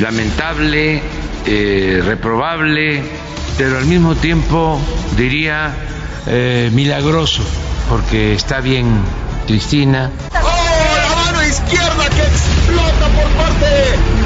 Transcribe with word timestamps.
Lamentable, 0.00 1.02
eh, 1.46 2.02
reprobable, 2.04 3.02
pero 3.56 3.78
al 3.78 3.86
mismo 3.86 4.14
tiempo 4.14 4.80
diría 5.16 5.72
eh, 6.26 6.70
milagroso, 6.72 7.42
porque 7.88 8.34
está 8.34 8.60
bien 8.60 8.86
Cristina. 9.46 10.10
¡Oh, 10.32 10.96
la 10.96 11.14
mano 11.24 11.46
izquierda 11.46 12.08
que 12.08 12.22
explota 12.22 13.08
por 13.14 13.28
parte 13.32 13.66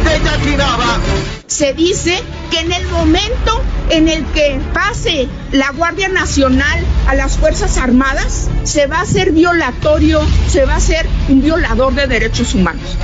de 0.05 0.25
Jackie 0.25 0.57
Nava! 0.57 0.99
se 1.47 1.73
dice 1.73 2.21
que 2.51 2.61
en 2.61 2.73
el 2.73 2.87
momento 2.89 3.63
en 3.91 4.09
el 4.09 4.25
que 4.27 4.59
pase 4.73 5.29
la 5.53 5.71
Guardia 5.71 6.09
Nacional 6.09 6.85
a 7.07 7.15
las 7.15 7.37
Fuerzas 7.37 7.79
Armadas, 7.79 8.49
se 8.65 8.87
va 8.87 8.99
a 8.99 9.03
hacer 9.03 9.31
violatorio, 9.31 10.21
se 10.49 10.65
va 10.65 10.75
a 10.75 10.77
hacer 10.79 11.07
un 11.29 11.43
violador 11.43 11.95
de 11.95 12.07
derechos 12.09 12.55
humanos. 12.55 12.97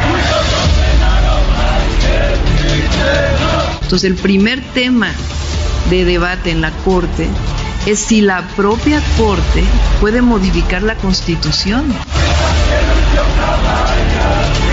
Entonces 3.82 4.10
el 4.10 4.16
primer 4.16 4.60
tema 4.72 5.12
de 5.90 6.04
debate 6.04 6.50
en 6.50 6.60
la 6.60 6.70
Corte 6.84 7.28
es 7.86 7.98
si 7.98 8.20
la 8.20 8.46
propia 8.56 9.02
Corte 9.18 9.64
puede 10.00 10.22
modificar 10.22 10.82
la 10.82 10.94
Constitución. 10.96 11.89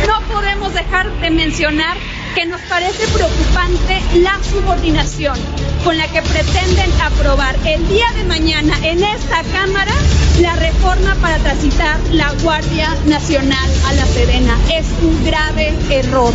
No 0.07 0.33
podemos 0.33 0.73
dejar 0.73 1.09
de 1.21 1.29
mencionar 1.29 1.97
que 2.35 2.45
nos 2.45 2.61
parece 2.61 3.07
preocupante 3.07 3.99
la 4.19 4.37
subordinación 4.43 5.35
con 5.83 5.97
la 5.97 6.07
que 6.07 6.21
pretenden 6.21 6.91
aprobar 7.01 7.55
el 7.65 7.87
día 7.87 8.05
de 8.15 8.23
mañana 8.25 8.75
en 8.83 9.03
esta 9.03 9.41
Cámara 9.51 9.93
la 10.41 10.55
reforma 10.55 11.15
para 11.15 11.37
transitar 11.39 11.99
la 12.11 12.31
Guardia 12.43 12.89
Nacional 13.07 13.69
a 13.87 13.93
la 13.93 14.05
Serena. 14.05 14.55
Es 14.71 14.85
un 15.01 15.25
grave 15.25 15.73
error. 15.89 16.33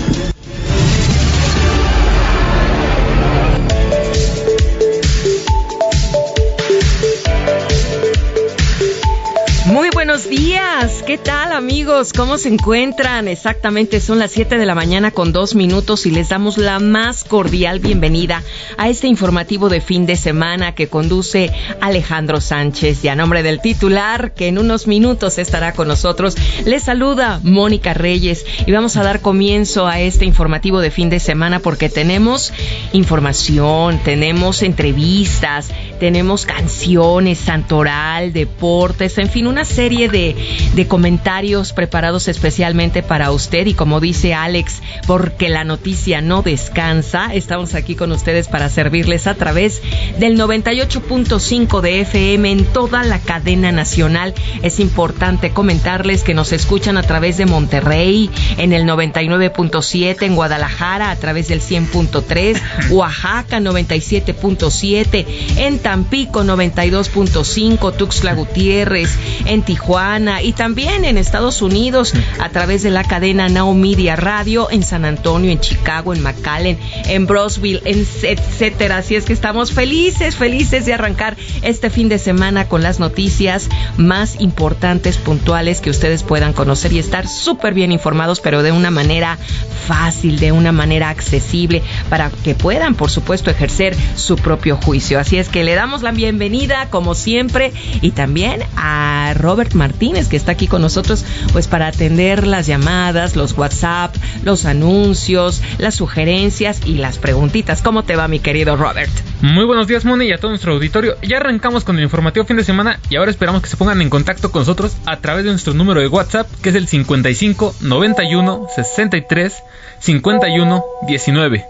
Muy 9.72 9.88
buenos 9.88 10.28
días, 10.28 11.02
¿qué 11.06 11.16
tal 11.16 11.50
amigos? 11.50 12.12
¿Cómo 12.12 12.36
se 12.36 12.50
encuentran? 12.50 13.26
Exactamente 13.26 14.02
son 14.02 14.18
las 14.18 14.30
7 14.32 14.58
de 14.58 14.66
la 14.66 14.74
mañana 14.74 15.12
con 15.12 15.32
dos 15.32 15.54
minutos 15.54 16.04
y 16.04 16.10
les 16.10 16.28
damos 16.28 16.58
la 16.58 16.78
más 16.78 17.24
cordial 17.24 17.78
bienvenida 17.78 18.42
a 18.76 18.90
este 18.90 19.06
informativo 19.06 19.70
de 19.70 19.80
fin 19.80 20.04
de 20.04 20.16
semana 20.16 20.74
que 20.74 20.88
conduce 20.88 21.50
Alejandro 21.80 22.42
Sánchez 22.42 23.02
y 23.02 23.08
a 23.08 23.16
nombre 23.16 23.42
del 23.42 23.62
titular 23.62 24.34
que 24.34 24.48
en 24.48 24.58
unos 24.58 24.86
minutos 24.86 25.38
estará 25.38 25.72
con 25.72 25.88
nosotros, 25.88 26.36
les 26.66 26.82
saluda 26.82 27.40
Mónica 27.42 27.94
Reyes 27.94 28.44
y 28.66 28.72
vamos 28.72 28.98
a 28.98 29.02
dar 29.02 29.20
comienzo 29.20 29.86
a 29.86 30.00
este 30.00 30.26
informativo 30.26 30.82
de 30.82 30.90
fin 30.90 31.08
de 31.08 31.18
semana 31.18 31.60
porque 31.60 31.88
tenemos 31.88 32.52
información, 32.92 34.00
tenemos 34.04 34.62
entrevistas, 34.62 35.70
tenemos 35.98 36.44
canciones, 36.44 37.38
santoral, 37.38 38.34
deportes, 38.34 39.16
en 39.16 39.30
fin, 39.30 39.46
una 39.46 39.61
serie 39.64 40.08
de, 40.08 40.36
de, 40.74 40.88
comentarios 40.88 41.72
preparados 41.72 42.28
especialmente 42.28 43.02
para 43.02 43.30
usted 43.30 43.66
y 43.66 43.74
como 43.74 44.00
dice 44.00 44.34
Alex, 44.34 44.82
porque 45.06 45.48
la 45.48 45.64
noticia 45.64 46.20
no 46.20 46.42
descansa, 46.42 47.32
estamos 47.34 47.74
aquí 47.74 47.94
con 47.94 48.12
ustedes 48.12 48.48
para 48.48 48.68
servirles 48.68 49.26
a 49.26 49.34
través 49.34 49.82
del 50.18 50.38
98.5 50.38 51.80
de 51.80 52.00
FM 52.00 52.50
en 52.50 52.64
toda 52.64 53.02
la 53.04 53.18
cadena 53.18 53.72
nacional. 53.72 54.34
Es 54.62 54.80
importante 54.80 55.50
comentarles 55.50 56.22
que 56.22 56.34
nos 56.34 56.52
escuchan 56.52 56.96
a 56.96 57.02
través 57.02 57.36
de 57.36 57.46
Monterrey 57.46 58.30
en 58.56 58.72
el 58.72 58.84
99.7, 58.84 60.22
en 60.22 60.34
Guadalajara 60.34 61.10
a 61.10 61.16
través 61.16 61.48
del 61.48 61.60
100.3, 61.60 62.90
Oaxaca 62.90 63.60
97.7, 63.60 65.26
en 65.56 65.78
Tampico 65.78 66.42
92.5, 66.42 67.96
Tuxtla 67.96 68.34
Gutiérrez, 68.34 69.18
en 69.46 69.62
Tijuana 69.62 70.42
y 70.42 70.52
también 70.52 71.04
en 71.04 71.18
Estados 71.18 71.62
Unidos 71.62 72.12
a 72.38 72.48
través 72.50 72.82
de 72.82 72.90
la 72.90 73.04
cadena 73.04 73.48
Now 73.48 73.72
Media 73.74 74.16
Radio 74.16 74.70
en 74.70 74.82
San 74.82 75.04
Antonio, 75.04 75.50
en 75.50 75.60
Chicago, 75.60 76.14
en 76.14 76.22
McAllen, 76.22 76.78
en 77.06 77.26
Brosville, 77.26 77.80
en 77.84 78.06
etcétera. 78.22 78.98
Así 78.98 79.16
es 79.16 79.24
que 79.24 79.32
estamos 79.32 79.72
felices, 79.72 80.36
felices 80.36 80.86
de 80.86 80.94
arrancar 80.94 81.36
este 81.62 81.90
fin 81.90 82.08
de 82.08 82.18
semana 82.18 82.68
con 82.68 82.82
las 82.82 83.00
noticias 83.00 83.68
más 83.96 84.40
importantes, 84.40 85.16
puntuales 85.16 85.80
que 85.80 85.90
ustedes 85.90 86.22
puedan 86.22 86.52
conocer 86.52 86.92
y 86.92 86.98
estar 86.98 87.28
súper 87.28 87.74
bien 87.74 87.92
informados, 87.92 88.40
pero 88.40 88.62
de 88.62 88.72
una 88.72 88.90
manera 88.90 89.38
fácil, 89.86 90.38
de 90.38 90.52
una 90.52 90.72
manera 90.72 91.10
accesible, 91.10 91.82
para 92.08 92.30
que 92.30 92.54
puedan, 92.54 92.94
por 92.94 93.10
supuesto, 93.10 93.50
ejercer 93.50 93.96
su 94.16 94.36
propio 94.36 94.76
juicio. 94.76 95.18
Así 95.18 95.38
es 95.38 95.48
que 95.48 95.64
le 95.64 95.74
damos 95.74 96.02
la 96.02 96.12
bienvenida, 96.12 96.88
como 96.90 97.14
siempre, 97.14 97.72
y 98.00 98.12
también 98.12 98.62
a 98.76 99.31
Robert 99.34 99.74
Martínez, 99.74 100.28
que 100.28 100.36
está 100.36 100.52
aquí 100.52 100.66
con 100.66 100.82
nosotros, 100.82 101.24
pues 101.52 101.68
para 101.68 101.86
atender 101.86 102.46
las 102.46 102.66
llamadas, 102.66 103.36
los 103.36 103.56
WhatsApp, 103.56 104.14
los 104.44 104.64
anuncios, 104.64 105.62
las 105.78 105.94
sugerencias 105.94 106.80
y 106.86 106.94
las 106.94 107.18
preguntitas. 107.18 107.82
¿Cómo 107.82 108.04
te 108.04 108.16
va, 108.16 108.28
mi 108.28 108.38
querido 108.40 108.76
Robert? 108.76 109.10
Muy 109.40 109.64
buenos 109.64 109.86
días, 109.86 110.04
Moni, 110.04 110.26
y 110.26 110.32
a 110.32 110.38
todo 110.38 110.50
nuestro 110.50 110.74
auditorio. 110.74 111.16
Ya 111.22 111.38
arrancamos 111.38 111.84
con 111.84 111.96
el 111.96 112.04
informativo 112.04 112.44
fin 112.44 112.56
de 112.56 112.64
semana 112.64 113.00
y 113.10 113.16
ahora 113.16 113.30
esperamos 113.30 113.62
que 113.62 113.68
se 113.68 113.76
pongan 113.76 114.00
en 114.00 114.10
contacto 114.10 114.52
con 114.52 114.60
nosotros 114.60 114.96
a 115.06 115.18
través 115.18 115.44
de 115.44 115.50
nuestro 115.50 115.74
número 115.74 116.00
de 116.00 116.08
WhatsApp, 116.08 116.48
que 116.62 116.68
es 116.68 116.74
el 116.74 116.88
55 116.88 117.76
91 117.80 118.68
63 118.74 119.62
51 120.00 120.84
19. 121.06 121.64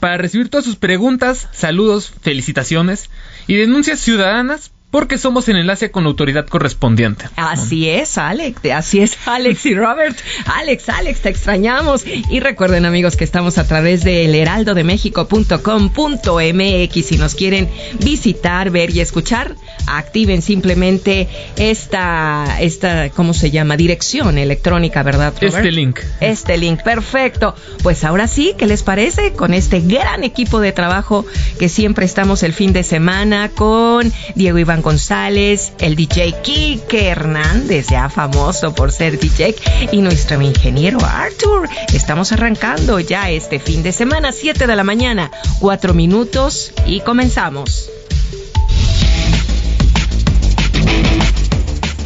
Para 0.00 0.16
recibir 0.16 0.48
todas 0.48 0.64
sus 0.64 0.76
preguntas, 0.76 1.48
saludos, 1.52 2.12
felicitaciones 2.22 3.10
y 3.48 3.56
denuncias 3.56 3.98
ciudadanas 3.98 4.70
porque 4.90 5.18
somos 5.18 5.48
el 5.48 5.56
enlace 5.56 5.90
con 5.90 6.04
la 6.04 6.10
autoridad 6.10 6.46
correspondiente. 6.46 7.26
Así 7.36 7.88
es, 7.88 8.16
Alex, 8.16 8.60
así 8.74 9.00
es, 9.00 9.18
Alex 9.26 9.66
y 9.66 9.74
Robert. 9.74 10.16
Alex, 10.46 10.88
Alex, 10.88 11.20
te 11.20 11.28
extrañamos. 11.28 12.04
Y 12.06 12.40
recuerden, 12.40 12.86
amigos, 12.86 13.16
que 13.16 13.24
estamos 13.24 13.58
a 13.58 13.66
través 13.66 14.04
de 14.04 14.24
elheraldodemexico.com.mx. 14.24 17.06
Si 17.06 17.18
nos 17.18 17.34
quieren 17.34 17.68
visitar, 18.00 18.70
ver 18.70 18.90
y 18.90 19.00
escuchar, 19.00 19.56
activen 19.86 20.42
simplemente 20.42 21.28
esta, 21.56 22.58
esta, 22.60 23.10
¿cómo 23.10 23.34
se 23.34 23.50
llama? 23.50 23.76
Dirección 23.76 24.38
electrónica, 24.38 25.02
¿verdad? 25.02 25.34
Robert? 25.40 25.54
Este 25.56 25.72
link. 25.72 26.00
Este 26.20 26.56
link, 26.58 26.82
perfecto. 26.82 27.54
Pues 27.82 28.04
ahora 28.04 28.28
sí, 28.28 28.54
¿qué 28.58 28.66
les 28.66 28.82
parece? 28.82 29.32
Con 29.32 29.54
este 29.54 29.80
gran 29.80 30.24
equipo 30.24 30.60
de 30.60 30.72
trabajo 30.72 31.24
que 31.58 31.68
siempre 31.68 32.04
estamos 32.04 32.42
el 32.42 32.52
fin 32.52 32.72
de 32.72 32.82
semana 32.82 33.50
con 33.54 34.12
Diego 34.34 34.58
Iván 34.58 34.82
González, 34.82 35.72
el 35.78 35.96
DJ 35.96 36.34
Kike 36.42 37.08
Hernández, 37.08 37.88
ya 37.88 38.08
famoso 38.08 38.74
por 38.74 38.92
ser 38.92 39.18
DJ, 39.18 39.54
y 39.92 40.00
nuestro 40.00 40.40
ingeniero 40.42 40.98
Arthur. 41.04 41.68
Estamos 41.92 42.32
arrancando 42.32 43.00
ya 43.00 43.30
este 43.30 43.58
fin 43.58 43.82
de 43.82 43.92
semana, 43.92 44.32
7 44.32 44.66
de 44.66 44.76
la 44.76 44.84
mañana, 44.84 45.30
4 45.60 45.94
minutos 45.94 46.72
y 46.86 47.00
comenzamos. 47.00 47.90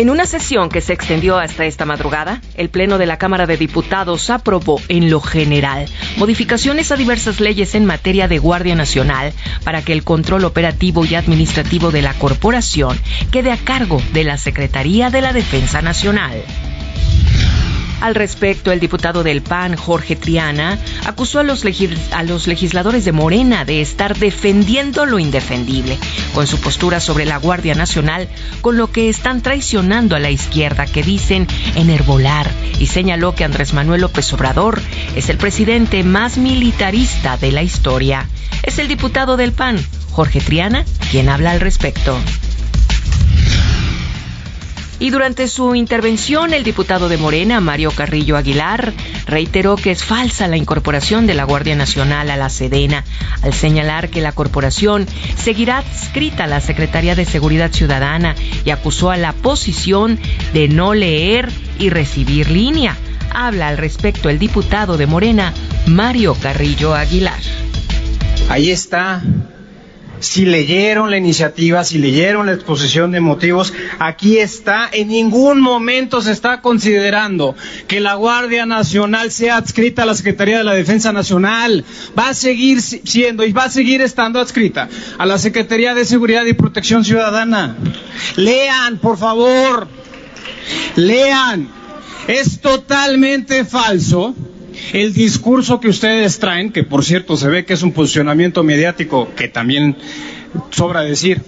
En 0.02 0.10
una 0.10 0.26
sesión 0.26 0.68
que 0.68 0.80
se 0.80 0.94
extendió 0.94 1.38
hasta 1.38 1.64
esta 1.64 1.84
madrugada, 1.84 2.40
el 2.56 2.70
Pleno 2.70 2.98
de 2.98 3.06
la 3.06 3.18
Cámara 3.18 3.46
de 3.46 3.56
Diputados 3.56 4.30
aprobó 4.30 4.80
en 4.88 5.10
lo 5.10 5.20
general 5.20 5.86
modificaciones 6.16 6.90
a 6.90 6.96
diversas 6.96 7.38
leyes 7.38 7.76
en 7.76 7.84
materia 7.84 8.26
de 8.26 8.40
Guardia 8.40 8.74
Nacional 8.74 9.32
para 9.62 9.82
que 9.82 9.92
el 9.92 10.02
control 10.02 10.44
operativo 10.44 11.04
y 11.04 11.14
administrativo 11.14 11.92
de 11.92 12.02
la 12.02 12.14
corporación 12.14 12.98
quede 13.30 13.52
a 13.52 13.56
cargo 13.56 14.02
de 14.12 14.24
la 14.24 14.38
Secretaría 14.38 15.08
de 15.08 15.20
la 15.20 15.32
Defensa 15.32 15.82
Nacional. 15.82 16.42
Al 18.02 18.16
respecto, 18.16 18.72
el 18.72 18.80
diputado 18.80 19.22
del 19.22 19.42
PAN, 19.42 19.76
Jorge 19.76 20.16
Triana, 20.16 20.76
acusó 21.06 21.38
a 21.38 21.44
los, 21.44 21.64
legisladores 21.64 23.04
de 23.04 23.12
Morena 23.12 23.64
de 23.64 23.80
estar 23.80 24.18
defendiendo 24.18 25.06
lo 25.06 25.20
indefendible, 25.20 25.96
con 26.34 26.48
su 26.48 26.60
postura 26.60 26.98
sobre 26.98 27.26
la 27.26 27.36
Guardia 27.36 27.76
Nacional, 27.76 28.28
con 28.60 28.76
lo 28.76 28.90
que 28.90 29.08
están 29.08 29.40
traicionando 29.40 30.16
a 30.16 30.18
la 30.18 30.30
izquierda 30.30 30.86
que 30.86 31.04
dicen 31.04 31.46
enervolar, 31.76 32.50
y 32.80 32.86
señaló 32.86 33.36
que 33.36 33.44
Andrés 33.44 33.72
Manuel 33.72 34.00
López 34.00 34.32
Obrador 34.32 34.82
es 35.14 35.28
el 35.28 35.36
presidente 35.36 36.02
más 36.02 36.38
militarista 36.38 37.36
de 37.36 37.52
la 37.52 37.62
historia. 37.62 38.28
Es 38.64 38.80
el 38.80 38.88
diputado 38.88 39.36
del 39.36 39.52
PAN, 39.52 39.78
Jorge 40.10 40.40
Triana, 40.40 40.84
quien 41.12 41.28
habla 41.28 41.52
al 41.52 41.60
respecto. 41.60 42.18
Y 45.02 45.10
durante 45.10 45.48
su 45.48 45.74
intervención, 45.74 46.54
el 46.54 46.62
diputado 46.62 47.08
de 47.08 47.16
Morena, 47.16 47.60
Mario 47.60 47.90
Carrillo 47.90 48.36
Aguilar, 48.36 48.92
reiteró 49.26 49.74
que 49.74 49.90
es 49.90 50.04
falsa 50.04 50.46
la 50.46 50.56
incorporación 50.56 51.26
de 51.26 51.34
la 51.34 51.42
Guardia 51.42 51.74
Nacional 51.74 52.30
a 52.30 52.36
la 52.36 52.48
Sedena, 52.48 53.02
al 53.42 53.52
señalar 53.52 54.10
que 54.10 54.20
la 54.20 54.30
corporación 54.30 55.08
seguirá 55.36 55.78
adscrita 55.78 56.44
a 56.44 56.46
la 56.46 56.60
Secretaría 56.60 57.16
de 57.16 57.24
Seguridad 57.24 57.72
Ciudadana 57.72 58.36
y 58.64 58.70
acusó 58.70 59.10
a 59.10 59.16
la 59.16 59.32
posición 59.32 60.20
de 60.54 60.68
no 60.68 60.94
leer 60.94 61.50
y 61.80 61.90
recibir 61.90 62.48
línea. 62.48 62.96
Habla 63.34 63.66
al 63.66 63.78
respecto 63.78 64.28
el 64.28 64.38
diputado 64.38 64.98
de 64.98 65.08
Morena, 65.08 65.52
Mario 65.84 66.36
Carrillo 66.40 66.94
Aguilar. 66.94 67.40
Ahí 68.48 68.70
está 68.70 69.20
si 70.22 70.44
leyeron 70.44 71.10
la 71.10 71.16
iniciativa, 71.16 71.82
si 71.84 71.98
leyeron 71.98 72.46
la 72.46 72.52
exposición 72.52 73.10
de 73.10 73.20
motivos, 73.20 73.74
aquí 73.98 74.38
está, 74.38 74.88
en 74.92 75.08
ningún 75.08 75.60
momento 75.60 76.22
se 76.22 76.30
está 76.30 76.60
considerando 76.60 77.56
que 77.88 78.00
la 78.00 78.14
Guardia 78.14 78.64
Nacional 78.64 79.32
sea 79.32 79.56
adscrita 79.56 80.04
a 80.04 80.06
la 80.06 80.14
Secretaría 80.14 80.58
de 80.58 80.64
la 80.64 80.74
Defensa 80.74 81.12
Nacional. 81.12 81.84
Va 82.16 82.28
a 82.28 82.34
seguir 82.34 82.80
siendo 82.80 83.44
y 83.44 83.52
va 83.52 83.64
a 83.64 83.70
seguir 83.70 84.00
estando 84.00 84.38
adscrita 84.38 84.88
a 85.18 85.26
la 85.26 85.38
Secretaría 85.38 85.92
de 85.92 86.04
Seguridad 86.04 86.44
y 86.44 86.52
Protección 86.52 87.04
Ciudadana. 87.04 87.76
Lean, 88.36 88.98
por 88.98 89.18
favor, 89.18 89.88
lean. 90.94 91.68
Es 92.28 92.60
totalmente 92.60 93.64
falso 93.64 94.36
el 94.92 95.12
discurso 95.12 95.80
que 95.80 95.88
ustedes 95.88 96.38
traen, 96.38 96.72
que 96.72 96.84
por 96.84 97.04
cierto 97.04 97.36
se 97.36 97.48
ve 97.48 97.64
que 97.64 97.74
es 97.74 97.82
un 97.82 97.92
posicionamiento 97.92 98.62
mediático 98.62 99.28
que 99.34 99.48
también 99.48 99.96
sobra 100.70 101.02
decir, 101.02 101.42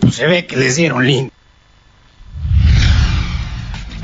pues 0.00 0.14
se 0.14 0.26
ve 0.26 0.46
que 0.46 0.56
les 0.56 0.76
dieron 0.76 1.06
link. 1.06 1.32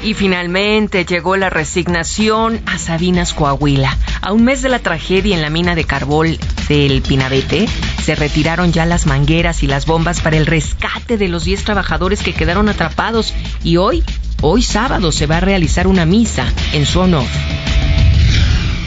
Y 0.03 0.15
finalmente 0.15 1.05
llegó 1.05 1.37
la 1.37 1.51
resignación 1.51 2.61
a 2.67 2.79
Sabinas, 2.79 3.35
Coahuila. 3.35 3.97
A 4.23 4.33
un 4.33 4.45
mes 4.45 4.63
de 4.63 4.69
la 4.69 4.79
tragedia 4.79 5.35
en 5.35 5.43
la 5.43 5.51
mina 5.51 5.75
de 5.75 5.85
carbol 5.85 6.39
del 6.69 7.03
Pinabete, 7.03 7.69
se 8.05 8.15
retiraron 8.15 8.73
ya 8.73 8.87
las 8.87 9.07
mangueras 9.07 9.63
y 9.63 9.67
las 9.67 9.87
bombas 9.87 10.21
para 10.21 10.37
el 10.37 10.47
rescate 10.47 11.19
de 11.19 11.29
los 11.29 11.45
10 11.45 11.65
trabajadores 11.65 12.23
que 12.23 12.33
quedaron 12.33 12.69
atrapados 12.69 13.35
y 13.65 13.77
hoy, 13.77 14.05
hoy 14.41 14.63
sábado, 14.63 15.11
se 15.11 15.27
va 15.27 15.39
a 15.39 15.41
realizar 15.41 15.89
una 15.89 16.07
misa 16.07 16.47
en 16.73 16.87
su 16.87 17.01
honor. 17.01 17.27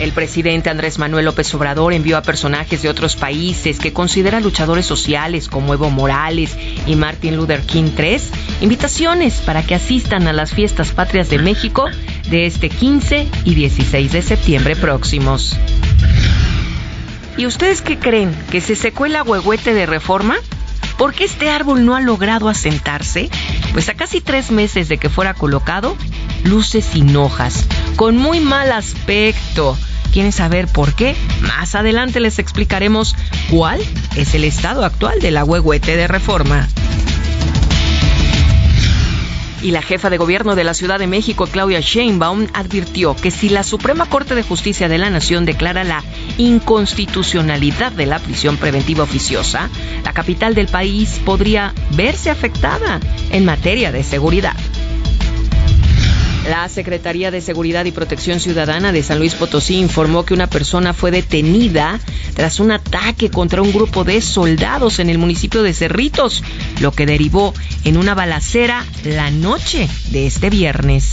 El 0.01 0.13
presidente 0.13 0.71
Andrés 0.71 0.98
Manuel 0.98 1.25
López 1.25 1.53
Obrador 1.53 1.94
envió 1.94 2.18
a 2.18 2.24
personajes 2.24 2.81
de 2.81 2.89
otros 2.89 3.15
países 3.15 3.77
que 3.77 3.94
considera 3.94 4.39
luchadores 4.39 4.88
sociales 4.88 5.48
como 5.48 5.75
Evo 5.75 5.92
Morales 5.92 6.57
y 6.88 6.95
Martin 6.95 7.38
Luther 7.38 7.62
King 7.62 7.92
III 7.95 8.19
invitaciones 8.62 9.36
para 9.42 9.62
que 9.62 9.75
asistan 9.75 10.27
a 10.27 10.33
las 10.33 10.53
fiestas 10.56 10.89
patrias 10.89 11.30
de 11.30 11.38
México 11.38 11.86
de 12.31 12.48
este 12.48 12.69
15 12.69 13.27
y 13.45 13.53
16 13.53 14.12
de 14.12 14.24
septiembre 14.24 14.75
próximos. 14.75 15.56
¿Y 17.38 17.45
ustedes 17.45 17.83
qué 17.83 18.00
creen? 18.00 18.36
¿Que 18.50 18.59
se 18.59 18.75
secó 18.75 19.06
el 19.06 19.15
agüehuete 19.15 19.75
de 19.75 19.86
reforma? 19.86 20.38
¿Por 21.01 21.15
qué 21.15 21.24
este 21.24 21.50
árbol 21.50 21.83
no 21.83 21.95
ha 21.95 22.00
logrado 22.00 22.48
asentarse? 22.48 23.31
Pues 23.74 23.89
a 23.89 23.95
casi 23.95 24.21
tres 24.21 24.51
meses 24.51 24.88
de 24.88 25.00
que 25.00 25.09
fuera 25.09 25.33
colocado, 25.33 25.98
luce 26.44 26.83
sin 26.83 27.15
hojas, 27.15 27.65
con 27.95 28.18
muy 28.18 28.39
mal 28.39 28.71
aspecto, 28.71 29.75
¿Quieren 30.13 30.31
saber 30.31 30.68
por 30.68 30.94
qué? 30.94 31.15
Más 31.42 31.74
adelante 31.74 32.19
les 32.19 32.38
explicaremos 32.38 33.15
cuál 33.50 33.81
es 34.15 34.36
el 34.36 34.44
estado 34.44 34.86
actual 34.86 35.21
de 35.21 35.31
la 35.31 35.44
de 35.95 36.07
reforma. 36.07 36.68
Y 39.62 39.72
la 39.72 39.81
jefa 39.81 40.10
de 40.10 40.18
gobierno 40.18 40.56
de 40.56 40.63
la 40.63 40.74
Ciudad 40.74 40.98
de 40.98 41.08
México, 41.08 41.46
Claudia 41.46 41.80
Sheinbaum, 41.80 42.48
advirtió 42.54 43.16
que 43.16 43.30
si 43.30 43.50
la 43.50 43.63
Suprema 43.63 44.08
Corte 44.08 44.34
de 44.34 44.44
Justicia 44.44 44.88
de 44.90 44.98
la 44.98 45.10
Nación 45.10 45.46
declara 45.46 45.84
la 45.84 46.04
inconstitucionalidad 46.38 47.92
de 47.92 48.08
la 48.08 48.19
prisión 48.19 48.58
preventiva 48.58 49.04
oficiosa, 49.04 49.69
la 50.04 50.13
capital 50.13 50.56
del 50.56 50.68
país 50.68 51.22
podría 51.24 51.74
verse 51.92 52.30
afectada 52.30 53.00
en 53.31 53.46
materia 53.46 53.92
de 53.92 54.04
seguridad. 54.04 54.56
La 56.50 56.68
Secretaría 56.70 57.30
de 57.30 57.40
Seguridad 57.40 57.86
y 57.86 57.92
Protección 57.92 58.40
Ciudadana 58.40 58.92
de 58.92 59.04
San 59.04 59.20
Luis 59.20 59.36
Potosí 59.36 59.78
informó 59.78 60.26
que 60.26 60.34
una 60.34 60.48
persona 60.48 60.94
fue 60.94 61.12
detenida 61.12 62.00
tras 62.36 62.60
un 62.60 62.72
ataque 62.72 63.30
contra 63.30 63.62
un 63.62 63.72
grupo 63.72 64.04
de 64.04 64.22
soldados 64.22 65.00
en 65.00 65.10
el 65.10 65.19
municipio 65.19 65.62
de 65.62 65.74
Cerritos, 65.74 66.44
lo 66.80 66.92
que 66.92 67.06
derivó 67.06 67.54
en 67.83 67.98
una 67.98 68.16
balacera 68.16 68.86
la 69.04 69.30
noche 69.30 69.88
de 70.10 70.26
este 70.26 70.50
viernes. 70.50 71.12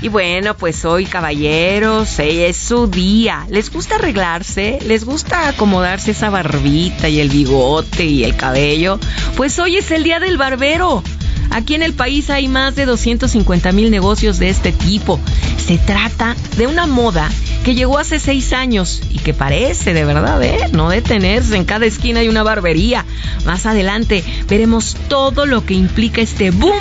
Y 0.00 0.08
bueno, 0.08 0.56
pues 0.56 0.84
hoy 0.84 1.06
caballeros, 1.06 2.18
es 2.18 2.56
su 2.56 2.88
día. 2.88 3.46
¿Les 3.50 3.70
gusta 3.70 3.96
arreglarse? 3.96 4.80
¿Les 4.84 5.04
gusta 5.04 5.48
acomodarse 5.48 6.10
esa 6.10 6.28
barbita 6.28 7.08
y 7.08 7.20
el 7.20 7.28
bigote 7.28 8.04
y 8.04 8.24
el 8.24 8.36
cabello? 8.36 8.98
Pues 9.36 9.60
hoy 9.60 9.76
es 9.76 9.92
el 9.92 10.02
día 10.02 10.18
del 10.18 10.38
barbero. 10.38 11.04
Aquí 11.50 11.74
en 11.74 11.82
el 11.82 11.92
país 11.92 12.30
hay 12.30 12.48
más 12.48 12.74
de 12.74 12.86
250 12.86 13.72
mil 13.72 13.90
negocios 13.90 14.38
de 14.38 14.48
este 14.48 14.72
tipo. 14.72 15.20
Se 15.56 15.78
trata 15.78 16.36
de 16.56 16.66
una 16.66 16.86
moda 16.86 17.28
que 17.64 17.74
llegó 17.74 17.98
hace 17.98 18.18
seis 18.18 18.52
años 18.52 19.02
y 19.10 19.18
que 19.18 19.34
parece 19.34 19.94
de 19.94 20.04
verdad, 20.04 20.42
¿eh? 20.42 20.68
No 20.72 20.88
detenerse. 20.88 21.56
En 21.56 21.64
cada 21.64 21.86
esquina 21.86 22.20
hay 22.20 22.28
una 22.28 22.42
barbería. 22.42 23.04
Más 23.44 23.66
adelante 23.66 24.24
veremos 24.48 24.96
todo 25.08 25.46
lo 25.46 25.64
que 25.64 25.74
implica 25.74 26.20
este 26.20 26.50
boom 26.50 26.78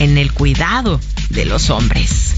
en 0.00 0.18
el 0.18 0.32
cuidado 0.32 1.00
de 1.30 1.44
los 1.44 1.70
hombres. 1.70 2.36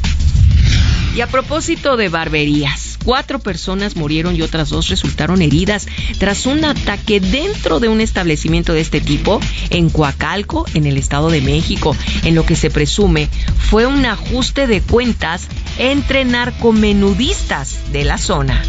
Y 1.16 1.22
a 1.22 1.26
propósito 1.26 1.96
de 1.96 2.10
barberías, 2.10 2.98
cuatro 3.02 3.38
personas 3.38 3.96
murieron 3.96 4.36
y 4.36 4.42
otras 4.42 4.68
dos 4.68 4.88
resultaron 4.88 5.40
heridas 5.40 5.86
tras 6.18 6.44
un 6.44 6.64
ataque 6.64 7.20
dentro 7.20 7.80
de 7.80 7.88
un 7.88 8.02
establecimiento 8.02 8.74
de 8.74 8.80
este 8.80 9.00
tipo 9.00 9.40
en 9.70 9.88
Coacalco, 9.88 10.66
en 10.74 10.86
el 10.86 10.98
Estado 10.98 11.30
de 11.30 11.40
México, 11.40 11.96
en 12.24 12.34
lo 12.34 12.44
que 12.44 12.54
se 12.54 12.68
presume 12.68 13.28
fue 13.58 13.86
un 13.86 14.04
ajuste 14.04 14.66
de 14.66 14.82
cuentas 14.82 15.48
entre 15.78 16.24
narcomenudistas 16.24 17.92
de 17.92 18.04
la 18.04 18.18
zona. 18.18 18.62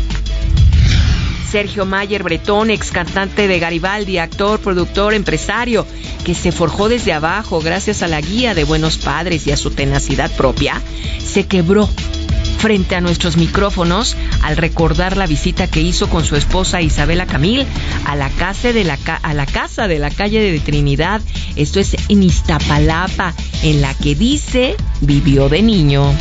Sergio 1.49 1.85
Mayer 1.85 2.23
Bretón, 2.23 2.69
ex 2.69 2.91
cantante 2.91 3.47
de 3.47 3.59
Garibaldi, 3.59 4.17
actor, 4.17 4.59
productor, 4.59 5.13
empresario, 5.13 5.87
que 6.25 6.35
se 6.35 6.51
forjó 6.51 6.89
desde 6.89 7.13
abajo 7.13 7.61
gracias 7.61 8.03
a 8.03 8.07
la 8.07 8.19
guía 8.19 8.53
de 8.53 8.65
buenos 8.65 8.97
padres 8.97 9.47
y 9.47 9.51
a 9.51 9.57
su 9.57 9.71
tenacidad 9.71 10.29
propia, 10.35 10.81
se 11.23 11.47
quebró 11.47 11.89
frente 12.57 12.95
a 12.95 13.01
nuestros 13.01 13.37
micrófonos 13.37 14.17
al 14.41 14.57
recordar 14.57 15.15
la 15.15 15.27
visita 15.27 15.67
que 15.67 15.79
hizo 15.79 16.09
con 16.09 16.25
su 16.25 16.35
esposa 16.35 16.81
Isabela 16.81 17.27
Camil 17.27 17.65
a 18.05 18.15
la 18.15 18.29
casa 18.29 18.73
de 18.73 18.83
la, 18.83 18.97
a 19.21 19.33
la, 19.33 19.45
casa 19.45 19.87
de 19.87 19.99
la 19.99 20.09
calle 20.09 20.51
de 20.51 20.59
Trinidad. 20.59 21.21
Esto 21.55 21.79
es 21.79 21.95
en 22.09 22.23
Iztapalapa, 22.23 23.33
en 23.63 23.81
la 23.81 23.93
que 23.93 24.15
dice 24.15 24.75
vivió 25.01 25.47
de 25.49 25.61
niño. 25.61 26.13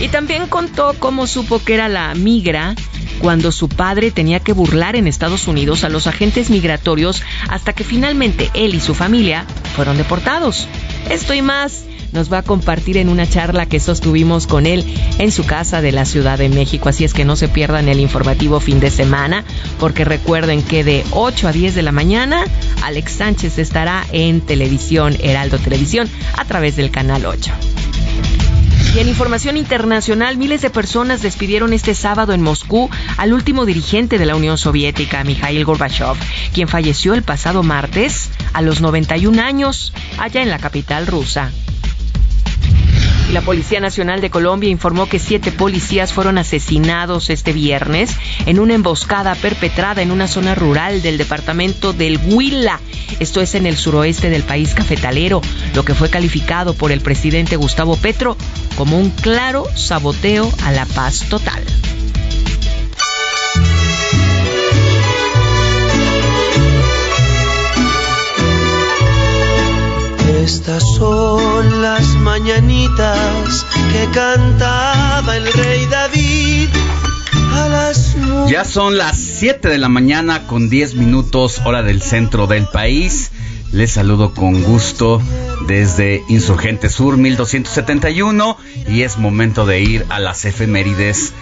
Y 0.00 0.08
también 0.08 0.46
contó 0.46 0.94
cómo 0.98 1.26
supo 1.26 1.58
que 1.64 1.74
era 1.74 1.88
la 1.88 2.14
migra 2.14 2.74
cuando 3.24 3.52
su 3.52 3.70
padre 3.70 4.10
tenía 4.10 4.38
que 4.38 4.52
burlar 4.52 4.96
en 4.96 5.06
Estados 5.06 5.48
Unidos 5.48 5.82
a 5.82 5.88
los 5.88 6.06
agentes 6.06 6.50
migratorios 6.50 7.22
hasta 7.48 7.72
que 7.72 7.82
finalmente 7.82 8.50
él 8.52 8.74
y 8.74 8.80
su 8.80 8.94
familia 8.94 9.46
fueron 9.74 9.96
deportados. 9.96 10.68
Esto 11.08 11.32
y 11.32 11.40
más 11.40 11.84
nos 12.12 12.30
va 12.30 12.38
a 12.38 12.42
compartir 12.42 12.98
en 12.98 13.08
una 13.08 13.26
charla 13.26 13.64
que 13.64 13.80
sostuvimos 13.80 14.46
con 14.46 14.66
él 14.66 14.84
en 15.16 15.32
su 15.32 15.46
casa 15.46 15.80
de 15.80 15.90
la 15.90 16.04
Ciudad 16.04 16.36
de 16.36 16.50
México. 16.50 16.90
Así 16.90 17.04
es 17.04 17.14
que 17.14 17.24
no 17.24 17.34
se 17.34 17.48
pierdan 17.48 17.88
el 17.88 17.98
informativo 17.98 18.60
fin 18.60 18.78
de 18.78 18.90
semana, 18.90 19.42
porque 19.80 20.04
recuerden 20.04 20.62
que 20.62 20.84
de 20.84 21.02
8 21.12 21.48
a 21.48 21.52
10 21.52 21.74
de 21.74 21.82
la 21.82 21.92
mañana, 21.92 22.44
Alex 22.82 23.10
Sánchez 23.10 23.58
estará 23.58 24.04
en 24.12 24.42
televisión, 24.42 25.16
Heraldo 25.18 25.56
Televisión, 25.56 26.10
a 26.36 26.44
través 26.44 26.76
del 26.76 26.90
canal 26.90 27.24
8. 27.24 27.54
Y 28.94 29.00
en 29.00 29.08
información 29.08 29.56
internacional, 29.56 30.36
miles 30.36 30.62
de 30.62 30.70
personas 30.70 31.20
despidieron 31.20 31.72
este 31.72 31.96
sábado 31.96 32.32
en 32.32 32.42
Moscú 32.42 32.88
al 33.16 33.32
último 33.32 33.66
dirigente 33.66 34.18
de 34.18 34.26
la 34.26 34.36
Unión 34.36 34.56
Soviética, 34.56 35.24
Mikhail 35.24 35.64
Gorbachev, 35.64 36.16
quien 36.52 36.68
falleció 36.68 37.12
el 37.14 37.24
pasado 37.24 37.64
martes 37.64 38.30
a 38.52 38.62
los 38.62 38.80
91 38.80 39.42
años 39.42 39.92
allá 40.16 40.42
en 40.42 40.50
la 40.50 40.60
capital 40.60 41.08
rusa. 41.08 41.50
La 43.34 43.40
Policía 43.40 43.80
Nacional 43.80 44.20
de 44.20 44.30
Colombia 44.30 44.70
informó 44.70 45.08
que 45.08 45.18
siete 45.18 45.50
policías 45.50 46.12
fueron 46.12 46.38
asesinados 46.38 47.30
este 47.30 47.52
viernes 47.52 48.16
en 48.46 48.60
una 48.60 48.74
emboscada 48.74 49.34
perpetrada 49.34 50.02
en 50.02 50.12
una 50.12 50.28
zona 50.28 50.54
rural 50.54 51.02
del 51.02 51.18
departamento 51.18 51.92
del 51.92 52.20
Huila. 52.26 52.78
Esto 53.18 53.40
es 53.40 53.56
en 53.56 53.66
el 53.66 53.76
suroeste 53.76 54.30
del 54.30 54.44
país 54.44 54.72
cafetalero, 54.72 55.40
lo 55.74 55.84
que 55.84 55.94
fue 55.94 56.10
calificado 56.10 56.74
por 56.74 56.92
el 56.92 57.00
presidente 57.00 57.56
Gustavo 57.56 57.96
Petro 57.96 58.36
como 58.76 59.00
un 59.00 59.10
claro 59.10 59.66
saboteo 59.74 60.48
a 60.62 60.70
la 60.70 60.86
paz 60.86 61.24
total. 61.28 61.64
Estas 70.66 70.94
son 70.94 71.82
las 71.82 72.06
mañanitas 72.20 73.66
que 73.92 74.08
cantaba 74.14 75.36
el 75.36 75.52
rey 75.52 75.84
David. 75.90 76.70
A 77.52 77.92
ya 78.48 78.64
son 78.64 78.96
las 78.96 79.18
7 79.18 79.68
de 79.68 79.76
la 79.76 79.90
mañana 79.90 80.46
con 80.46 80.70
10 80.70 80.94
minutos 80.94 81.60
hora 81.66 81.82
del 81.82 82.00
centro 82.00 82.46
del 82.46 82.66
país. 82.66 83.30
Les 83.72 83.92
saludo 83.92 84.32
con 84.32 84.62
gusto 84.62 85.20
desde 85.66 86.24
Insurgente 86.30 86.88
Sur 86.88 87.18
1271 87.18 88.56
y 88.88 89.02
es 89.02 89.18
momento 89.18 89.66
de 89.66 89.82
ir 89.82 90.06
a 90.08 90.18
las 90.18 90.46
efemérides. 90.46 91.34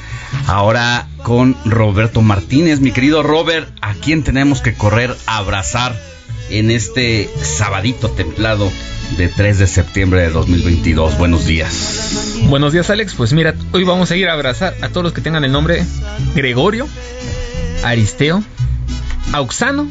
Ahora 0.49 1.07
con 1.23 1.57
Roberto 1.65 2.23
Martínez, 2.23 2.81
mi 2.81 2.91
querido 2.91 3.23
Robert, 3.23 3.73
¿a 3.83 3.95
quién 3.95 4.25
tenemos 4.25 4.63
que 4.63 4.75
correr 4.75 5.17
a 5.27 5.37
abrazar 5.37 6.12
en 6.53 6.71
este 6.71 7.31
sabadito 7.41 8.11
templado 8.11 8.71
de 9.17 9.29
3 9.29 9.59
de 9.59 9.67
septiembre 9.67 10.21
de 10.21 10.31
2022. 10.31 11.17
Buenos 11.17 11.47
días. 11.47 12.37
Buenos 12.45 12.75
días, 12.75 12.91
Alex. 12.91 13.15
Pues 13.15 13.33
mira, 13.33 13.55
hoy 13.73 13.85
vamos 13.85 14.11
a 14.11 14.17
ir 14.17 14.29
a 14.29 14.35
abrazar 14.35 14.75
a 14.83 14.91
todos 14.91 15.05
los 15.05 15.13
que 15.15 15.23
tengan 15.23 15.45
el 15.45 15.53
nombre 15.53 15.85
Gregorio, 16.35 16.87
Aristeo, 17.83 18.45
Auxano, 19.33 19.89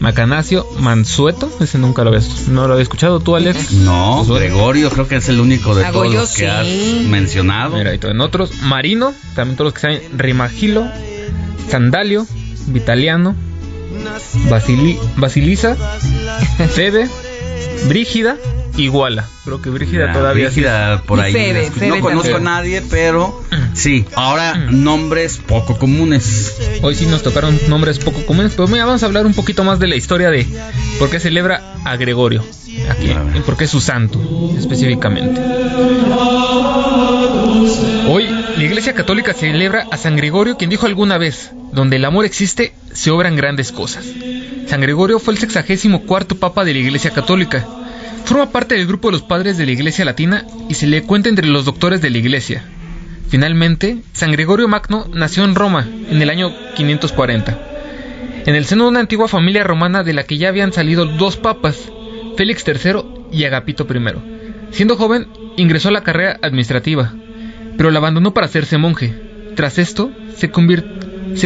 Macanacio, 0.00 0.66
Mansueto. 0.78 1.50
Ese 1.60 1.76
nunca 1.78 2.04
lo 2.04 2.10
había, 2.10 2.26
no 2.48 2.66
lo 2.66 2.72
había 2.72 2.82
escuchado. 2.82 3.20
¿Tú, 3.20 3.36
Alex? 3.36 3.72
No, 3.72 4.24
Gregorio 4.24 4.88
creo 4.90 5.08
que 5.08 5.16
es 5.16 5.28
el 5.28 5.40
único 5.40 5.74
de 5.74 5.84
todos 5.84 6.12
los 6.12 6.34
que 6.34 6.48
has 6.48 6.66
mencionado. 7.04 7.76
Mira, 7.76 7.94
y 7.94 8.00
en 8.02 8.20
otros, 8.22 8.62
Marino, 8.62 9.12
también 9.34 9.56
todos 9.56 9.66
los 9.66 9.74
que 9.74 9.80
saben, 9.80 10.02
Rimagilo, 10.18 10.86
Sandalio, 11.68 12.26
Vitaliano, 12.68 13.36
Basili, 14.48 14.98
Basilisa, 15.16 15.76
Febe, 16.74 17.08
Brígida, 17.88 18.36
Iguala. 18.76 19.28
Creo 19.44 19.60
que 19.60 19.70
Brígida 19.70 20.10
ah, 20.10 20.12
todavía. 20.12 20.46
Brígida 20.46 21.02
por 21.02 21.20
ahí. 21.20 21.34
no 21.86 22.00
conozco 22.00 22.36
a 22.36 22.40
nadie, 22.40 22.82
pero 22.82 23.42
mm. 23.50 23.74
sí. 23.74 24.06
Ahora 24.14 24.54
mm. 24.54 24.82
nombres 24.82 25.38
poco 25.38 25.78
comunes. 25.78 26.56
Hoy 26.80 26.94
sí 26.94 27.06
nos 27.06 27.22
tocaron 27.22 27.58
nombres 27.68 27.98
poco 27.98 28.24
comunes, 28.24 28.52
pero 28.56 28.68
mira, 28.68 28.86
vamos 28.86 29.02
a 29.02 29.06
hablar 29.06 29.26
un 29.26 29.34
poquito 29.34 29.64
más 29.64 29.78
de 29.78 29.88
la 29.88 29.96
historia 29.96 30.30
de 30.30 30.46
por 30.98 31.10
qué 31.10 31.20
celebra 31.20 31.74
a 31.84 31.96
Gregorio. 31.96 32.44
Aquí, 32.90 33.10
y 33.34 33.40
por 33.40 33.56
qué 33.56 33.64
es 33.64 33.70
su 33.70 33.80
santo, 33.80 34.18
específicamente. 34.56 35.40
Hoy 38.08 38.28
la 38.56 38.64
Iglesia 38.64 38.94
Católica 38.94 39.34
celebra 39.34 39.86
a 39.90 39.96
San 39.98 40.16
Gregorio, 40.16 40.56
quien 40.56 40.70
dijo 40.70 40.86
alguna 40.86 41.18
vez, 41.18 41.52
donde 41.72 41.96
el 41.96 42.04
amor 42.04 42.24
existe, 42.24 42.72
se 42.92 43.10
obran 43.10 43.36
grandes 43.36 43.72
cosas. 43.72 44.06
San 44.66 44.80
Gregorio 44.80 45.18
fue 45.18 45.34
el 45.34 45.40
sexagésimo 45.40 46.02
cuarto 46.02 46.36
papa 46.36 46.64
de 46.64 46.74
la 46.74 46.80
Iglesia 46.80 47.10
Católica. 47.10 47.66
Forma 48.24 48.50
parte 48.50 48.76
del 48.76 48.86
grupo 48.86 49.08
de 49.08 49.12
los 49.12 49.22
padres 49.22 49.58
de 49.58 49.66
la 49.66 49.72
Iglesia 49.72 50.04
Latina 50.04 50.46
y 50.68 50.74
se 50.74 50.86
le 50.86 51.02
cuenta 51.02 51.28
entre 51.28 51.46
los 51.46 51.64
doctores 51.64 52.00
de 52.00 52.10
la 52.10 52.18
Iglesia. 52.18 52.64
Finalmente, 53.28 53.98
San 54.12 54.30
Gregorio 54.30 54.68
Magno 54.68 55.06
nació 55.12 55.44
en 55.44 55.54
Roma 55.54 55.88
en 56.10 56.20
el 56.20 56.28
año 56.28 56.52
540, 56.76 57.58
en 58.44 58.54
el 58.54 58.66
seno 58.66 58.84
de 58.84 58.90
una 58.90 59.00
antigua 59.00 59.26
familia 59.26 59.64
romana 59.64 60.02
de 60.02 60.12
la 60.12 60.24
que 60.24 60.36
ya 60.36 60.48
habían 60.48 60.72
salido 60.72 61.06
dos 61.06 61.38
papas, 61.38 61.78
Félix 62.36 62.62
III 62.66 63.30
y 63.32 63.44
Agapito 63.44 63.86
I. 63.88 64.72
Siendo 64.72 64.96
joven, 64.96 65.28
ingresó 65.56 65.88
a 65.88 65.92
la 65.92 66.02
carrera 66.02 66.38
administrativa, 66.42 67.14
pero 67.78 67.90
la 67.90 67.98
abandonó 67.98 68.34
para 68.34 68.46
hacerse 68.46 68.76
monje. 68.76 69.14
Tras 69.54 69.78
esto, 69.78 70.10
se, 70.36 70.50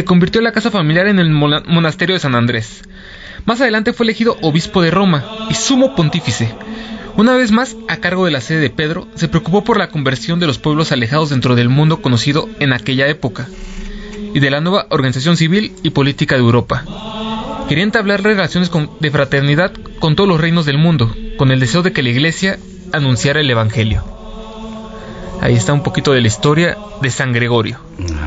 convirtió 0.05 0.39
en 0.39 0.45
la 0.45 0.51
casa 0.51 0.71
familiar 0.71 1.07
en 1.07 1.19
el 1.19 1.29
monasterio 1.29 2.15
de 2.15 2.19
San 2.19 2.35
Andrés. 2.35 2.83
Más 3.45 3.61
adelante 3.61 3.93
fue 3.93 4.05
elegido 4.05 4.37
obispo 4.41 4.81
de 4.81 4.91
Roma 4.91 5.23
y 5.49 5.53
sumo 5.53 5.95
pontífice. 5.95 6.53
Una 7.15 7.35
vez 7.35 7.51
más, 7.51 7.75
a 7.87 7.97
cargo 7.97 8.25
de 8.25 8.31
la 8.31 8.41
sede 8.41 8.59
de 8.59 8.69
Pedro, 8.69 9.07
se 9.15 9.27
preocupó 9.27 9.63
por 9.63 9.77
la 9.77 9.89
conversión 9.89 10.39
de 10.39 10.47
los 10.47 10.59
pueblos 10.59 10.91
alejados 10.91 11.29
dentro 11.29 11.55
del 11.55 11.69
mundo 11.69 12.01
conocido 12.01 12.47
en 12.59 12.73
aquella 12.73 13.07
época 13.07 13.47
y 14.33 14.39
de 14.39 14.51
la 14.51 14.61
nueva 14.61 14.85
organización 14.89 15.37
civil 15.37 15.73
y 15.81 15.91
política 15.91 16.35
de 16.35 16.41
Europa. 16.41 16.83
Quería 17.67 17.83
entablar 17.83 18.21
relaciones 18.21 18.71
de 18.99 19.11
fraternidad 19.11 19.71
con 19.99 20.15
todos 20.15 20.29
los 20.29 20.39
reinos 20.39 20.65
del 20.65 20.77
mundo, 20.77 21.13
con 21.37 21.51
el 21.51 21.59
deseo 21.59 21.81
de 21.81 21.91
que 21.91 22.03
la 22.03 22.09
Iglesia 22.09 22.59
anunciara 22.93 23.41
el 23.41 23.49
Evangelio. 23.49 24.16
Ahí 25.41 25.55
está 25.55 25.73
un 25.73 25.83
poquito 25.83 26.13
de 26.13 26.21
la 26.21 26.27
historia 26.27 26.77
de 27.01 27.11
San 27.11 27.31
Gregorio. 27.31 27.79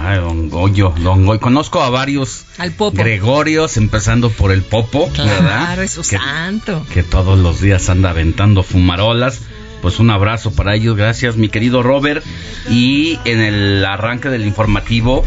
Ay, 0.03 0.19
don 0.19 0.49
Goyo, 0.49 0.93
don 1.01 1.27
Goyo. 1.27 1.41
Conozco 1.41 1.83
a 1.83 1.91
varios 1.91 2.47
Gregorios, 2.93 3.77
empezando 3.77 4.31
por 4.31 4.53
el 4.53 4.63
Popo, 4.63 5.09
claro, 5.13 5.83
es 5.83 5.93
su 5.93 6.03
que, 6.03 6.19
santo. 6.19 6.85
Que 6.93 7.03
todos 7.03 7.39
los 7.39 7.61
días 7.61 7.89
anda 7.89 8.11
aventando 8.11 8.63
fumarolas. 8.63 9.43
Pues 9.83 9.99
un 9.99 10.11
abrazo 10.11 10.53
para 10.53 10.75
ellos, 10.75 10.97
gracias 10.97 11.37
mi 11.37 11.49
querido 11.49 11.83
Robert. 11.83 12.25
Y 12.69 13.19
en 13.25 13.41
el 13.41 13.85
arranque 13.85 14.29
del 14.29 14.47
informativo, 14.47 15.25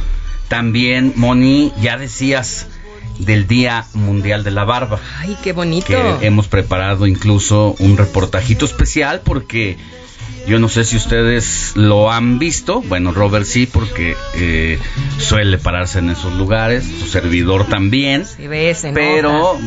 también, 0.48 1.14
Moni, 1.16 1.74
ya 1.82 1.98
decías 1.98 2.68
del 3.20 3.48
Día 3.48 3.86
Mundial 3.94 4.44
de 4.44 4.52
la 4.52 4.64
Barba. 4.64 5.00
Ay, 5.20 5.38
qué 5.44 5.54
bonito. 5.54 5.88
Que 5.88 6.26
hemos 6.26 6.48
preparado 6.48 7.08
incluso 7.08 7.76
un 7.80 7.98
reportajito 7.98 8.66
especial 8.66 9.22
porque 9.24 9.78
yo 10.48 10.60
no 10.60 10.68
sé 10.68 10.84
si 10.84 10.98
ustedes 10.98 11.74
lo 11.76 12.12
han 12.12 12.38
visto. 12.40 12.82
Bueno, 12.82 13.14
Robert 13.14 13.46
sí, 13.46 13.66
porque 13.66 14.16
eh, 14.36 14.78
suele 15.18 15.58
pararse 15.58 16.00
en 16.00 16.10
esos 16.10 16.34
lugares. 16.34 16.86
Su 17.00 17.08
servidor 17.08 17.66
también. 17.68 18.26
Sí, 18.26 18.48
ves, 18.48 18.86
pero 18.94 19.58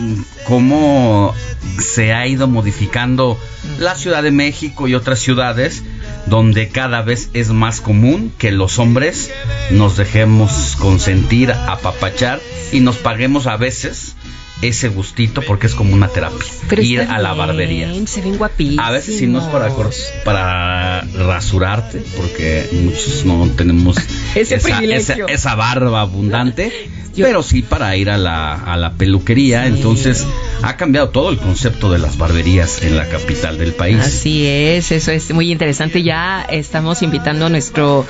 cómo 0.46 1.34
se 1.78 2.12
ha 2.12 2.26
ido 2.26 2.46
modificando 2.46 3.38
la 3.78 3.94
Ciudad 3.94 4.22
de 4.22 4.30
México 4.30 4.86
y 4.88 4.94
otras 4.94 5.18
ciudades 5.18 5.82
donde 6.26 6.68
cada 6.68 7.02
vez 7.02 7.30
es 7.32 7.50
más 7.50 7.80
común 7.80 8.32
que 8.36 8.50
los 8.50 8.78
hombres 8.78 9.30
nos 9.70 9.96
dejemos 9.96 10.76
consentir, 10.78 11.52
apapachar 11.52 12.40
y 12.72 12.80
nos 12.80 12.96
paguemos 12.96 13.46
a 13.46 13.56
veces 13.56 14.16
ese 14.62 14.88
gustito 14.88 15.42
porque 15.42 15.66
es 15.66 15.74
como 15.74 15.92
una 15.94 16.08
terapia. 16.08 16.38
Pero 16.68 16.82
ir 16.82 17.00
a 17.02 17.18
la 17.18 17.34
bien, 17.34 17.38
barbería. 17.46 18.06
Se 18.06 18.20
ven 18.22 18.36
guapísimos. 18.38 18.84
A 18.84 18.90
veces 18.90 19.18
si 19.18 19.26
no 19.26 19.40
es 19.40 19.44
para, 19.46 19.68
para 20.24 21.00
rasurarte, 21.02 22.02
porque 22.16 22.68
muchos 22.72 23.24
no 23.24 23.48
tenemos 23.50 23.96
Ese 24.34 24.56
esa- 24.56 25.16
esa 25.28 25.54
barba 25.54 26.00
abundante, 26.00 26.72
pero 27.16 27.42
sí 27.42 27.62
para 27.62 27.96
ir 27.96 28.10
a 28.10 28.18
la, 28.18 28.54
a 28.54 28.76
la 28.76 28.92
peluquería. 28.94 29.66
Entonces 29.66 30.26
ha 30.62 30.76
cambiado 30.76 31.10
todo 31.10 31.30
el 31.30 31.38
concepto 31.38 31.90
de 31.90 31.98
las 31.98 32.18
barberías 32.18 32.82
en 32.82 32.96
la 32.96 33.08
capital 33.08 33.58
del 33.58 33.74
país. 33.74 33.98
Así 34.00 34.46
es, 34.46 34.92
eso 34.92 35.12
es 35.12 35.32
muy 35.32 35.52
interesante. 35.52 36.02
Ya 36.02 36.42
estamos 36.42 37.02
invitando 37.02 37.46
a 37.46 37.48
nuestro 37.48 38.06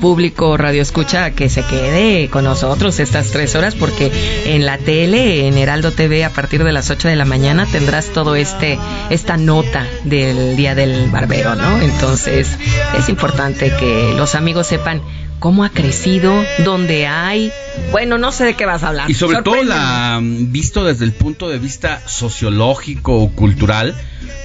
público 0.00 0.56
radio 0.56 0.82
escucha 0.82 1.26
a 1.26 1.30
que 1.32 1.48
se 1.48 1.62
quede 1.62 2.28
con 2.28 2.44
nosotros 2.44 2.98
estas 3.00 3.30
tres 3.30 3.54
horas 3.54 3.74
porque 3.74 4.10
en 4.46 4.66
la 4.66 4.78
tele, 4.78 5.46
en 5.46 5.56
Heraldo 5.56 5.92
TV, 5.92 6.24
a 6.24 6.30
partir 6.30 6.64
de 6.64 6.72
las 6.72 6.90
8 6.90 7.08
de 7.08 7.16
la 7.16 7.24
mañana 7.24 7.66
tendrás 7.66 8.10
todo 8.10 8.36
este 8.36 8.78
esta 9.10 9.36
nota 9.36 9.86
del 10.04 10.56
Día 10.56 10.74
del 10.74 11.10
Barbero, 11.10 11.54
¿no? 11.54 11.80
Entonces 11.80 12.58
es 12.98 13.08
importante 13.08 13.72
que 13.78 14.14
los 14.16 14.34
amigos 14.34 14.66
sepan 14.66 15.02
cómo 15.38 15.64
ha 15.64 15.70
crecido, 15.70 16.32
dónde 16.64 17.06
hay. 17.06 17.52
Bueno, 17.92 18.18
no 18.18 18.32
sé 18.32 18.44
de 18.44 18.54
qué 18.54 18.66
vas 18.66 18.82
a 18.82 18.88
hablar. 18.88 19.10
Y 19.10 19.14
sobre 19.14 19.42
todo 19.42 19.62
la 19.62 20.20
visto 20.22 20.84
desde 20.84 21.04
el 21.04 21.12
punto 21.12 21.48
de 21.48 21.58
vista 21.58 22.00
sociológico 22.06 23.14
o 23.20 23.30
cultural, 23.30 23.94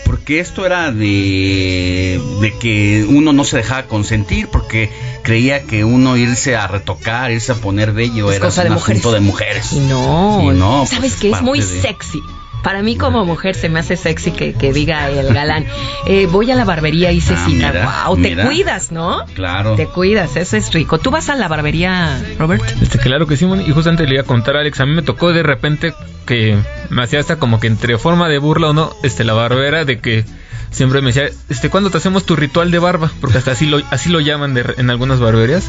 porque 0.05 0.39
esto 0.39 0.65
era 0.65 0.91
de, 0.91 2.19
de 2.41 2.53
que 2.59 3.05
uno 3.07 3.31
no 3.33 3.43
se 3.45 3.57
dejaba 3.57 3.83
consentir, 3.83 4.47
porque 4.47 4.89
creía 5.23 5.61
que 5.63 5.83
uno 5.83 6.17
irse 6.17 6.55
a 6.55 6.67
retocar, 6.67 7.31
irse 7.31 7.51
a 7.51 7.55
poner 7.55 7.91
bello 7.93 8.29
Es 8.31 8.37
era 8.37 8.45
cosa 8.47 8.61
un 8.63 8.69
de 8.69 8.73
mujeres. 8.75 8.99
asunto 9.01 9.13
de 9.13 9.19
mujeres. 9.21 9.71
Y 9.73 9.79
no, 9.79 10.41
Y 10.43 10.57
no, 10.57 10.77
pues, 10.79 10.89
sabes 10.89 11.13
es 11.13 11.19
que 11.19 11.31
es 11.31 11.41
muy 11.41 11.59
de- 11.59 11.81
sexy. 11.81 12.19
Para 12.63 12.81
mí 12.83 12.97
como 12.97 13.23
mujer 13.25 13.55
se 13.55 13.69
me 13.69 13.79
hace 13.79 13.95
sexy 13.95 14.31
que, 14.31 14.53
que 14.53 14.73
diga 14.73 15.09
el 15.09 15.33
galán, 15.33 15.65
eh, 16.05 16.27
voy 16.29 16.51
a 16.51 16.55
la 16.55 16.65
barbería 16.65 17.11
y 17.11 17.21
se 17.21 17.33
Ah, 17.33 17.45
cita, 17.45 17.67
mira, 17.71 18.03
wow, 18.05 18.15
te 18.15 18.21
mira. 18.21 18.45
cuidas, 18.45 18.91
¿no? 18.91 19.23
Claro. 19.33 19.75
Te 19.75 19.87
cuidas, 19.87 20.35
eso 20.35 20.57
es 20.57 20.73
rico. 20.73 20.97
¿Tú 20.99 21.09
vas 21.11 21.29
a 21.29 21.35
la 21.35 21.47
barbería, 21.47 22.21
Robert? 22.37 22.63
Este, 22.81 22.99
claro 22.99 23.27
que 23.27 23.37
sí, 23.37 23.45
y 23.65 23.71
justamente 23.71 24.05
le 24.05 24.15
iba 24.15 24.23
a 24.23 24.25
contar 24.25 24.57
a 24.57 24.59
Alex, 24.59 24.79
a 24.81 24.85
mí 24.85 24.93
me 24.93 25.01
tocó 25.03 25.31
de 25.31 25.43
repente 25.43 25.93
que 26.25 26.57
me 26.89 27.03
hacía 27.03 27.19
hasta 27.19 27.37
como 27.37 27.59
que 27.59 27.67
entre 27.67 27.97
forma 27.97 28.27
de 28.27 28.37
burla 28.39 28.69
o 28.69 28.73
no, 28.73 28.93
este, 29.03 29.23
la 29.23 29.33
barbera 29.33 29.85
de 29.85 29.99
que 29.99 30.25
siempre 30.71 31.01
me 31.01 31.07
decía, 31.07 31.29
este, 31.49 31.71
¿cuándo 31.71 31.89
te 31.89 31.97
hacemos 31.97 32.25
tu 32.27 32.35
ritual 32.35 32.69
de 32.69 32.77
barba? 32.77 33.09
Porque 33.21 33.39
hasta 33.39 33.51
así 33.51 33.65
lo, 33.65 33.81
así 33.89 34.09
lo 34.09 34.19
llaman 34.19 34.53
de- 34.53 34.75
en 34.77 34.91
algunas 34.91 35.19
barberías. 35.19 35.67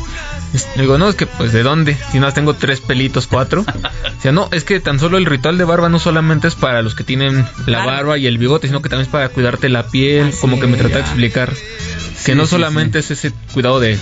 Le 0.77 0.83
digo, 0.83 0.99
no, 0.99 1.09
es 1.09 1.15
que 1.15 1.25
pues 1.27 1.53
¿de 1.53 1.63
dónde? 1.63 1.97
Si 2.13 2.19
no 2.21 2.31
tengo 2.35 2.53
tres 2.55 2.81
pelitos, 2.83 3.27
cuatro. 3.27 3.63
O 3.63 4.21
sea, 4.23 4.33
no, 4.33 4.49
es 4.53 4.65
que 4.65 4.79
tan 4.81 4.99
solo 4.99 5.17
el 5.17 5.25
ritual 5.25 5.57
de 5.57 5.65
barba 5.65 5.89
no 5.89 5.99
solamente 5.99 6.49
es 6.49 6.55
para 6.55 6.80
los 6.83 6.95
que 6.95 7.05
tienen 7.05 7.37
la 7.59 7.65
Claro. 7.65 7.87
barba 7.91 8.19
y 8.19 8.27
el 8.27 8.39
bigote, 8.39 8.67
sino 8.69 8.83
que 8.83 8.89
también 8.89 9.07
es 9.07 9.13
para 9.13 9.29
cuidarte 9.29 9.69
la 9.69 9.87
piel, 9.89 10.29
Así 10.29 10.39
como 10.41 10.59
que 10.61 10.67
me 10.67 10.77
trata 10.77 10.97
de 10.97 11.01
explicar 11.03 11.51
que 11.51 12.33
Sí, 12.33 12.35
no 12.35 12.45
sí, 12.45 12.51
solamente 12.51 12.99
es 12.99 13.11
ese 13.11 13.33
cuidado 13.53 13.81
de, 13.81 13.91
de 13.97 13.99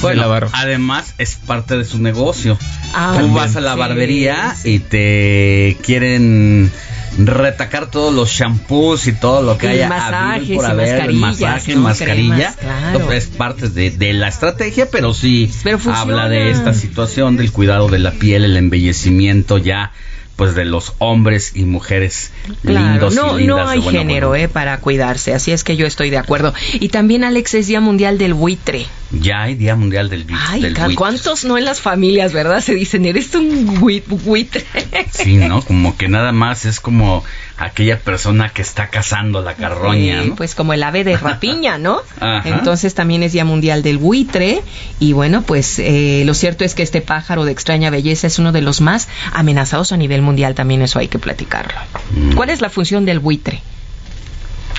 Bueno, 0.00 0.22
la 0.22 0.26
barba. 0.28 0.50
además 0.52 1.14
es 1.18 1.34
parte 1.36 1.76
de 1.76 1.84
su 1.84 1.98
negocio. 2.00 2.56
Ah, 2.94 3.08
Tú 3.12 3.16
también. 3.18 3.34
vas 3.34 3.56
a 3.56 3.60
la 3.60 3.72
Sí, 3.74 3.78
barbería 3.80 4.54
sí. 4.54 4.74
y 4.74 4.78
te 4.78 5.76
quieren 5.82 6.70
retacar 7.18 7.90
todos 7.90 8.12
los 8.14 8.28
shampoos 8.30 9.06
y 9.06 9.12
todo 9.12 9.40
lo 9.42 9.56
que 9.56 9.66
Y 9.66 9.70
haya 9.70 9.88
masajes 9.88 10.56
por 10.56 10.64
y 10.66 10.68
haber, 10.68 11.14
mascarillas, 11.14 11.40
masaje, 11.40 11.74
¿no? 11.74 11.80
mascarilla, 11.80 12.34
Cremas, 12.36 12.56
claro. 12.56 12.98
No, 12.98 13.12
es 13.12 13.26
parte 13.28 13.68
de, 13.70 13.90
de 13.90 14.12
la 14.12 14.28
estrategia, 14.28 14.86
pero 14.90 15.14
sí 15.14 15.50
Pero 15.64 15.78
habla 15.94 16.28
de 16.28 16.50
esta 16.50 16.74
situación 16.74 17.36
del 17.38 17.52
cuidado 17.52 17.88
de 17.88 17.98
la 18.00 18.10
piel, 18.12 18.44
el 18.44 18.56
embellecimiento 18.58 19.56
ya 19.56 19.92
pues 20.36 20.54
de 20.54 20.64
los 20.66 20.92
hombres 20.98 21.52
y 21.54 21.64
mujeres 21.64 22.30
Claro, 22.62 22.90
lindos 22.90 23.14
no, 23.14 23.38
y 23.38 23.42
lindas 23.46 23.64
no 23.64 23.70
hay 23.70 23.80
género 23.82 24.34
eh, 24.34 24.48
para 24.48 24.78
cuidarse, 24.78 25.32
así 25.34 25.50
es 25.50 25.64
que 25.64 25.76
yo 25.76 25.86
estoy 25.86 26.10
de 26.10 26.18
acuerdo. 26.18 26.52
Y 26.74 26.90
también, 26.90 27.24
Alex, 27.24 27.54
es 27.54 27.66
Día 27.68 27.80
Mundial 27.80 28.18
del 28.18 28.34
Buitre. 28.34 28.86
Ya 29.12 29.42
hay 29.44 29.54
Día 29.54 29.76
Mundial 29.76 30.10
del, 30.10 30.26
Ay, 30.48 30.60
del 30.60 30.74
buitre. 30.74 30.94
¿cuántos 30.94 31.44
no 31.44 31.56
en 31.56 31.64
las 31.64 31.80
familias, 31.80 32.32
verdad? 32.34 32.60
Se 32.60 32.74
dicen, 32.74 33.06
eres 33.06 33.34
un 33.34 33.80
bui- 33.80 34.02
buitre. 34.06 34.64
Sí, 35.10 35.36
¿no? 35.36 35.62
Como 35.62 35.96
que 35.96 36.08
nada 36.08 36.32
más 36.32 36.64
es 36.66 36.80
como 36.80 37.24
aquella 37.58 37.98
persona 37.98 38.50
que 38.50 38.62
está 38.62 38.88
cazando 38.88 39.40
la 39.42 39.54
carroña, 39.54 40.22
¿no? 40.22 40.34
Pues 40.34 40.54
como 40.54 40.72
el 40.72 40.82
ave 40.82 41.04
de 41.04 41.16
rapiña, 41.16 41.78
¿no? 41.78 42.00
Entonces 42.44 42.94
también 42.94 43.22
es 43.22 43.32
Día 43.32 43.44
Mundial 43.44 43.82
del 43.82 43.98
Buitre. 43.98 44.62
Y 45.00 45.12
bueno, 45.12 45.42
pues 45.42 45.78
eh, 45.78 46.22
lo 46.26 46.34
cierto 46.34 46.64
es 46.64 46.74
que 46.74 46.82
este 46.82 47.00
pájaro 47.00 47.44
de 47.44 47.52
extraña 47.52 47.90
belleza 47.90 48.26
es 48.26 48.38
uno 48.38 48.52
de 48.52 48.60
los 48.60 48.80
más 48.80 49.08
amenazados 49.32 49.92
a 49.92 49.96
nivel 49.96 50.22
mundial. 50.22 50.54
También 50.54 50.82
eso 50.82 50.98
hay 50.98 51.08
que 51.08 51.18
platicarlo. 51.18 51.78
Mm. 52.10 52.34
¿Cuál 52.34 52.50
es 52.50 52.60
la 52.60 52.70
función 52.70 53.04
del 53.04 53.20
buitre? 53.20 53.62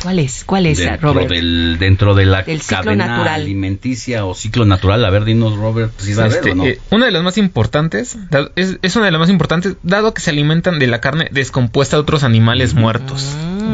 ¿Cuál 0.01 0.19
es? 0.19 0.43
¿Cuál 0.45 0.65
es, 0.67 0.77
dentro, 0.77 1.13
Robert? 1.13 1.29
del, 1.29 1.77
dentro 1.79 2.13
de 2.15 2.25
la 2.25 2.43
Del 2.43 2.61
ciclo 2.61 2.83
cadena 2.83 3.07
natural. 3.07 3.41
alimenticia 3.41 4.25
o 4.25 4.35
ciclo 4.35 4.65
natural. 4.65 5.03
A 5.03 5.09
ver, 5.09 5.25
dinos, 5.25 5.55
Robert, 5.57 5.91
si 5.97 6.13
sabes 6.13 6.35
Este, 6.35 6.51
o 6.51 6.55
no. 6.55 6.65
eh, 6.65 6.79
una 6.91 7.05
de 7.07 7.11
las 7.11 7.23
más 7.23 7.37
importantes, 7.37 8.17
dado- 8.29 8.51
es, 8.55 8.77
es 8.81 8.95
una 8.95 9.05
de 9.05 9.11
las 9.11 9.19
más 9.19 9.29
importantes, 9.29 9.75
dado 9.83 10.13
que 10.13 10.21
se 10.21 10.29
alimentan 10.29 10.79
de 10.79 10.87
la 10.87 11.01
carne 11.01 11.29
descompuesta 11.31 11.95
de 11.97 12.01
otros 12.01 12.23
animales 12.23 12.73
muertos. 12.73 13.23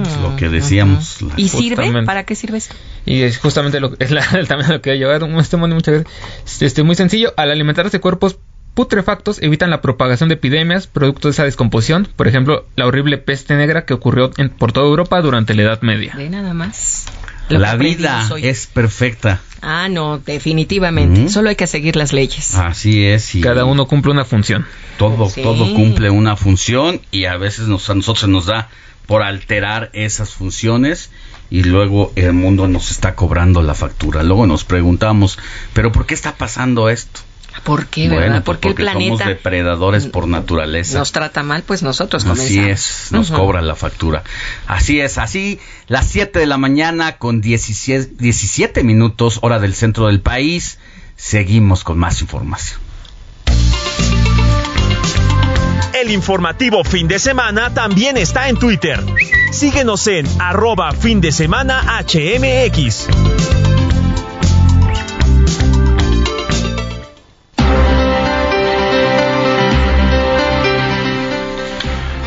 Es 0.07 0.17
lo 0.21 0.35
que 0.35 0.49
decíamos. 0.49 1.17
Mm. 1.21 1.27
¿Y 1.37 1.47
sirve? 1.49 2.03
¿Para 2.03 2.23
qué 2.23 2.35
sirve 2.35 2.57
esto? 2.57 2.75
Y 3.05 3.21
es 3.21 3.37
justamente 3.37 3.79
lo 3.79 3.93
es 3.99 4.11
la, 4.11 4.21
también 4.47 4.71
lo 4.71 4.81
que 4.81 4.89
voy 4.91 4.97
a 4.97 4.99
llevar. 4.99 5.29
Este 5.39 5.57
muchas 5.57 5.93
gracias. 5.93 6.61
Este, 6.61 6.83
muy 6.83 6.95
sencillo, 6.95 7.33
al 7.37 7.51
alimentarse 7.51 7.99
cuerpos 7.99 8.37
putrefactos 8.73 9.41
evitan 9.41 9.69
la 9.69 9.81
propagación 9.81 10.29
de 10.29 10.35
epidemias 10.35 10.87
producto 10.87 11.27
de 11.27 11.33
esa 11.33 11.43
descomposición. 11.43 12.07
Por 12.15 12.27
ejemplo, 12.27 12.65
la 12.75 12.85
horrible 12.87 13.17
peste 13.17 13.55
negra 13.55 13.85
que 13.85 13.93
ocurrió 13.93 14.31
en- 14.37 14.49
por 14.49 14.71
toda 14.71 14.87
Europa 14.87 15.21
durante 15.21 15.53
la 15.53 15.63
Edad 15.63 15.81
Media. 15.81 16.13
De 16.15 16.29
nada 16.29 16.53
más. 16.53 17.05
Lo 17.49 17.59
La 17.59 17.75
vida 17.75 18.27
es 18.41 18.67
perfecta. 18.67 19.41
Ah, 19.61 19.89
no, 19.89 20.17
definitivamente. 20.17 21.29
Solo 21.29 21.49
hay 21.49 21.55
que 21.55 21.67
seguir 21.67 21.95
las 21.95 22.13
leyes. 22.13 22.55
Así 22.55 23.05
es. 23.05 23.35
Y 23.35 23.41
Cada 23.41 23.65
uno 23.65 23.85
cumple 23.87 24.11
una 24.11 24.25
función. 24.25 24.65
todo, 24.97 25.29
Sí. 25.29 25.41
todo 25.41 25.73
cumple 25.73 26.09
una 26.09 26.35
función 26.37 27.01
y 27.11 27.25
a 27.25 27.35
veces 27.37 27.67
nos, 27.67 27.89
a 27.89 27.95
nosotros 27.95 28.29
nos 28.29 28.45
da 28.45 28.69
por 29.07 29.23
alterar 29.23 29.89
esas 29.93 30.29
funciones 30.31 31.11
y 31.49 31.63
luego 31.63 32.13
el 32.15 32.31
mundo 32.33 32.67
nos 32.67 32.91
está 32.91 33.15
cobrando 33.15 33.61
la 33.61 33.73
factura. 33.75 34.23
Luego 34.23 34.47
nos 34.47 34.63
preguntamos, 34.63 35.37
¿pero 35.73 35.91
por 35.91 36.05
qué 36.05 36.13
está 36.13 36.35
pasando 36.35 36.89
esto? 36.89 37.19
¿Por 37.63 37.87
qué, 37.87 38.07
Bueno, 38.09 38.21
verdad? 38.21 38.43
pues 38.43 38.57
Porque 38.57 38.67
el 38.67 38.73
porque 38.73 38.83
somos 38.85 38.97
planeta 39.19 39.25
depredadores 39.29 40.05
por 40.07 40.27
naturaleza. 40.27 40.97
nos 40.99 41.11
trata 41.11 41.43
mal, 41.43 41.63
pues 41.63 41.81
nosotros 41.83 42.25
Así 42.25 42.29
comenzamos. 42.57 42.69
es, 42.69 43.11
nos 43.11 43.29
Ujú. 43.29 43.39
cobra 43.39 43.61
la 43.61 43.75
factura. 43.75 44.23
Así 44.67 44.99
es, 44.99 45.17
así 45.17 45.59
las 45.87 46.07
7 46.07 46.39
de 46.39 46.45
la 46.47 46.57
mañana 46.57 47.17
con 47.17 47.39
17, 47.41 48.15
17 48.19 48.83
minutos 48.83 49.39
hora 49.41 49.59
del 49.59 49.75
centro 49.75 50.07
del 50.07 50.19
país. 50.19 50.77
Seguimos 51.15 51.83
con 51.83 51.97
más 51.99 52.21
información. 52.21 52.79
El 55.93 56.11
informativo 56.11 56.83
fin 56.83 57.07
de 57.07 57.17
semana 57.19 57.73
también 57.73 58.17
está 58.17 58.49
en 58.49 58.57
Twitter. 58.57 59.01
Síguenos 59.51 60.07
en 60.07 60.27
arroba 60.41 60.91
fin 60.91 61.21
de 61.21 61.31
semana 61.31 61.81
HMX. 62.03 63.07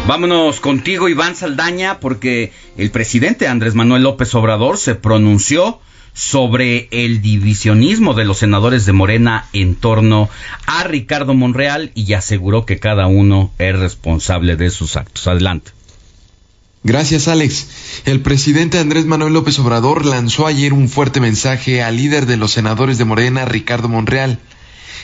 Vámonos 0.07 0.61
contigo, 0.61 1.09
Iván 1.09 1.35
Saldaña, 1.35 1.99
porque 1.99 2.53
el 2.77 2.93
presidente 2.93 3.49
Andrés 3.49 3.75
Manuel 3.75 4.05
López 4.05 4.33
Obrador 4.37 4.79
se 4.79 4.95
pronunció 4.95 5.81
sobre 6.13 6.87
el 6.93 7.21
divisionismo 7.21 8.15
de 8.15 8.25
los 8.25 8.39
senadores 8.39 8.87
de 8.87 8.93
Morena 8.93 9.49
en 9.53 9.75
torno 9.75 10.31
a 10.65 10.85
Ricardo 10.85 11.35
Monreal 11.35 11.91
y 11.97 12.13
aseguró 12.13 12.65
que 12.65 12.79
cada 12.79 13.09
uno 13.09 13.51
es 13.59 13.77
responsable 13.77 14.55
de 14.55 14.71
sus 14.71 14.97
actos. 14.97 15.27
Adelante. 15.27 15.73
Gracias, 16.85 17.27
Alex. 17.27 18.03
El 18.05 18.21
presidente 18.21 18.79
Andrés 18.79 19.07
Manuel 19.07 19.33
López 19.33 19.59
Obrador 19.59 20.07
lanzó 20.07 20.47
ayer 20.47 20.73
un 20.73 20.89
fuerte 20.89 21.21
mensaje 21.21 21.83
al 21.83 21.97
líder 21.97 22.27
de 22.27 22.37
los 22.37 22.53
senadores 22.53 22.97
de 22.97 23.05
Morena, 23.05 23.45
Ricardo 23.45 23.89
Monreal. 23.89 24.39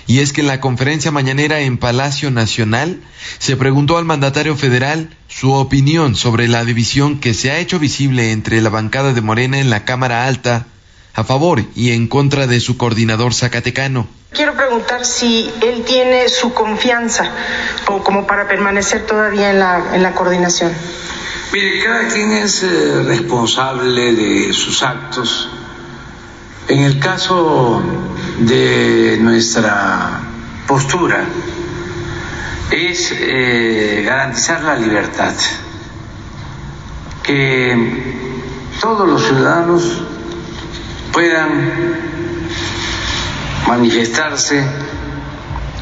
Y 0.06 0.20
es 0.20 0.32
que 0.32 0.40
en 0.40 0.48
la 0.48 0.60
conferencia 0.60 1.10
mañanera 1.10 1.60
en 1.60 1.78
Palacio 1.78 2.30
Nacional 2.30 3.00
se 3.38 3.56
preguntó 3.56 3.98
al 3.98 4.04
mandatario 4.04 4.56
federal 4.56 5.10
su 5.28 5.52
opinión 5.52 6.16
sobre 6.16 6.48
la 6.48 6.64
división 6.64 7.20
que 7.20 7.34
se 7.34 7.50
ha 7.50 7.58
hecho 7.58 7.78
visible 7.78 8.32
entre 8.32 8.60
la 8.60 8.70
bancada 8.70 9.12
de 9.12 9.20
Morena 9.20 9.58
en 9.58 9.70
la 9.70 9.84
Cámara 9.84 10.26
Alta, 10.26 10.66
a 11.14 11.24
favor 11.24 11.62
y 11.74 11.92
en 11.92 12.08
contra 12.08 12.46
de 12.46 12.60
su 12.60 12.76
coordinador 12.76 13.34
zacatecano. 13.34 14.08
Quiero 14.32 14.54
preguntar 14.54 15.04
si 15.04 15.50
él 15.60 15.84
tiene 15.84 16.28
su 16.28 16.54
confianza 16.54 17.30
o 17.86 18.02
como 18.02 18.26
para 18.26 18.48
permanecer 18.48 19.06
todavía 19.06 19.50
en 19.50 19.58
la, 19.58 19.94
en 19.94 20.02
la 20.02 20.14
coordinación. 20.14 20.72
Mire, 21.52 21.84
cada 21.84 22.08
quien 22.08 22.32
es 22.32 22.62
eh, 22.62 23.02
responsable 23.04 24.14
de 24.14 24.52
sus 24.54 24.82
actos. 24.82 25.50
En 26.68 26.78
el 26.78 26.98
caso 26.98 27.82
de 28.46 29.18
nuestra 29.20 30.20
postura, 30.66 31.24
es 32.70 33.12
eh, 33.12 34.02
garantizar 34.04 34.62
la 34.62 34.76
libertad, 34.76 35.34
que 37.22 37.76
todos 38.80 39.08
los 39.08 39.24
ciudadanos 39.24 40.02
puedan 41.12 41.70
manifestarse 43.68 44.64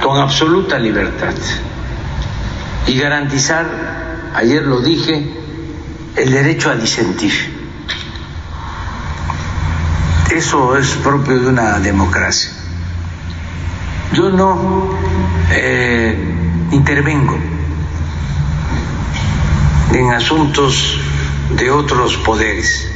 con 0.03 0.18
absoluta 0.18 0.79
libertad 0.79 1.35
y 2.87 2.99
garantizar, 2.99 3.66
ayer 4.35 4.64
lo 4.64 4.81
dije, 4.81 5.29
el 6.16 6.31
derecho 6.33 6.70
a 6.70 6.77
disentir. 6.77 7.50
Eso 10.35 10.77
es 10.77 10.90
propio 11.03 11.40
de 11.40 11.49
una 11.49 11.81
democracia. 11.81 12.51
Yo 14.12 14.31
no 14.31 14.90
eh, 15.51 16.16
intervengo 16.71 17.37
en 19.93 20.12
asuntos 20.12 20.97
de 21.57 21.71
otros 21.71 22.16
poderes. 22.19 22.87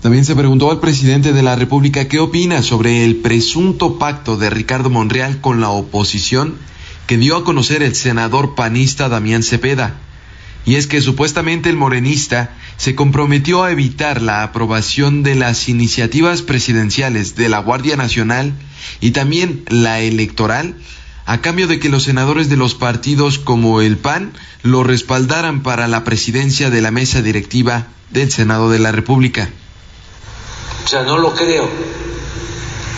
También 0.00 0.24
se 0.24 0.36
preguntó 0.36 0.70
al 0.70 0.80
presidente 0.80 1.32
de 1.32 1.42
la 1.42 1.56
República 1.56 2.06
qué 2.06 2.20
opina 2.20 2.62
sobre 2.62 3.04
el 3.04 3.16
presunto 3.16 3.98
pacto 3.98 4.36
de 4.36 4.50
Ricardo 4.50 4.88
Monreal 4.88 5.40
con 5.40 5.60
la 5.60 5.70
oposición 5.70 6.54
que 7.06 7.18
dio 7.18 7.36
a 7.36 7.44
conocer 7.44 7.82
el 7.82 7.96
senador 7.96 8.54
panista 8.54 9.08
Damián 9.08 9.42
Cepeda. 9.42 9.96
Y 10.66 10.76
es 10.76 10.86
que 10.86 11.00
supuestamente 11.00 11.70
el 11.70 11.76
morenista 11.76 12.50
se 12.76 12.94
comprometió 12.94 13.64
a 13.64 13.72
evitar 13.72 14.22
la 14.22 14.42
aprobación 14.42 15.22
de 15.22 15.34
las 15.34 15.68
iniciativas 15.68 16.42
presidenciales 16.42 17.34
de 17.34 17.48
la 17.48 17.58
Guardia 17.58 17.96
Nacional 17.96 18.52
y 19.00 19.10
también 19.10 19.64
la 19.68 20.00
electoral 20.00 20.76
a 21.26 21.40
cambio 21.40 21.68
de 21.68 21.78
que 21.78 21.88
los 21.88 22.04
senadores 22.04 22.48
de 22.48 22.56
los 22.56 22.74
partidos 22.74 23.38
como 23.38 23.80
el 23.80 23.96
PAN 23.96 24.32
lo 24.62 24.82
respaldaran 24.82 25.62
para 25.62 25.86
la 25.88 26.04
presidencia 26.04 26.70
de 26.70 26.80
la 26.80 26.90
mesa 26.90 27.22
directiva 27.22 27.86
del 28.10 28.32
Senado 28.32 28.70
de 28.70 28.80
la 28.80 28.92
República. 28.92 29.48
O 30.84 30.88
sea, 30.88 31.02
no 31.02 31.18
lo 31.18 31.34
creo. 31.34 31.68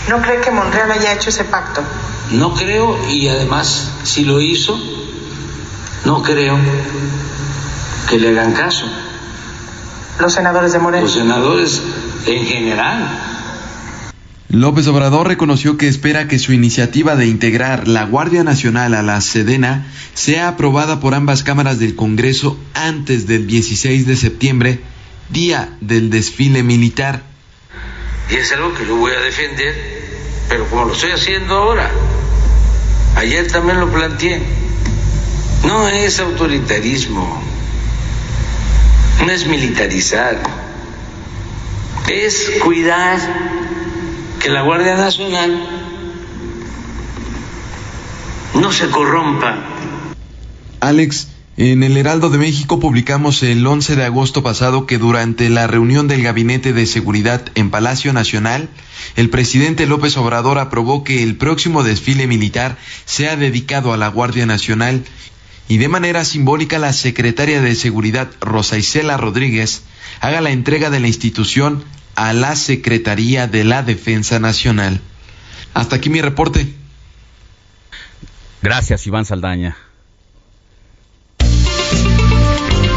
¿No 0.08 0.20
cree 0.22 0.40
que 0.40 0.50
Monreal 0.50 0.90
haya 0.90 1.12
hecho 1.12 1.28
ese 1.28 1.44
pacto? 1.44 1.82
No 2.30 2.54
creo 2.54 2.98
y 3.10 3.28
además, 3.28 3.90
si 4.04 4.24
lo 4.24 4.40
hizo, 4.40 4.80
no 6.04 6.22
creo 6.22 6.58
que 8.08 8.18
le 8.18 8.28
hagan 8.30 8.52
caso. 8.52 8.86
Los 10.20 10.34
senadores 10.34 10.72
de 10.72 10.78
Morena. 10.78 11.02
Los 11.02 11.12
senadores 11.12 11.82
en 12.26 12.44
general. 12.46 13.32
López 14.48 14.86
Obrador 14.86 15.28
reconoció 15.28 15.78
que 15.78 15.88
espera 15.88 16.28
que 16.28 16.38
su 16.38 16.52
iniciativa 16.52 17.16
de 17.16 17.26
integrar 17.26 17.88
la 17.88 18.04
Guardia 18.04 18.44
Nacional 18.44 18.94
a 18.94 19.00
la 19.02 19.18
Sedena 19.22 19.86
sea 20.12 20.48
aprobada 20.48 21.00
por 21.00 21.14
ambas 21.14 21.42
cámaras 21.42 21.78
del 21.78 21.96
Congreso 21.96 22.58
antes 22.74 23.26
del 23.26 23.46
16 23.46 24.06
de 24.06 24.14
septiembre, 24.14 24.80
día 25.30 25.70
del 25.80 26.10
desfile 26.10 26.62
militar. 26.62 27.22
Y 28.30 28.34
es 28.34 28.52
algo 28.52 28.74
que 28.74 28.86
yo 28.86 28.96
voy 28.96 29.12
a 29.12 29.20
defender, 29.20 29.74
pero 30.50 30.68
como 30.68 30.84
lo 30.84 30.92
estoy 30.92 31.12
haciendo 31.12 31.54
ahora. 31.54 31.90
Ayer 33.16 33.50
también 33.50 33.80
lo 33.80 33.90
planteé. 33.90 34.42
No 35.66 35.88
es 35.88 36.20
autoritarismo, 36.20 37.42
no 39.24 39.30
es 39.30 39.46
militarizar, 39.46 40.42
es 42.10 42.50
cuidar 42.62 43.18
que 44.40 44.50
la 44.50 44.62
Guardia 44.62 44.96
Nacional 44.96 45.68
no 48.54 48.72
se 48.72 48.90
corrompa. 48.90 49.58
Alex, 50.80 51.28
en 51.56 51.84
el 51.84 51.96
Heraldo 51.96 52.30
de 52.30 52.38
México 52.38 52.80
publicamos 52.80 53.42
el 53.44 53.64
11 53.64 53.94
de 53.94 54.04
agosto 54.04 54.42
pasado 54.42 54.86
que 54.86 54.98
durante 54.98 55.48
la 55.48 55.68
reunión 55.68 56.08
del 56.08 56.22
Gabinete 56.22 56.72
de 56.72 56.86
Seguridad 56.86 57.44
en 57.54 57.70
Palacio 57.70 58.12
Nacional, 58.12 58.68
el 59.16 59.30
presidente 59.30 59.86
López 59.86 60.16
Obrador 60.16 60.58
aprobó 60.58 61.04
que 61.04 61.22
el 61.22 61.36
próximo 61.36 61.84
desfile 61.84 62.26
militar 62.26 62.78
sea 63.04 63.36
dedicado 63.36 63.92
a 63.92 63.96
la 63.96 64.08
Guardia 64.08 64.46
Nacional 64.46 65.04
y 65.68 65.78
de 65.78 65.88
manera 65.88 66.24
simbólica 66.24 66.78
la 66.78 66.92
secretaria 66.92 67.60
de 67.60 67.74
Seguridad 67.74 68.30
Rosa 68.40 68.78
Isela 68.78 69.16
Rodríguez 69.16 69.82
haga 70.20 70.40
la 70.40 70.50
entrega 70.50 70.90
de 70.90 71.00
la 71.00 71.06
institución 71.06 71.84
a 72.14 72.32
la 72.32 72.56
Secretaría 72.56 73.46
de 73.46 73.64
la 73.64 73.82
Defensa 73.82 74.38
Nacional. 74.38 75.00
Hasta 75.74 75.96
aquí 75.96 76.10
mi 76.10 76.20
reporte. 76.20 76.74
Gracias, 78.60 79.06
Iván 79.06 79.24
Saldaña. 79.24 79.76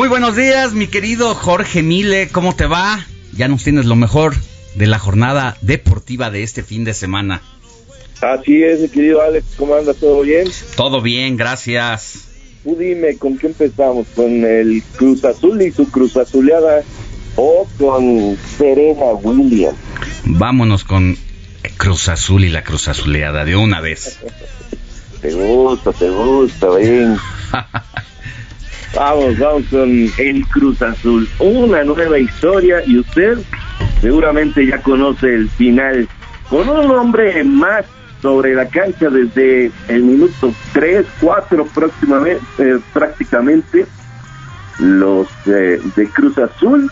Muy 0.00 0.08
buenos 0.08 0.34
días, 0.34 0.72
mi 0.72 0.86
querido 0.86 1.34
Jorge 1.34 1.82
Mile, 1.82 2.30
¿cómo 2.32 2.56
te 2.56 2.64
va? 2.64 3.04
Ya 3.36 3.48
nos 3.48 3.64
tienes 3.64 3.84
lo 3.84 3.96
mejor 3.96 4.34
de 4.74 4.86
la 4.86 4.98
jornada 4.98 5.58
deportiva 5.60 6.30
de 6.30 6.42
este 6.42 6.62
fin 6.62 6.84
de 6.84 6.94
semana. 6.94 7.42
Así 8.22 8.62
es, 8.62 8.80
mi 8.80 8.88
querido 8.88 9.20
Alex, 9.20 9.44
¿cómo 9.58 9.74
anda? 9.74 9.92
¿Todo 9.92 10.22
bien? 10.22 10.48
Todo 10.74 11.02
bien, 11.02 11.36
gracias. 11.36 12.28
Tú 12.64 12.76
dime, 12.76 13.18
¿con 13.18 13.36
qué 13.36 13.48
empezamos? 13.48 14.06
¿Con 14.16 14.42
el 14.42 14.82
Cruz 14.96 15.22
Azul 15.26 15.60
y 15.60 15.70
su 15.70 15.90
Cruz 15.90 16.16
Azuleada 16.16 16.80
o 17.36 17.68
con 17.78 18.38
Serena 18.56 19.12
Williams? 19.22 19.76
Vámonos 20.24 20.82
con 20.82 21.18
Cruz 21.76 22.08
Azul 22.08 22.44
y 22.44 22.48
la 22.48 22.64
Cruz 22.64 22.88
Azuleada 22.88 23.44
de 23.44 23.54
una 23.54 23.82
vez. 23.82 24.18
te 25.20 25.34
gusta, 25.34 25.92
te 25.92 26.08
gusta, 26.08 26.70
bien. 26.76 27.18
Vamos, 28.94 29.38
vamos 29.38 29.64
con 29.70 29.88
el 29.88 30.46
Cruz 30.48 30.82
Azul. 30.82 31.28
Una 31.38 31.84
nueva 31.84 32.18
historia 32.18 32.82
y 32.84 32.98
usted 32.98 33.38
seguramente 34.00 34.66
ya 34.66 34.82
conoce 34.82 35.32
el 35.32 35.48
final. 35.50 36.08
Con 36.48 36.68
un 36.68 36.90
hombre 36.90 37.44
más 37.44 37.84
sobre 38.20 38.54
la 38.54 38.68
cancha 38.68 39.08
desde 39.08 39.70
el 39.88 40.02
minuto 40.02 40.52
3, 40.72 41.06
4 41.20 41.66
próximamente, 41.72 42.42
eh, 42.58 42.78
prácticamente, 42.92 43.86
los 44.78 45.28
eh, 45.46 45.80
de 45.94 46.08
Cruz 46.08 46.36
Azul 46.38 46.90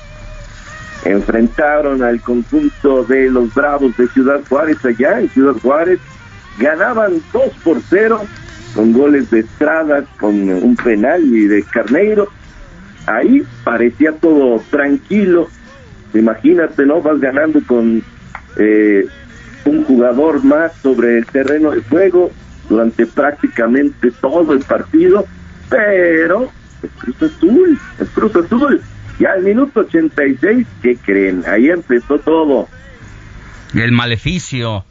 enfrentaron 1.04 2.02
al 2.02 2.20
conjunto 2.20 3.04
de 3.04 3.30
los 3.30 3.52
Bravos 3.54 3.96
de 3.96 4.08
Ciudad 4.08 4.40
Juárez 4.48 4.84
allá 4.84 5.20
en 5.20 5.28
Ciudad 5.30 5.54
Juárez. 5.60 6.00
Ganaban 6.58 7.22
2 7.32 7.42
por 7.62 7.80
0 7.88 8.20
con 8.74 8.92
goles 8.92 9.30
de 9.30 9.40
Estrada, 9.40 10.04
con 10.18 10.34
un 10.50 10.76
penal 10.76 11.22
y 11.24 11.46
de 11.46 11.62
Carneiro. 11.62 12.28
Ahí 13.06 13.42
parecía 13.64 14.12
todo 14.12 14.62
tranquilo. 14.70 15.48
Imagínate, 16.14 16.84
¿no? 16.84 17.00
Vas 17.00 17.20
ganando 17.20 17.60
con 17.66 18.02
eh, 18.56 19.06
un 19.64 19.84
jugador 19.84 20.44
más 20.44 20.74
sobre 20.82 21.18
el 21.18 21.26
terreno 21.26 21.70
de 21.70 21.82
juego 21.82 22.30
durante 22.68 23.06
prácticamente 23.06 24.10
todo 24.20 24.52
el 24.52 24.60
partido, 24.60 25.26
pero 25.68 26.50
es 26.82 26.90
Cruz 26.98 27.22
Azul, 27.22 27.78
es 27.98 28.08
Cruz 28.10 28.36
Azul. 28.36 28.80
Y 29.18 29.24
al 29.24 29.42
minuto 29.42 29.80
86, 29.80 30.66
¿qué 30.82 30.96
creen? 30.96 31.42
Ahí 31.46 31.68
empezó 31.68 32.18
todo. 32.18 32.68
El 33.74 33.92
maleficio. 33.92 34.84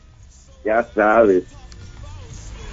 Ya 0.68 0.84
sabes, 0.94 1.44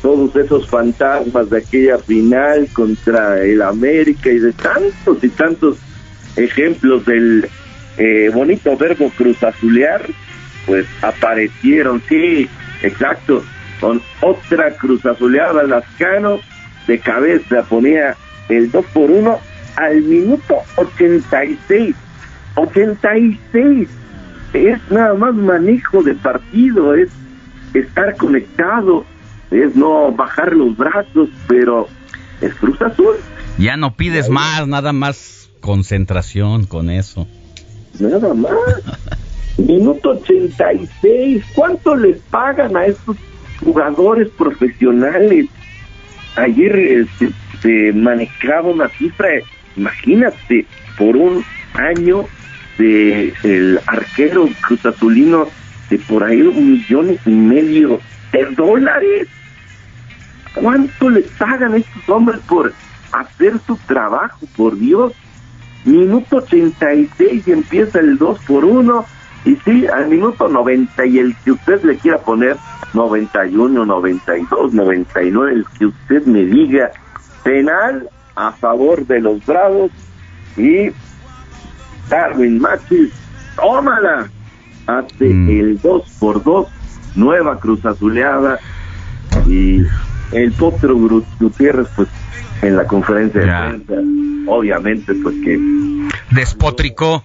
todos 0.02 0.34
esos 0.34 0.66
fantasmas 0.66 1.48
de 1.48 1.58
aquella 1.58 1.96
final 1.96 2.66
contra 2.72 3.40
el 3.40 3.62
América 3.62 4.30
y 4.30 4.40
de 4.40 4.52
tantos 4.52 5.22
y 5.22 5.28
tantos 5.28 5.76
ejemplos 6.34 7.06
del 7.06 7.48
eh, 7.96 8.32
bonito 8.34 8.76
verbo 8.76 9.12
cruzazulear, 9.16 10.04
pues 10.66 10.86
aparecieron, 11.02 12.02
sí, 12.08 12.48
exacto, 12.82 13.44
con 13.80 14.02
otra 14.22 14.74
cruzazuleada 14.74 15.62
Lascano, 15.62 16.40
de 16.88 16.98
cabeza 16.98 17.62
ponía 17.62 18.16
el 18.48 18.72
2 18.72 18.86
por 18.86 19.08
1 19.08 19.38
al 19.76 20.02
minuto 20.02 20.56
86. 20.74 21.94
86. 22.56 23.88
Es 24.52 24.80
nada 24.90 25.14
más 25.14 25.32
manejo 25.36 26.02
de 26.02 26.14
partido, 26.14 26.92
es 26.96 27.08
estar 27.74 28.16
conectado, 28.16 29.04
es 29.50 29.74
no 29.76 30.12
bajar 30.12 30.52
los 30.52 30.76
brazos, 30.76 31.28
pero 31.46 31.88
es 32.40 32.54
Cruz 32.54 32.80
Azul. 32.82 33.16
Ya 33.58 33.76
no 33.76 33.94
pides 33.94 34.28
más, 34.28 34.66
nada 34.66 34.92
más 34.92 35.50
concentración 35.60 36.66
con 36.66 36.90
eso. 36.90 37.26
Nada 37.98 38.34
más. 38.34 38.52
Minuto 39.58 40.10
86. 40.10 41.44
¿Cuánto 41.54 41.94
les 41.94 42.18
pagan 42.30 42.76
a 42.76 42.86
estos 42.86 43.16
jugadores 43.62 44.28
profesionales? 44.30 45.46
Ayer 46.36 46.76
eh, 46.76 47.06
se, 47.18 47.30
se 47.62 47.92
manejaba 47.92 48.68
una 48.68 48.88
cifra, 48.88 49.28
imagínate, 49.76 50.66
por 50.98 51.16
un 51.16 51.44
año 51.74 52.24
de 52.78 53.32
el 53.44 53.80
arquero 53.86 54.48
Cruz 54.66 54.84
Azulino 54.84 55.46
de 55.90 55.98
por 55.98 56.24
ahí 56.24 56.42
un 56.42 56.72
millón 56.72 57.16
y 57.24 57.30
medio 57.30 58.00
de 58.32 58.44
dólares. 58.56 59.28
¿Cuánto 60.54 61.10
les 61.10 61.26
pagan 61.32 61.74
estos 61.74 62.08
hombres 62.08 62.40
por 62.48 62.72
hacer 63.12 63.54
su 63.66 63.76
trabajo? 63.86 64.46
Por 64.56 64.78
Dios. 64.78 65.12
Minuto 65.84 66.36
86 66.36 67.46
y 67.46 67.52
empieza 67.52 68.00
el 68.00 68.16
2 68.16 68.38
por 68.46 68.64
1. 68.64 69.04
Y 69.44 69.56
sí, 69.56 69.86
al 69.86 70.08
minuto 70.08 70.48
90 70.48 71.06
y 71.06 71.18
el 71.18 71.36
que 71.44 71.52
usted 71.52 71.82
le 71.84 71.96
quiera 71.98 72.18
poner 72.18 72.56
91, 72.94 73.84
92, 73.84 74.72
99, 74.72 75.52
el 75.52 75.66
que 75.78 75.86
usted 75.86 76.24
me 76.24 76.44
diga, 76.44 76.90
penal 77.42 78.08
a 78.36 78.52
favor 78.52 79.06
de 79.06 79.20
los 79.20 79.44
Bravos 79.44 79.90
y 80.56 80.90
Darwin 82.08 82.60
Machis, 82.60 83.12
tómala, 83.56 84.28
hace 84.86 85.30
el 85.30 85.80
2 85.80 86.02
por 86.18 86.42
2, 86.42 86.66
nueva 87.16 87.58
cruz 87.58 87.84
azuleada 87.84 88.58
y 89.46 89.80
el 90.32 90.52
Potro 90.52 90.96
Gutiérrez 91.40 91.88
pues 91.96 92.08
en 92.62 92.76
la 92.76 92.86
conferencia 92.86 93.40
de 93.40 93.78
prensa, 93.78 93.94
obviamente 94.46 95.14
pues 95.14 95.36
que 95.44 95.58
Despotricó. 96.30 97.24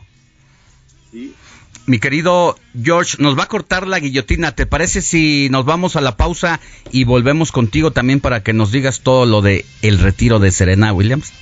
Mi 1.85 1.97
querido 1.97 2.55
George, 2.79 3.17
nos 3.19 3.37
va 3.37 3.43
a 3.43 3.47
cortar 3.47 3.87
la 3.87 3.99
guillotina. 3.99 4.51
¿Te 4.53 4.67
parece 4.67 5.01
si 5.01 5.49
nos 5.49 5.65
vamos 5.65 5.95
a 5.95 6.01
la 6.01 6.17
pausa 6.17 6.59
y 6.91 7.03
volvemos 7.03 7.51
contigo 7.51 7.89
también 7.89 8.19
para 8.19 8.43
que 8.43 8.53
nos 8.53 8.71
digas 8.71 9.01
todo 9.01 9.25
lo 9.25 9.41
de 9.41 9.65
el 9.81 9.97
retiro 9.97 10.37
de 10.37 10.51
Serena 10.51 10.93
Williams? 10.93 11.33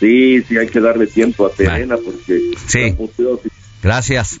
sí, 0.00 0.42
sí 0.48 0.58
hay 0.58 0.66
que 0.66 0.80
darle 0.80 1.06
tiempo 1.06 1.46
a 1.46 1.54
Serena 1.54 1.96
porque 1.96 2.40
Sí. 2.66 2.96
Gracias. 3.82 4.40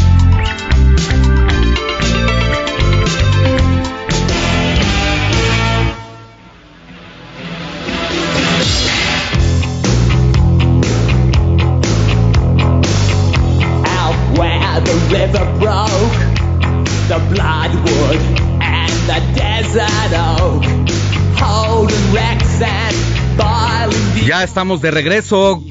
Ya 24.31 24.45
estamos 24.45 24.81
de 24.81 24.91
regreso 24.91 25.61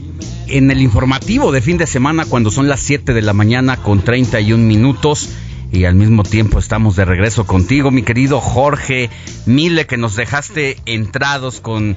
en 0.46 0.70
el 0.70 0.82
informativo 0.82 1.50
de 1.50 1.62
fin 1.62 1.78
de 1.78 1.86
semana 1.86 2.26
cuando 2.26 2.50
son 2.50 2.68
las 2.68 2.80
7 2.80 3.14
de 3.14 3.22
la 3.22 3.32
mañana 3.32 3.78
con 3.78 4.02
31 4.02 4.62
minutos 4.62 5.30
y 5.72 5.84
al 5.84 5.94
mismo 5.94 6.24
tiempo 6.24 6.58
estamos 6.58 6.94
de 6.94 7.06
regreso 7.06 7.46
contigo, 7.46 7.90
mi 7.90 8.02
querido 8.02 8.38
Jorge 8.38 9.08
Mile, 9.46 9.86
que 9.86 9.96
nos 9.96 10.14
dejaste 10.14 10.76
entrados 10.84 11.62
con 11.62 11.96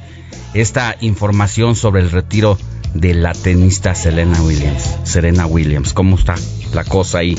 esta 0.53 0.95
información 1.01 1.75
sobre 1.75 2.01
el 2.01 2.11
retiro 2.11 2.57
de 2.93 3.13
la 3.13 3.33
tenista 3.33 3.93
Serena 3.93 4.41
Williams. 4.41 4.99
Serena 5.03 5.45
Williams, 5.45 5.91
¿cómo 5.91 6.15
está 6.15 6.35
la 6.73 6.85
cosa 6.85 7.17
ahí? 7.17 7.37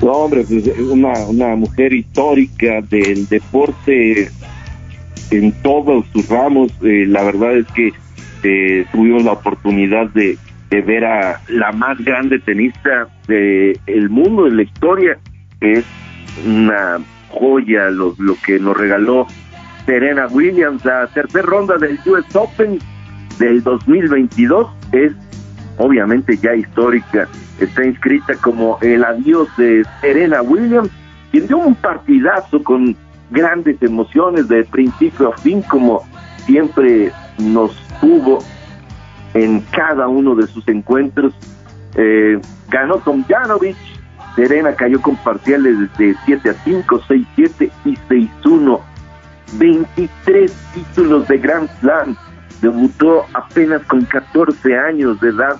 No, 0.00 0.12
hombre, 0.12 0.44
pues, 0.48 0.66
es 0.66 0.78
una, 0.78 1.12
una 1.26 1.56
mujer 1.56 1.92
histórica 1.92 2.80
del 2.80 3.28
deporte 3.28 4.30
en 5.30 5.52
todos 5.60 6.06
sus 6.14 6.26
ramos. 6.26 6.72
Eh, 6.80 7.04
la 7.06 7.22
verdad 7.22 7.58
es 7.58 7.66
que 7.74 7.92
eh, 8.42 8.86
tuvimos 8.92 9.24
la 9.24 9.32
oportunidad 9.32 10.08
de, 10.10 10.38
de 10.70 10.80
ver 10.82 11.04
a 11.04 11.40
la 11.48 11.72
más 11.72 11.98
grande 11.98 12.38
tenista 12.38 13.08
del 13.26 14.08
mundo, 14.08 14.44
de 14.44 14.52
la 14.52 14.62
historia. 14.62 15.18
Es 15.60 15.84
una 16.46 16.98
joya 17.28 17.90
lo, 17.90 18.14
lo 18.18 18.36
que 18.44 18.58
nos 18.58 18.76
regaló 18.76 19.26
Serena 19.86 20.26
Williams. 20.28 20.84
La 20.84 21.06
tercera 21.08 21.46
ronda 21.46 21.76
del 21.76 21.98
US 22.06 22.34
Open 22.34 22.78
del 23.38 23.62
2022 23.62 24.68
es 24.92 25.12
obviamente 25.78 26.36
ya 26.36 26.54
histórica. 26.54 27.28
Está 27.58 27.84
inscrita 27.84 28.34
como 28.36 28.78
el 28.80 29.04
adiós 29.04 29.48
de 29.56 29.82
Serena 30.00 30.42
Williams, 30.42 30.90
quien 31.30 31.46
dio 31.46 31.58
un 31.58 31.74
partidazo 31.74 32.62
con 32.62 32.96
grandes 33.30 33.80
emociones 33.82 34.48
de 34.48 34.64
principio 34.64 35.32
a 35.32 35.36
fin, 35.38 35.62
como 35.62 36.02
siempre 36.46 37.12
nos 37.38 37.89
tuvo 38.00 38.38
en 39.34 39.60
cada 39.70 40.08
uno 40.08 40.34
de 40.34 40.46
sus 40.46 40.66
encuentros. 40.68 41.34
Eh, 41.96 42.40
ganó 42.68 43.00
con 43.00 43.24
Janovic, 43.24 43.76
Serena 44.36 44.74
cayó 44.74 45.00
con 45.00 45.16
parciales 45.16 45.76
de 45.98 46.14
7 46.24 46.50
a 46.50 46.54
5, 46.54 47.00
6-7 47.08 47.70
y 47.84 47.96
6-1. 47.96 48.80
23 49.54 50.52
títulos 50.74 51.28
de 51.28 51.38
Grand 51.38 51.68
Slam. 51.80 52.16
Debutó 52.62 53.24
apenas 53.34 53.82
con 53.86 54.04
14 54.04 54.76
años 54.78 55.20
de 55.20 55.30
edad, 55.30 55.56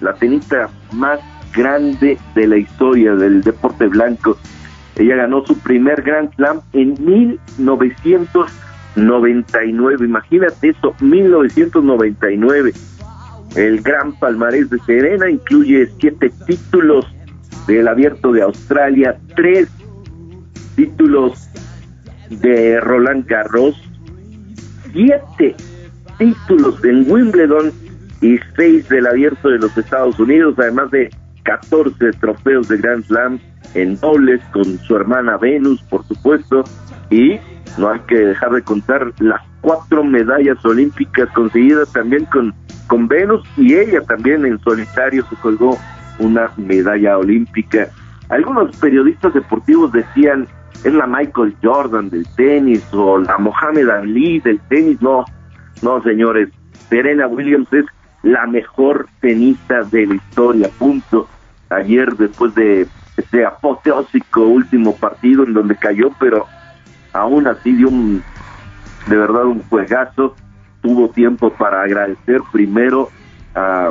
la 0.00 0.14
tenista 0.14 0.68
más 0.92 1.20
grande 1.54 2.18
de 2.34 2.46
la 2.46 2.56
historia 2.56 3.14
del 3.14 3.42
deporte 3.42 3.86
blanco. 3.86 4.36
Ella 4.96 5.16
ganó 5.16 5.46
su 5.46 5.58
primer 5.58 6.02
Grand 6.02 6.34
Slam 6.34 6.60
en 6.72 6.94
1999. 8.96 10.04
Imagínate 10.04 10.68
eso, 10.70 10.94
1999. 11.00 12.72
El 13.56 13.80
gran 13.80 14.12
palmarés 14.18 14.70
de 14.70 14.78
Serena 14.80 15.28
incluye 15.28 15.88
siete 15.98 16.30
títulos 16.46 17.06
del 17.66 17.88
Abierto 17.88 18.32
de 18.32 18.42
Australia, 18.42 19.18
tres 19.34 19.68
títulos 20.76 21.48
de 22.30 22.80
Roland 22.80 23.26
Garros, 23.26 23.76
siete 24.92 25.56
títulos 26.18 26.84
en 26.84 27.10
Wimbledon 27.10 27.72
y 28.20 28.38
seis 28.56 28.88
del 28.88 29.06
Abierto 29.06 29.48
de 29.48 29.58
los 29.58 29.76
Estados 29.76 30.18
Unidos, 30.20 30.54
además 30.58 30.90
de 30.90 31.10
14 31.42 32.12
trofeos 32.20 32.68
de 32.68 32.76
Grand 32.76 33.04
Slam 33.04 33.40
en 33.74 33.98
dobles 33.98 34.40
con 34.52 34.78
su 34.78 34.96
hermana 34.96 35.36
Venus, 35.38 35.82
por 35.84 36.04
supuesto, 36.06 36.64
y 37.10 37.38
no 37.78 37.90
hay 37.90 38.00
que 38.00 38.16
dejar 38.16 38.50
de 38.52 38.62
contar 38.62 39.12
las 39.18 39.40
cuatro 39.60 40.04
medallas 40.04 40.64
olímpicas 40.64 41.28
conseguidas 41.30 41.92
también 41.92 42.24
con, 42.26 42.54
con 42.86 43.08
Venus 43.08 43.42
y 43.56 43.74
ella 43.74 44.00
también 44.02 44.44
en 44.46 44.58
solitario 44.60 45.24
se 45.28 45.36
colgó 45.36 45.78
una 46.18 46.50
medalla 46.56 47.18
olímpica. 47.18 47.88
Algunos 48.28 48.76
periodistas 48.76 49.34
deportivos 49.34 49.92
decían 49.92 50.46
es 50.84 50.94
la 50.94 51.06
Michael 51.06 51.54
Jordan 51.62 52.08
del 52.08 52.26
tenis 52.36 52.82
o 52.92 53.18
la 53.18 53.36
Mohamed 53.38 53.88
Ali 53.88 54.40
del 54.40 54.60
tenis. 54.68 55.00
No, 55.02 55.24
no 55.82 56.02
señores, 56.02 56.48
Serena 56.88 57.26
Williams 57.26 57.70
es 57.72 57.84
la 58.22 58.46
mejor 58.46 59.06
tenista 59.20 59.82
de 59.84 60.06
la 60.06 60.14
historia, 60.14 60.68
punto. 60.78 61.28
Ayer 61.70 62.14
después 62.16 62.54
de 62.54 62.86
este 63.16 63.44
apoteósico 63.44 64.42
último 64.42 64.96
partido 64.96 65.44
en 65.44 65.52
donde 65.52 65.76
cayó, 65.76 66.10
pero 66.18 66.46
aún 67.12 67.46
así 67.46 67.72
dio 67.72 67.88
un, 67.88 68.22
de 69.06 69.16
verdad 69.16 69.46
un 69.46 69.62
juegazo, 69.62 70.34
tuvo 70.80 71.08
tiempo 71.10 71.50
para 71.52 71.82
agradecer 71.82 72.40
primero 72.52 73.10
a, 73.54 73.90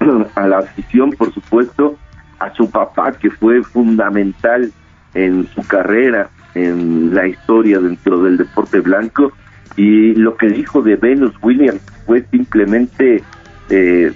a 0.34 0.46
la 0.46 0.58
afición, 0.58 1.10
por 1.10 1.32
supuesto, 1.32 1.96
a 2.38 2.52
su 2.54 2.70
papá, 2.70 3.12
que 3.12 3.30
fue 3.30 3.62
fundamental 3.62 4.72
en 5.14 5.46
su 5.48 5.66
carrera, 5.66 6.30
en 6.54 7.14
la 7.14 7.26
historia 7.26 7.78
dentro 7.78 8.22
del 8.22 8.36
deporte 8.36 8.80
blanco. 8.80 9.32
Y 9.76 10.14
lo 10.14 10.36
que 10.36 10.48
dijo 10.48 10.82
de 10.82 10.96
Venus 10.96 11.34
Williams 11.42 11.82
fue 12.06 12.24
simplemente, 12.30 13.22
eh, 13.68 14.12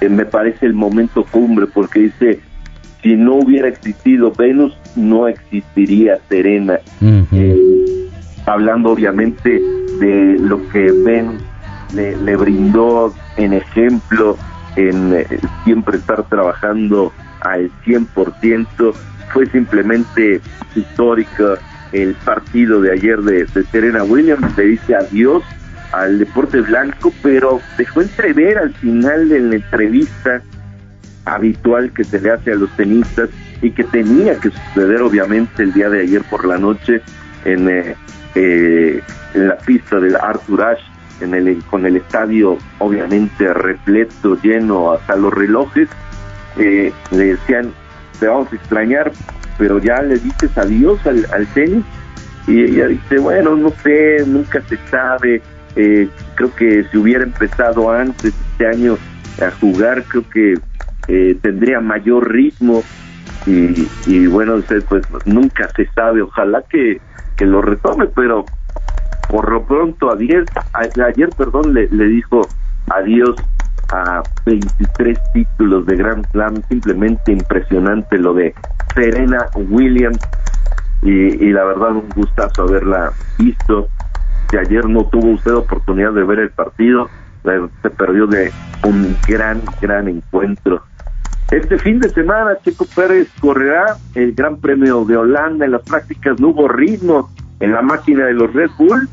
eh, 0.00 0.08
me 0.08 0.24
parece 0.24 0.66
el 0.66 0.74
momento 0.74 1.24
cumbre, 1.24 1.66
porque 1.66 2.00
dice, 2.00 2.40
si 3.02 3.16
no 3.16 3.36
hubiera 3.36 3.68
existido 3.68 4.32
Venus, 4.32 4.76
no 4.96 5.26
existiría 5.26 6.18
Serena. 6.28 6.78
Eh, 7.32 8.08
hablando 8.46 8.90
obviamente 8.90 9.60
de 9.98 10.36
lo 10.38 10.66
que 10.68 10.92
Venus 11.04 11.42
le, 11.94 12.16
le 12.16 12.36
brindó 12.36 13.12
en 13.36 13.52
ejemplo, 13.54 14.36
en 14.76 15.14
eh, 15.14 15.26
siempre 15.64 15.98
estar 15.98 16.22
trabajando 16.28 17.12
al 17.40 17.70
100%, 17.84 18.94
fue 19.32 19.46
simplemente 19.46 20.40
histórico 20.76 21.54
el 21.92 22.14
partido 22.24 22.80
de 22.80 22.92
ayer 22.92 23.20
de, 23.20 23.44
de 23.44 23.64
Serena 23.64 24.04
Williams, 24.04 24.56
le 24.56 24.64
dice 24.64 24.94
adiós 24.94 25.42
al 25.92 26.18
deporte 26.18 26.60
blanco, 26.60 27.12
pero 27.22 27.60
dejó 27.76 28.00
entrever 28.00 28.58
al 28.58 28.72
final 28.74 29.28
de 29.28 29.40
la 29.40 29.56
entrevista 29.56 30.42
habitual 31.24 31.92
que 31.92 32.04
se 32.04 32.20
le 32.20 32.30
hace 32.30 32.52
a 32.52 32.56
los 32.56 32.70
tenistas 32.76 33.30
y 33.60 33.70
que 33.70 33.84
tenía 33.84 34.36
que 34.38 34.50
suceder 34.50 35.02
obviamente 35.02 35.62
el 35.62 35.72
día 35.72 35.88
de 35.88 36.02
ayer 36.02 36.22
por 36.28 36.44
la 36.44 36.58
noche 36.58 37.00
en, 37.44 37.68
eh, 37.68 37.94
eh, 38.34 39.02
en 39.34 39.48
la 39.48 39.56
pista 39.58 40.00
del 40.00 40.16
Arthur 40.16 40.62
Ashe, 40.62 40.82
en 41.20 41.34
el, 41.34 41.62
con 41.70 41.86
el 41.86 41.96
estadio 41.96 42.58
obviamente 42.78 43.52
repleto, 43.52 44.36
lleno 44.42 44.92
hasta 44.92 45.16
los 45.16 45.32
relojes, 45.32 45.88
eh, 46.58 46.92
le 47.10 47.24
decían, 47.24 47.72
te 48.18 48.26
vamos 48.26 48.52
a 48.52 48.56
extrañar, 48.56 49.12
pero 49.58 49.78
ya 49.78 50.02
le 50.02 50.18
dices 50.18 50.56
adiós 50.56 51.04
al, 51.06 51.26
al 51.32 51.46
tenis 51.48 51.84
y 52.46 52.60
ella 52.62 52.88
dice, 52.88 53.18
bueno, 53.18 53.54
no 53.56 53.70
sé, 53.82 54.24
nunca 54.26 54.60
se 54.62 54.76
sabe, 54.90 55.40
eh, 55.76 56.08
creo 56.34 56.54
que 56.54 56.84
si 56.90 56.98
hubiera 56.98 57.22
empezado 57.22 57.90
antes 57.90 58.34
este 58.52 58.66
año 58.66 58.98
a 59.40 59.50
jugar, 59.52 60.04
creo 60.04 60.28
que 60.28 60.54
eh, 61.08 61.36
tendría 61.40 61.80
mayor 61.80 62.30
ritmo 62.30 62.82
y, 63.46 63.88
y 64.06 64.26
bueno, 64.26 64.54
usted, 64.56 64.84
pues 64.88 65.04
nunca 65.24 65.68
se 65.74 65.86
sabe, 65.94 66.22
ojalá 66.22 66.62
que, 66.68 67.00
que 67.36 67.46
lo 67.46 67.60
retome, 67.60 68.06
pero 68.06 68.44
por 69.28 69.50
lo 69.50 69.64
pronto 69.64 70.12
ayer, 70.12 70.44
ayer 70.72 71.28
perdón, 71.36 71.74
le, 71.74 71.86
dijo 71.88 72.42
adiós 72.90 73.34
a 73.90 74.22
23 74.46 75.18
títulos 75.32 75.86
de 75.86 75.96
Grand 75.96 76.26
Slam, 76.30 76.62
simplemente 76.68 77.32
impresionante 77.32 78.18
lo 78.18 78.34
de 78.34 78.54
Serena 78.94 79.46
Williams 79.54 80.18
y, 81.02 81.10
y 81.10 81.52
la 81.52 81.64
verdad 81.64 81.92
un 81.92 82.08
gustazo 82.14 82.62
haberla 82.62 83.12
visto. 83.38 83.88
Si 84.50 84.56
ayer 84.56 84.86
no 84.88 85.04
tuvo 85.06 85.30
usted 85.30 85.54
oportunidad 85.54 86.12
de 86.12 86.24
ver 86.24 86.38
el 86.40 86.50
partido, 86.50 87.08
se 87.82 87.90
perdió 87.90 88.26
de 88.26 88.52
un 88.84 89.16
gran, 89.26 89.62
gran 89.80 90.08
encuentro. 90.08 90.82
Este 91.50 91.78
fin 91.78 92.00
de 92.00 92.08
semana 92.08 92.56
Checo 92.64 92.86
Pérez 92.96 93.28
correrá 93.40 93.96
el 94.14 94.32
Gran 94.32 94.56
Premio 94.56 95.04
de 95.04 95.16
Holanda. 95.16 95.66
En 95.66 95.72
las 95.72 95.82
prácticas 95.82 96.40
no 96.40 96.48
hubo 96.48 96.66
ritmo 96.68 97.30
en 97.60 97.72
la 97.72 97.82
máquina 97.82 98.24
de 98.26 98.32
los 98.32 98.52
Red 98.54 98.70
Bull. 98.78 99.08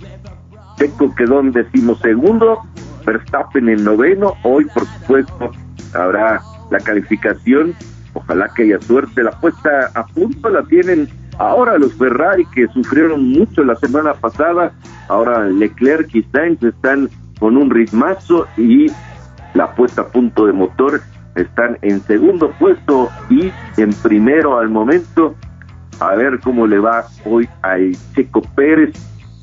Checo 0.78 1.14
quedó 1.16 1.42
en 1.42 1.52
decimosegundo, 1.52 2.62
Verstappen 3.06 3.68
en 3.68 3.84
noveno. 3.84 4.36
Hoy, 4.44 4.66
por 4.74 4.86
supuesto, 4.86 5.52
habrá 5.94 6.42
la 6.72 6.80
calificación. 6.80 7.74
Ojalá 8.14 8.48
que 8.56 8.64
haya 8.64 8.80
suerte. 8.80 9.22
La 9.22 9.32
puesta 9.32 9.92
a 9.94 10.06
punto 10.06 10.50
la 10.50 10.64
tienen 10.64 11.10
ahora 11.40 11.78
los 11.78 11.94
Ferrari 11.96 12.46
que 12.54 12.68
sufrieron 12.70 13.30
mucho 13.32 13.66
la 13.66 13.76
semana 13.76 14.14
pasada. 14.14 14.72
Ahora 15.10 15.46
Leclerc 15.46 16.14
y 16.16 16.24
Sainz 16.32 16.64
están 16.64 17.10
con 17.40 17.58
un 17.58 17.70
ritmazo 17.70 18.48
y 18.58 18.88
la 19.54 19.74
puesta 19.74 20.02
a 20.02 20.08
punto 20.08 20.46
de 20.46 20.54
motor 20.54 21.02
están 21.36 21.78
en 21.82 22.02
segundo 22.02 22.52
puesto 22.60 23.10
y 23.30 23.52
en 23.78 23.94
primero 24.04 24.60
al 24.60 24.70
momento. 24.70 25.36
A 26.00 26.16
ver 26.16 26.40
cómo 26.40 26.68
le 26.68 26.80
va 26.80 27.06
hoy 27.26 27.48
al 27.62 27.92
Checo 28.14 28.42
Pérez. 28.56 28.94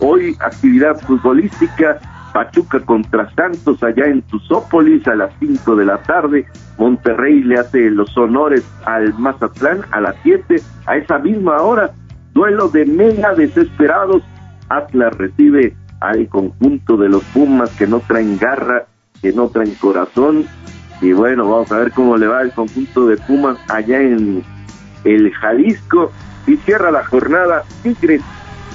Hoy 0.00 0.36
actividad 0.40 0.98
futbolística, 1.00 1.98
Pachuca 2.32 2.80
contra 2.80 3.30
Santos 3.34 3.82
allá 3.82 4.06
en 4.06 4.22
Tuzópolis 4.22 5.06
a 5.08 5.14
las 5.14 5.32
5 5.40 5.76
de 5.76 5.84
la 5.84 5.98
tarde. 6.02 6.46
Monterrey 6.78 7.42
le 7.42 7.58
hace 7.58 7.90
los 7.90 8.16
honores 8.16 8.64
al 8.84 9.14
Mazatlán 9.18 9.80
a 9.90 10.00
las 10.00 10.16
7. 10.22 10.56
A 10.86 10.96
esa 10.96 11.18
misma 11.18 11.56
hora, 11.62 11.92
duelo 12.32 12.68
de 12.68 12.84
mega 12.84 13.34
desesperados. 13.34 14.22
Atlas 14.68 15.16
recibe 15.16 15.74
al 16.00 16.28
conjunto 16.28 16.96
de 16.96 17.08
los 17.08 17.22
Pumas 17.24 17.70
que 17.70 17.86
no 17.86 18.00
traen 18.00 18.38
garra, 18.38 18.86
que 19.22 19.32
no 19.32 19.48
traen 19.48 19.74
corazón. 19.74 20.46
Y 21.00 21.12
bueno, 21.12 21.48
vamos 21.48 21.70
a 21.72 21.78
ver 21.78 21.92
cómo 21.92 22.16
le 22.16 22.26
va 22.26 22.42
el 22.42 22.52
conjunto 22.52 23.06
de 23.06 23.16
Pumas 23.16 23.58
allá 23.68 24.00
en 24.00 24.42
el 25.04 25.32
Jalisco. 25.32 26.12
Y 26.46 26.56
cierra 26.58 26.90
la 26.90 27.04
jornada 27.04 27.64
Tigres, 27.82 28.22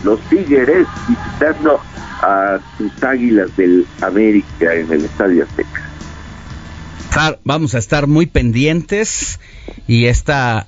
los 0.04 0.20
Tigres 0.30 0.88
visitando 1.08 1.80
a 2.22 2.60
sus 2.78 3.04
águilas 3.04 3.56
del 3.56 3.86
América 4.02 4.74
en 4.74 4.92
el 4.92 5.06
Estadio 5.06 5.44
Azteca. 5.44 5.92
Vamos 7.44 7.76
a 7.76 7.78
estar 7.78 8.08
muy 8.08 8.26
pendientes 8.26 9.40
y 9.88 10.06
esta 10.06 10.68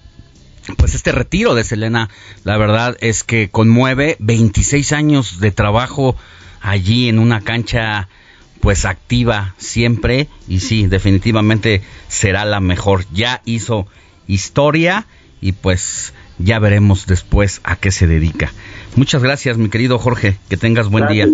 pues 0.78 0.96
este 0.96 1.12
retiro 1.12 1.56
de 1.56 1.63
Selena, 1.63 2.10
la 2.44 2.58
verdad 2.58 2.96
es 3.02 3.24
que 3.24 3.50
conmueve 3.50 4.16
26 4.20 4.92
años 4.94 5.39
de 5.39 5.52
trabajo 5.52 6.16
allí 6.63 7.10
en 7.10 7.19
una 7.19 7.41
cancha 7.41 8.08
pues 8.62 8.86
activa 8.86 9.54
siempre 9.58 10.30
y 10.47 10.62
sí, 10.62 10.88
definitivamente 10.88 11.84
será 12.08 12.45
la 12.45 12.62
mejor. 12.62 13.04
Ya 13.13 13.41
hizo 13.45 13.86
historia 14.28 15.06
y 15.41 15.52
pues 15.52 16.13
ya 16.39 16.60
veremos 16.60 17.06
después 17.06 17.60
a 17.65 17.76
qué 17.76 17.91
se 17.91 18.08
dedica. 18.08 18.54
Muchas 18.95 19.21
gracias, 19.21 19.58
mi 19.58 19.67
querido 19.69 19.99
Jorge, 19.99 20.38
que 20.49 20.56
tengas 20.56 20.89
buen 20.89 21.08
día. 21.08 21.28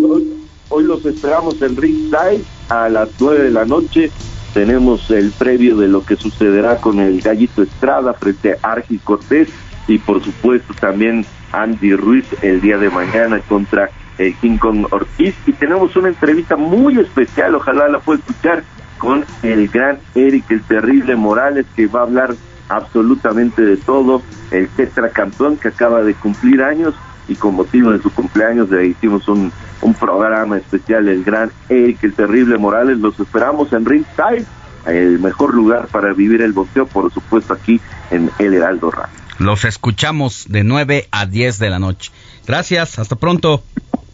Hoy, 0.72 0.84
los 0.84 1.04
esperamos 1.04 1.60
en 1.62 1.76
Ringside 1.76 2.42
a 2.68 2.88
las 2.88 3.08
9 3.18 3.44
de 3.44 3.50
la 3.50 3.64
noche. 3.64 4.10
Tenemos 4.52 5.10
el 5.10 5.30
previo 5.30 5.76
de 5.76 5.86
lo 5.86 6.04
que 6.04 6.16
sucederá 6.16 6.78
con 6.78 6.98
el 6.98 7.20
Gallito 7.20 7.62
Estrada 7.62 8.12
frente 8.14 8.56
a 8.60 8.72
Argis 8.72 9.00
Cortés 9.02 9.48
y 9.86 9.98
por 9.98 10.22
supuesto 10.24 10.74
también 10.74 11.24
Andy 11.52 11.94
Ruiz 11.94 12.24
el 12.42 12.60
día 12.60 12.78
de 12.78 12.90
mañana 12.90 13.40
contra 13.40 13.90
el 14.20 14.34
King 14.36 14.58
Kong 14.58 14.86
Ortiz 14.90 15.34
y 15.46 15.52
tenemos 15.52 15.96
una 15.96 16.08
entrevista 16.08 16.56
muy 16.56 16.98
especial, 16.98 17.54
ojalá 17.54 17.88
la 17.88 18.00
pueda 18.00 18.20
escuchar 18.20 18.62
con 18.98 19.24
el 19.42 19.68
gran 19.68 19.98
Eric 20.14 20.50
el 20.50 20.62
Terrible 20.62 21.16
Morales 21.16 21.64
que 21.74 21.86
va 21.86 22.00
a 22.00 22.02
hablar 22.04 22.34
absolutamente 22.68 23.62
de 23.62 23.78
todo, 23.78 24.22
el 24.50 24.68
tetracampeón 24.68 25.56
que 25.56 25.68
acaba 25.68 26.02
de 26.02 26.14
cumplir 26.14 26.62
años 26.62 26.94
y 27.28 27.34
con 27.34 27.54
motivo 27.54 27.92
de 27.92 28.02
su 28.02 28.10
cumpleaños 28.12 28.68
le 28.70 28.88
hicimos 28.88 29.26
un, 29.26 29.50
un 29.80 29.94
programa 29.94 30.58
especial, 30.58 31.08
el 31.08 31.24
gran 31.24 31.50
Eric 31.70 32.04
el 32.04 32.12
Terrible 32.12 32.58
Morales, 32.58 32.98
los 32.98 33.18
esperamos 33.18 33.72
en 33.72 33.86
Ringside, 33.86 34.44
el 34.86 35.18
mejor 35.18 35.54
lugar 35.54 35.86
para 35.86 36.12
vivir 36.12 36.42
el 36.42 36.52
boxeo, 36.52 36.86
por 36.86 37.10
supuesto 37.12 37.54
aquí 37.54 37.80
en 38.10 38.30
El 38.38 38.54
Heraldo 38.54 38.90
Radio. 38.90 39.14
Los 39.38 39.64
escuchamos 39.64 40.44
de 40.50 40.64
9 40.64 41.08
a 41.10 41.24
10 41.24 41.58
de 41.58 41.70
la 41.70 41.78
noche. 41.78 42.12
Gracias, 42.46 42.98
hasta 42.98 43.16
pronto. 43.16 43.62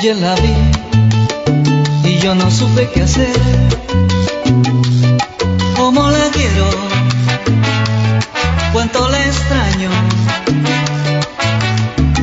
Ayer 0.00 0.16
la 0.16 0.34
vi 0.34 2.08
y 2.08 2.18
yo 2.20 2.34
no 2.34 2.50
supe 2.50 2.88
qué 2.88 3.02
hacer. 3.02 3.36
¿Cómo 5.76 6.08
la 6.08 6.30
quiero? 6.32 6.70
¿Cuánto 8.72 9.06
la 9.10 9.22
extraño? 9.26 9.90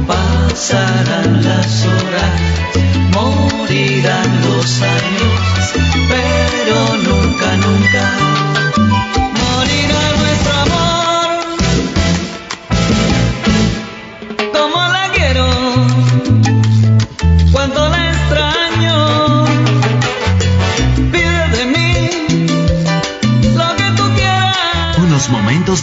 Pasarán 0.07 1.43
las 1.43 1.85
horas, 1.85 2.41
morirán 3.11 4.41
los 4.41 4.81
años, 4.81 5.35
pero 6.09 6.77
nunca, 7.03 7.57
nunca 7.57 8.36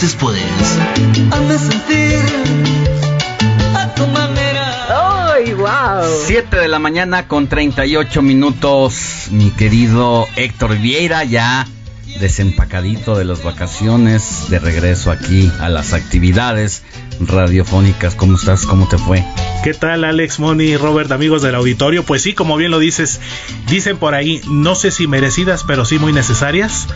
momentos 0.05 0.13
después. 0.13 0.43
Hazme 1.31 1.59
sentir 1.59 2.19
a 3.75 3.95
tu 3.95 4.07
manera. 4.09 5.33
¡Ay, 5.33 5.53
wow! 5.55 6.05
7 6.27 6.57
de 6.57 6.69
la 6.69 6.79
mañana 6.79 7.27
con 7.27 7.49
38 7.49 8.23
minutos, 8.23 9.29
mi 9.31 9.51
querido 9.51 10.27
Héctor 10.37 10.79
Vieira, 10.79 11.25
ya 11.25 11.67
desempacadito 12.21 13.17
de 13.17 13.25
las 13.25 13.43
vacaciones, 13.43 14.49
de 14.49 14.59
regreso 14.59 15.11
aquí 15.11 15.51
a 15.61 15.69
las 15.69 15.93
actividades 15.93 16.83
radiofónicas. 17.21 18.15
¿Cómo 18.15 18.37
estás? 18.37 18.67
¿Cómo 18.67 18.87
te 18.89 18.99
fue? 18.99 19.25
¿Qué 19.65 19.73
tal 19.73 20.05
Alex, 20.05 20.41
Moni, 20.41 20.77
Robert, 20.77 21.11
amigos 21.11 21.41
del 21.41 21.55
auditorio? 21.55 22.03
Pues 22.05 22.21
sí, 22.21 22.35
como 22.35 22.59
bien 22.59 22.71
lo 22.71 22.79
dices, 22.79 23.19
dicen 23.67 23.97
por 23.97 24.15
ahí, 24.15 24.43
no 24.47 24.75
sé 24.75 24.91
si 24.91 25.07
merecidas, 25.07 25.65
pero 25.65 25.87
sí 25.87 25.99
muy 25.99 26.13
necesarias. 26.13 26.87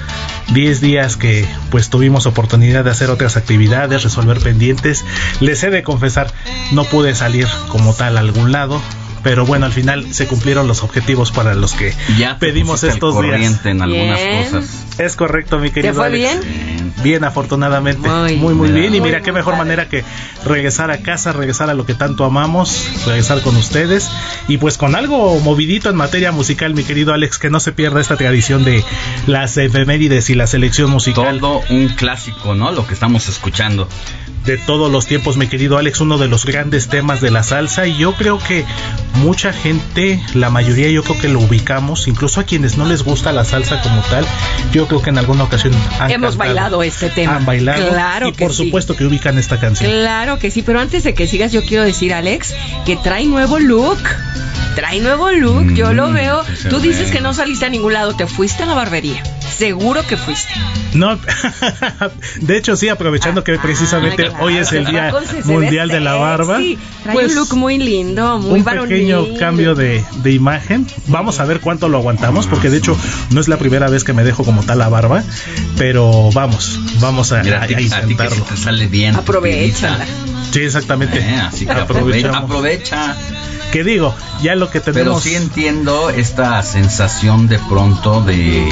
Diez 0.52 0.82
días 0.82 1.16
que 1.16 1.46
pues 1.70 1.88
tuvimos 1.88 2.26
oportunidad 2.26 2.84
de 2.84 2.90
hacer 2.90 3.08
otras 3.08 3.38
actividades, 3.38 4.02
resolver 4.02 4.38
pendientes. 4.40 5.06
Les 5.40 5.62
he 5.62 5.70
de 5.70 5.82
confesar, 5.82 6.30
no 6.72 6.84
pude 6.84 7.14
salir 7.14 7.46
como 7.68 7.94
tal 7.94 8.18
a 8.18 8.20
algún 8.20 8.52
lado. 8.52 8.82
Pero 9.22 9.44
bueno, 9.46 9.66
al 9.66 9.72
final 9.72 10.14
se 10.14 10.26
cumplieron 10.26 10.68
los 10.68 10.82
objetivos 10.84 11.32
para 11.32 11.54
los 11.54 11.72
que 11.72 11.92
Ya 12.18 12.38
te 12.38 12.46
pedimos 12.46 12.84
estos 12.84 13.20
días. 13.20 13.64
en 13.64 13.82
algunas 13.82 14.18
Bien. 14.20 14.44
cosas. 14.44 14.84
Es 14.98 15.16
correcto, 15.16 15.58
mi 15.58 15.70
querido 15.70 15.94
fue 15.94 16.06
Alex. 16.06 16.40
bien? 16.40 16.67
Bien, 17.02 17.24
afortunadamente. 17.24 18.08
Muy 18.08 18.36
Muy, 18.36 18.54
muy, 18.54 18.72
bien. 18.72 18.94
Y 18.94 19.00
mira 19.00 19.18
muy 19.18 19.24
qué 19.24 19.32
mejor 19.32 19.54
padre. 19.54 19.64
manera 19.64 19.88
que 19.88 20.04
regresar 20.44 20.90
a 20.90 20.98
casa, 20.98 21.32
regresar 21.32 21.70
a 21.70 21.74
lo 21.74 21.86
que 21.86 21.94
tanto 21.94 22.24
amamos, 22.24 22.86
regresar 23.06 23.40
con 23.42 23.56
ustedes. 23.56 24.10
Y 24.48 24.58
pues 24.58 24.78
con 24.78 24.94
algo 24.94 25.38
movidito 25.40 25.90
en 25.90 25.96
materia 25.96 26.32
musical, 26.32 26.74
mi 26.74 26.84
querido 26.84 27.14
Alex, 27.14 27.38
que 27.38 27.50
no 27.50 27.60
se 27.60 27.72
pierda 27.72 28.00
esta 28.00 28.16
tradición 28.16 28.64
de 28.64 28.84
las 29.26 29.56
efemérides 29.56 30.30
y 30.30 30.34
la 30.34 30.46
selección 30.46 30.90
musical. 30.90 31.40
Todo 31.40 31.62
un 31.70 31.88
clásico, 31.88 32.54
¿no? 32.54 32.72
Lo 32.72 32.86
que 32.86 32.94
estamos 32.94 33.28
escuchando. 33.28 33.88
De 34.48 34.56
todos 34.56 34.90
los 34.90 35.04
tiempos, 35.04 35.36
mi 35.36 35.46
querido 35.46 35.76
Alex, 35.76 36.00
uno 36.00 36.16
de 36.16 36.26
los 36.26 36.46
grandes 36.46 36.88
temas 36.88 37.20
de 37.20 37.30
la 37.30 37.42
salsa 37.42 37.86
y 37.86 37.98
yo 37.98 38.14
creo 38.14 38.38
que 38.38 38.64
mucha 39.16 39.52
gente, 39.52 40.22
la 40.32 40.48
mayoría 40.48 40.88
yo 40.88 41.02
creo 41.02 41.20
que 41.20 41.28
lo 41.28 41.40
ubicamos, 41.40 42.08
incluso 42.08 42.40
a 42.40 42.44
quienes 42.44 42.78
no 42.78 42.86
les 42.86 43.02
gusta 43.04 43.30
la 43.32 43.44
salsa 43.44 43.82
como 43.82 44.00
tal, 44.02 44.24
yo 44.72 44.86
creo 44.88 45.02
que 45.02 45.10
en 45.10 45.18
alguna 45.18 45.44
ocasión 45.44 45.74
han 46.00 46.10
Hemos 46.10 46.30
cantado, 46.30 46.38
bailado 46.38 46.82
este 46.82 47.10
tema. 47.10 47.36
Han 47.36 47.44
bailado 47.44 47.88
Claro 47.90 48.28
y 48.28 48.32
que 48.32 48.42
por 48.46 48.54
sí. 48.54 48.64
supuesto 48.64 48.96
que 48.96 49.04
ubican 49.04 49.36
esta 49.36 49.60
canción. 49.60 49.90
Claro 49.90 50.38
que 50.38 50.50
sí, 50.50 50.62
pero 50.62 50.80
antes 50.80 51.04
de 51.04 51.12
que 51.12 51.26
sigas, 51.26 51.52
yo 51.52 51.62
quiero 51.62 51.84
decir, 51.84 52.14
Alex, 52.14 52.54
que 52.86 52.96
trae 52.96 53.26
nuevo 53.26 53.58
look. 53.58 53.98
Trae 54.76 55.00
nuevo 55.00 55.30
look, 55.30 55.64
Mm, 55.72 55.74
yo 55.74 55.92
lo 55.92 56.10
veo. 56.10 56.42
sí 56.44 56.56
se 56.62 56.68
Tú 56.70 56.78
dices 56.80 57.06
ve. 57.10 57.16
que 57.16 57.20
no 57.20 57.34
saliste 57.34 57.66
a 57.66 57.68
ningún 57.68 57.92
lado, 57.92 58.14
te 58.16 58.26
fuiste 58.26 58.62
a 58.62 58.66
la 58.66 58.74
barbería. 58.74 59.22
Seguro 59.58 60.06
que 60.06 60.16
fuiste. 60.16 60.52
No, 60.94 61.18
de 62.40 62.56
hecho 62.56 62.76
sí, 62.76 62.88
aprovechando 62.88 63.42
que 63.42 63.58
precisamente 63.58 64.26
Ah, 64.26 64.28
claro, 64.30 64.37
hoy 64.40 64.56
es 64.56 64.72
el 64.72 64.84
Día 64.86 65.12
Mundial 65.44 65.88
de 65.88 66.00
la 66.00 66.14
Barba. 66.14 66.56
sexy. 66.58 66.78
Trae 67.02 67.14
pues, 67.14 67.28
un 67.30 67.34
look 67.36 67.54
muy 67.56 67.78
lindo, 67.78 68.38
muy 68.38 68.60
un 68.60 68.64
varonil. 68.64 68.88
pequeño 68.88 69.26
cambio 69.38 69.74
de, 69.74 70.04
de 70.22 70.32
imagen. 70.32 70.86
Vamos 71.06 71.40
a 71.40 71.44
ver 71.44 71.60
cuánto 71.60 71.88
lo 71.88 71.98
aguantamos, 71.98 72.46
porque 72.46 72.70
de 72.70 72.78
hecho 72.78 72.96
no 73.30 73.40
es 73.40 73.48
la 73.48 73.56
primera 73.58 73.88
vez 73.88 74.04
que 74.04 74.12
me 74.12 74.24
dejo 74.24 74.44
como 74.44 74.62
tal 74.62 74.78
la 74.78 74.88
barba, 74.88 75.22
pero 75.76 76.30
vamos, 76.32 76.78
vamos 77.00 77.32
a, 77.32 77.42
Mira, 77.42 77.58
a- 77.58 77.60
a 77.62 77.64
a 77.64 77.66
ti 77.68 77.74
que 77.74 77.88
se 77.88 78.00
intentarlo. 78.00 78.44
te 78.44 78.56
sale 78.56 78.86
bien. 78.86 79.14
Aprovechala. 79.16 80.04
Sí, 80.50 80.60
exactamente. 80.60 81.18
Eh, 81.18 81.36
así 81.40 81.66
que 81.66 81.72
aprovecha. 81.72 82.36
Aprovecha. 82.36 83.16
¿Qué 83.72 83.84
digo? 83.84 84.14
Ya 84.42 84.54
lo 84.54 84.70
que 84.70 84.80
Pero 84.80 84.94
tenemos. 84.94 85.22
sí 85.22 85.34
entiendo 85.34 86.08
esta 86.08 86.62
sensación 86.62 87.48
de 87.48 87.58
pronto 87.58 88.22
de, 88.22 88.66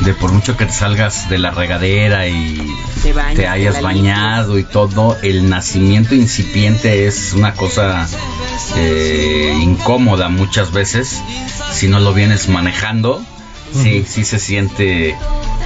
de 0.00 0.14
por 0.14 0.32
mucho 0.32 0.56
que 0.56 0.66
te 0.66 0.72
salgas 0.72 1.30
de 1.30 1.38
la 1.38 1.52
regadera 1.52 2.26
y 2.26 2.60
Te 3.04 3.12
bañas, 3.12 3.34
te 3.36 3.46
hayas 3.46 3.80
bañado 3.80 4.58
y 4.58 4.64
todo, 4.64 4.85
el 5.22 5.48
nacimiento 5.48 6.14
incipiente 6.14 7.06
es 7.06 7.32
una 7.32 7.54
cosa 7.54 8.06
eh, 8.76 9.56
incómoda 9.60 10.28
muchas 10.28 10.72
veces 10.72 11.20
si 11.72 11.88
no 11.88 12.00
lo 12.00 12.14
vienes 12.14 12.48
manejando. 12.48 13.22
Sí, 13.74 14.04
sí 14.08 14.24
se 14.24 14.38
siente 14.38 15.16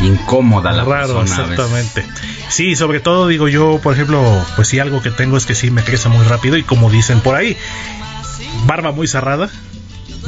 incómoda 0.01 0.73
la 0.73 0.85
Raro, 0.85 1.19
persona. 1.21 1.21
a 1.21 1.47
veces. 1.47 1.59
exactamente. 1.59 2.07
Sí, 2.49 2.75
sobre 2.75 2.99
todo 2.99 3.29
digo 3.29 3.47
yo, 3.47 3.79
por 3.83 3.95
ejemplo, 3.95 4.23
pues 4.57 4.69
sí, 4.69 4.79
algo 4.81 5.01
que 5.03 5.11
tengo 5.11 5.37
es 5.37 5.47
que 5.47 5.55
sí 5.55 5.71
me 5.71 5.85
crece 5.85 6.09
muy 6.09 6.25
rápido 6.27 6.57
y 6.57 6.63
como 6.65 6.91
dicen 6.91 7.21
por 7.21 7.37
ahí, 7.37 7.57
barba 8.67 8.91
muy 8.91 9.07
cerrada. 9.07 9.49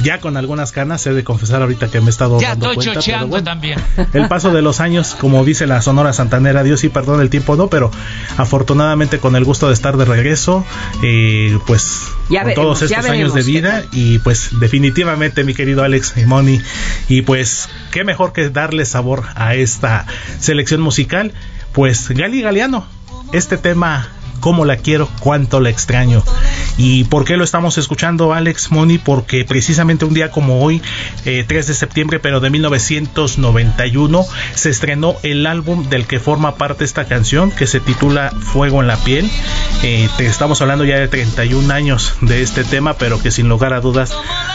Ya 0.02 0.20
con 0.20 0.36
algunas 0.36 0.72
canas, 0.72 1.06
he 1.06 1.12
de 1.12 1.22
confesar 1.24 1.62
ahorita 1.62 1.88
que 1.90 2.00
me 2.00 2.06
he 2.06 2.10
estado 2.10 2.40
Ya 2.40 2.50
dando 2.50 2.72
estoy 2.72 2.76
cuenta. 2.76 2.90
pero 2.92 3.00
chocheando 3.00 3.26
bueno. 3.28 3.44
también. 3.44 3.78
El 4.12 4.28
paso 4.28 4.52
de 4.52 4.62
los 4.62 4.80
años, 4.80 5.14
como 5.18 5.44
dice 5.44 5.66
la 5.66 5.82
Sonora 5.82 6.12
Santanera, 6.12 6.62
Dios 6.62 6.80
sí 6.80 6.88
perdona 6.88 7.22
el 7.22 7.30
tiempo, 7.30 7.56
no, 7.56 7.68
pero 7.68 7.90
afortunadamente 8.36 9.18
con 9.18 9.36
el 9.36 9.44
gusto 9.44 9.68
de 9.68 9.74
estar 9.74 9.96
de 9.96 10.04
regreso, 10.04 10.64
eh, 11.02 11.58
pues 11.66 12.02
Ya 12.28 12.40
con 12.40 12.48
veremos, 12.48 12.78
todos 12.78 12.90
ya 12.90 12.96
estos 12.98 13.10
años 13.10 13.34
de 13.34 13.42
vida 13.42 13.84
y 13.92 14.18
pues 14.20 14.50
definitivamente 14.60 15.44
mi 15.44 15.54
querido 15.54 15.82
Alex 15.84 16.14
y 16.16 16.24
Moni 16.26 16.60
y 17.08 17.22
pues 17.22 17.68
qué 17.90 18.04
mejor 18.04 18.32
que 18.32 18.48
darle 18.50 18.84
sabor 18.84 19.24
a 19.34 19.54
esta 19.54 20.06
selección 20.40 20.80
musical, 20.80 21.32
pues 21.72 22.08
Gali 22.08 22.42
Galeano, 22.42 22.86
este 23.32 23.56
tema 23.56 24.08
cómo 24.42 24.64
la 24.64 24.76
quiero, 24.76 25.08
cuánto 25.20 25.60
la 25.60 25.70
extraño. 25.70 26.22
¿Y 26.76 27.04
por 27.04 27.24
qué 27.24 27.36
lo 27.36 27.44
estamos 27.44 27.78
escuchando, 27.78 28.34
Alex 28.34 28.72
Moni? 28.72 28.98
Porque 28.98 29.44
precisamente 29.44 30.04
un 30.04 30.14
día 30.14 30.30
como 30.30 30.62
hoy, 30.62 30.82
eh, 31.24 31.44
3 31.46 31.68
de 31.68 31.74
septiembre, 31.74 32.18
pero 32.18 32.40
de 32.40 32.50
1991, 32.50 34.26
se 34.54 34.70
estrenó 34.70 35.14
el 35.22 35.46
álbum 35.46 35.88
del 35.88 36.06
que 36.06 36.18
forma 36.18 36.56
parte 36.56 36.84
esta 36.84 37.04
canción, 37.04 37.52
que 37.52 37.68
se 37.68 37.78
titula 37.78 38.30
Fuego 38.30 38.80
en 38.80 38.88
la 38.88 38.96
piel. 38.96 39.30
Eh, 39.84 40.08
te 40.16 40.26
estamos 40.26 40.60
hablando 40.60 40.84
ya 40.84 40.98
de 40.98 41.06
31 41.06 41.72
años 41.72 42.14
de 42.20 42.42
este 42.42 42.64
tema, 42.64 42.94
pero 42.94 43.22
que 43.22 43.30
sin 43.30 43.48
lugar 43.48 43.72
a 43.72 43.80
dudas 43.80 44.12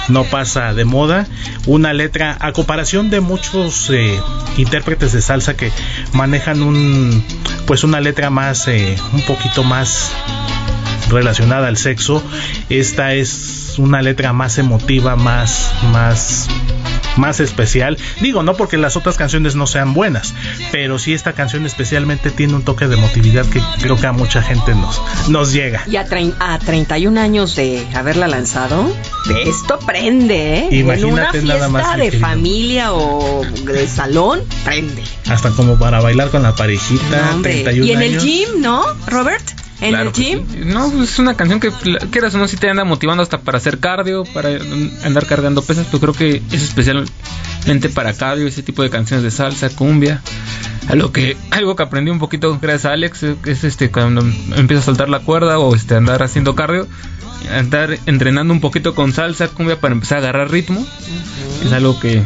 no 0.10 0.26
pasa 0.26 0.74
de 0.74 0.84
moda. 0.84 1.28
Una 1.66 1.94
letra, 1.94 2.36
a 2.42 2.52
comparación 2.52 3.10
de 3.10 3.22
muchos 3.22 3.90
eh, 3.90 4.20
intérpretes 4.58 5.14
de 5.14 5.22
salsa 5.22 5.56
que 5.56 5.72
manejan 6.12 6.62
un, 6.62 7.24
pues 7.66 7.86
una 7.86 8.02
letra 8.02 8.30
más, 8.30 8.68
eh, 8.68 8.98
un 9.14 9.22
poquito 9.22 9.64
más 9.64 9.77
relacionada 11.10 11.68
al 11.68 11.78
sexo. 11.78 12.24
Esta 12.70 13.14
es 13.14 13.76
una 13.78 14.02
letra 14.02 14.34
más 14.34 14.58
emotiva, 14.58 15.16
más, 15.16 15.72
más, 15.92 16.48
más 17.16 17.40
especial. 17.40 17.98
Digo, 18.22 18.44
no 18.44 18.56
porque 18.56 18.78
las 18.78 18.98
otras 18.98 19.18
canciones 19.18 19.56
no 19.56 19.68
sean 19.68 19.94
buenas, 19.94 20.34
pero 20.72 21.00
sí 21.00 21.14
esta 21.14 21.34
canción 21.34 21.66
especialmente 21.66 22.32
tiene 22.32 22.56
un 22.56 22.64
toque 22.64 22.88
de 22.88 22.96
emotividad 22.96 23.46
que 23.46 23.62
creo 23.82 23.98
que 23.98 24.08
a 24.08 24.12
mucha 24.12 24.42
gente 24.42 24.74
nos, 24.74 25.02
nos 25.30 25.54
llega. 25.54 25.84
Y 25.88 25.98
a, 25.98 26.08
a 26.40 26.60
31 26.60 27.20
años 27.20 27.56
de 27.56 27.86
haberla 27.94 28.28
lanzado, 28.28 28.92
esto 29.46 29.80
prende, 29.86 30.58
¿eh? 30.58 30.70
Imagínate 30.72 31.38
en 31.38 31.46
una 31.46 31.54
nada 31.54 31.70
más, 31.70 31.98
de 31.98 32.12
familia 32.12 32.94
o 32.94 33.46
de 33.46 33.88
salón, 33.88 34.42
prende. 34.66 35.04
Hasta 35.30 35.52
como 35.52 35.78
para 35.78 36.02
bailar 36.02 36.30
con 36.30 36.44
la 36.44 36.56
parejita, 36.56 37.28
No, 37.28 37.36
hombre. 37.36 37.64
31 37.64 37.86
Y 37.86 37.92
en 37.92 38.02
el 38.02 38.20
gym, 38.20 38.62
¿no, 38.62 38.84
Robert? 39.08 39.67
En 39.82 39.90
Claro 39.90 40.10
el 40.10 40.16
gym. 40.16 40.46
sí. 40.50 40.60
No, 40.66 40.90
pues, 40.92 41.12
es 41.12 41.20
una 41.20 41.36
canción 41.36 41.60
que, 41.60 41.72
quieras 42.12 42.34
o 42.36 42.38
no, 42.40 42.48
si 42.48 42.58
te 42.58 42.70
anda 42.70 42.84
motivando 42.84 43.22
hasta 43.22 43.40
para 43.40 43.58
hacer 43.58 43.80
cardio, 43.80 44.24
para 44.34 44.50
andar 45.04 45.26
cargando 45.28 45.62
pesas, 45.62 45.88
pero 45.92 46.00
creo 46.00 46.14
que 46.14 46.42
es 46.52 46.64
especialmente 46.64 47.90
para 47.94 48.14
cardio, 48.14 48.48
ese 48.48 48.64
tipo 48.64 48.82
de 48.82 48.90
canciones 48.90 49.24
de 49.24 49.32
salsa, 49.32 49.70
cumbia. 49.70 50.22
A 50.88 50.96
lo 50.96 51.12
que, 51.12 51.36
algo 51.52 51.76
que 51.76 51.84
aprendí 51.84 52.12
un 52.12 52.20
poquito 52.20 52.58
gracias 52.62 52.86
a 52.86 52.94
Alex 52.94 53.24
es 53.46 53.64
este 53.66 53.92
cuando 53.92 54.22
empieza 54.56 54.82
a 54.82 54.86
soltar 54.86 55.10
la 55.10 55.20
cuerda 55.20 55.60
o 55.60 55.76
este 55.76 55.96
andar 55.96 56.24
haciendo 56.24 56.56
cardio, 56.56 56.88
andar 57.52 58.00
entrenando 58.06 58.54
un 58.54 58.62
poquito 58.62 58.96
con 58.96 59.12
salsa, 59.12 59.50
cumbia 59.50 59.80
para 59.80 59.94
empezar 59.94 60.20
a 60.20 60.22
agarrar 60.22 60.50
ritmo. 60.50 60.86
Es 61.64 61.74
algo 61.74 62.00
que, 62.00 62.24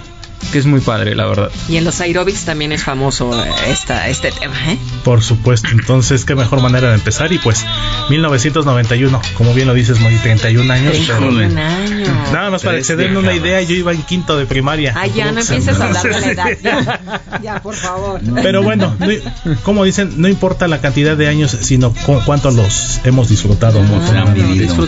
que 0.51 0.57
es 0.59 0.65
muy 0.65 0.79
padre, 0.81 1.15
la 1.15 1.25
verdad. 1.27 1.51
Y 1.69 1.77
en 1.77 1.83
los 1.83 1.99
aerobics 2.01 2.45
también 2.45 2.71
es 2.71 2.83
famoso 2.83 3.31
eh, 3.43 3.49
esta, 3.67 4.07
este 4.09 4.31
tema, 4.31 4.55
¿eh? 4.71 4.77
Por 5.03 5.21
supuesto, 5.23 5.69
entonces 5.71 6.25
qué 6.25 6.35
mejor 6.35 6.61
manera 6.61 6.89
de 6.89 6.95
empezar 6.95 7.31
y 7.31 7.37
pues 7.37 7.65
1991, 8.09 9.21
como 9.37 9.53
bien 9.53 9.67
lo 9.67 9.73
dices, 9.73 9.99
muy 9.99 10.13
31 10.15 10.71
años. 10.73 10.95
pero- 11.07 11.19
31 11.29 11.61
años. 11.61 12.09
Nada 12.31 12.49
más 12.49 12.61
para 12.63 12.77
que 12.77 12.83
se 12.83 12.95
den 12.95 13.15
una 13.17 13.33
idea, 13.33 13.61
yo 13.61 13.75
iba 13.75 13.91
en 13.91 14.01
quinto 14.03 14.37
de 14.37 14.45
primaria. 14.45 14.93
Ay, 14.95 15.11
ya 15.15 15.31
no 15.31 15.39
empieces 15.41 15.79
a 15.79 15.85
hablar 15.85 16.03
de 16.03 16.09
la 16.21 16.31
edad. 16.31 16.47
Ya, 16.61 17.39
ya, 17.43 17.61
por 17.61 17.75
favor. 17.75 18.21
Pero 18.41 18.61
bueno, 18.63 18.95
no- 18.99 19.55
como 19.63 19.83
dicen, 19.83 20.13
no 20.17 20.27
importa 20.27 20.67
la 20.67 20.81
cantidad 20.81 21.15
de 21.17 21.27
años, 21.27 21.55
sino 21.61 21.93
con 22.05 22.21
cuánto 22.21 22.51
los 22.51 22.99
hemos 23.03 23.29
disfrutado 23.29 23.81
mucho. 23.81 24.11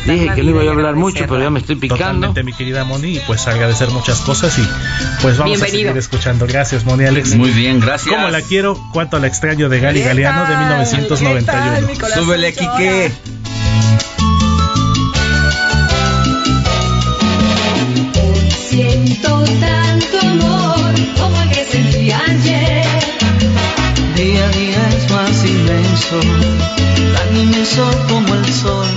Dije 0.05 0.31
que 0.35 0.43
no 0.43 0.49
iba 0.51 0.63
a 0.63 0.71
hablar 0.73 0.95
mucho, 0.95 1.25
pero 1.27 1.39
ya 1.41 1.49
me 1.49 1.59
estoy 1.59 1.75
picando. 1.75 2.03
Totalmente, 2.03 2.43
mi 2.43 2.53
querida 2.53 2.83
Moni, 2.83 3.19
pues 3.27 3.47
agradecer 3.47 3.89
muchas 3.89 4.19
cosas 4.21 4.57
y 4.59 4.67
pues 5.21 5.37
vamos 5.43 5.59
Bienvenido. 5.59 5.89
a 5.89 5.93
seguir 5.93 5.97
escuchando. 5.97 6.47
Gracias, 6.47 6.85
Moni 6.85 7.05
Alex. 7.05 7.35
Muy 7.35 7.51
bien, 7.51 7.79
gracias. 7.79 8.13
¿Cómo 8.15 8.29
la 8.29 8.41
quiero? 8.41 8.79
¿Cuánto 8.91 9.19
la 9.19 9.27
extraño 9.27 9.69
de 9.69 9.79
Gali 9.79 10.01
Galeano 10.01 10.45
de 10.49 10.57
1991? 10.57 11.87
¿Qué 11.87 11.95
tal, 11.97 12.13
Súbele, 12.13 12.53
Quique. 12.53 13.11
Siento 18.69 19.43
tanto 19.59 20.19
amor 20.19 20.93
como 21.19 21.41
el 21.41 21.49
que 21.49 21.65
sentí 21.65 22.11
ayer. 22.11 22.85
Día 24.15 24.45
a 24.45 24.49
día 24.49 24.89
es 24.97 25.11
más 25.11 25.45
inmenso, 25.45 26.19
tan 27.13 27.37
inmenso 27.37 28.05
como 28.09 28.33
el 28.35 28.53
sol. 28.53 28.87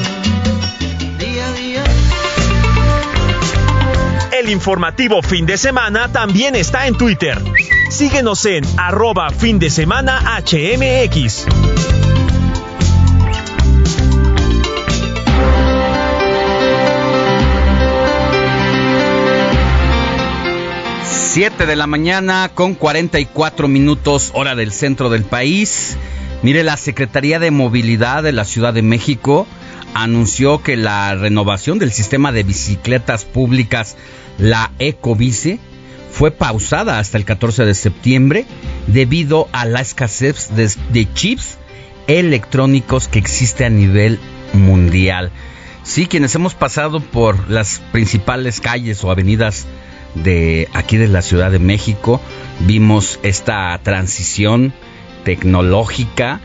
El 4.39 4.51
informativo 4.51 5.23
fin 5.23 5.47
de 5.47 5.57
semana 5.57 6.13
también 6.13 6.55
está 6.57 6.87
en 6.87 6.95
Twitter. 6.95 7.39
Síguenos 7.89 8.45
en 8.45 8.65
arroba 8.77 9.31
fin 9.31 9.59
de 9.59 9.71
semana 9.71 10.21
HMX. 10.45 11.47
Siete 21.07 21.65
de 21.65 21.77
la 21.77 21.87
mañana 21.87 22.51
con 22.53 22.75
44 22.75 23.69
minutos 23.69 24.33
hora 24.35 24.55
del 24.55 24.71
centro 24.71 25.09
del 25.09 25.25
país. 25.25 25.97
Mire, 26.43 26.63
la 26.63 26.77
Secretaría 26.77 27.39
de 27.39 27.51
Movilidad 27.51 28.23
de 28.23 28.33
la 28.33 28.45
Ciudad 28.45 28.75
de 28.75 28.83
México 28.83 29.47
anunció 30.03 30.63
que 30.63 30.77
la 30.77 31.15
renovación 31.15 31.79
del 31.79 31.91
sistema 31.91 32.31
de 32.31 32.43
bicicletas 32.43 33.25
públicas, 33.25 33.97
la 34.39 34.71
Ecobici, 34.79 35.59
fue 36.13 36.31
pausada 36.31 36.99
hasta 36.99 37.19
el 37.19 37.25
14 37.25 37.65
de 37.65 37.75
septiembre 37.75 38.47
debido 38.87 39.49
a 39.53 39.65
la 39.65 39.81
escasez 39.81 40.55
de, 40.55 40.71
de 40.93 41.13
chips 41.13 41.59
electrónicos 42.07 43.09
que 43.09 43.19
existe 43.19 43.65
a 43.65 43.71
nivel 43.71 44.19
mundial. 44.53 45.31
Sí, 45.83 46.07
quienes 46.07 46.35
hemos 46.35 46.55
pasado 46.55 47.01
por 47.01 47.51
las 47.51 47.81
principales 47.93 48.61
calles 48.61 49.03
o 49.03 49.11
avenidas 49.11 49.67
de 50.15 50.69
aquí 50.73 50.97
de 50.97 51.09
la 51.09 51.23
Ciudad 51.23 51.51
de 51.51 51.59
México, 51.59 52.21
vimos 52.61 53.19
esta 53.23 53.79
transición 53.83 54.73
tecnológica, 55.25 56.41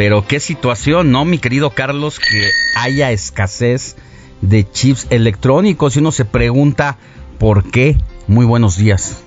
pero 0.00 0.24
qué 0.26 0.40
situación, 0.40 1.12
¿no, 1.12 1.26
mi 1.26 1.36
querido 1.36 1.72
Carlos, 1.72 2.20
que 2.20 2.48
haya 2.74 3.10
escasez 3.10 3.98
de 4.40 4.64
chips 4.64 5.06
electrónicos 5.10 5.94
y 5.94 5.98
uno 5.98 6.10
se 6.10 6.24
pregunta 6.24 6.96
por 7.38 7.70
qué. 7.70 7.96
Muy 8.26 8.46
buenos 8.46 8.78
días. 8.78 9.22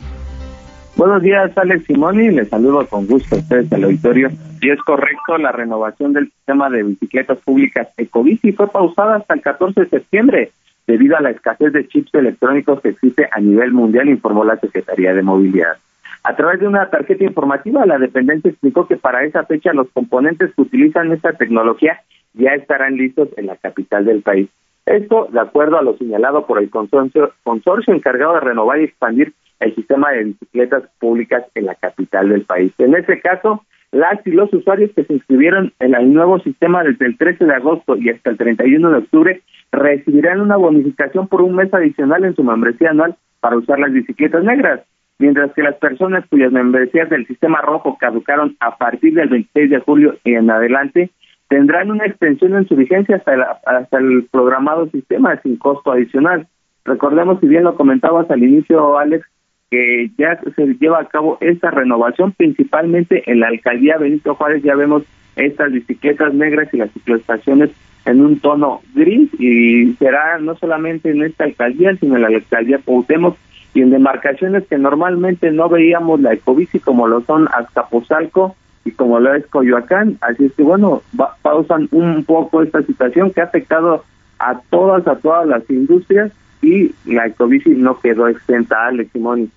Buenos 0.97 1.21
días, 1.21 1.55
Alex 1.55 1.85
Simoni. 1.85 2.31
Les 2.31 2.49
saludo 2.49 2.87
con 2.87 3.05
gusto 3.05 3.35
a 3.35 3.37
ustedes 3.37 3.71
al 3.71 3.83
auditorio. 3.83 4.31
Y 4.61 4.71
es 4.71 4.79
correcto, 4.79 5.37
la 5.37 5.51
renovación 5.51 6.11
del 6.11 6.31
sistema 6.31 6.71
de 6.71 6.81
bicicletas 6.81 7.37
públicas 7.41 7.89
Ecobici 7.95 8.51
fue 8.51 8.67
pausada 8.67 9.17
hasta 9.17 9.35
el 9.35 9.41
14 9.41 9.79
de 9.81 9.89
septiembre 9.89 10.51
debido 10.87 11.15
a 11.15 11.21
la 11.21 11.29
escasez 11.29 11.71
de 11.71 11.87
chips 11.87 12.15
electrónicos 12.15 12.81
que 12.81 12.89
existe 12.89 13.29
a 13.31 13.39
nivel 13.39 13.73
mundial, 13.73 14.09
informó 14.09 14.43
la 14.43 14.57
Secretaría 14.57 15.13
de 15.13 15.21
Movilidad. 15.21 15.77
A 16.23 16.37
través 16.37 16.61
de 16.61 16.67
una 16.67 16.89
tarjeta 16.89 17.25
informativa, 17.25 17.85
la 17.85 17.97
dependencia 17.97 18.49
explicó 18.49 18.87
que 18.87 18.95
para 18.95 19.25
esa 19.25 19.43
fecha 19.43 19.73
los 19.73 19.89
componentes 19.89 20.53
que 20.55 20.61
utilizan 20.61 21.11
esta 21.11 21.33
tecnología 21.33 22.01
ya 22.33 22.51
estarán 22.51 22.95
listos 22.95 23.27
en 23.35 23.47
la 23.47 23.57
capital 23.57 24.05
del 24.05 24.21
país. 24.21 24.49
Esto 24.85 25.27
de 25.31 25.39
acuerdo 25.41 25.77
a 25.77 25.81
lo 25.81 25.97
señalado 25.97 26.45
por 26.45 26.59
el 26.59 26.69
consorcio, 26.69 27.33
consorcio 27.43 27.93
encargado 27.93 28.35
de 28.35 28.39
renovar 28.39 28.79
y 28.79 28.85
expandir 28.85 29.33
el 29.59 29.75
sistema 29.75 30.11
de 30.11 30.23
bicicletas 30.23 30.83
públicas 30.99 31.43
en 31.55 31.65
la 31.65 31.75
capital 31.75 32.29
del 32.29 32.43
país. 32.43 32.73
En 32.77 32.95
este 32.95 33.19
caso, 33.19 33.63
las 33.91 34.25
y 34.25 34.31
los 34.31 34.51
usuarios 34.53 34.91
que 34.95 35.03
se 35.03 35.13
inscribieron 35.13 35.73
en 35.79 35.93
el 35.93 36.13
nuevo 36.13 36.39
sistema 36.39 36.83
desde 36.83 37.05
el 37.05 37.17
13 37.17 37.45
de 37.45 37.53
agosto 37.53 37.97
y 37.97 38.09
hasta 38.09 38.29
el 38.29 38.37
31 38.37 38.89
de 38.91 38.97
octubre 38.97 39.41
recibirán 39.71 40.39
una 40.39 40.55
bonificación 40.55 41.27
por 41.27 41.41
un 41.41 41.55
mes 41.55 41.73
adicional 41.73 42.23
en 42.23 42.35
su 42.35 42.43
membresía 42.43 42.91
anual 42.91 43.15
para 43.39 43.57
usar 43.57 43.77
las 43.79 43.91
bicicletas 43.91 44.43
negras, 44.43 44.81
mientras 45.19 45.53
que 45.53 45.63
las 45.63 45.75
personas 45.75 46.25
cuyas 46.29 46.51
membresías 46.51 47.09
del 47.09 47.27
sistema 47.27 47.61
rojo 47.61 47.97
caducaron 47.99 48.55
a 48.59 48.77
partir 48.77 49.13
del 49.13 49.29
26 49.29 49.69
de 49.69 49.79
julio 49.79 50.15
y 50.23 50.33
en 50.33 50.49
adelante 50.49 51.11
tendrán 51.47 51.91
una 51.91 52.05
extensión 52.05 52.55
en 52.55 52.67
su 52.67 52.75
vigencia 52.75 53.17
hasta 53.17 53.33
el, 53.33 53.43
hasta 53.65 53.97
el 53.99 54.27
programado 54.31 54.87
sistema 54.87 55.39
sin 55.41 55.57
costo 55.57 55.91
adicional. 55.91 56.47
Recordemos, 56.85 57.39
si 57.39 57.47
bien 57.47 57.63
lo 57.63 57.75
comentabas 57.75 58.29
al 58.31 58.43
inicio, 58.43 58.97
Alex, 58.97 59.25
que 59.69 60.11
ya 60.17 60.39
se 60.55 60.65
lleva 60.79 60.99
a 60.99 61.07
cabo 61.07 61.37
esta 61.41 61.71
renovación, 61.71 62.31
principalmente 62.31 63.29
en 63.31 63.39
la 63.39 63.47
alcaldía 63.47 63.97
Benito 63.97 64.35
Juárez, 64.35 64.63
ya 64.63 64.75
vemos 64.75 65.03
estas 65.35 65.71
bicicletas 65.71 66.33
negras 66.33 66.69
y 66.73 66.77
las 66.77 66.91
cicloestaciones 66.91 67.71
en 68.05 68.21
un 68.21 68.39
tono 68.39 68.81
gris 68.93 69.29
y 69.39 69.93
será 69.93 70.37
no 70.39 70.55
solamente 70.55 71.09
en 71.09 71.23
esta 71.23 71.45
alcaldía, 71.45 71.95
sino 71.95 72.15
en 72.15 72.21
la 72.23 72.27
alcaldía 72.27 72.79
Cuauhtémoc 72.83 73.37
y 73.73 73.81
en 73.81 73.89
demarcaciones 73.89 74.65
que 74.67 74.77
normalmente 74.77 75.51
no 75.51 75.69
veíamos 75.69 76.19
la 76.21 76.33
ecobici 76.33 76.79
como 76.79 77.07
lo 77.07 77.21
son 77.21 77.47
Azcapotzalco 77.51 78.55
y 78.85 78.91
como 78.91 79.19
lo 79.19 79.33
es 79.33 79.45
Coyoacán, 79.47 80.17
así 80.21 80.45
es 80.45 80.53
que 80.53 80.63
bueno, 80.63 81.01
pausan 81.41 81.87
un 81.91 82.23
poco 82.25 82.61
esta 82.61 82.83
situación 82.83 83.31
que 83.31 83.41
ha 83.41 83.45
afectado 83.45 84.03
a 84.39 84.59
todas, 84.69 85.07
a 85.07 85.15
todas 85.15 85.47
las 85.47 85.67
industrias 85.69 86.31
y 86.61 86.93
la 87.05 87.27
ecobici 87.27 87.69
no 87.71 87.99
quedó 87.99 88.27
exenta, 88.27 88.87
Alex 88.87 89.11
Simón. 89.11 89.51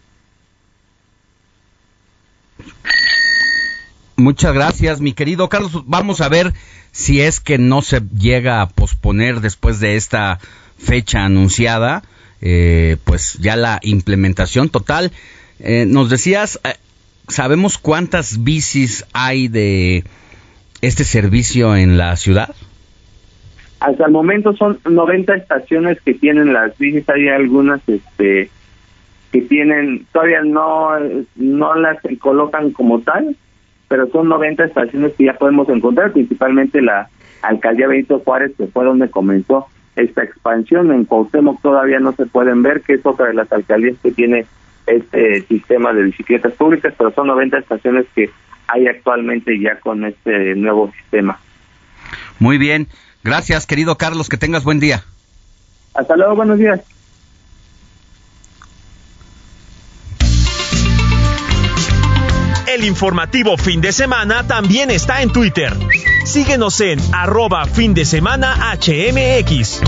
Muchas 4.16 4.54
gracias, 4.54 5.00
mi 5.00 5.12
querido 5.12 5.48
Carlos. 5.48 5.84
Vamos 5.86 6.20
a 6.20 6.28
ver 6.28 6.54
si 6.90 7.20
es 7.20 7.40
que 7.40 7.58
no 7.58 7.82
se 7.82 8.00
llega 8.00 8.62
a 8.62 8.68
posponer 8.68 9.40
después 9.40 9.78
de 9.78 9.96
esta 9.96 10.38
fecha 10.78 11.24
anunciada, 11.24 12.02
eh, 12.40 12.96
pues 13.04 13.34
ya 13.34 13.56
la 13.56 13.78
implementación 13.82 14.68
total. 14.68 15.12
Eh, 15.60 15.86
nos 15.86 16.10
decías, 16.10 16.60
eh, 16.64 16.74
¿sabemos 17.28 17.78
cuántas 17.78 18.44
bicis 18.44 19.06
hay 19.12 19.48
de 19.48 20.04
este 20.82 21.04
servicio 21.04 21.76
en 21.76 21.96
la 21.96 22.16
ciudad? 22.16 22.54
Hasta 23.80 24.06
el 24.06 24.12
momento 24.12 24.54
son 24.56 24.78
90 24.84 25.34
estaciones 25.34 25.98
que 26.00 26.14
tienen 26.14 26.52
las 26.52 26.76
bicis, 26.78 27.08
hay 27.08 27.28
algunas 27.28 27.80
este 27.86 28.50
que 29.32 29.42
tienen, 29.42 30.06
todavía 30.12 30.42
no, 30.42 30.90
no 31.34 31.74
las 31.74 31.98
colocan 32.20 32.70
como 32.70 33.00
tal, 33.00 33.36
pero 33.88 34.08
son 34.10 34.28
90 34.28 34.64
estaciones 34.64 35.12
que 35.14 35.24
ya 35.24 35.34
podemos 35.34 35.68
encontrar, 35.68 36.12
principalmente 36.12 36.80
la 36.80 37.08
alcaldía 37.42 37.88
Benito 37.88 38.20
Juárez, 38.20 38.52
que 38.56 38.66
fue 38.66 38.84
donde 38.84 39.10
comenzó 39.10 39.66
esta 39.96 40.22
expansión. 40.22 40.92
En 40.92 41.04
Cuauhtémoc 41.04 41.60
todavía 41.60 41.98
no 41.98 42.12
se 42.12 42.26
pueden 42.26 42.62
ver, 42.62 42.82
que 42.82 42.94
es 42.94 43.04
otra 43.04 43.26
de 43.26 43.34
las 43.34 43.50
alcaldías 43.52 43.96
que 44.02 44.12
tiene 44.12 44.46
este 44.86 45.42
sistema 45.42 45.92
de 45.92 46.04
bicicletas 46.04 46.52
públicas, 46.52 46.94
pero 46.96 47.10
son 47.12 47.26
90 47.26 47.58
estaciones 47.58 48.06
que 48.14 48.30
hay 48.68 48.86
actualmente 48.86 49.58
ya 49.58 49.80
con 49.80 50.04
este 50.04 50.54
nuevo 50.54 50.92
sistema. 50.92 51.40
Muy 52.38 52.58
bien, 52.58 52.86
gracias 53.24 53.66
querido 53.66 53.96
Carlos, 53.96 54.28
que 54.28 54.36
tengas 54.36 54.64
buen 54.64 54.78
día. 54.78 55.02
Hasta 55.94 56.16
luego, 56.16 56.36
buenos 56.36 56.58
días. 56.58 56.80
El 62.76 62.84
informativo 62.84 63.56
fin 63.56 63.80
de 63.80 63.90
semana 63.90 64.46
también 64.46 64.90
está 64.90 65.22
en 65.22 65.32
Twitter. 65.32 65.74
Síguenos 66.26 66.78
en 66.82 67.00
arroba 67.10 67.64
fin 67.64 67.94
de 67.94 68.04
semana 68.04 68.54
HMX. 68.74 69.80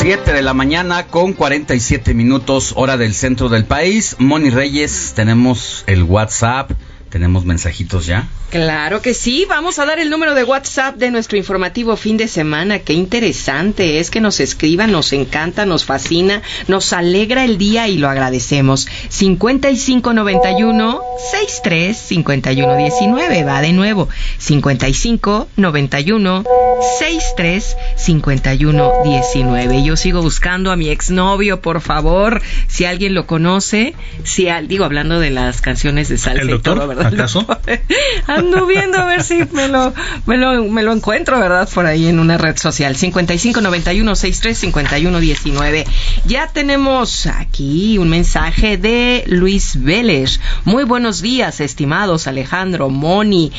Siete 0.00 0.32
de 0.32 0.42
la 0.42 0.54
mañana 0.54 1.08
con 1.08 1.32
47 1.32 2.14
minutos 2.14 2.74
hora 2.76 2.96
del 2.96 3.12
centro 3.12 3.48
del 3.48 3.64
país. 3.64 4.14
Moni 4.20 4.50
Reyes, 4.50 5.14
tenemos 5.16 5.82
el 5.88 6.04
WhatsApp 6.04 6.70
¿Tenemos 7.12 7.44
mensajitos 7.44 8.06
ya? 8.06 8.26
Claro 8.48 9.02
que 9.02 9.12
sí, 9.12 9.44
vamos 9.46 9.78
a 9.78 9.84
dar 9.84 9.98
el 9.98 10.08
número 10.08 10.34
de 10.34 10.44
WhatsApp 10.44 10.96
de 10.96 11.10
nuestro 11.10 11.36
informativo 11.36 11.94
fin 11.98 12.16
de 12.16 12.26
semana. 12.26 12.78
Qué 12.78 12.94
interesante 12.94 14.00
es 14.00 14.10
que 14.10 14.22
nos 14.22 14.40
escriban, 14.40 14.90
nos 14.92 15.12
encanta, 15.12 15.66
nos 15.66 15.84
fascina, 15.84 16.40
nos 16.68 16.94
alegra 16.94 17.44
el 17.44 17.58
día 17.58 17.86
y 17.86 17.98
lo 17.98 18.08
agradecemos. 18.08 18.88
5591 19.10 21.02
63 21.32 21.98
51 21.98 22.76
19, 22.76 23.44
va 23.44 23.60
de 23.60 23.74
nuevo. 23.74 24.08
55 24.38 25.48
91 25.56 26.44
63 26.98 27.76
51 27.96 28.92
19. 29.04 29.82
Yo 29.84 29.96
sigo 29.96 30.22
buscando 30.22 30.72
a 30.72 30.76
mi 30.76 30.88
exnovio, 30.88 31.60
por 31.60 31.82
favor, 31.82 32.40
si 32.68 32.86
alguien 32.86 33.12
lo 33.12 33.26
conoce, 33.26 33.94
si 34.24 34.48
digo 34.66 34.86
hablando 34.86 35.20
de 35.20 35.28
las 35.28 35.60
canciones 35.60 36.08
de 36.08 36.16
salsa 36.16 36.50
y 36.50 36.58
todo, 36.58 36.88
¿verdad? 36.88 37.01
¿Acaso? 37.06 37.46
Ando 38.26 38.66
viendo 38.66 38.98
a 38.98 39.06
ver 39.06 39.22
si 39.22 39.44
me 39.52 39.68
lo, 39.68 39.94
me 40.26 40.36
lo, 40.36 40.64
me 40.64 40.82
lo 40.82 40.92
encuentro, 40.92 41.38
¿verdad? 41.38 41.68
Por 41.72 41.86
ahí 41.86 42.06
en 42.06 42.18
una 42.18 42.38
red 42.38 42.56
social. 42.56 42.96
5591-635119. 42.96 45.84
Ya 46.24 46.48
tenemos 46.48 47.26
aquí 47.26 47.98
un 47.98 48.08
mensaje 48.08 48.76
de 48.76 49.22
Luis 49.26 49.80
Vélez. 49.82 50.40
Muy 50.64 50.82
buenos 50.84 51.22
días, 51.22 51.60
estimados 51.60 52.26
Alejandro, 52.26 52.90
Moni. 52.90 53.52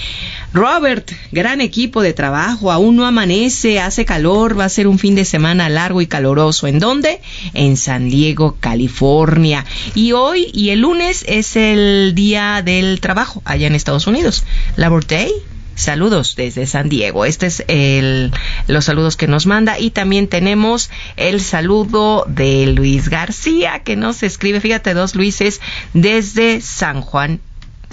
Robert, 0.53 1.11
gran 1.31 1.61
equipo 1.61 2.03
de 2.03 2.13
trabajo, 2.13 2.71
aún 2.71 2.95
no 2.95 3.07
amanece, 3.07 3.79
hace 3.79 4.05
calor, 4.05 4.59
va 4.59 4.65
a 4.65 4.69
ser 4.69 4.87
un 4.87 4.99
fin 4.99 5.15
de 5.15 5.25
semana 5.25 5.67
largo 5.67 5.99
y 6.01 6.05
caloroso. 6.05 6.67
¿En 6.67 6.77
dónde? 6.77 7.21
En 7.55 7.75
San 7.75 8.09
Diego, 8.09 8.57
California. 8.59 9.65
Y 9.95 10.11
hoy 10.11 10.51
y 10.53 10.69
el 10.69 10.81
lunes 10.81 11.25
es 11.27 11.55
el 11.55 12.13
día 12.13 12.61
del 12.63 13.01
trabajo 13.01 13.32
allá 13.45 13.67
en 13.67 13.75
Estados 13.75 14.07
Unidos. 14.07 14.43
Labor 14.75 15.05
Day, 15.05 15.31
Saludos 15.75 16.35
desde 16.35 16.67
San 16.67 16.87
Diego. 16.87 17.25
Este 17.25 17.47
es 17.47 17.63
el, 17.67 18.31
los 18.67 18.85
saludos 18.85 19.17
que 19.17 19.27
nos 19.27 19.47
manda. 19.47 19.79
Y 19.79 19.89
también 19.89 20.27
tenemos 20.27 20.91
el 21.17 21.41
saludo 21.41 22.25
de 22.27 22.67
Luis 22.67 23.09
García, 23.09 23.79
que 23.79 23.95
nos 23.95 24.21
escribe, 24.21 24.61
fíjate, 24.61 24.93
dos 24.93 25.15
Luises, 25.15 25.61
desde 25.93 26.61
San 26.61 27.01
Juan, 27.01 27.39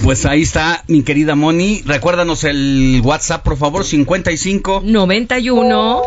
Pues 0.04 0.26
ahí 0.26 0.41
está, 0.41 0.84
mi 0.88 1.04
querida 1.04 1.36
Moni. 1.36 1.82
Recuérdanos 1.86 2.43
el 2.43 3.02
WhatsApp, 3.04 3.43
por 3.43 3.58
favor, 3.58 3.86
55 3.86 4.82
91 4.84 6.02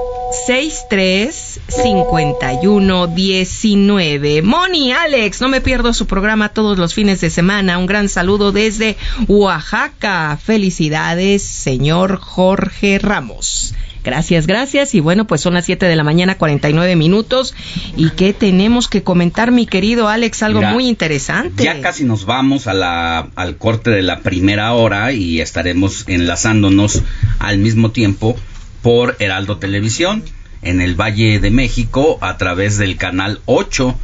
63 0.47 1.61
51 1.69 3.07
19. 3.07 4.43
Moni, 4.43 4.93
Alex, 4.93 5.41
no 5.41 5.49
me 5.49 5.61
pierdo 5.61 5.95
su 5.95 6.07
programa 6.07 6.51
todos 6.51 6.79
los 6.79 6.95
fines 6.95 7.21
de 7.21 7.31
semana. 7.31 7.79
Un 7.79 7.87
gran 7.87 8.09
saludo 8.09 8.53
desde 8.53 8.97
Oaxaca. 9.27 10.39
Felicidades, 10.43 11.43
señor 11.43 12.19
Jorge 12.21 12.99
Ramos. 12.99 13.75
Gracias, 14.09 14.47
gracias. 14.47 14.95
Y 14.95 15.01
bueno, 15.01 15.27
pues 15.27 15.43
son 15.43 15.53
las 15.53 15.67
7 15.67 15.85
de 15.85 15.95
la 15.95 16.03
mañana, 16.03 16.39
49 16.39 16.97
minutos. 16.97 17.55
¿Y 17.95 18.11
qué 18.11 18.33
tenemos 18.33 18.89
que 18.89 19.03
comentar, 19.03 19.51
mi 19.51 19.67
querido 19.67 20.09
Alex? 20.09 20.43
Algo 20.43 20.61
Mira, 20.61 20.73
muy 20.73 20.89
interesante. 20.89 21.65
Ya 21.65 21.83
casi 21.83 22.05
nos 22.05 22.25
vamos 22.25 22.67
a 22.67 22.73
la, 22.73 23.29
al 23.37 23.59
corte 23.59 23.91
de 23.91 24.01
la 24.01 24.21
primera 24.21 24.73
hora 24.73 25.13
y 25.13 25.43
estaremos 25.43 26.05
enlazándonos 26.09 27.03
al 27.39 27.59
mismo 27.59 27.91
tiempo 27.91 28.35
por 28.81 29.17
Heraldo 29.19 29.59
Televisión 29.59 30.25
en 30.63 30.81
el 30.81 30.95
Valle 30.95 31.39
de 31.39 31.51
México 31.51 32.17
a 32.23 32.39
través 32.39 32.79
del 32.79 32.97
canal 32.97 33.41
8 33.45 33.95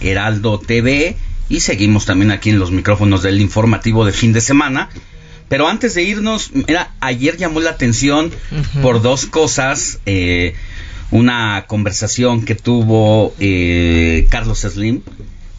Heraldo 0.00 0.60
TV 0.60 1.16
y 1.48 1.60
seguimos 1.60 2.06
también 2.06 2.30
aquí 2.30 2.50
en 2.50 2.60
los 2.60 2.70
micrófonos 2.70 3.22
del 3.22 3.40
informativo 3.40 4.04
de 4.04 4.12
fin 4.12 4.32
de 4.32 4.40
semana. 4.40 4.90
Pero 5.48 5.68
antes 5.68 5.94
de 5.94 6.02
irnos, 6.02 6.50
mira, 6.52 6.92
ayer 7.00 7.36
llamó 7.36 7.60
la 7.60 7.70
atención 7.70 8.30
por 8.82 9.02
dos 9.02 9.26
cosas. 9.26 10.00
eh, 10.06 10.54
una 11.10 11.64
conversación 11.66 12.44
que 12.44 12.54
tuvo 12.54 13.34
eh, 13.38 14.26
Carlos 14.30 14.60
Slim, 14.60 15.00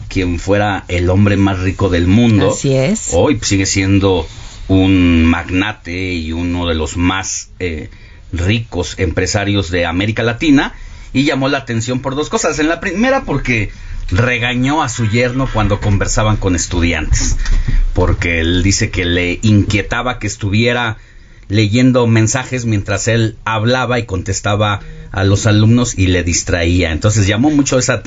quien 0.08 0.40
fuera 0.40 0.86
el 0.88 1.10
hombre 1.10 1.38
más 1.38 1.60
rico 1.60 1.90
del 1.90 2.08
mundo. 2.08 2.52
Así 2.52 2.76
es. 2.76 3.10
Hoy 3.14 3.40
sigue 3.42 3.66
siendo 3.66 4.28
un 4.68 5.26
magnate 5.26 6.14
y 6.14 6.32
uno 6.32 6.68
de 6.68 6.76
los 6.76 6.98
más 6.98 7.50
eh, 7.60 7.90
ricos 8.32 8.96
empresarios 9.00 9.72
de 9.72 9.86
América 9.86 10.24
Latina. 10.24 10.74
Y 11.12 11.24
llamó 11.24 11.50
la 11.50 11.58
atención 11.58 12.02
por 12.02 12.16
dos 12.16 12.30
cosas. 12.30 12.60
En 12.60 12.70
la 12.70 12.80
primera, 12.80 13.24
porque 13.24 13.72
regañó 14.12 14.82
a 14.82 14.90
su 14.90 15.08
yerno 15.08 15.48
cuando 15.52 15.80
conversaban 15.80 16.38
con 16.38 16.56
estudiantes. 16.56 17.38
Porque 17.94 18.40
él 18.40 18.64
dice 18.64 18.90
que 18.90 19.06
le 19.06 19.40
inquietaba 19.42 20.20
que 20.20 20.28
estuviera 20.28 20.98
leyendo 21.48 22.06
mensajes 22.08 22.66
mientras 22.66 23.08
él 23.08 23.36
hablaba 23.44 24.00
y 24.00 24.06
contestaba 24.06 24.82
a 25.12 25.24
los 25.24 25.48
alumnos 25.48 25.98
y 25.98 26.08
le 26.08 26.24
distraía. 26.24 26.92
Entonces 26.92 27.28
llamó 27.28 27.50
mucho 27.50 27.80
esa, 27.80 28.04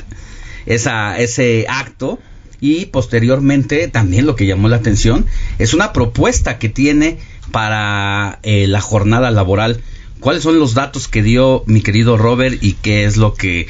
esa, 0.65 1.19
ese 1.19 1.65
acto 1.67 2.19
y 2.61 2.85
posteriormente 2.85 3.89
también 3.89 4.25
lo 4.25 4.37
que 4.37 4.45
llamó 4.45 4.69
la 4.69 4.77
atención 4.77 5.25
es 5.59 5.73
una 5.73 5.91
propuesta 5.91 6.57
que 6.57 6.69
tiene 6.69 7.19
para 7.51 8.39
eh, 8.43 8.67
la 8.67 8.79
jornada 8.79 9.29
laboral. 9.31 9.81
¿Cuáles 10.21 10.43
son 10.43 10.57
los 10.57 10.73
datos 10.73 11.09
que 11.09 11.21
dio 11.21 11.63
mi 11.65 11.81
querido 11.81 12.17
Robert 12.17 12.57
y 12.61 12.73
qué 12.73 13.03
es 13.03 13.17
lo 13.17 13.33
que 13.33 13.67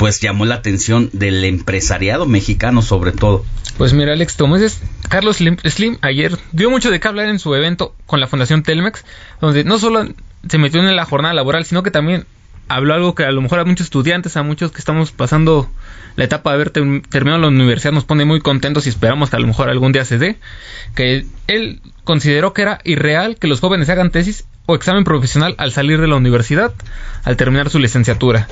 pues 0.00 0.18
llamó 0.18 0.46
la 0.46 0.54
atención 0.54 1.10
del 1.12 1.44
empresariado 1.44 2.24
mexicano 2.24 2.80
sobre 2.80 3.12
todo? 3.12 3.44
Pues 3.76 3.92
mira, 3.92 4.14
Alex, 4.14 4.34
como 4.34 4.56
dices, 4.56 4.80
Carlos 5.10 5.36
Slim, 5.36 5.98
ayer 6.00 6.38
dio 6.52 6.70
mucho 6.70 6.90
de 6.90 6.98
qué 7.00 7.06
hablar 7.08 7.28
en 7.28 7.38
su 7.38 7.54
evento 7.54 7.94
con 8.06 8.18
la 8.18 8.26
Fundación 8.26 8.62
Telmex, 8.62 9.04
donde 9.42 9.62
no 9.64 9.78
solo 9.78 10.08
se 10.48 10.56
metió 10.56 10.80
en 10.80 10.96
la 10.96 11.04
jornada 11.04 11.34
laboral, 11.34 11.66
sino 11.66 11.82
que 11.82 11.90
también 11.90 12.24
habló 12.66 12.94
algo 12.94 13.14
que 13.14 13.24
a 13.24 13.30
lo 13.30 13.42
mejor 13.42 13.58
a 13.58 13.64
muchos 13.66 13.88
estudiantes, 13.88 14.38
a 14.38 14.42
muchos 14.42 14.72
que 14.72 14.78
estamos 14.78 15.12
pasando 15.12 15.68
la 16.16 16.24
etapa 16.24 16.50
de 16.50 16.54
haber 16.54 16.72
term- 16.72 17.02
terminado 17.08 17.42
la 17.42 17.48
universidad, 17.48 17.92
nos 17.92 18.04
pone 18.04 18.24
muy 18.24 18.40
contentos 18.40 18.86
y 18.86 18.88
esperamos 18.88 19.28
que 19.28 19.36
a 19.36 19.40
lo 19.40 19.46
mejor 19.48 19.68
algún 19.68 19.92
día 19.92 20.06
se 20.06 20.16
dé, 20.18 20.38
que 20.94 21.26
él 21.46 21.80
consideró 22.04 22.54
que 22.54 22.62
era 22.62 22.78
irreal 22.84 23.36
que 23.36 23.48
los 23.48 23.60
jóvenes 23.60 23.88
hagan 23.90 24.10
tesis 24.10 24.44
o 24.70 24.74
examen 24.74 25.04
profesional 25.04 25.54
al 25.58 25.72
salir 25.72 26.00
de 26.00 26.06
la 26.08 26.16
universidad, 26.16 26.72
al 27.24 27.36
terminar 27.36 27.70
su 27.70 27.78
licenciatura. 27.78 28.48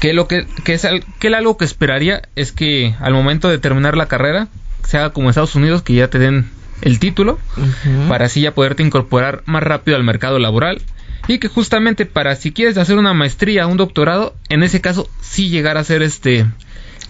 Que 0.00 0.12
lo 0.14 0.26
que, 0.28 0.46
que 0.64 0.72
es 0.74 0.84
al- 0.84 1.04
que 1.18 1.26
él 1.28 1.34
algo 1.34 1.56
que 1.56 1.64
esperaría 1.64 2.22
es 2.36 2.52
que 2.52 2.94
al 3.00 3.12
momento 3.12 3.48
de 3.48 3.58
terminar 3.58 3.96
la 3.96 4.06
carrera 4.06 4.48
se 4.86 4.96
haga 4.98 5.10
como 5.10 5.26
en 5.26 5.30
Estados 5.30 5.54
Unidos, 5.54 5.82
que 5.82 5.94
ya 5.94 6.08
te 6.08 6.18
den 6.18 6.48
el 6.82 6.98
título, 6.98 7.38
para 8.08 8.24
así 8.26 8.40
ya 8.40 8.54
poderte 8.54 8.82
incorporar 8.82 9.42
más 9.44 9.62
rápido 9.62 9.96
al 9.98 10.04
mercado 10.04 10.38
laboral 10.38 10.80
y 11.28 11.38
que 11.38 11.48
justamente 11.48 12.06
para 12.06 12.34
si 12.36 12.52
quieres 12.52 12.78
hacer 12.78 12.96
una 12.96 13.12
maestría, 13.12 13.66
un 13.66 13.76
doctorado, 13.76 14.34
en 14.48 14.62
ese 14.62 14.80
caso 14.80 15.08
sí 15.20 15.50
llegar 15.50 15.76
a 15.76 15.80
hacer 15.80 16.02
este 16.02 16.46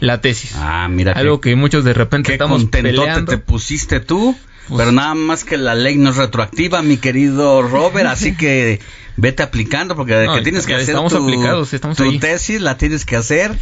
la 0.00 0.20
tesis. 0.20 0.54
Ah, 0.56 0.88
mira 0.90 1.12
algo 1.12 1.40
que 1.40 1.54
muchos 1.54 1.84
de 1.84 1.92
repente 1.92 2.32
estamos 2.32 2.64
peleando. 2.64 3.30
te 3.30 3.38
pusiste 3.38 4.00
tú, 4.00 4.36
pero 4.76 4.92
nada 4.92 5.14
más 5.14 5.44
que 5.44 5.56
la 5.56 5.74
ley 5.74 5.96
no 5.96 6.10
es 6.10 6.16
retroactiva, 6.16 6.82
mi 6.82 6.96
querido 6.96 7.62
Robert, 7.62 8.06
así 8.08 8.34
que 8.36 8.80
vete 9.16 9.42
aplicando 9.42 9.96
porque 9.96 10.24
No, 10.26 10.34
que 10.36 10.42
tienes 10.42 10.66
que 10.66 10.74
hacer 10.74 10.90
estamos 10.90 11.12
tu, 11.12 11.22
aplicados, 11.22 11.72
estamos 11.74 11.96
tu 11.96 12.18
tesis, 12.18 12.60
la 12.60 12.76
tienes 12.76 13.04
que 13.04 13.16
hacer. 13.16 13.56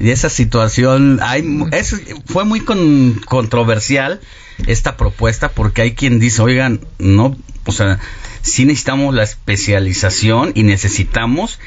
Y 0.00 0.10
esa 0.10 0.28
situación, 0.30 1.20
hay, 1.22 1.44
es- 1.70 1.96
fue 2.26 2.44
muy 2.44 2.60
con- 2.60 3.20
controversial 3.26 4.20
esta 4.66 4.96
propuesta 4.96 5.50
porque 5.50 5.82
hay 5.82 5.94
quien 5.94 6.18
dice, 6.18 6.42
oigan, 6.42 6.80
no, 6.98 7.36
o 7.66 7.72
sea, 7.72 7.98
sí 8.42 8.64
necesitamos 8.64 9.14
la 9.14 9.22
especialización 9.22 10.52
y 10.54 10.62
necesitamos 10.64 11.58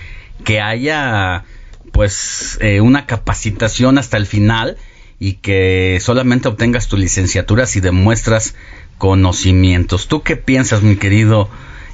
que 0.43 0.59
haya 0.61 1.45
pues 1.91 2.57
eh, 2.61 2.81
una 2.81 3.05
capacitación 3.05 3.97
hasta 3.97 4.17
el 4.17 4.25
final 4.25 4.77
y 5.19 5.33
que 5.33 5.99
solamente 6.01 6.47
obtengas 6.47 6.87
tu 6.87 6.97
licenciatura 6.97 7.67
si 7.67 7.79
demuestras 7.79 8.55
conocimientos. 8.97 10.07
¿Tú 10.07 10.23
qué 10.23 10.35
piensas, 10.35 10.81
mi 10.81 10.95
querido 10.95 11.49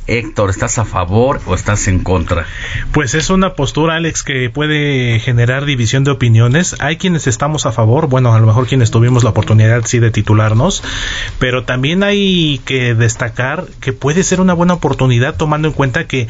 Héctor? 0.07 0.49
¿Estás 0.49 0.77
a 0.77 0.85
favor 0.85 1.41
o 1.45 1.55
estás 1.55 1.87
en 1.87 1.99
contra? 1.99 2.45
Pues 2.91 3.13
es 3.15 3.29
una 3.29 3.53
postura, 3.53 3.95
Alex, 3.95 4.23
que 4.23 4.49
puede 4.49 5.19
generar 5.19 5.65
división 5.65 6.03
de 6.03 6.11
opiniones. 6.11 6.75
Hay 6.79 6.97
quienes 6.97 7.27
estamos 7.27 7.65
a 7.65 7.71
favor, 7.71 8.07
bueno, 8.07 8.33
a 8.33 8.39
lo 8.39 8.47
mejor 8.47 8.67
quienes 8.67 8.91
tuvimos 8.91 9.23
la 9.23 9.31
oportunidad 9.31 9.85
sí 9.85 9.99
de 9.99 10.11
titularnos, 10.11 10.83
pero 11.39 11.63
también 11.63 12.03
hay 12.03 12.61
que 12.65 12.95
destacar 12.95 13.65
que 13.79 13.93
puede 13.93 14.23
ser 14.23 14.41
una 14.41 14.53
buena 14.53 14.73
oportunidad 14.73 15.35
tomando 15.35 15.67
en 15.67 15.73
cuenta 15.73 16.07
que 16.07 16.27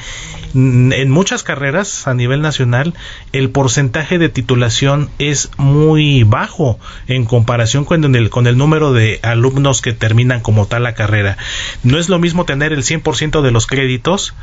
en 0.54 1.10
muchas 1.10 1.44
carreras 1.44 2.08
a 2.08 2.14
nivel 2.14 2.42
nacional 2.42 2.94
el 3.32 3.50
porcentaje 3.52 4.18
de 4.18 4.30
titulación 4.30 5.10
es 5.18 5.50
muy 5.58 6.24
bajo 6.24 6.78
en 7.08 7.26
comparación 7.26 7.86
con 7.86 8.16
el, 8.16 8.30
con 8.30 8.48
el 8.48 8.58
número 8.58 8.92
de 8.92 9.20
alumnos 9.24 9.82
que 9.82 9.94
terminan 9.94 10.42
como 10.42 10.66
tal 10.66 10.84
la 10.84 10.94
carrera. 10.94 11.38
No 11.84 11.98
es 11.98 12.10
lo 12.10 12.20
mismo 12.20 12.46
tener 12.46 12.74
el 12.74 12.84
100% 12.84 13.42
de 13.42 13.52
los 13.52 13.61
créditos 13.68 14.34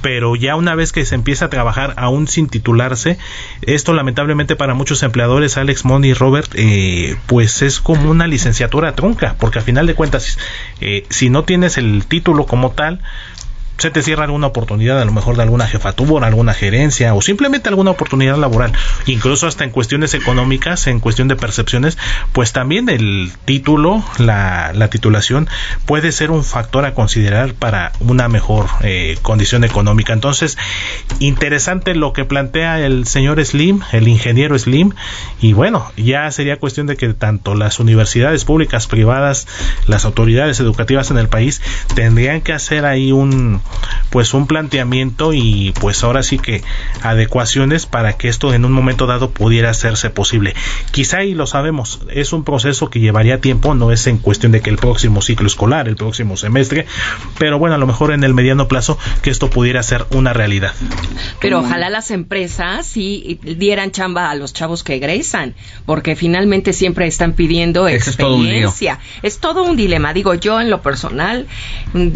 pero 0.00 0.36
ya 0.36 0.56
una 0.56 0.74
vez 0.74 0.92
que 0.92 1.04
se 1.04 1.14
empieza 1.14 1.46
a 1.46 1.50
trabajar 1.50 1.94
aún 1.96 2.28
sin 2.28 2.48
titularse, 2.48 3.18
esto 3.62 3.92
lamentablemente 3.92 4.56
para 4.56 4.74
muchos 4.74 5.02
empleadores, 5.02 5.56
Alex, 5.56 5.84
Moni 5.84 6.08
y 6.08 6.14
Robert, 6.14 6.52
eh, 6.54 7.16
pues 7.26 7.62
es 7.62 7.80
como 7.80 8.10
una 8.10 8.26
licenciatura 8.26 8.94
trunca, 8.94 9.36
porque 9.38 9.58
a 9.58 9.62
final 9.62 9.86
de 9.86 9.94
cuentas, 9.94 10.38
eh, 10.80 11.04
si 11.10 11.30
no 11.30 11.44
tienes 11.44 11.78
el 11.78 12.04
título 12.06 12.46
como 12.46 12.70
tal, 12.70 13.00
se 13.78 13.90
te 13.90 14.02
cierra 14.02 14.24
alguna 14.24 14.48
oportunidad, 14.48 15.00
a 15.00 15.04
lo 15.04 15.12
mejor 15.12 15.36
de 15.36 15.42
alguna 15.42 15.66
jefatura, 15.66 16.26
alguna 16.26 16.52
gerencia 16.52 17.14
o 17.14 17.22
simplemente 17.22 17.68
alguna 17.68 17.92
oportunidad 17.92 18.36
laboral, 18.36 18.72
incluso 19.06 19.46
hasta 19.46 19.64
en 19.64 19.70
cuestiones 19.70 20.14
económicas, 20.14 20.86
en 20.88 20.98
cuestión 20.98 21.28
de 21.28 21.36
percepciones, 21.36 21.96
pues 22.32 22.52
también 22.52 22.88
el 22.88 23.30
título, 23.44 24.02
la, 24.18 24.72
la 24.74 24.88
titulación 24.90 25.48
puede 25.86 26.10
ser 26.10 26.32
un 26.32 26.42
factor 26.44 26.84
a 26.84 26.94
considerar 26.94 27.54
para 27.54 27.92
una 28.00 28.28
mejor 28.28 28.66
eh, 28.82 29.16
condición 29.22 29.62
económica. 29.62 30.12
Entonces, 30.12 30.58
interesante 31.20 31.94
lo 31.94 32.12
que 32.12 32.24
plantea 32.24 32.80
el 32.80 33.06
señor 33.06 33.44
Slim, 33.44 33.82
el 33.92 34.08
ingeniero 34.08 34.58
Slim, 34.58 34.92
y 35.40 35.52
bueno, 35.52 35.90
ya 35.96 36.30
sería 36.32 36.58
cuestión 36.58 36.88
de 36.88 36.96
que 36.96 37.14
tanto 37.14 37.54
las 37.54 37.78
universidades 37.78 38.44
públicas, 38.44 38.88
privadas, 38.88 39.46
las 39.86 40.04
autoridades 40.04 40.58
educativas 40.58 41.12
en 41.12 41.18
el 41.18 41.28
país 41.28 41.62
tendrían 41.94 42.40
que 42.40 42.52
hacer 42.52 42.84
ahí 42.84 43.12
un 43.12 43.60
pues 44.10 44.34
un 44.34 44.46
planteamiento 44.46 45.32
y 45.32 45.72
pues 45.80 46.02
ahora 46.04 46.22
sí 46.22 46.38
que 46.38 46.62
adecuaciones 47.02 47.86
para 47.86 48.16
que 48.16 48.28
esto 48.28 48.54
en 48.54 48.64
un 48.64 48.72
momento 48.72 49.06
dado 49.06 49.30
pudiera 49.30 49.70
hacerse 49.70 50.10
posible. 50.10 50.54
Quizá 50.90 51.24
y 51.24 51.34
lo 51.34 51.46
sabemos, 51.46 52.00
es 52.10 52.32
un 52.32 52.44
proceso 52.44 52.90
que 52.90 53.00
llevaría 53.00 53.40
tiempo, 53.40 53.74
no 53.74 53.92
es 53.92 54.06
en 54.06 54.18
cuestión 54.18 54.52
de 54.52 54.60
que 54.60 54.70
el 54.70 54.76
próximo 54.76 55.22
ciclo 55.22 55.46
escolar, 55.46 55.88
el 55.88 55.96
próximo 55.96 56.36
semestre, 56.36 56.86
pero 57.38 57.58
bueno, 57.58 57.74
a 57.74 57.78
lo 57.78 57.86
mejor 57.86 58.12
en 58.12 58.24
el 58.24 58.34
mediano 58.34 58.68
plazo 58.68 58.98
que 59.22 59.30
esto 59.30 59.50
pudiera 59.50 59.82
ser 59.82 60.06
una 60.10 60.32
realidad. 60.32 60.72
Pero 61.40 61.60
ojalá 61.60 61.90
las 61.90 62.10
empresas 62.10 62.86
sí 62.86 63.38
dieran 63.42 63.90
chamba 63.90 64.30
a 64.30 64.34
los 64.34 64.52
chavos 64.52 64.82
que 64.82 64.94
egresan, 64.94 65.54
porque 65.86 66.16
finalmente 66.16 66.72
siempre 66.72 67.06
están 67.06 67.32
pidiendo 67.32 67.88
Ese 67.88 68.10
es 68.10 68.16
todo 68.16 68.36
un 68.36 68.42
experiencia. 68.42 68.98
Es 69.22 69.38
todo 69.38 69.64
un 69.64 69.76
dilema. 69.76 70.12
Digo, 70.12 70.34
yo 70.34 70.60
en 70.60 70.70
lo 70.70 70.82
personal 70.82 71.46
mm, 71.92 72.08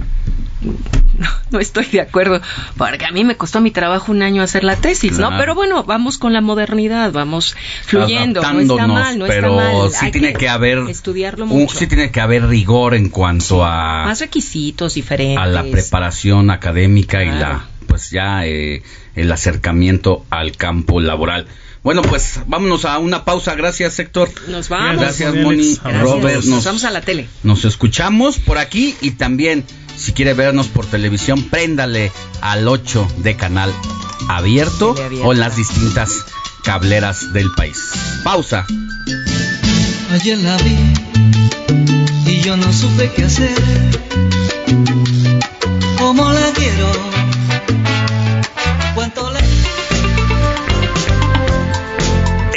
no, 1.19 1.29
no 1.51 1.59
estoy 1.61 1.85
de 1.87 2.01
acuerdo, 2.01 2.41
porque 2.77 3.05
a 3.05 3.11
mí 3.11 3.25
me 3.25 3.37
costó 3.37 3.61
mi 3.61 3.71
trabajo 3.71 4.13
un 4.13 4.23
año 4.23 4.43
hacer 4.43 4.65
la 4.65 4.77
tesis, 4.77 5.19
¿no? 5.19 5.31
Pero 5.37 5.55
bueno, 5.55 5.85
vamos 5.85 6.19
con 6.19 6.33
la 6.33 6.41
modernidad, 6.41 7.13
vamos 7.13 7.55
fluyendo, 7.85 8.41
no 8.43 8.61
está 8.61 8.87
mal, 8.87 9.19
no 9.19 9.27
pero 9.27 9.61
está 9.61 9.73
mal. 9.79 9.91
sí 9.91 10.07
Hay 10.07 10.13
tiene 10.13 10.33
que, 10.33 10.49
haber 10.49 10.79
estudiarlo 10.89 11.45
un- 11.45 11.51
mucho. 11.51 11.79
sí 11.79 11.87
tiene 11.87 12.11
que 12.11 12.21
haber 12.21 12.47
rigor 12.47 12.95
en 12.95 13.09
cuanto 13.09 13.65
a 13.65 14.05
más 14.07 14.21
requisitos 14.21 14.95
diferentes. 14.95 15.39
a 15.39 15.47
la 15.47 15.63
preparación 15.65 16.51
académica 16.51 17.23
y 17.23 17.29
la 17.31 17.67
pues 17.87 18.11
ya 18.11 18.47
eh, 18.47 18.83
el 19.15 19.31
acercamiento 19.33 20.25
al 20.31 20.57
campo 20.57 21.01
laboral. 21.01 21.47
Bueno, 21.83 22.01
pues 22.01 22.39
vámonos 22.47 22.85
a 22.85 22.99
una 22.99 23.25
pausa. 23.25 23.55
Gracias, 23.57 23.99
Héctor. 23.99 24.31
Nos 24.47 24.69
vamos. 24.69 25.01
Gracias. 25.01 25.35
Moni. 25.35 25.75
Gracias. 25.83 26.01
Robert, 26.01 26.37
Nos 26.37 26.47
nos, 26.47 26.65
vamos 26.65 26.85
a 26.85 26.91
la 26.93 27.01
tele. 27.01 27.27
nos 27.43 27.65
escuchamos 27.65 28.39
por 28.39 28.57
aquí 28.59 28.95
y 29.03 29.11
también, 29.11 29.65
si 29.97 30.13
quiere 30.13 30.35
vernos 30.35 30.69
por 30.69 30.87
televisión, 30.87 31.49
préndale 31.49 32.13
al 32.41 32.69
8 32.69 33.09
de 33.19 33.37
canal 33.37 33.73
abierto 34.29 34.95
o 35.25 35.33
en 35.33 35.41
las 35.41 35.57
distintas 35.57 36.25
cableras 36.65 37.33
del 37.33 37.51
país. 37.57 37.79
Pausa. 38.25 38.67
Ayer 40.13 40.39
la 40.39 40.57
vi 40.59 40.77
y 42.27 42.41
yo 42.43 42.57
no 42.57 42.73
supe 42.73 43.11
qué 43.15 43.25
hacer. 43.25 43.57
¿Cómo 45.99 46.31
la 46.31 46.53
quiero? 46.53 46.93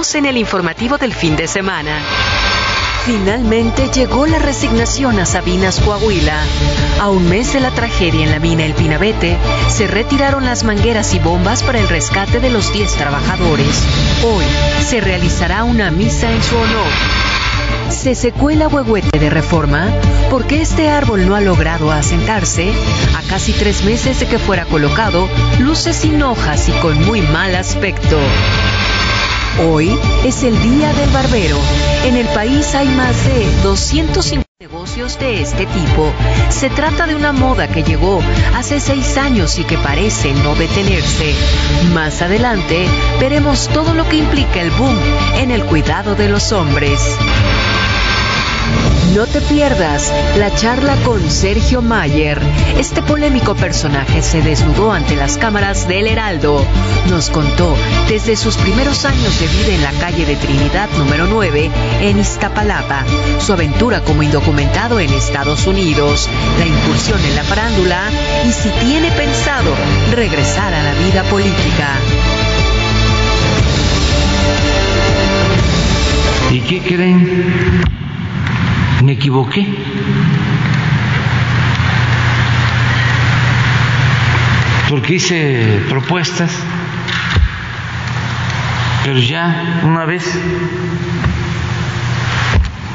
En 0.00 0.24
el 0.24 0.38
informativo 0.38 0.96
del 0.96 1.12
fin 1.12 1.36
de 1.36 1.46
semana. 1.46 2.00
Finalmente 3.04 3.90
llegó 3.94 4.24
la 4.24 4.38
resignación 4.38 5.20
a 5.20 5.26
Sabinas 5.26 5.78
Coahuila. 5.78 6.42
A 7.00 7.10
un 7.10 7.28
mes 7.28 7.52
de 7.52 7.60
la 7.60 7.70
tragedia 7.70 8.24
en 8.24 8.30
la 8.30 8.38
mina 8.38 8.64
El 8.64 8.72
Pinabete, 8.72 9.36
se 9.68 9.86
retiraron 9.86 10.46
las 10.46 10.64
mangueras 10.64 11.12
y 11.12 11.18
bombas 11.18 11.62
para 11.62 11.80
el 11.80 11.86
rescate 11.86 12.40
de 12.40 12.48
los 12.48 12.72
10 12.72 12.94
trabajadores. 12.94 13.84
Hoy 14.24 14.44
se 14.88 15.02
realizará 15.02 15.64
una 15.64 15.90
misa 15.90 16.32
en 16.32 16.42
su 16.42 16.56
honor. 16.56 16.90
¿Se 17.90 18.14
secó 18.14 18.48
el 18.48 18.62
ahuehuete 18.62 19.18
de 19.18 19.28
reforma? 19.28 19.86
¿Por 20.30 20.46
qué 20.46 20.62
este 20.62 20.88
árbol 20.88 21.28
no 21.28 21.36
ha 21.36 21.42
logrado 21.42 21.92
asentarse? 21.92 22.72
A 23.18 23.22
casi 23.28 23.52
tres 23.52 23.84
meses 23.84 24.18
de 24.18 24.26
que 24.26 24.38
fuera 24.38 24.64
colocado, 24.64 25.28
luce 25.58 25.92
sin 25.92 26.22
hojas 26.22 26.70
y 26.70 26.72
con 26.80 27.04
muy 27.04 27.20
mal 27.20 27.54
aspecto. 27.54 28.18
Hoy 29.58 29.90
es 30.24 30.42
el 30.42 30.60
Día 30.62 30.92
del 30.92 31.10
Barbero. 31.10 31.58
En 32.04 32.16
el 32.16 32.26
país 32.28 32.74
hay 32.74 32.88
más 32.88 33.26
de 33.26 33.62
250 33.62 34.46
negocios 34.60 35.18
de 35.18 35.42
este 35.42 35.66
tipo. 35.66 36.12
Se 36.48 36.70
trata 36.70 37.06
de 37.06 37.14
una 37.14 37.32
moda 37.32 37.68
que 37.68 37.82
llegó 37.82 38.22
hace 38.54 38.80
seis 38.80 39.16
años 39.16 39.58
y 39.58 39.64
que 39.64 39.76
parece 39.78 40.32
no 40.34 40.54
detenerse. 40.54 41.34
Más 41.92 42.22
adelante 42.22 42.86
veremos 43.18 43.68
todo 43.68 43.94
lo 43.94 44.08
que 44.08 44.16
implica 44.16 44.60
el 44.60 44.70
boom 44.70 44.96
en 45.36 45.50
el 45.50 45.64
cuidado 45.64 46.14
de 46.14 46.28
los 46.28 46.52
hombres. 46.52 47.16
No 49.14 49.26
te 49.26 49.40
pierdas 49.40 50.12
la 50.38 50.54
charla 50.54 50.94
con 51.04 51.30
Sergio 51.30 51.82
Mayer. 51.82 52.40
Este 52.78 53.02
polémico 53.02 53.56
personaje 53.56 54.22
se 54.22 54.40
desnudó 54.40 54.92
ante 54.92 55.16
las 55.16 55.36
cámaras 55.36 55.88
del 55.88 56.06
Heraldo. 56.06 56.64
Nos 57.08 57.28
contó 57.28 57.74
desde 58.08 58.36
sus 58.36 58.56
primeros 58.56 59.04
años 59.04 59.40
de 59.40 59.48
vida 59.48 59.74
en 59.74 59.82
la 59.82 59.92
calle 60.00 60.24
de 60.26 60.36
Trinidad 60.36 60.88
número 60.96 61.26
9 61.26 61.70
en 62.02 62.20
Iztapalapa, 62.20 63.04
su 63.40 63.52
aventura 63.52 64.00
como 64.02 64.22
indocumentado 64.22 65.00
en 65.00 65.12
Estados 65.12 65.66
Unidos, 65.66 66.28
la 66.60 66.66
incursión 66.66 67.18
en 67.24 67.34
la 67.34 67.42
farándula 67.42 68.10
y 68.46 68.52
si 68.52 68.68
tiene 68.86 69.10
pensado 69.10 69.74
regresar 70.12 70.72
a 70.72 70.82
la 70.84 70.94
vida 70.94 71.24
política. 71.24 71.96
¿Y 76.52 76.60
qué 76.60 76.80
creen? 76.80 78.00
Me 79.02 79.12
equivoqué. 79.12 79.66
Porque 84.88 85.14
hice 85.14 85.82
propuestas, 85.88 86.50
pero 89.04 89.18
ya 89.18 89.80
una 89.84 90.04
vez 90.04 90.24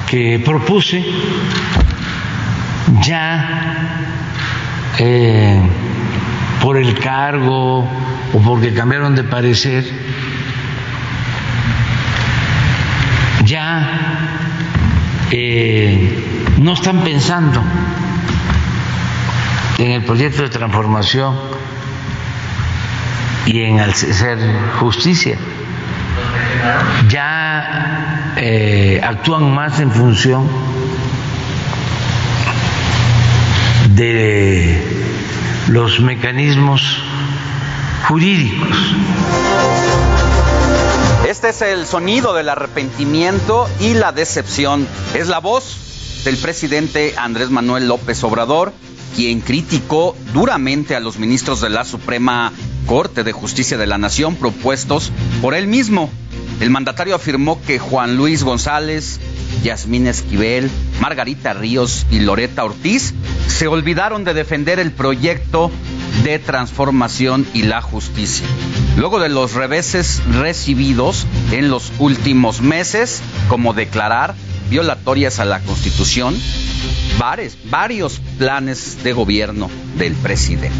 que 0.07 0.39
propuse, 0.45 1.03
ya 3.01 3.65
eh, 4.99 5.59
por 6.61 6.77
el 6.77 6.99
cargo 6.99 7.79
o 8.33 8.39
porque 8.43 8.73
cambiaron 8.73 9.15
de 9.15 9.23
parecer, 9.23 9.85
ya 13.45 14.14
no 16.59 16.73
están 16.73 17.01
pensando 17.01 17.61
en 19.77 19.91
el 19.91 20.03
proyecto 20.03 20.43
de 20.43 20.49
transformación 20.49 21.35
y 23.45 23.61
en 23.61 23.79
hacer 23.79 24.39
justicia. 24.79 25.37
Ya 27.09 28.33
eh, 28.37 29.01
actúan 29.03 29.53
más 29.53 29.79
en 29.79 29.91
función 29.91 30.47
de 33.89 34.81
los 35.67 35.99
mecanismos 35.99 37.01
jurídicos. 38.07 38.95
Este 41.47 41.73
es 41.73 41.77
el 41.77 41.85
sonido 41.85 42.33
del 42.33 42.49
arrepentimiento 42.49 43.69
y 43.79 43.93
la 43.93 44.11
decepción. 44.11 44.87
Es 45.13 45.27
la 45.27 45.37
voz 45.37 46.23
del 46.25 46.37
presidente 46.37 47.13
Andrés 47.17 47.51
Manuel 47.51 47.87
López 47.87 48.23
Obrador, 48.23 48.73
quien 49.15 49.41
criticó 49.41 50.17
duramente 50.33 50.95
a 50.95 50.99
los 50.99 51.19
ministros 51.19 51.61
de 51.61 51.69
la 51.69 51.85
Suprema 51.85 52.51
Corte 52.87 53.23
de 53.23 53.31
Justicia 53.31 53.77
de 53.77 53.85
la 53.85 53.99
Nación 53.99 54.37
propuestos 54.37 55.11
por 55.39 55.53
él 55.53 55.67
mismo. 55.67 56.09
El 56.61 56.71
mandatario 56.71 57.13
afirmó 57.13 57.61
que 57.61 57.77
Juan 57.77 58.17
Luis 58.17 58.43
González, 58.43 59.19
Yasmín 59.63 60.07
Esquivel, 60.07 60.71
Margarita 60.99 61.53
Ríos 61.53 62.07
y 62.09 62.21
Loreta 62.21 62.65
Ortiz 62.65 63.13
se 63.45 63.67
olvidaron 63.67 64.23
de 64.23 64.33
defender 64.33 64.79
el 64.79 64.91
proyecto 64.91 65.69
de 66.25 66.39
transformación 66.39 67.45
y 67.53 67.61
la 67.63 67.83
justicia. 67.83 68.47
Luego 68.97 69.19
de 69.19 69.29
los 69.29 69.53
reveses 69.53 70.23
recibidos 70.33 71.27
en 71.51 71.69
los 71.69 71.91
últimos 71.99 72.61
meses, 72.61 73.21
como 73.47 73.73
declarar 73.73 74.33
violatorias 74.71 75.39
a 75.39 75.45
la 75.45 75.59
Constitución, 75.59 76.35
varios, 77.19 77.55
varios 77.69 78.19
planes 78.39 79.03
de 79.03 79.13
gobierno 79.13 79.69
del 79.99 80.13
presidente. 80.13 80.71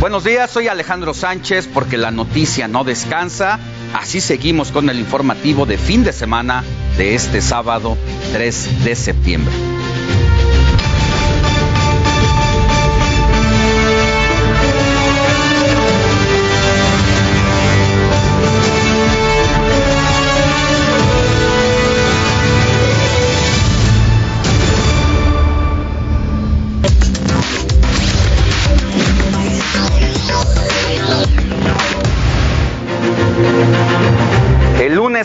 Buenos 0.00 0.24
días, 0.24 0.50
soy 0.50 0.66
Alejandro 0.66 1.14
Sánchez 1.14 1.68
porque 1.72 1.96
la 1.96 2.10
noticia 2.10 2.66
no 2.66 2.82
descansa. 2.82 3.60
Así 3.94 4.20
seguimos 4.20 4.72
con 4.72 4.90
el 4.90 4.98
informativo 4.98 5.64
de 5.64 5.78
fin 5.78 6.02
de 6.02 6.12
semana 6.12 6.64
de 6.96 7.14
este 7.14 7.40
sábado 7.40 7.96
3 8.32 8.84
de 8.84 8.96
septiembre. 8.96 9.77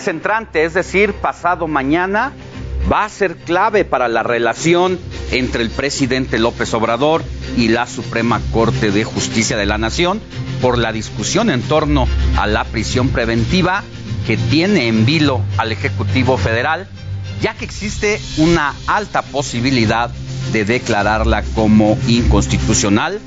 Entrante, 0.08 0.64
es 0.64 0.74
decir, 0.74 1.14
pasado 1.14 1.68
mañana, 1.68 2.34
va 2.92 3.06
a 3.06 3.10
ser 3.10 3.38
clave 3.38 3.86
para 3.86 4.08
la 4.08 4.24
relación 4.24 5.00
entre 5.32 5.64
el 5.64 5.70
presidente 5.70 6.40
López 6.40 6.74
Obrador 6.74 7.24
y 7.58 7.70
la 7.70 7.88
Suprema 7.88 8.42
Corte 8.52 8.92
de 8.92 9.04
Justicia 9.04 9.58
de 9.58 9.66
la 9.66 9.78
Nación 9.78 10.22
por 10.62 10.78
la 10.78 10.92
discusión 10.92 11.50
en 11.50 11.62
torno 11.62 12.08
a 12.38 12.48
la 12.48 12.64
prisión 12.66 13.10
preventiva 13.10 13.84
que 14.28 14.38
tiene 14.38 14.88
en 14.88 15.06
vilo 15.06 15.42
al 15.58 15.72
Ejecutivo 15.72 16.38
Federal, 16.38 16.88
ya 17.42 17.54
que 17.54 17.66
existe 17.66 18.20
una 18.38 18.74
alta 18.88 19.22
posibilidad 19.22 20.10
de 20.52 20.66
declararla 20.66 21.44
como 21.56 21.98
inconstitucional, 22.08 23.20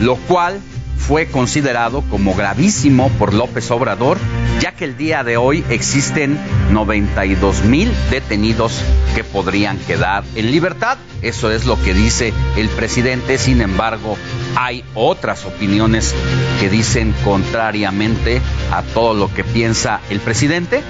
lo 0.00 0.16
cual 0.16 0.60
fue 0.98 1.26
considerado 1.26 2.02
como 2.02 2.34
gravísimo 2.34 3.08
por 3.18 3.32
López 3.32 3.70
Obrador, 3.70 4.18
ya 4.60 4.72
que 4.72 4.84
el 4.84 4.96
día 4.96 5.24
de 5.24 5.36
hoy 5.36 5.64
existen 5.70 6.38
92 6.70 7.64
mil 7.64 7.90
detenidos 8.10 8.82
que 9.14 9.24
podrían 9.24 9.78
quedar 9.78 10.24
en 10.34 10.50
libertad. 10.50 10.98
Eso 11.22 11.50
es 11.50 11.64
lo 11.64 11.80
que 11.82 11.94
dice 11.94 12.32
el 12.56 12.68
presidente. 12.68 13.38
Sin 13.38 13.62
embargo, 13.62 14.18
hay 14.56 14.84
otras 14.94 15.46
opiniones 15.46 16.14
que 16.60 16.68
dicen 16.68 17.14
contrariamente 17.24 18.42
a 18.70 18.82
todo 18.82 19.14
lo 19.14 19.32
que 19.32 19.44
piensa 19.44 20.00
el 20.10 20.20
presidente, 20.20 20.82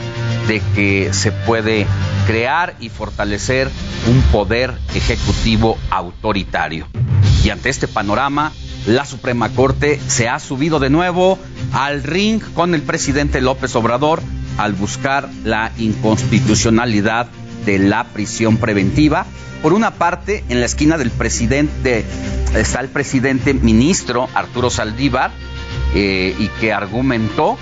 de 0.48 0.60
que 0.74 1.12
se 1.12 1.30
puede 1.30 1.86
crear 2.26 2.74
y 2.80 2.88
fortalecer 2.88 3.70
un 4.08 4.20
poder 4.32 4.74
ejecutivo 4.94 5.78
autoritario. 5.90 6.86
Y 7.44 7.50
ante 7.50 7.68
este 7.68 7.86
panorama, 7.86 8.52
la 8.86 9.04
Suprema 9.04 9.50
Corte 9.50 10.00
se 10.06 10.28
ha 10.28 10.38
subido 10.38 10.78
de 10.78 10.90
nuevo 10.90 11.38
al 11.72 12.02
ring 12.02 12.42
con 12.54 12.74
el 12.74 12.82
presidente 12.82 13.40
López 13.40 13.74
Obrador 13.76 14.22
al 14.56 14.72
buscar 14.72 15.28
la 15.44 15.72
inconstitucionalidad 15.78 17.28
de 17.64 17.78
la 17.78 18.04
prisión 18.04 18.56
preventiva. 18.56 19.26
Por 19.62 19.72
una 19.72 19.92
parte, 19.92 20.44
en 20.48 20.60
la 20.60 20.66
esquina 20.66 20.98
del 20.98 21.10
presidente 21.10 22.04
está 22.54 22.80
el 22.80 22.88
presidente 22.88 23.54
ministro 23.54 24.28
Arturo 24.34 24.70
Saldívar 24.70 25.30
eh, 25.94 26.34
y 26.38 26.48
que 26.60 26.72
argumentó 26.72 27.58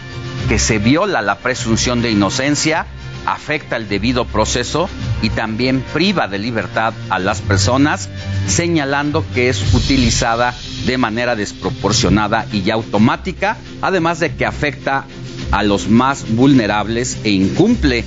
que 0.48 0.58
se 0.58 0.78
viola 0.78 1.22
la 1.22 1.38
presunción 1.38 2.02
de 2.02 2.10
inocencia, 2.10 2.86
afecta 3.26 3.76
el 3.76 3.88
debido 3.88 4.24
proceso 4.24 4.88
y 5.20 5.30
también 5.30 5.84
priva 5.92 6.28
de 6.28 6.38
libertad 6.38 6.94
a 7.10 7.18
las 7.18 7.40
personas, 7.40 8.08
señalando 8.46 9.24
que 9.34 9.48
es 9.48 9.74
utilizada 9.74 10.54
de 10.86 10.96
manera 10.96 11.36
desproporcionada 11.36 12.46
y 12.52 12.70
automática, 12.70 13.56
además 13.82 14.20
de 14.20 14.34
que 14.34 14.46
afecta 14.46 15.04
a 15.50 15.62
los 15.62 15.88
más 15.88 16.24
vulnerables 16.34 17.18
e 17.24 17.30
incumple 17.30 18.04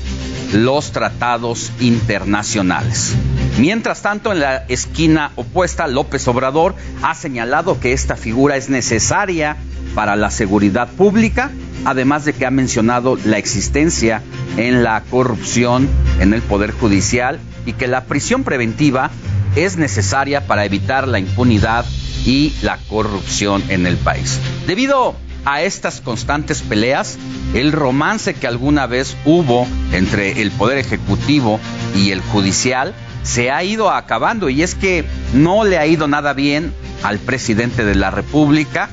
los 0.53 0.91
tratados 0.91 1.72
internacionales. 1.80 3.15
Mientras 3.59 4.01
tanto, 4.01 4.32
en 4.32 4.39
la 4.39 4.65
esquina 4.67 5.32
opuesta, 5.36 5.88
López 5.88 6.28
Obrador 6.28 6.76
ha 7.01 7.13
señalado 7.13 7.80
que 7.80 7.93
esta 7.93 8.15
figura 8.15 8.55
es 8.55 8.70
necesaria 8.70 9.57
para 9.96 10.16
la 10.16 10.32
seguridad 10.32 10.90
pública, 10.90 11.52
además 11.86 12.26
de 12.26 12.34
que 12.34 12.46
ha 12.46 12.52
mencionado 12.52 13.18
la 13.26 13.38
existencia 13.38 14.22
en 14.58 14.84
la 14.84 15.04
corrupción 15.10 15.88
en 16.20 16.34
el 16.34 16.42
Poder 16.42 16.72
Judicial 16.72 17.40
y 17.66 17.74
que 17.74 17.88
la 17.88 18.06
prisión 18.06 18.44
preventiva 18.44 19.12
es 19.56 19.78
necesaria 19.78 20.46
para 20.48 20.66
evitar 20.66 21.08
la 21.08 21.20
impunidad 21.20 21.86
y 22.26 22.54
la 22.62 22.78
corrupción 22.90 23.64
en 23.70 23.86
el 23.86 23.98
país. 23.98 24.40
Debido 24.68 25.16
a 25.46 25.62
estas 25.62 26.02
constantes 26.02 26.62
peleas, 26.62 27.18
el 27.54 27.72
romance 27.72 28.34
que 28.34 28.48
alguna 28.48 28.88
vez 28.88 29.16
hubo 29.26 29.68
entre 29.94 30.42
el 30.42 30.52
Poder 30.52 30.78
Ejecutivo 30.78 31.60
y 31.96 32.12
el 32.12 32.22
Judicial 32.22 32.94
se 33.24 33.52
ha 33.52 33.64
ido 33.64 33.92
acabando 33.92 34.50
y 34.50 34.64
es 34.64 34.76
que 34.76 35.06
no 35.34 35.64
le 35.64 35.78
ha 35.78 35.86
ido 35.86 36.08
nada 36.08 36.34
bien 36.34 36.74
al 37.04 37.20
presidente 37.20 37.86
de 37.86 37.96
la 37.96 38.12
República 38.12 38.90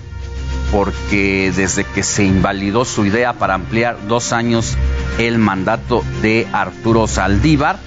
porque 0.73 1.53
desde 1.55 1.85
que 1.85 2.03
se 2.03 2.25
invalidó 2.25 2.85
su 2.85 3.07
idea 3.07 3.35
para 3.35 3.55
ampliar 3.55 4.07
dos 4.09 4.33
años 4.33 4.77
el 5.19 5.39
mandato 5.39 6.05
de 6.23 6.47
Arturo 6.53 7.07
Saldívar, 7.07 7.79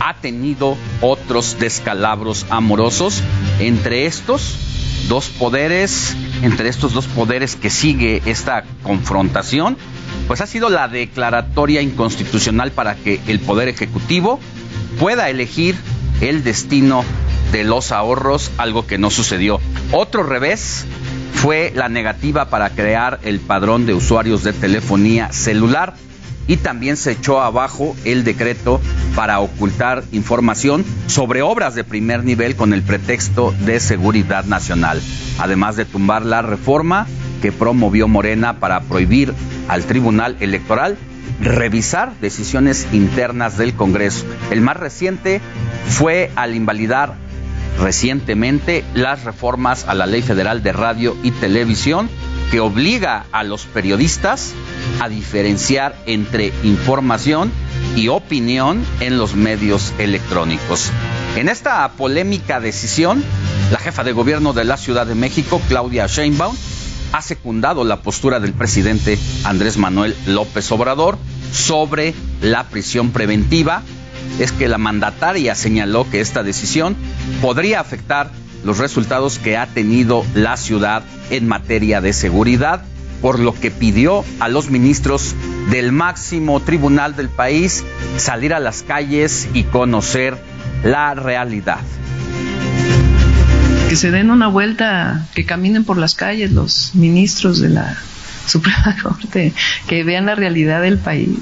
ha 0.00 0.14
tenido 0.14 0.76
otros 1.00 1.58
descalabros 1.58 2.46
amorosos, 2.50 3.22
entre 3.58 4.06
estos 4.06 4.58
dos 5.08 5.28
poderes, 5.28 6.16
entre 6.42 6.68
estos 6.68 6.92
dos 6.92 7.06
poderes 7.06 7.56
que 7.56 7.70
sigue 7.70 8.22
esta 8.26 8.64
confrontación, 8.82 9.76
pues 10.26 10.40
ha 10.40 10.46
sido 10.46 10.68
la 10.68 10.88
declaratoria 10.88 11.82
inconstitucional 11.82 12.72
para 12.72 12.96
que 12.96 13.20
el 13.26 13.40
Poder 13.40 13.68
Ejecutivo 13.68 14.40
pueda 14.98 15.30
elegir 15.30 15.76
el 16.20 16.42
destino 16.42 17.04
de 17.52 17.64
los 17.64 17.92
ahorros, 17.92 18.50
algo 18.58 18.86
que 18.86 18.98
no 18.98 19.10
sucedió. 19.10 19.60
Otro 19.92 20.24
revés 20.24 20.84
fue 21.36 21.70
la 21.74 21.88
negativa 21.88 22.46
para 22.46 22.70
crear 22.70 23.20
el 23.22 23.40
padrón 23.40 23.86
de 23.86 23.94
usuarios 23.94 24.42
de 24.42 24.52
telefonía 24.52 25.32
celular 25.32 25.94
y 26.48 26.56
también 26.56 26.96
se 26.96 27.12
echó 27.12 27.42
abajo 27.42 27.94
el 28.04 28.24
decreto 28.24 28.80
para 29.14 29.40
ocultar 29.40 30.04
información 30.12 30.84
sobre 31.06 31.42
obras 31.42 31.74
de 31.74 31.84
primer 31.84 32.24
nivel 32.24 32.56
con 32.56 32.72
el 32.72 32.82
pretexto 32.82 33.54
de 33.64 33.80
seguridad 33.80 34.44
nacional, 34.44 35.00
además 35.38 35.76
de 35.76 35.84
tumbar 35.84 36.24
la 36.24 36.42
reforma 36.42 37.06
que 37.42 37.52
promovió 37.52 38.08
Morena 38.08 38.58
para 38.58 38.80
prohibir 38.80 39.34
al 39.68 39.84
Tribunal 39.84 40.36
Electoral 40.40 40.96
revisar 41.40 42.14
decisiones 42.20 42.88
internas 42.92 43.58
del 43.58 43.74
Congreso. 43.74 44.24
El 44.50 44.62
más 44.62 44.78
reciente 44.78 45.40
fue 45.88 46.30
al 46.34 46.54
invalidar 46.54 47.25
recientemente 47.78 48.84
las 48.94 49.24
reformas 49.24 49.86
a 49.86 49.94
la 49.94 50.06
Ley 50.06 50.22
Federal 50.22 50.62
de 50.62 50.72
Radio 50.72 51.16
y 51.22 51.30
Televisión 51.30 52.08
que 52.50 52.60
obliga 52.60 53.26
a 53.32 53.42
los 53.44 53.66
periodistas 53.66 54.52
a 55.00 55.08
diferenciar 55.08 55.96
entre 56.06 56.52
información 56.62 57.50
y 57.96 58.08
opinión 58.08 58.84
en 59.00 59.18
los 59.18 59.34
medios 59.34 59.92
electrónicos. 59.98 60.90
En 61.36 61.48
esta 61.48 61.90
polémica 61.92 62.60
decisión, 62.60 63.24
la 63.70 63.78
jefa 63.78 64.04
de 64.04 64.12
gobierno 64.12 64.52
de 64.52 64.64
la 64.64 64.76
Ciudad 64.76 65.06
de 65.06 65.14
México, 65.14 65.60
Claudia 65.68 66.06
Sheinbaum, 66.06 66.56
ha 67.12 67.22
secundado 67.22 67.84
la 67.84 68.02
postura 68.02 68.40
del 68.40 68.52
presidente 68.52 69.18
Andrés 69.44 69.76
Manuel 69.76 70.14
López 70.26 70.70
Obrador 70.72 71.18
sobre 71.52 72.14
la 72.42 72.64
prisión 72.64 73.10
preventiva. 73.10 73.82
Es 74.38 74.52
que 74.52 74.68
la 74.68 74.78
mandataria 74.78 75.54
señaló 75.54 76.08
que 76.10 76.20
esta 76.20 76.42
decisión 76.42 76.96
podría 77.40 77.80
afectar 77.80 78.30
los 78.64 78.78
resultados 78.78 79.38
que 79.38 79.56
ha 79.56 79.66
tenido 79.66 80.24
la 80.34 80.56
ciudad 80.56 81.02
en 81.30 81.46
materia 81.46 82.00
de 82.00 82.12
seguridad, 82.12 82.82
por 83.22 83.38
lo 83.38 83.54
que 83.54 83.70
pidió 83.70 84.24
a 84.40 84.48
los 84.48 84.70
ministros 84.70 85.34
del 85.70 85.92
máximo 85.92 86.60
tribunal 86.60 87.16
del 87.16 87.28
país 87.28 87.84
salir 88.16 88.52
a 88.52 88.60
las 88.60 88.82
calles 88.82 89.48
y 89.54 89.64
conocer 89.64 90.36
la 90.84 91.14
realidad. 91.14 91.80
Que 93.88 93.96
se 93.96 94.10
den 94.10 94.30
una 94.30 94.48
vuelta, 94.48 95.26
que 95.34 95.46
caminen 95.46 95.84
por 95.84 95.96
las 95.96 96.14
calles 96.14 96.50
los 96.50 96.94
ministros 96.94 97.60
de 97.60 97.68
la 97.68 97.96
Suprema 98.46 98.96
Corte, 99.02 99.52
que 99.86 100.04
vean 100.04 100.26
la 100.26 100.34
realidad 100.34 100.82
del 100.82 100.98
país. 100.98 101.38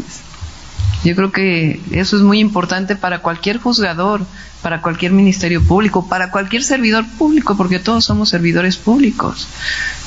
Yo 1.05 1.15
creo 1.15 1.31
que 1.31 1.81
eso 1.93 2.17
es 2.17 2.23
muy 2.23 2.41
importante 2.41 2.97
para 2.97 3.19
cualquier 3.19 3.59
juzgador, 3.59 4.23
para 4.63 4.81
cualquier 4.81 5.13
ministerio 5.13 5.63
público, 5.63 6.09
para 6.09 6.31
cualquier 6.31 6.63
servidor 6.63 7.05
público, 7.19 7.59
porque 7.59 7.79
todos 7.79 8.07
somos 8.07 8.31
servidores 8.31 8.79
públicos. 8.79 9.47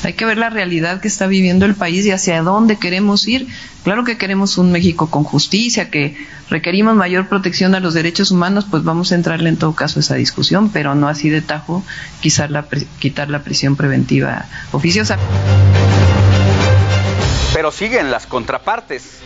Hay 0.02 0.14
que 0.14 0.24
ver 0.24 0.38
la 0.38 0.50
realidad 0.50 1.00
que 1.00 1.06
está 1.06 1.28
viviendo 1.28 1.64
el 1.66 1.76
país 1.76 2.04
y 2.04 2.10
hacia 2.10 2.42
dónde 2.42 2.78
queremos 2.78 3.28
ir. 3.28 3.46
Claro 3.84 4.02
que 4.02 4.18
queremos 4.18 4.58
un 4.58 4.72
México 4.72 5.08
con 5.08 5.22
justicia, 5.22 5.88
que 5.88 6.16
requerimos 6.50 6.96
mayor 6.96 7.28
protección 7.28 7.76
a 7.76 7.80
los 7.80 7.94
derechos 7.94 8.32
humanos, 8.32 8.66
pues 8.68 8.82
vamos 8.82 9.12
a 9.12 9.14
entrarle 9.14 9.50
en 9.50 9.56
todo 9.56 9.76
caso 9.76 10.00
a 10.00 10.02
esa 10.02 10.16
discusión, 10.16 10.70
pero 10.70 10.96
no 10.96 11.06
así 11.06 11.30
de 11.30 11.42
tajo 11.42 11.84
quitar 12.20 12.50
la, 12.50 12.66
quitar 12.98 13.30
la 13.30 13.44
prisión 13.44 13.76
preventiva 13.76 14.46
oficiosa. 14.72 15.16
Pero 17.54 17.70
siguen 17.70 18.10
las 18.10 18.26
contrapartes. 18.26 19.20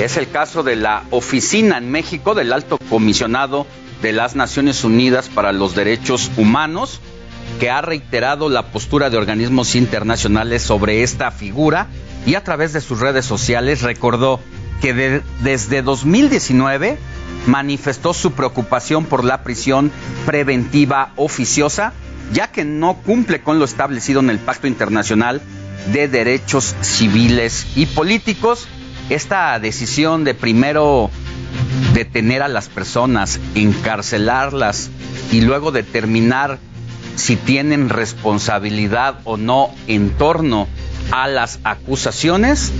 Es 0.00 0.16
el 0.16 0.30
caso 0.30 0.62
de 0.62 0.76
la 0.76 1.02
oficina 1.10 1.76
en 1.76 1.90
México 1.90 2.34
del 2.34 2.54
alto 2.54 2.78
comisionado 2.88 3.66
de 4.00 4.14
las 4.14 4.34
Naciones 4.34 4.82
Unidas 4.82 5.28
para 5.28 5.52
los 5.52 5.74
Derechos 5.74 6.30
Humanos, 6.38 7.02
que 7.58 7.68
ha 7.68 7.82
reiterado 7.82 8.48
la 8.48 8.72
postura 8.72 9.10
de 9.10 9.18
organismos 9.18 9.74
internacionales 9.74 10.62
sobre 10.62 11.02
esta 11.02 11.30
figura 11.30 11.88
y 12.24 12.34
a 12.34 12.42
través 12.42 12.72
de 12.72 12.80
sus 12.80 12.98
redes 13.00 13.26
sociales 13.26 13.82
recordó 13.82 14.40
que 14.80 15.22
desde 15.42 15.82
2019 15.82 16.96
manifestó 17.46 18.14
su 18.14 18.32
preocupación 18.32 19.04
por 19.04 19.22
la 19.22 19.42
prisión 19.42 19.92
preventiva 20.24 21.12
oficiosa, 21.16 21.92
ya 22.32 22.50
que 22.50 22.64
no 22.64 22.94
cumple 23.04 23.42
con 23.42 23.58
lo 23.58 23.66
establecido 23.66 24.20
en 24.20 24.30
el 24.30 24.38
Pacto 24.38 24.66
Internacional 24.66 25.42
de 25.92 26.08
Derechos 26.08 26.74
Civiles 26.80 27.66
y 27.76 27.84
Políticos 27.84 28.66
esta 29.10 29.58
decisión 29.58 30.24
de 30.24 30.34
primero 30.34 31.10
detener 31.92 32.42
a 32.42 32.48
las 32.48 32.68
personas, 32.68 33.40
encarcelarlas 33.54 34.88
y 35.32 35.40
luego 35.40 35.72
determinar 35.72 36.58
si 37.16 37.36
tienen 37.36 37.88
responsabilidad 37.88 39.18
o 39.24 39.36
no 39.36 39.70
en 39.88 40.10
torno 40.10 40.68
a 41.10 41.26
las 41.26 41.58
acusaciones, 41.64 42.72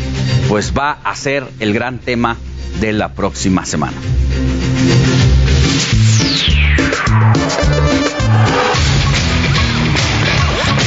pues 0.49 0.73
va 0.73 0.99
a 1.05 1.15
ser 1.17 1.47
el 1.59 1.75
gran 1.75 1.99
tema 1.99 2.37
de 2.81 2.93
la 2.93 3.13
próxima 3.13 3.67
semana. 3.67 3.97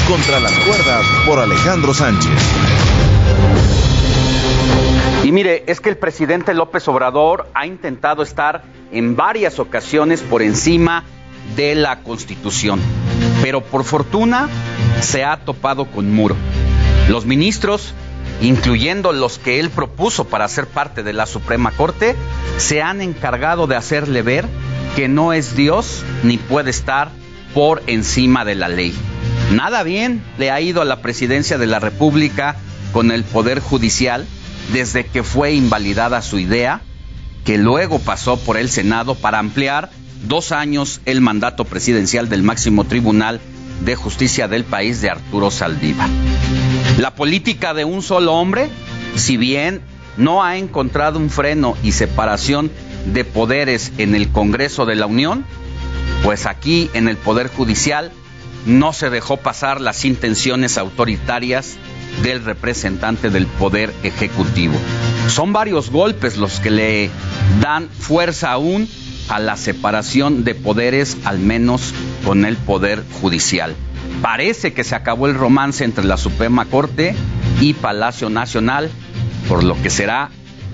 Contra 0.08 0.40
las 0.40 0.54
cuerdas 0.54 1.06
por 1.26 1.40
Alejandro 1.40 1.94
Sánchez. 1.94 2.32
Mire, 5.34 5.64
es 5.66 5.82
que 5.82 5.90
el 5.90 5.98
presidente 5.98 6.54
López 6.54 6.88
Obrador 6.88 7.50
ha 7.56 7.66
intentado 7.66 8.22
estar 8.22 8.62
en 8.92 9.16
varias 9.16 9.58
ocasiones 9.58 10.22
por 10.22 10.44
encima 10.44 11.06
de 11.56 11.74
la 11.74 12.04
Constitución, 12.04 12.80
pero 13.42 13.62
por 13.62 13.84
fortuna 13.84 14.48
se 15.02 15.24
ha 15.24 15.38
topado 15.38 15.86
con 15.86 16.12
muro. 16.12 16.36
Los 17.10 17.26
ministros, 17.26 17.96
incluyendo 18.42 19.12
los 19.12 19.40
que 19.40 19.60
él 19.60 19.72
propuso 19.72 20.26
para 20.26 20.48
ser 20.48 20.68
parte 20.68 21.02
de 21.02 21.14
la 21.14 21.26
Suprema 21.26 21.72
Corte, 21.72 22.16
se 22.58 22.84
han 22.84 23.02
encargado 23.02 23.66
de 23.66 23.76
hacerle 23.76 24.22
ver 24.22 24.46
que 24.96 25.08
no 25.08 25.34
es 25.34 25.56
Dios 25.56 26.04
ni 26.22 26.38
puede 26.38 26.70
estar 26.70 27.10
por 27.56 27.82
encima 27.88 28.46
de 28.46 28.54
la 28.54 28.70
ley. 28.70 28.94
Nada 29.52 29.82
bien 29.82 30.24
le 30.38 30.52
ha 30.52 30.62
ido 30.62 30.84
a 30.84 30.86
la 30.86 31.02
presidencia 31.02 31.58
de 31.58 31.66
la 31.66 31.80
República 31.80 32.56
con 32.92 33.10
el 33.10 33.24
Poder 33.24 33.62
Judicial 33.62 34.28
desde 34.72 35.06
que 35.06 35.24
fue 35.24 35.54
invalidada 35.54 36.22
su 36.22 36.40
idea, 36.40 36.82
que 37.44 37.58
luego 37.58 38.00
pasó 38.00 38.38
por 38.38 38.58
el 38.58 38.70
Senado 38.70 39.16
para 39.16 39.40
ampliar 39.40 39.90
dos 40.28 40.52
años 40.52 41.02
el 41.06 41.22
mandato 41.22 41.66
presidencial 41.66 42.30
del 42.30 42.44
máximo 42.44 42.86
tribunal 42.86 43.42
de 43.82 43.96
justicia 43.96 44.48
del 44.48 44.64
país 44.64 45.02
de 45.02 45.10
Arturo 45.10 45.52
Saldívar. 45.52 46.10
La 46.98 47.16
política 47.16 47.74
de 47.74 47.86
un 47.86 48.02
solo 48.02 48.34
hombre, 48.34 48.70
si 49.16 49.36
bien 49.38 49.82
no 50.16 50.44
ha 50.44 50.58
encontrado 50.58 51.20
un 51.20 51.30
freno 51.30 51.76
y 51.84 51.92
separación 51.92 52.72
de 53.06 53.26
poderes 53.26 53.92
en 53.98 54.16
el 54.16 54.30
Congreso 54.30 54.86
de 54.86 54.96
la 54.96 55.08
Unión, 55.08 55.46
pues 56.24 56.46
aquí 56.46 56.90
en 56.94 57.10
el 57.10 57.18
Poder 57.18 57.48
Judicial 57.48 58.12
no 58.66 58.94
se 58.94 59.10
dejó 59.10 59.38
pasar 59.38 59.82
las 59.82 60.06
intenciones 60.06 60.78
autoritarias 60.78 61.76
del 62.22 62.44
representante 62.44 63.30
del 63.30 63.48
Poder 63.48 63.94
Ejecutivo. 64.04 64.76
Son 65.28 65.54
varios 65.54 65.90
golpes 65.90 66.38
los 66.38 66.60
que 66.60 66.70
le 66.70 67.10
dan 67.62 67.90
fuerza 67.90 68.52
aún 68.52 68.88
a 69.30 69.40
la 69.40 69.58
separación 69.58 70.44
de 70.44 70.56
poderes, 70.56 71.18
al 71.24 71.40
menos 71.40 71.94
con 72.26 72.46
el 72.46 72.58
Poder 72.58 73.04
Judicial. 73.22 73.76
Parece 74.22 74.74
que 74.74 74.84
se 74.84 74.96
acabó 74.96 75.28
el 75.28 75.36
romance 75.36 75.84
entre 75.84 76.04
la 76.04 76.18
Suprema 76.18 76.66
Corte 76.66 77.16
y 77.60 77.74
Palacio 77.74 78.30
Nacional, 78.30 78.90
por 79.48 79.64
lo 79.64 79.82
que 79.82 79.90
será 79.90 80.30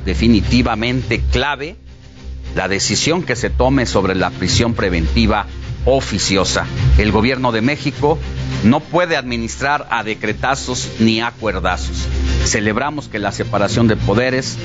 definitivamente 0.06 1.22
clave 1.32 1.76
la 2.56 2.68
decisión 2.68 3.24
que 3.24 3.36
se 3.36 3.50
tome 3.50 3.86
sobre 3.86 4.16
la 4.16 4.32
prisión 4.32 4.74
preventiva 4.74 5.46
oficiosa. 5.86 6.66
El 6.98 7.12
gobierno 7.12 7.52
de 7.52 7.62
México 7.62 8.18
no 8.64 8.80
puede 8.80 9.18
administrar 9.18 9.88
a 9.89 10.03
decretazos 10.03 10.89
ni 10.99 11.22
a 11.22 11.32
cuerdazos. 11.32 12.07
Celebramos 12.45 13.07
que 13.07 13.20
la 13.20 13.32
separación 13.32 13.88
de 13.88 13.95
poderes 13.95 14.57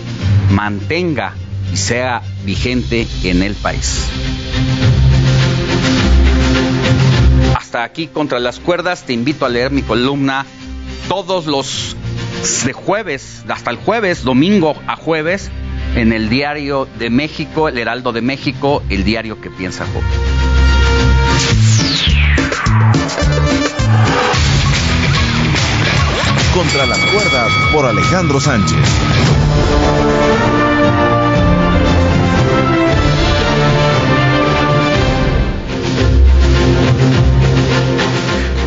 mantenga 0.50 1.34
y 1.72 1.76
sea 1.76 2.22
vigente 2.44 3.06
en 3.22 3.42
el 3.42 3.54
país. 3.54 4.08
Hasta 7.56 7.84
aquí 7.84 8.06
contra 8.06 8.38
las 8.38 8.60
cuerdas, 8.60 9.04
te 9.04 9.12
invito 9.12 9.44
a 9.44 9.48
leer 9.48 9.70
mi 9.70 9.82
columna 9.82 10.46
todos 11.08 11.46
los 11.46 11.96
de 12.64 12.72
jueves, 12.72 13.44
hasta 13.48 13.70
el 13.70 13.76
jueves, 13.76 14.22
domingo 14.22 14.76
a 14.86 14.96
jueves, 14.96 15.50
en 15.94 16.12
el 16.12 16.28
diario 16.28 16.86
de 16.98 17.08
México, 17.10 17.68
el 17.68 17.78
Heraldo 17.78 18.12
de 18.12 18.20
México, 18.20 18.82
el 18.90 19.04
diario 19.04 19.40
que 19.40 19.50
piensa 19.50 19.86
Joven. 19.86 21.83
Contra 26.54 26.86
las 26.86 26.98
cuerdas 26.98 27.52
por 27.72 27.84
Alejandro 27.84 28.40
Sánchez. 28.40 28.78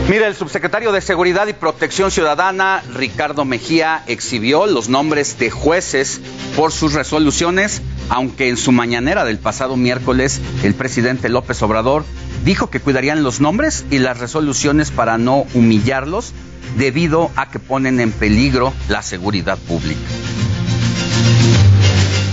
Mira, 0.10 0.28
el 0.28 0.36
subsecretario 0.36 0.94
de 0.94 1.02
Seguridad 1.02 1.48
y 1.48 1.54
Protección 1.54 2.12
Ciudadana, 2.12 2.82
Ricardo 2.94 3.44
Mejía, 3.44 4.04
exhibió 4.08 4.66
los 4.66 4.88
nombres 4.88 5.38
de 5.38 5.50
jueces 5.50 6.22
por 6.56 6.72
sus 6.72 6.94
resoluciones, 6.94 7.82
aunque 8.10 8.48
en 8.48 8.56
su 8.56 8.72
mañanera 8.72 9.26
del 9.26 9.38
pasado 9.38 9.76
miércoles 9.76 10.40
el 10.64 10.76
presidente 10.76 11.28
López 11.28 11.62
Obrador 11.62 12.06
dijo 12.48 12.70
que 12.70 12.80
cuidarían 12.80 13.24
los 13.24 13.42
nombres 13.42 13.86
y 13.92 14.00
las 14.00 14.20
resoluciones 14.20 14.90
para 14.90 15.18
no 15.18 15.46
humillarlos 15.54 16.32
debido 16.78 17.30
a 17.36 17.50
que 17.50 17.60
ponen 17.60 18.00
en 18.00 18.14
peligro 18.14 18.74
la 18.88 19.02
seguridad 19.02 19.58
pública. 19.58 20.00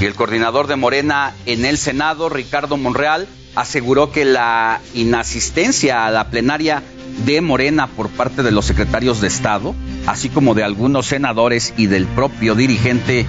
Y 0.00 0.04
el 0.04 0.14
coordinador 0.14 0.68
de 0.68 0.76
Morena 0.76 1.32
en 1.46 1.64
el 1.64 1.78
Senado, 1.78 2.28
Ricardo 2.28 2.76
Monreal, 2.76 3.26
aseguró 3.56 4.12
que 4.12 4.24
la 4.24 4.80
inasistencia 4.94 6.06
a 6.06 6.12
la 6.12 6.30
plenaria 6.30 6.84
de 7.26 7.40
Morena 7.40 7.88
por 7.88 8.08
parte 8.08 8.44
de 8.44 8.52
los 8.52 8.66
secretarios 8.66 9.20
de 9.20 9.26
Estado, 9.26 9.74
así 10.06 10.28
como 10.28 10.54
de 10.54 10.62
algunos 10.62 11.06
senadores 11.06 11.74
y 11.76 11.88
del 11.88 12.06
propio 12.06 12.54
dirigente 12.54 13.26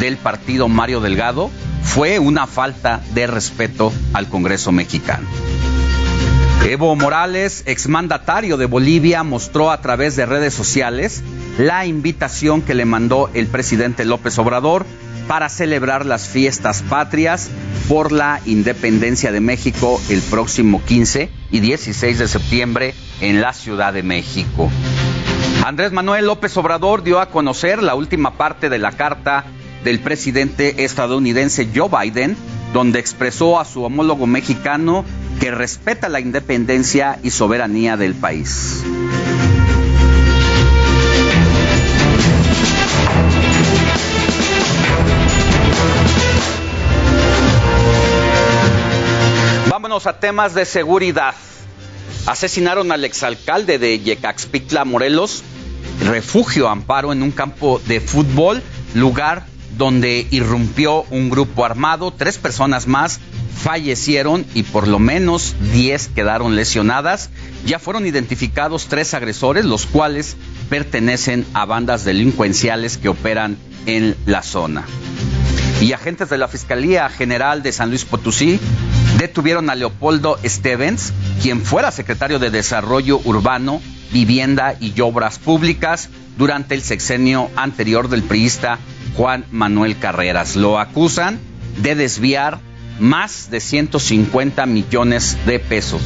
del 0.00 0.18
partido 0.18 0.68
Mario 0.68 1.00
Delgado, 1.00 1.50
fue 1.82 2.18
una 2.18 2.46
falta 2.46 3.00
de 3.14 3.26
respeto 3.26 3.90
al 4.12 4.28
Congreso 4.28 4.70
mexicano. 4.70 5.26
Evo 6.68 6.96
Morales, 6.96 7.62
exmandatario 7.66 8.56
de 8.56 8.66
Bolivia, 8.66 9.22
mostró 9.22 9.70
a 9.70 9.80
través 9.80 10.16
de 10.16 10.26
redes 10.26 10.52
sociales 10.52 11.22
la 11.58 11.86
invitación 11.86 12.60
que 12.60 12.74
le 12.74 12.84
mandó 12.84 13.30
el 13.34 13.46
presidente 13.46 14.04
López 14.04 14.36
Obrador 14.40 14.84
para 15.28 15.48
celebrar 15.48 16.04
las 16.04 16.26
fiestas 16.26 16.82
patrias 16.82 17.50
por 17.88 18.10
la 18.10 18.40
independencia 18.46 19.30
de 19.30 19.38
México 19.38 20.00
el 20.10 20.20
próximo 20.22 20.82
15 20.84 21.30
y 21.52 21.60
16 21.60 22.18
de 22.18 22.26
septiembre 22.26 22.94
en 23.20 23.40
la 23.40 23.52
Ciudad 23.52 23.92
de 23.92 24.02
México. 24.02 24.68
Andrés 25.64 25.92
Manuel 25.92 26.26
López 26.26 26.56
Obrador 26.56 27.04
dio 27.04 27.20
a 27.20 27.30
conocer 27.30 27.80
la 27.80 27.94
última 27.94 28.32
parte 28.32 28.68
de 28.68 28.78
la 28.78 28.90
carta 28.90 29.44
del 29.84 30.00
presidente 30.00 30.82
estadounidense 30.82 31.68
Joe 31.72 31.88
Biden, 31.88 32.36
donde 32.72 32.98
expresó 32.98 33.60
a 33.60 33.64
su 33.64 33.84
homólogo 33.84 34.26
mexicano 34.26 35.04
que 35.40 35.50
respeta 35.50 36.08
la 36.08 36.20
independencia 36.20 37.18
y 37.22 37.30
soberanía 37.30 37.96
del 37.96 38.14
país. 38.14 38.82
Vámonos 49.68 50.06
a 50.06 50.18
temas 50.18 50.54
de 50.54 50.64
seguridad. 50.64 51.34
Asesinaron 52.26 52.90
al 52.92 53.04
exalcalde 53.04 53.78
de 53.78 54.00
Yecaxpitla, 54.00 54.84
Morelos, 54.84 55.44
refugio 56.04 56.68
amparo 56.68 57.12
en 57.12 57.22
un 57.22 57.30
campo 57.30 57.80
de 57.86 58.00
fútbol, 58.00 58.62
lugar 58.94 59.46
donde 59.76 60.26
irrumpió 60.30 61.02
un 61.10 61.30
grupo 61.30 61.64
armado, 61.64 62.10
tres 62.10 62.38
personas 62.38 62.86
más 62.86 63.20
fallecieron 63.56 64.46
y 64.54 64.62
por 64.62 64.86
lo 64.86 64.98
menos 64.98 65.54
diez 65.72 66.08
quedaron 66.08 66.54
lesionadas. 66.56 67.30
Ya 67.64 67.78
fueron 67.78 68.06
identificados 68.06 68.86
tres 68.86 69.14
agresores, 69.14 69.64
los 69.64 69.86
cuales 69.86 70.36
pertenecen 70.68 71.46
a 71.54 71.64
bandas 71.64 72.04
delincuenciales 72.04 72.98
que 72.98 73.08
operan 73.08 73.56
en 73.86 74.16
la 74.26 74.42
zona. 74.42 74.84
Y 75.80 75.92
agentes 75.92 76.30
de 76.30 76.38
la 76.38 76.48
Fiscalía 76.48 77.08
General 77.08 77.62
de 77.62 77.72
San 77.72 77.90
Luis 77.90 78.04
Potosí 78.04 78.58
detuvieron 79.18 79.68
a 79.70 79.74
Leopoldo 79.74 80.38
Stevens, 80.44 81.12
quien 81.42 81.62
fuera 81.62 81.90
secretario 81.90 82.38
de 82.38 82.50
Desarrollo 82.50 83.20
Urbano, 83.24 83.80
Vivienda 84.12 84.74
y 84.80 84.98
Obras 85.00 85.38
Públicas 85.38 86.08
durante 86.38 86.74
el 86.74 86.82
sexenio 86.82 87.50
anterior 87.56 88.08
del 88.08 88.22
priista 88.22 88.78
Juan 89.16 89.44
Manuel 89.50 89.98
Carreras. 89.98 90.56
Lo 90.56 90.78
acusan 90.78 91.38
de 91.78 91.94
desviar 91.94 92.60
más 92.98 93.50
de 93.50 93.60
150 93.60 94.66
millones 94.66 95.36
de 95.46 95.58
pesos. 95.58 96.02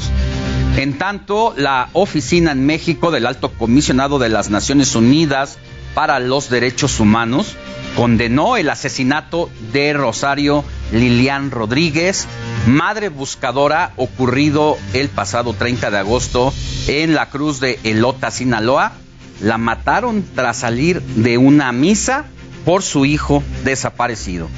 En 0.77 0.99
tanto, 0.99 1.53
la 1.57 1.89
oficina 1.93 2.53
en 2.53 2.65
México 2.65 3.11
del 3.11 3.27
Alto 3.27 3.53
Comisionado 3.53 4.19
de 4.19 4.29
las 4.29 4.51
Naciones 4.51 4.95
Unidas 4.95 5.59
para 5.95 6.21
los 6.21 6.49
Derechos 6.49 7.01
Humanos 7.01 7.57
condenó 7.97 8.57
el 8.57 8.71
asesinato 8.71 9.51
de 9.73 9.93
Rosario 9.93 10.65
Lilian 10.93 11.51
Rodríguez, 11.51 12.27
madre 12.67 13.09
buscadora 13.09 13.93
ocurrido 13.97 14.79
el 14.95 15.09
pasado 15.09 15.55
30 15.55 15.91
de 15.91 15.99
agosto 15.99 16.55
en 16.87 17.15
la 17.15 17.29
Cruz 17.31 17.61
de 17.61 17.79
Elota, 17.85 18.31
Sinaloa. 18.31 18.93
La 19.41 19.59
mataron 19.59 20.25
tras 20.35 20.59
salir 20.59 21.01
de 21.03 21.39
una 21.39 21.73
misa 21.73 22.27
por 22.65 22.83
su 22.83 23.07
hijo 23.07 23.43
desaparecido. 23.65 24.49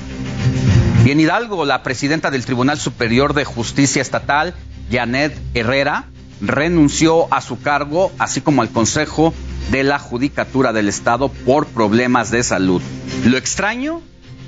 Y 1.05 1.11
en 1.11 1.19
Hidalgo, 1.19 1.65
la 1.65 1.83
presidenta 1.83 2.31
del 2.31 2.45
Tribunal 2.45 2.79
Superior 2.79 3.35
de 3.35 3.45
Justicia 3.45 4.01
Estatal, 4.01 4.55
Janet 4.91 5.37
Herrera, 5.53 6.05
renunció 6.41 7.27
a 7.35 7.41
su 7.41 7.61
cargo, 7.61 8.13
así 8.19 8.41
como 8.41 8.63
al 8.63 8.71
Consejo 8.71 9.35
de 9.73 9.83
la 9.83 9.99
Judicatura 9.99 10.73
del 10.73 10.89
Estado 10.89 11.29
por 11.29 11.67
problemas 11.67 12.31
de 12.31 12.45
salud. 12.45 12.81
Lo 13.25 13.37
extraño 13.37 14.01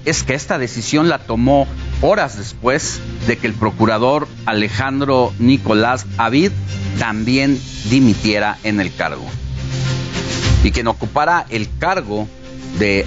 es 0.05 0.23
que 0.23 0.35
esta 0.35 0.59
decisión 0.59 1.09
la 1.09 1.19
tomó 1.19 1.67
horas 2.03 2.39
después 2.39 3.01
de 3.27 3.37
que 3.37 3.49
el 3.49 3.55
procurador 3.55 4.29
Alejandro 4.47 5.33
Nicolás 5.41 6.07
Avid 6.19 6.53
también 7.01 7.61
dimitiera 7.91 8.59
en 8.63 8.79
el 8.79 8.95
cargo. 8.95 9.27
Y 10.63 10.71
quien 10.71 10.87
ocupara 10.87 11.47
el 11.49 11.69
cargo 11.79 12.29
de 12.79 13.07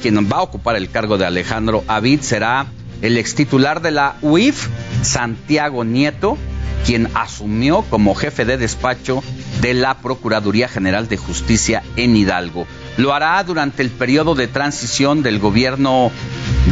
quien 0.00 0.16
va 0.30 0.38
a 0.38 0.42
ocupar 0.42 0.76
el 0.76 0.90
cargo 0.90 1.18
de 1.18 1.26
Alejandro 1.26 1.82
Avid 1.88 2.20
será 2.20 2.66
el 3.02 3.18
ex 3.18 3.34
titular 3.34 3.82
de 3.82 3.90
la 3.90 4.16
UIF, 4.22 4.68
Santiago 5.02 5.84
Nieto, 5.84 6.38
quien 6.84 7.08
asumió 7.14 7.82
como 7.82 8.14
jefe 8.14 8.44
de 8.44 8.58
despacho 8.58 9.22
de 9.60 9.74
la 9.74 9.98
Procuraduría 9.98 10.68
General 10.68 11.08
de 11.08 11.16
Justicia 11.16 11.82
en 11.96 12.16
Hidalgo. 12.16 12.66
Lo 12.96 13.14
hará 13.14 13.42
durante 13.42 13.82
el 13.82 13.90
periodo 13.90 14.34
de 14.34 14.46
transición 14.46 15.22
del 15.22 15.38
gobierno 15.38 16.10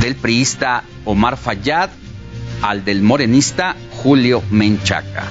del 0.00 0.14
priista 0.14 0.84
Omar 1.04 1.36
Fayad 1.36 1.90
al 2.60 2.84
del 2.84 3.02
morenista 3.02 3.74
Julio 3.90 4.42
Menchaca. 4.50 5.24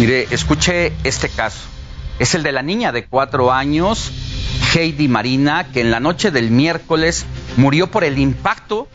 Mire, 0.00 0.26
escuche 0.30 0.92
este 1.04 1.28
caso. 1.28 1.60
Es 2.18 2.34
el 2.34 2.42
de 2.42 2.52
la 2.52 2.62
niña 2.62 2.92
de 2.92 3.04
cuatro 3.04 3.52
años, 3.52 4.10
Heidi 4.74 5.08
Marina, 5.08 5.68
que 5.72 5.80
en 5.80 5.90
la 5.90 6.00
noche 6.00 6.30
del 6.30 6.50
miércoles 6.50 7.24
murió 7.56 7.90
por 7.90 8.04
el 8.04 8.18
impacto 8.18 8.88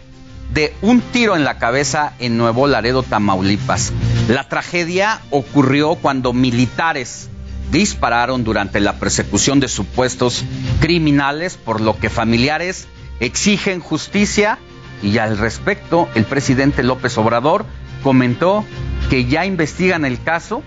de 0.54 0.74
un 0.82 1.02
tiro 1.02 1.36
en 1.36 1.44
la 1.44 1.58
cabeza 1.58 2.14
en 2.20 2.38
Nuevo 2.38 2.68
Laredo, 2.68 3.04
Tamaulipas. 3.04 3.94
La 4.28 4.48
tragedia 4.48 5.22
ocurrió 5.30 5.96
cuando 5.96 6.34
militares 6.34 7.30
dispararon 7.72 8.44
durante 8.44 8.80
la 8.82 9.00
persecución 9.00 9.60
de 9.60 9.70
supuestos 9.70 10.44
criminales, 10.82 11.56
por 11.56 11.80
lo 11.80 11.98
que 11.98 12.10
familiares 12.10 12.88
exigen 13.20 13.80
justicia 13.80 14.60
y 15.02 15.18
al 15.18 15.38
respecto 15.38 16.10
el 16.16 16.26
presidente 16.26 16.84
López 16.84 17.18
Obrador 17.18 17.66
comentó 18.04 18.66
que 19.10 19.26
ya 19.26 19.46
investigan 19.46 20.06
el 20.06 20.22
caso 20.22 20.64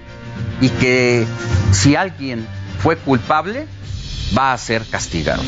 y 0.61 0.71
que 0.71 1.27
si 1.73 1.95
alguien 1.95 2.47
fue 2.79 2.97
culpable 2.97 3.67
va 4.37 4.53
a 4.53 4.59
ser 4.59 4.85
castigado. 4.87 5.43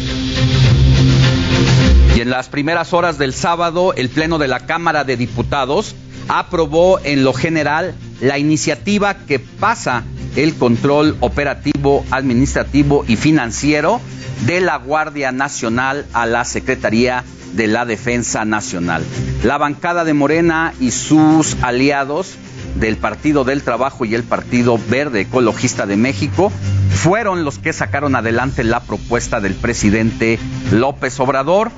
Y 2.16 2.22
en 2.22 2.30
las 2.30 2.48
primeras 2.48 2.94
horas 2.94 3.18
del 3.18 3.34
sábado, 3.34 3.92
el 3.92 4.08
Pleno 4.08 4.38
de 4.38 4.48
la 4.48 4.60
Cámara 4.60 5.04
de 5.04 5.18
Diputados 5.18 5.94
aprobó 6.28 6.98
en 7.04 7.24
lo 7.24 7.34
general 7.34 7.94
la 8.22 8.38
iniciativa 8.38 9.18
que 9.26 9.38
pasa 9.38 10.02
el 10.34 10.54
control 10.54 11.18
operativo, 11.20 12.06
administrativo 12.10 13.04
y 13.06 13.16
financiero 13.16 14.00
de 14.46 14.62
la 14.62 14.78
Guardia 14.78 15.30
Nacional 15.30 16.06
a 16.14 16.24
la 16.24 16.46
Secretaría 16.46 17.22
de 17.52 17.66
la 17.66 17.84
Defensa 17.84 18.46
Nacional. 18.46 19.04
La 19.44 19.58
bancada 19.58 20.04
de 20.04 20.14
Morena 20.14 20.72
y 20.80 20.92
sus 20.92 21.54
aliados 21.60 22.36
del 22.76 22.96
Partido 22.96 23.44
del 23.44 23.62
Trabajo 23.62 24.06
y 24.06 24.14
el 24.14 24.22
Partido 24.22 24.80
Verde 24.88 25.20
Ecologista 25.20 25.84
de 25.84 25.98
México 25.98 26.50
fueron 26.88 27.44
los 27.44 27.58
que 27.58 27.74
sacaron 27.74 28.16
adelante 28.16 28.64
la 28.64 28.80
propuesta 28.80 29.42
del 29.42 29.54
presidente 29.54 30.38
López 30.72 31.20
Obrador 31.20 31.70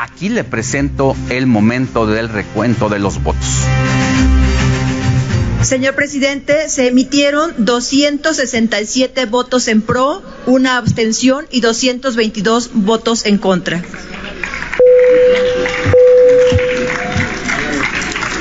Aquí 0.00 0.28
le 0.28 0.44
presento 0.44 1.16
el 1.28 1.48
momento 1.48 2.06
del 2.06 2.28
recuento 2.28 2.88
de 2.88 3.00
los 3.00 3.20
votos. 3.20 3.64
Señor 5.60 5.96
presidente, 5.96 6.68
se 6.68 6.86
emitieron 6.86 7.52
267 7.58 9.26
votos 9.26 9.66
en 9.66 9.82
pro, 9.82 10.22
una 10.46 10.76
abstención 10.76 11.46
y 11.50 11.62
222 11.62 12.70
votos 12.74 13.26
en 13.26 13.38
contra. 13.38 13.82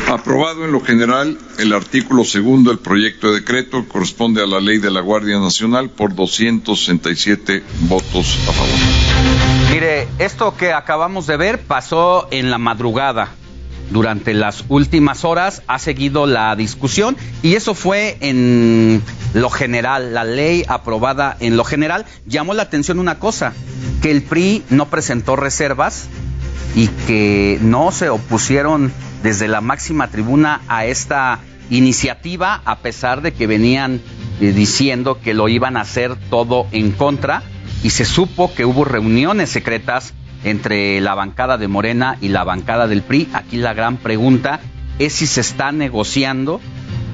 Aprobado 0.08 0.64
en 0.64 0.72
lo 0.72 0.82
general 0.82 1.40
el 1.58 1.74
artículo 1.74 2.24
segundo 2.24 2.70
del 2.70 2.80
proyecto 2.80 3.30
de 3.30 3.40
decreto 3.40 3.84
corresponde 3.88 4.44
a 4.44 4.46
la 4.46 4.60
ley 4.60 4.78
de 4.78 4.92
la 4.92 5.02
Guardia 5.02 5.40
Nacional 5.40 5.90
por 5.90 6.14
267 6.14 7.64
votos 7.90 8.38
a 8.48 8.52
favor. 8.52 8.97
Mire, 9.72 10.08
esto 10.18 10.56
que 10.56 10.72
acabamos 10.72 11.28
de 11.28 11.36
ver 11.36 11.60
pasó 11.60 12.28
en 12.32 12.50
la 12.50 12.58
madrugada. 12.58 13.30
Durante 13.90 14.34
las 14.34 14.64
últimas 14.70 15.24
horas 15.26 15.62
ha 15.68 15.78
seguido 15.80 16.26
la 16.26 16.56
discusión 16.56 17.16
y 17.42 17.56
eso 17.56 17.74
fue 17.74 18.18
en 18.22 19.02
lo 19.34 19.50
general, 19.50 20.14
la 20.14 20.24
ley 20.24 20.64
aprobada 20.68 21.38
en 21.40 21.58
lo 21.58 21.64
general. 21.64 22.06
Llamó 22.26 22.54
la 22.54 22.64
atención 22.64 23.00
una 23.00 23.20
cosa, 23.20 23.54
que 24.02 24.12
el 24.12 24.24
PRI 24.24 24.64
no 24.70 24.88
presentó 24.88 25.36
reservas 25.36 26.08
y 26.76 26.88
que 27.06 27.60
no 27.62 27.92
se 27.92 28.10
opusieron 28.10 28.92
desde 29.22 29.48
la 29.48 29.62
máxima 29.62 30.08
tribuna 30.08 30.62
a 30.68 30.86
esta 30.86 31.40
iniciativa, 31.70 32.62
a 32.66 32.78
pesar 32.80 33.22
de 33.22 33.34
que 33.34 33.48
venían 33.48 34.02
eh, 34.40 34.54
diciendo 34.54 35.20
que 35.22 35.34
lo 35.34 35.50
iban 35.50 35.76
a 35.78 35.82
hacer 35.82 36.16
todo 36.30 36.68
en 36.72 36.92
contra, 36.92 37.44
y 37.84 37.92
se 37.92 38.06
supo 38.06 38.54
que 38.54 38.66
hubo 38.66 38.86
reuniones 38.86 39.50
secretas 39.50 40.14
entre 40.44 41.02
la 41.02 41.16
bancada 41.16 41.58
de 41.58 41.68
Morena 41.68 42.18
y 42.22 42.30
la 42.30 42.44
bancada 42.44 42.88
del 42.88 43.02
PRI. 43.02 43.30
Aquí 43.34 43.58
la 43.58 43.74
gran 43.74 43.98
pregunta 43.98 44.60
es 45.00 45.14
si 45.14 45.28
se 45.28 45.42
está 45.42 45.72
negociando 45.72 46.60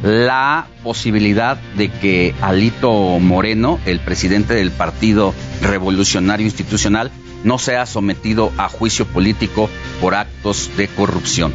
la 0.03 0.68
posibilidad 0.84 1.57
de 1.77 1.90
que 1.90 2.35
Alito 2.41 2.91
Moreno, 3.19 3.80
el 3.85 3.99
presidente 3.99 4.53
del 4.53 4.72
Partido 4.72 5.34
Revolucionario 5.61 6.45
Institucional, 6.45 7.11
no 7.44 7.57
sea 7.57 7.85
sometido 7.85 8.52
a 8.57 8.69
juicio 8.69 9.06
político 9.06 9.69
por 10.02 10.15
actos 10.15 10.72
de 10.77 10.88
corrupción. 10.88 11.53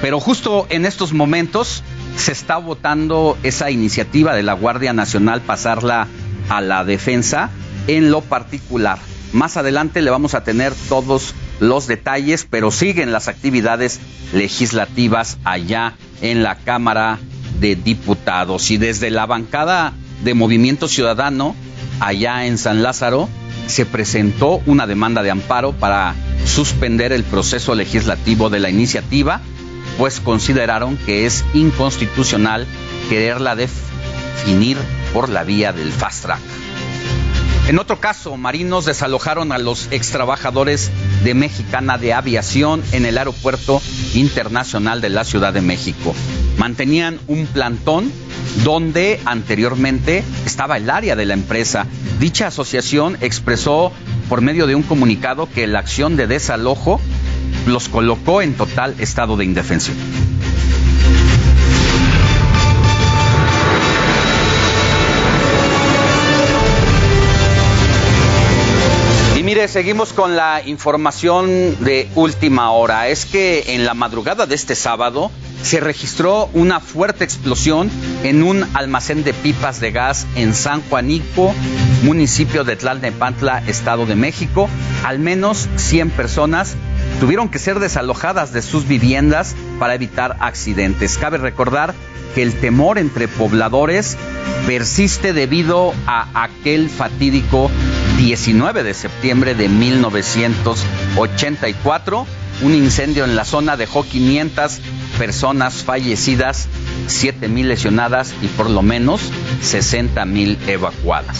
Pero 0.00 0.20
justo 0.20 0.66
en 0.70 0.84
estos 0.84 1.12
momentos 1.12 1.82
se 2.16 2.32
está 2.32 2.56
votando 2.56 3.36
esa 3.42 3.70
iniciativa 3.70 4.34
de 4.34 4.42
la 4.42 4.52
Guardia 4.52 4.92
Nacional 4.92 5.40
pasarla 5.40 6.06
a 6.48 6.60
la 6.60 6.84
defensa 6.84 7.50
en 7.88 8.12
lo 8.12 8.20
particular. 8.20 8.98
Más 9.32 9.56
adelante 9.56 10.00
le 10.00 10.10
vamos 10.10 10.34
a 10.34 10.44
tener 10.44 10.72
todos 10.88 11.34
los 11.60 11.86
detalles, 11.86 12.46
pero 12.48 12.70
siguen 12.70 13.12
las 13.12 13.28
actividades 13.28 13.98
legislativas 14.32 15.38
allá 15.44 15.94
en 16.22 16.42
la 16.42 16.56
Cámara 16.56 17.18
de 17.60 17.74
Diputados. 17.76 18.70
Y 18.70 18.78
desde 18.78 19.10
la 19.10 19.26
bancada 19.26 19.92
de 20.22 20.34
Movimiento 20.34 20.88
Ciudadano, 20.88 21.54
allá 22.00 22.46
en 22.46 22.58
San 22.58 22.82
Lázaro, 22.82 23.28
se 23.66 23.84
presentó 23.84 24.62
una 24.66 24.86
demanda 24.86 25.22
de 25.22 25.30
amparo 25.30 25.72
para 25.72 26.14
suspender 26.46 27.12
el 27.12 27.24
proceso 27.24 27.74
legislativo 27.74 28.48
de 28.48 28.60
la 28.60 28.70
iniciativa, 28.70 29.40
pues 29.98 30.20
consideraron 30.20 30.96
que 30.96 31.26
es 31.26 31.44
inconstitucional 31.54 32.66
quererla 33.10 33.56
definir 33.56 34.78
por 35.12 35.28
la 35.28 35.44
vía 35.44 35.72
del 35.72 35.92
fast 35.92 36.22
track. 36.22 36.40
En 37.68 37.78
otro 37.78 38.00
caso, 38.00 38.38
marinos 38.38 38.86
desalojaron 38.86 39.52
a 39.52 39.58
los 39.58 39.88
extrabajadores 39.90 40.90
de 41.22 41.34
Mexicana 41.34 41.98
de 41.98 42.14
Aviación 42.14 42.82
en 42.92 43.04
el 43.04 43.18
Aeropuerto 43.18 43.82
Internacional 44.14 45.02
de 45.02 45.10
la 45.10 45.22
Ciudad 45.22 45.52
de 45.52 45.60
México. 45.60 46.14
Mantenían 46.56 47.20
un 47.26 47.46
plantón 47.46 48.10
donde 48.64 49.20
anteriormente 49.26 50.24
estaba 50.46 50.78
el 50.78 50.88
área 50.88 51.14
de 51.14 51.26
la 51.26 51.34
empresa. 51.34 51.86
Dicha 52.18 52.46
asociación 52.46 53.18
expresó 53.20 53.92
por 54.30 54.40
medio 54.40 54.66
de 54.66 54.74
un 54.74 54.82
comunicado 54.82 55.46
que 55.46 55.66
la 55.66 55.80
acción 55.80 56.16
de 56.16 56.26
desalojo 56.26 57.02
los 57.66 57.90
colocó 57.90 58.40
en 58.40 58.54
total 58.54 58.94
estado 58.98 59.36
de 59.36 59.44
indefensión. 59.44 59.98
Seguimos 69.66 70.12
con 70.12 70.36
la 70.36 70.62
información 70.64 71.82
de 71.82 72.08
última 72.14 72.70
hora. 72.70 73.08
Es 73.08 73.26
que 73.26 73.74
en 73.74 73.84
la 73.84 73.94
madrugada 73.94 74.46
de 74.46 74.54
este 74.54 74.76
sábado 74.76 75.32
se 75.62 75.80
registró 75.80 76.48
una 76.52 76.78
fuerte 76.78 77.24
explosión 77.24 77.90
en 78.22 78.44
un 78.44 78.64
almacén 78.74 79.24
de 79.24 79.34
pipas 79.34 79.80
de 79.80 79.90
gas 79.90 80.26
en 80.36 80.54
San 80.54 80.82
Juanico, 80.82 81.52
municipio 82.04 82.62
de 82.62 82.76
Tlalnepantla, 82.76 83.64
Estado 83.66 84.06
de 84.06 84.14
México. 84.14 84.68
Al 85.04 85.18
menos 85.18 85.68
100 85.76 86.10
personas 86.10 86.76
tuvieron 87.18 87.48
que 87.48 87.58
ser 87.58 87.80
desalojadas 87.80 88.52
de 88.52 88.62
sus 88.62 88.86
viviendas 88.86 89.56
para 89.80 89.94
evitar 89.94 90.36
accidentes. 90.38 91.18
Cabe 91.18 91.38
recordar 91.38 91.94
que 92.34 92.42
el 92.42 92.54
temor 92.54 92.98
entre 92.98 93.26
pobladores 93.26 94.16
persiste 94.66 95.32
debido 95.32 95.94
a 96.06 96.44
aquel 96.44 96.90
fatídico 96.90 97.70
19 98.18 98.82
de 98.82 98.92
septiembre 98.94 99.54
de 99.54 99.68
1984. 99.68 102.26
Un 102.62 102.74
incendio 102.74 103.24
en 103.24 103.36
la 103.36 103.44
zona 103.44 103.76
dejó 103.76 104.04
500 104.04 104.80
personas 105.16 105.84
fallecidas, 105.84 106.66
7 107.06 107.46
mil 107.48 107.68
lesionadas 107.68 108.34
y 108.42 108.48
por 108.48 108.68
lo 108.68 108.82
menos 108.82 109.20
60 109.62 110.24
mil 110.24 110.58
evacuadas. 110.66 111.38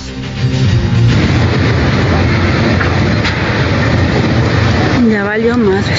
Ya 5.10 5.24
valió 5.24 5.58
madres. 5.58 5.98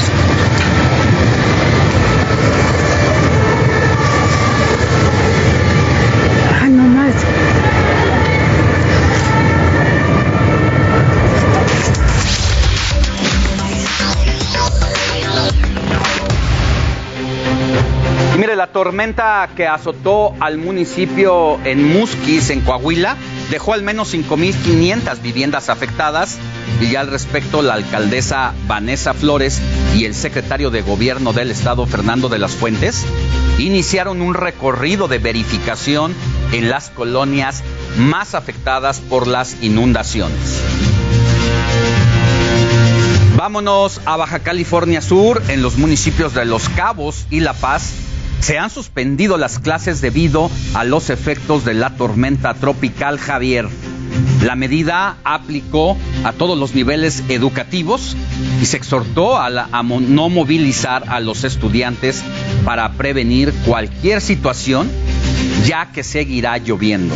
Tormenta 18.79 19.49
que 19.57 19.67
azotó 19.67 20.33
al 20.39 20.57
municipio 20.57 21.59
en 21.65 21.83
Musquis, 21.83 22.49
en 22.49 22.61
Coahuila, 22.61 23.17
dejó 23.51 23.73
al 23.73 23.83
menos 23.83 24.13
5.500 24.13 25.21
viviendas 25.21 25.67
afectadas 25.67 26.37
y 26.79 26.95
al 26.95 27.07
respecto 27.07 27.61
la 27.61 27.73
alcaldesa 27.73 28.53
Vanessa 28.67 29.13
Flores 29.13 29.61
y 29.97 30.05
el 30.05 30.15
secretario 30.15 30.71
de 30.71 30.81
gobierno 30.81 31.33
del 31.33 31.51
estado 31.51 31.85
Fernando 31.87 32.29
de 32.29 32.39
las 32.39 32.55
Fuentes 32.55 33.05
iniciaron 33.57 34.21
un 34.21 34.33
recorrido 34.33 35.09
de 35.09 35.17
verificación 35.17 36.15
en 36.53 36.69
las 36.69 36.89
colonias 36.89 37.61
más 37.97 38.33
afectadas 38.33 39.01
por 39.01 39.27
las 39.27 39.61
inundaciones. 39.61 40.63
Vámonos 43.35 43.99
a 44.05 44.15
Baja 44.15 44.39
California 44.39 45.01
Sur, 45.01 45.43
en 45.49 45.61
los 45.61 45.77
municipios 45.77 46.33
de 46.33 46.45
Los 46.45 46.69
Cabos 46.69 47.25
y 47.29 47.41
La 47.41 47.53
Paz 47.53 47.91
se 48.39 48.57
han 48.57 48.69
suspendido 48.69 49.37
las 49.37 49.59
clases 49.59 50.01
debido 50.01 50.49
a 50.73 50.83
los 50.83 51.09
efectos 51.09 51.65
de 51.65 51.73
la 51.73 51.91
tormenta 51.91 52.53
tropical 52.53 53.19
Javier. 53.19 53.67
La 54.43 54.55
medida 54.55 55.17
aplicó 55.23 55.97
a 56.23 56.31
todos 56.31 56.57
los 56.57 56.73
niveles 56.73 57.23
educativos 57.29 58.15
y 58.61 58.65
se 58.65 58.77
exhortó 58.77 59.37
a, 59.37 59.47
a, 59.47 59.83
no 59.83 60.29
movilizar 60.29 61.03
a 61.09 61.19
los 61.19 61.43
estudiantes 61.43 62.23
para 62.63 62.93
prevenir 62.93 63.53
cualquier 63.65 64.21
situación, 64.21 64.89
ya 65.65 65.91
que 65.91 66.03
seguirá 66.03 66.57
lloviendo. 66.57 67.15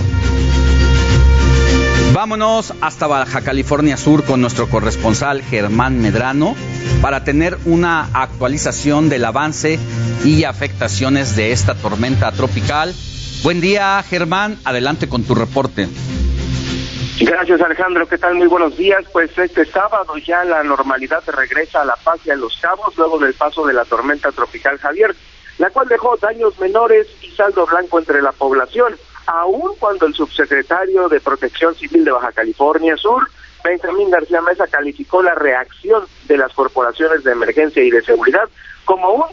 Vámonos 2.14 2.74
hasta 2.82 3.08
Baja 3.08 3.42
California 3.42 3.98
Sur 3.98 4.24
con 4.24 4.40
nuestro 4.40 4.70
corresponsal 4.70 5.42
Germán 5.42 6.00
Medrano 6.00 6.56
para 7.02 7.24
tener 7.24 7.58
una 7.66 8.10
actualización 8.14 9.10
del 9.10 9.26
avance 9.26 9.80
y 10.24 10.44
afectaciones 10.44 11.36
de 11.36 11.52
esta 11.52 11.76
tormenta 11.76 12.32
tropical. 12.32 12.94
Buen 13.44 13.62
día, 13.62 14.02
Germán. 14.04 14.58
Adelante 14.64 15.10
con 15.10 15.24
tu 15.24 15.36
reporte. 15.36 15.88
Gracias, 17.20 17.62
Alejandro. 17.62 18.08
¿Qué 18.08 18.18
tal? 18.18 18.36
Muy 18.36 18.48
buenos 18.48 18.76
días. 18.78 19.04
Pues 19.12 19.38
este 19.38 19.66
sábado 19.66 20.18
ya 20.18 20.44
la 20.44 20.64
normalidad 20.64 21.24
regresa 21.28 21.82
a 21.82 21.86
La 21.86 21.96
Paz 21.96 22.20
y 22.26 22.32
a 22.32 22.36
Los 22.36 22.58
Cabos 22.58 22.98
luego 22.98 23.20
del 23.20 23.34
paso 23.34 23.66
de 23.66 23.74
la 23.74 23.86
tormenta 23.86 24.32
tropical 24.32 24.78
Javier, 24.78 25.16
la 25.58 25.70
cual 25.70 25.88
dejó 25.88 26.18
daños 26.18 26.58
menores 26.60 27.08
y 27.22 27.30
saldo 27.32 27.66
blanco 27.66 28.00
entre 28.00 28.22
la 28.22 28.32
población, 28.32 28.96
aun 29.26 29.76
cuando 29.80 30.06
el 30.06 30.14
subsecretario 30.14 31.10
de 31.10 31.20
Protección 31.20 31.76
Civil 31.76 32.06
de 32.06 32.12
Baja 32.12 32.32
California 32.32 32.98
Sur 32.98 33.28
Benjamín 33.64 34.10
García 34.10 34.42
Mesa 34.42 34.68
calificó 34.68 35.24
la 35.24 35.36
reacción 35.36 36.04
de 36.26 36.38
las 36.38 36.54
corporaciones 36.54 37.24
de 37.24 37.32
emergencia 37.32 37.82
y 37.82 37.90
de 37.90 38.02
seguridad 38.02 38.50
como 38.84 39.10
un 39.12 39.24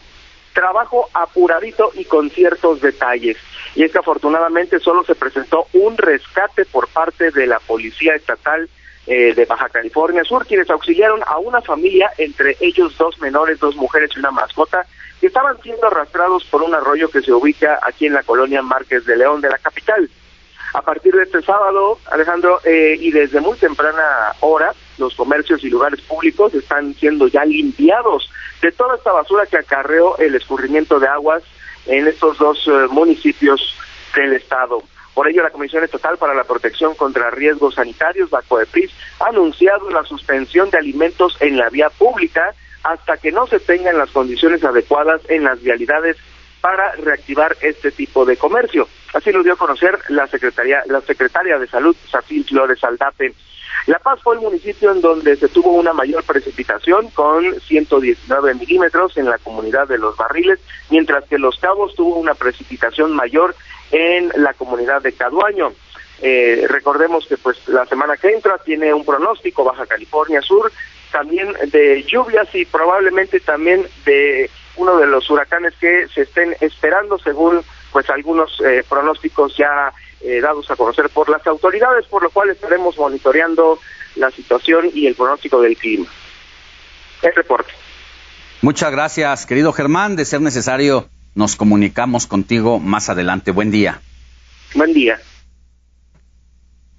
trabajo 0.52 1.08
apuradito 1.14 1.90
y 1.94 2.04
con 2.04 2.30
ciertos 2.30 2.80
detalles. 2.80 3.36
Y 3.74 3.82
es 3.82 3.92
que 3.92 3.98
afortunadamente 3.98 4.78
solo 4.78 5.04
se 5.04 5.14
presentó 5.14 5.66
un 5.72 5.96
rescate 5.96 6.64
por 6.64 6.88
parte 6.88 7.30
de 7.30 7.46
la 7.46 7.58
Policía 7.60 8.14
Estatal 8.14 8.68
eh, 9.06 9.34
de 9.34 9.44
Baja 9.44 9.68
California 9.68 10.24
Sur, 10.24 10.46
quienes 10.46 10.70
auxiliaron 10.70 11.20
a 11.26 11.38
una 11.38 11.60
familia, 11.60 12.10
entre 12.18 12.56
ellos 12.60 12.96
dos 12.98 13.18
menores, 13.20 13.58
dos 13.58 13.76
mujeres 13.76 14.10
y 14.14 14.18
una 14.18 14.30
mascota, 14.30 14.86
que 15.20 15.26
estaban 15.26 15.60
siendo 15.62 15.86
arrastrados 15.86 16.44
por 16.44 16.62
un 16.62 16.74
arroyo 16.74 17.10
que 17.10 17.22
se 17.22 17.32
ubica 17.32 17.78
aquí 17.82 18.06
en 18.06 18.14
la 18.14 18.22
colonia 18.22 18.62
Márquez 18.62 19.04
de 19.04 19.16
León 19.16 19.40
de 19.40 19.50
la 19.50 19.58
capital. 19.58 20.08
A 20.72 20.82
partir 20.82 21.14
de 21.14 21.24
este 21.24 21.42
sábado, 21.42 21.98
Alejandro, 22.10 22.60
eh, 22.64 22.96
y 22.98 23.10
desde 23.10 23.40
muy 23.40 23.58
temprana 23.58 24.32
hora, 24.40 24.72
los 24.98 25.14
comercios 25.14 25.64
y 25.64 25.70
lugares 25.70 26.00
públicos 26.02 26.54
están 26.54 26.94
siendo 26.94 27.26
ya 27.26 27.44
limpiados 27.44 28.30
de 28.62 28.70
toda 28.70 28.96
esta 28.96 29.12
basura 29.12 29.46
que 29.46 29.56
acarreó 29.56 30.16
el 30.18 30.34
escurrimiento 30.34 31.00
de 31.00 31.08
aguas 31.08 31.42
en 31.86 32.06
estos 32.06 32.38
dos 32.38 32.66
eh, 32.68 32.86
municipios 32.90 33.74
del 34.14 34.34
estado. 34.34 34.82
Por 35.20 35.28
ello, 35.28 35.42
la 35.42 35.50
Comisión 35.50 35.84
Estatal 35.84 36.16
para 36.16 36.32
la 36.32 36.44
Protección 36.44 36.94
contra 36.94 37.30
Riesgos 37.30 37.74
Sanitarios, 37.74 38.32
la 38.32 38.40
COEPRIS, 38.40 38.90
ha 39.20 39.26
anunciado 39.26 39.90
la 39.90 40.02
suspensión 40.04 40.70
de 40.70 40.78
alimentos 40.78 41.36
en 41.40 41.58
la 41.58 41.68
vía 41.68 41.90
pública 41.90 42.54
hasta 42.84 43.18
que 43.18 43.30
no 43.30 43.46
se 43.46 43.60
tengan 43.60 43.98
las 43.98 44.08
condiciones 44.12 44.64
adecuadas 44.64 45.20
en 45.28 45.44
las 45.44 45.62
vialidades 45.62 46.16
para 46.62 46.92
reactivar 46.92 47.54
este 47.60 47.90
tipo 47.90 48.24
de 48.24 48.38
comercio. 48.38 48.88
Así 49.12 49.30
lo 49.30 49.42
dio 49.42 49.52
a 49.52 49.56
conocer 49.56 49.98
la 50.08 50.26
secretaria, 50.26 50.84
la 50.86 51.02
secretaria 51.02 51.58
de 51.58 51.66
Salud, 51.66 51.94
Safil 52.10 52.46
Flores 52.46 52.82
Aldate. 52.82 53.34
La 53.86 53.98
Paz 53.98 54.20
fue 54.22 54.36
el 54.36 54.40
municipio 54.40 54.90
en 54.90 55.02
donde 55.02 55.36
se 55.36 55.48
tuvo 55.48 55.72
una 55.72 55.92
mayor 55.92 56.24
precipitación 56.24 57.10
con 57.10 57.60
119 57.60 58.54
milímetros 58.54 59.18
en 59.18 59.26
la 59.26 59.36
comunidad 59.36 59.86
de 59.86 59.98
Los 59.98 60.16
Barriles, 60.16 60.60
mientras 60.88 61.24
que 61.24 61.38
Los 61.38 61.58
Cabos 61.58 61.94
tuvo 61.94 62.16
una 62.16 62.34
precipitación 62.34 63.14
mayor 63.14 63.54
en 63.90 64.30
la 64.36 64.54
comunidad 64.54 65.02
de 65.02 65.12
Caduaño. 65.12 65.72
Eh, 66.22 66.66
recordemos 66.68 67.26
que 67.26 67.38
pues 67.38 67.66
la 67.68 67.86
semana 67.86 68.16
que 68.16 68.28
entra 68.28 68.58
tiene 68.58 68.92
un 68.92 69.04
pronóstico 69.04 69.64
Baja 69.64 69.86
California 69.86 70.42
Sur 70.42 70.70
también 71.10 71.52
de 71.72 72.04
lluvias 72.04 72.54
y 72.54 72.64
probablemente 72.66 73.40
también 73.40 73.86
de 74.04 74.50
uno 74.76 74.98
de 74.98 75.06
los 75.06 75.28
huracanes 75.30 75.74
que 75.80 76.06
se 76.08 76.22
estén 76.22 76.54
esperando 76.60 77.18
según 77.18 77.62
pues 77.90 78.08
algunos 78.10 78.60
eh, 78.60 78.84
pronósticos 78.88 79.56
ya 79.56 79.92
eh, 80.20 80.40
dados 80.40 80.70
a 80.70 80.76
conocer 80.76 81.08
por 81.10 81.28
las 81.28 81.44
autoridades, 81.46 82.06
por 82.06 82.22
lo 82.22 82.30
cual 82.30 82.50
estaremos 82.50 82.96
monitoreando 82.98 83.78
la 84.16 84.30
situación 84.30 84.90
y 84.92 85.06
el 85.06 85.14
pronóstico 85.14 85.60
del 85.60 85.76
clima. 85.76 86.06
El 87.22 87.34
reporte. 87.34 87.72
Muchas 88.62 88.92
gracias, 88.92 89.46
querido 89.46 89.72
Germán. 89.72 90.16
De 90.16 90.24
ser 90.24 90.40
necesario, 90.40 91.08
nos 91.34 91.56
comunicamos 91.56 92.26
contigo 92.26 92.78
más 92.78 93.08
adelante. 93.08 93.50
Buen 93.50 93.70
día. 93.70 94.00
Buen 94.74 94.94
día. 94.94 95.20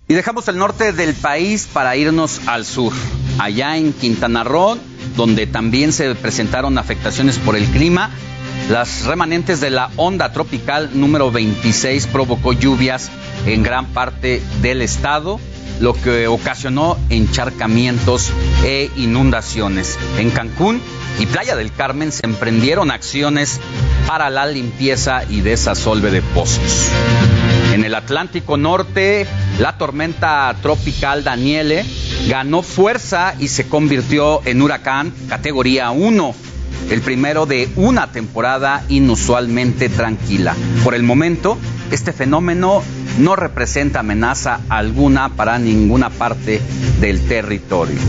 Y 0.07 0.13
dejamos 0.13 0.47
el 0.47 0.57
norte 0.57 0.91
del 0.91 1.13
país 1.13 1.67
para 1.71 1.95
irnos 1.95 2.47
al 2.47 2.65
sur. 2.65 2.91
Allá 3.39 3.77
en 3.77 3.93
Quintana 3.93 4.43
Roo, 4.43 4.77
donde 5.15 5.47
también 5.47 5.93
se 5.93 6.13
presentaron 6.15 6.77
afectaciones 6.77 7.37
por 7.37 7.55
el 7.55 7.65
clima, 7.67 8.09
las 8.69 9.05
remanentes 9.05 9.59
de 9.59 9.69
la 9.69 9.89
onda 9.95 10.31
tropical 10.31 10.91
número 10.93 11.31
26 11.31 12.07
provocó 12.07 12.53
lluvias 12.53 13.09
en 13.45 13.63
gran 13.63 13.87
parte 13.87 14.41
del 14.61 14.81
estado, 14.81 15.39
lo 15.81 15.93
que 15.93 16.27
ocasionó 16.27 16.97
encharcamientos 17.09 18.31
e 18.63 18.89
inundaciones. 18.95 19.97
En 20.17 20.29
Cancún 20.29 20.79
y 21.19 21.25
Playa 21.25 21.55
del 21.55 21.73
Carmen 21.73 22.11
se 22.11 22.25
emprendieron 22.25 22.91
acciones 22.91 23.59
para 24.07 24.29
la 24.29 24.45
limpieza 24.45 25.23
y 25.27 25.41
desasolve 25.41 26.11
de 26.11 26.21
pozos. 26.21 26.87
En 27.73 27.83
el 27.83 27.95
Atlántico 27.95 28.57
Norte, 28.57 29.25
la 29.59 29.77
tormenta 29.77 30.55
tropical 30.61 31.23
Daniele 31.23 31.83
ganó 32.27 32.61
fuerza 32.61 33.33
y 33.39 33.47
se 33.47 33.67
convirtió 33.67 34.41
en 34.45 34.61
huracán 34.61 35.11
categoría 35.27 35.89
1 35.91 36.35
el 36.89 37.01
primero 37.01 37.45
de 37.45 37.69
una 37.75 38.11
temporada 38.11 38.83
inusualmente 38.89 39.89
tranquila. 39.89 40.55
Por 40.83 40.95
el 40.95 41.03
momento, 41.03 41.57
este 41.91 42.13
fenómeno 42.13 42.81
no 43.19 43.35
representa 43.35 43.99
amenaza 43.99 44.61
alguna 44.69 45.29
para 45.35 45.59
ninguna 45.59 46.09
parte 46.09 46.61
del 46.99 47.21
territorio. 47.27 47.99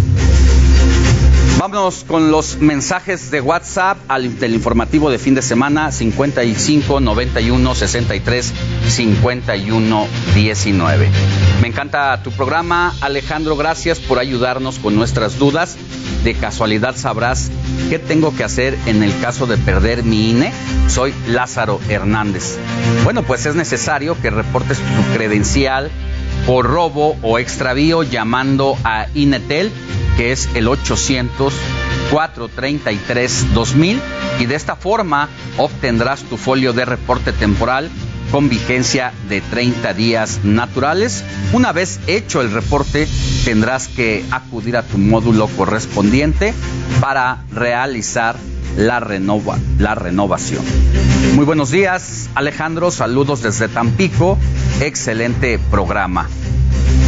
Vámonos 1.62 2.02
con 2.08 2.32
los 2.32 2.56
mensajes 2.58 3.30
de 3.30 3.40
WhatsApp 3.40 3.96
al, 4.08 4.40
del 4.40 4.54
informativo 4.54 5.12
de 5.12 5.18
fin 5.20 5.36
de 5.36 5.42
semana 5.42 5.92
55 5.92 6.98
91 6.98 7.74
63 7.76 8.52
51 8.88 10.06
19. 10.34 11.08
Me 11.60 11.68
encanta 11.68 12.20
tu 12.20 12.32
programa, 12.32 12.92
Alejandro. 13.00 13.56
Gracias 13.56 14.00
por 14.00 14.18
ayudarnos 14.18 14.80
con 14.80 14.96
nuestras 14.96 15.38
dudas. 15.38 15.76
De 16.24 16.34
casualidad 16.34 16.96
sabrás 16.96 17.52
qué 17.88 18.00
tengo 18.00 18.34
que 18.34 18.42
hacer 18.42 18.76
en 18.86 19.04
el 19.04 19.16
caso 19.20 19.46
de 19.46 19.56
perder 19.56 20.02
mi 20.02 20.30
INE. 20.30 20.52
Soy 20.88 21.14
Lázaro 21.28 21.80
Hernández. 21.88 22.58
Bueno, 23.04 23.22
pues 23.22 23.46
es 23.46 23.54
necesario 23.54 24.20
que 24.20 24.30
reportes 24.30 24.78
tu 24.78 25.16
credencial 25.16 25.92
por 26.46 26.66
robo 26.66 27.16
o 27.22 27.38
extravío 27.38 28.02
llamando 28.02 28.76
a 28.84 29.06
Inetel 29.14 29.70
que 30.16 30.32
es 30.32 30.48
el 30.54 30.68
800 30.68 31.54
433 32.10 33.54
2000 33.54 34.00
y 34.40 34.46
de 34.46 34.54
esta 34.54 34.76
forma 34.76 35.28
obtendrás 35.56 36.22
tu 36.24 36.36
folio 36.36 36.72
de 36.72 36.84
reporte 36.84 37.32
temporal 37.32 37.90
con 38.32 38.48
vigencia 38.48 39.12
de 39.28 39.42
30 39.42 39.92
días 39.92 40.40
naturales. 40.42 41.22
Una 41.52 41.70
vez 41.72 42.00
hecho 42.06 42.40
el 42.40 42.50
reporte, 42.50 43.06
tendrás 43.44 43.88
que 43.88 44.24
acudir 44.30 44.76
a 44.78 44.82
tu 44.82 44.96
módulo 44.96 45.46
correspondiente 45.48 46.54
para 47.00 47.44
realizar 47.52 48.36
la, 48.76 49.00
renova, 49.00 49.58
la 49.78 49.94
renovación. 49.94 50.64
Muy 51.34 51.44
buenos 51.44 51.70
días, 51.70 52.30
Alejandro. 52.34 52.90
Saludos 52.90 53.42
desde 53.42 53.68
Tampico. 53.68 54.38
Excelente 54.80 55.60
programa. 55.70 56.26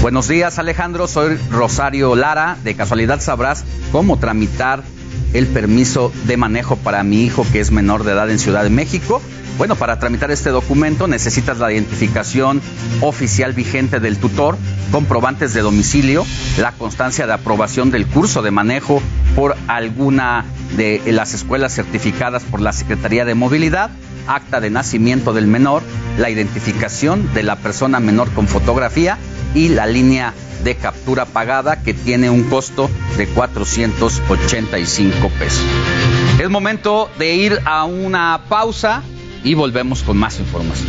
Buenos 0.03 0.29
días 0.29 0.59
Alejandro, 0.59 1.09
soy 1.09 1.39
Rosario 1.51 2.15
Lara. 2.15 2.59
De 2.63 2.75
casualidad 2.75 3.23
sabrás 3.23 3.65
cómo 3.91 4.19
tramitar 4.19 4.83
el 5.35 5.49
permiso 5.49 6.13
de 6.27 6.39
manejo 6.39 6.77
para 6.77 7.03
mi 7.03 7.23
hijo 7.25 7.45
que 7.53 7.61
es 7.61 7.71
menor 7.71 8.05
de 8.05 8.13
edad 8.13 8.31
en 8.31 8.39
Ciudad 8.39 8.63
de 8.63 8.71
México. 8.71 9.21
Bueno, 9.59 9.77
para 9.77 9.99
tramitar 9.99 10.31
este 10.31 10.51
documento 10.51 11.07
necesitas 11.07 11.59
la 11.59 11.73
identificación 11.73 12.63
oficial 13.03 13.53
vigente 13.53 14.01
del 14.01 14.17
tutor, 14.17 14.57
comprobantes 14.91 15.53
de 15.53 15.61
domicilio, 15.61 16.25
la 16.59 16.73
constancia 16.73 17.27
de 17.27 17.35
aprobación 17.35 17.91
del 17.91 18.07
curso 18.07 18.43
de 18.43 18.51
manejo 18.51 19.03
por 19.37 19.57
alguna 19.69 20.45
de 20.77 21.01
las 21.07 21.35
escuelas 21.35 21.75
certificadas 21.75 22.43
por 22.45 22.61
la 22.61 22.73
Secretaría 22.73 23.25
de 23.25 23.35
Movilidad, 23.35 23.91
acta 24.27 24.61
de 24.61 24.71
nacimiento 24.71 25.33
del 25.33 25.47
menor, 25.47 25.83
la 26.19 26.31
identificación 26.31 27.33
de 27.35 27.43
la 27.43 27.57
persona 27.57 28.01
menor 28.01 28.31
con 28.33 28.49
fotografía 28.49 29.19
y 29.55 29.69
la 29.69 29.87
línea 29.87 30.35
de 30.63 30.77
captura 30.77 31.27
pagada 31.27 31.83
que 31.83 31.95
tiene 31.95 32.31
un 32.31 32.45
costo 32.45 32.91
de 33.17 33.27
485 33.29 35.29
pesos. 35.39 35.65
Es 36.41 36.51
momento 36.51 37.11
de 37.19 37.35
ir 37.35 37.59
a 37.65 37.85
una 37.85 38.45
pausa 38.49 39.03
y 39.45 39.55
volvemos 39.55 40.03
con 40.03 40.17
más 40.17 40.41
información. 40.41 40.89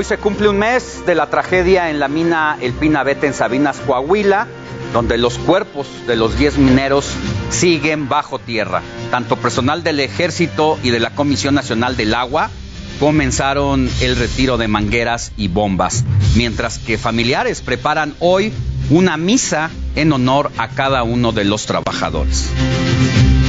Hoy 0.00 0.04
se 0.06 0.16
cumple 0.16 0.48
un 0.48 0.56
mes 0.56 1.04
de 1.04 1.14
la 1.14 1.28
tragedia 1.28 1.90
en 1.90 2.00
la 2.00 2.08
mina 2.08 2.56
El 2.62 2.72
Pinabete 2.72 3.26
en 3.26 3.34
Sabinas, 3.34 3.76
Coahuila, 3.86 4.46
donde 4.94 5.18
los 5.18 5.36
cuerpos 5.36 5.86
de 6.06 6.16
los 6.16 6.38
10 6.38 6.56
mineros 6.56 7.06
siguen 7.50 8.08
bajo 8.08 8.38
tierra. 8.38 8.80
Tanto 9.10 9.36
personal 9.36 9.82
del 9.82 10.00
Ejército 10.00 10.78
y 10.82 10.88
de 10.88 11.00
la 11.00 11.10
Comisión 11.10 11.54
Nacional 11.54 11.98
del 11.98 12.14
Agua 12.14 12.48
comenzaron 12.98 13.90
el 14.00 14.16
retiro 14.16 14.56
de 14.56 14.68
mangueras 14.68 15.32
y 15.36 15.48
bombas, 15.48 16.02
mientras 16.34 16.78
que 16.78 16.96
familiares 16.96 17.60
preparan 17.60 18.14
hoy 18.20 18.54
una 18.88 19.18
misa 19.18 19.68
en 19.96 20.14
honor 20.14 20.50
a 20.56 20.68
cada 20.68 21.02
uno 21.02 21.32
de 21.32 21.44
los 21.44 21.66
trabajadores. 21.66 22.48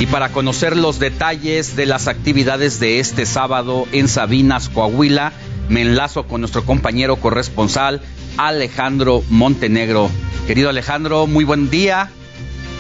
Y 0.02 0.06
para 0.08 0.34
conocer 0.34 0.76
los 0.76 1.00
detalles 1.00 1.78
de 1.78 1.86
las 1.86 2.10
actividades 2.10 2.82
de 2.82 3.00
este 3.00 3.26
sábado 3.26 3.88
en 3.94 4.10
Sabinas, 4.10 4.68
Coahuila, 4.68 5.32
me 5.72 5.82
enlazo 5.82 6.28
con 6.28 6.42
nuestro 6.42 6.66
compañero 6.66 7.16
corresponsal 7.16 8.02
Alejandro 8.38 9.24
Montenegro. 9.30 10.10
Querido 10.46 10.70
Alejandro, 10.70 11.28
muy 11.28 11.46
buen 11.46 11.70
día. 11.70 12.10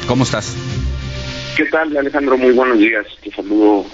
¿Cómo 0.07 0.25
estás? 0.25 0.53
¿Qué 1.55 1.63
tal, 1.65 1.95
Alejandro? 1.95 2.37
Muy 2.37 2.51
buenos 2.51 2.79
días. 2.79 3.05
Te 3.23 3.31
saludo 3.31 3.85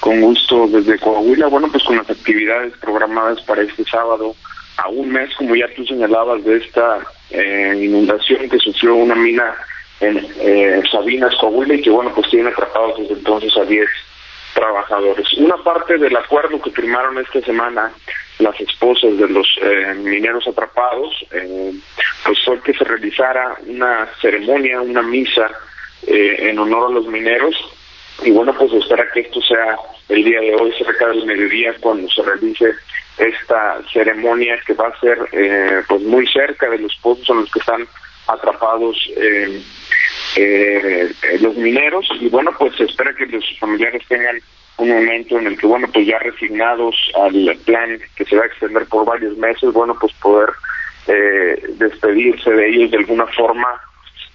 con 0.00 0.22
gusto 0.22 0.66
desde 0.68 0.98
Coahuila. 0.98 1.48
Bueno, 1.48 1.68
pues 1.70 1.84
con 1.84 1.98
las 1.98 2.08
actividades 2.08 2.72
programadas 2.78 3.42
para 3.42 3.60
este 3.60 3.84
sábado, 3.84 4.34
a 4.78 4.88
un 4.88 5.10
mes, 5.10 5.28
como 5.36 5.54
ya 5.54 5.66
tú 5.76 5.84
señalabas, 5.84 6.42
de 6.42 6.56
esta 6.56 7.00
eh, 7.30 7.78
inundación 7.78 8.48
que 8.48 8.58
sufrió 8.58 8.94
una 8.94 9.16
mina 9.16 9.54
en 10.00 10.26
eh, 10.40 10.82
Sabinas, 10.90 11.34
Coahuila, 11.38 11.74
y 11.74 11.82
que, 11.82 11.90
bueno, 11.90 12.10
pues 12.14 12.30
tiene 12.30 12.48
atrapados 12.48 13.00
desde 13.00 13.14
entonces 13.14 13.54
a 13.58 13.64
10 13.64 13.86
trabajadores. 14.54 15.32
Una 15.34 15.56
parte 15.58 15.98
del 15.98 16.16
acuerdo 16.16 16.60
que 16.60 16.70
firmaron 16.70 17.18
esta 17.18 17.40
semana 17.42 17.92
las 18.38 18.60
esposas 18.60 19.16
de 19.16 19.28
los 19.28 19.46
eh, 19.62 19.94
mineros 19.94 20.46
atrapados, 20.46 21.14
eh, 21.30 21.72
pues 22.24 22.38
fue 22.44 22.60
que 22.60 22.74
se 22.74 22.84
realizara 22.84 23.56
una 23.66 24.08
ceremonia, 24.20 24.80
una 24.80 25.02
misa 25.02 25.50
eh, 26.06 26.36
en 26.50 26.58
honor 26.58 26.90
a 26.90 26.94
los 26.94 27.06
mineros 27.06 27.54
y 28.22 28.30
bueno, 28.30 28.54
pues 28.54 28.72
espera 28.72 29.04
que 29.12 29.20
esto 29.20 29.40
sea 29.42 29.76
el 30.08 30.24
día 30.24 30.40
de 30.40 30.54
hoy, 30.54 30.72
cerca 30.78 31.08
del 31.08 31.26
mediodía, 31.26 31.74
cuando 31.80 32.08
se 32.10 32.22
realice 32.22 32.72
esta 33.18 33.80
ceremonia 33.92 34.58
que 34.66 34.74
va 34.74 34.88
a 34.88 35.00
ser 35.00 35.18
eh, 35.32 35.82
pues 35.88 36.02
muy 36.02 36.26
cerca 36.28 36.68
de 36.68 36.78
los 36.78 36.94
pozos 36.96 37.28
en 37.30 37.40
los 37.40 37.50
que 37.50 37.58
están 37.58 37.86
atrapados 38.26 38.96
eh, 40.36 41.12
los 41.40 41.56
mineros 41.56 42.06
y 42.20 42.28
bueno 42.28 42.50
pues 42.58 42.76
se 42.76 42.84
espera 42.84 43.14
que 43.14 43.26
los 43.26 43.44
familiares 43.58 44.02
tengan 44.06 44.36
un 44.78 44.90
momento 44.90 45.38
en 45.38 45.46
el 45.46 45.58
que 45.58 45.66
bueno 45.66 45.88
pues 45.92 46.06
ya 46.06 46.18
resignados 46.18 46.94
al 47.14 47.56
plan 47.64 47.98
que 48.14 48.24
se 48.24 48.36
va 48.36 48.44
a 48.44 48.46
extender 48.46 48.86
por 48.86 49.06
varios 49.06 49.36
meses 49.38 49.72
bueno 49.72 49.96
pues 49.98 50.12
poder 50.14 50.50
eh, 51.08 51.62
despedirse 51.78 52.50
de 52.50 52.68
ellos 52.68 52.90
de 52.90 52.98
alguna 52.98 53.26
forma. 53.28 53.80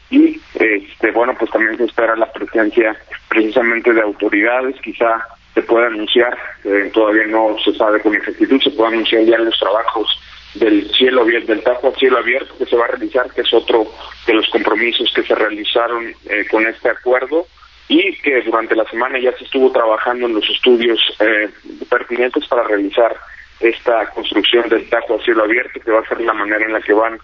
Y 0.10 0.40
este 0.56 1.12
bueno 1.12 1.36
pues 1.38 1.52
también 1.52 1.78
se 1.78 1.86
espera 1.86 2.16
la 2.16 2.32
presencia 2.32 2.98
precisamente 3.30 3.94
de 3.94 4.02
autoridades 4.02 4.76
quizá 4.82 5.26
se 5.54 5.62
pueda 5.62 5.88
anunciar 5.88 6.38
eh, 6.66 6.90
todavía 6.94 7.26
no 7.28 7.56
se 7.64 7.74
sabe 7.76 8.02
con 8.02 8.16
exactitud 8.16 8.62
se 8.62 8.72
puede 8.72 8.94
anunciar 8.94 9.24
ya 9.24 9.38
los 9.38 9.58
trabajos 9.58 10.08
del 10.56 10.90
cielo 10.92 11.22
abierto 11.22 11.54
del 11.54 11.64
tajo 11.64 11.88
a 11.88 11.96
cielo 11.96 12.18
abierto 12.18 12.58
que 12.58 12.66
se 12.66 12.76
va 12.76 12.86
a 12.86 12.90
realizar 12.90 13.32
que 13.32 13.42
es 13.42 13.54
otro 13.54 13.88
de 14.28 14.34
los 14.34 14.48
compromisos 14.50 15.12
que 15.14 15.24
se 15.24 15.34
realizaron 15.34 16.14
eh, 16.30 16.46
con 16.50 16.66
este 16.68 16.90
acuerdo 16.90 17.48
y 17.88 18.16
que 18.22 18.42
durante 18.42 18.76
la 18.76 18.86
semana 18.86 19.20
ya 19.20 19.36
se 19.38 19.44
estuvo 19.44 19.72
trabajando 19.72 20.26
en 20.26 20.36
los 20.36 20.50
estudios 20.50 21.00
eh, 21.20 21.50
pertinentes 21.90 22.48
para 22.48 22.64
realizar 22.64 23.16
esta 23.60 24.08
construcción 24.08 24.68
del 24.70 24.90
tajo 24.90 25.16
a 25.16 25.24
cielo 25.24 25.44
abierto, 25.44 25.80
que 25.80 25.92
va 25.92 26.00
a 26.00 26.08
ser 26.08 26.22
la 26.22 26.34
manera 26.34 26.66
en 26.66 26.74
la 26.74 26.82
que 26.82 26.94
van 26.94 27.20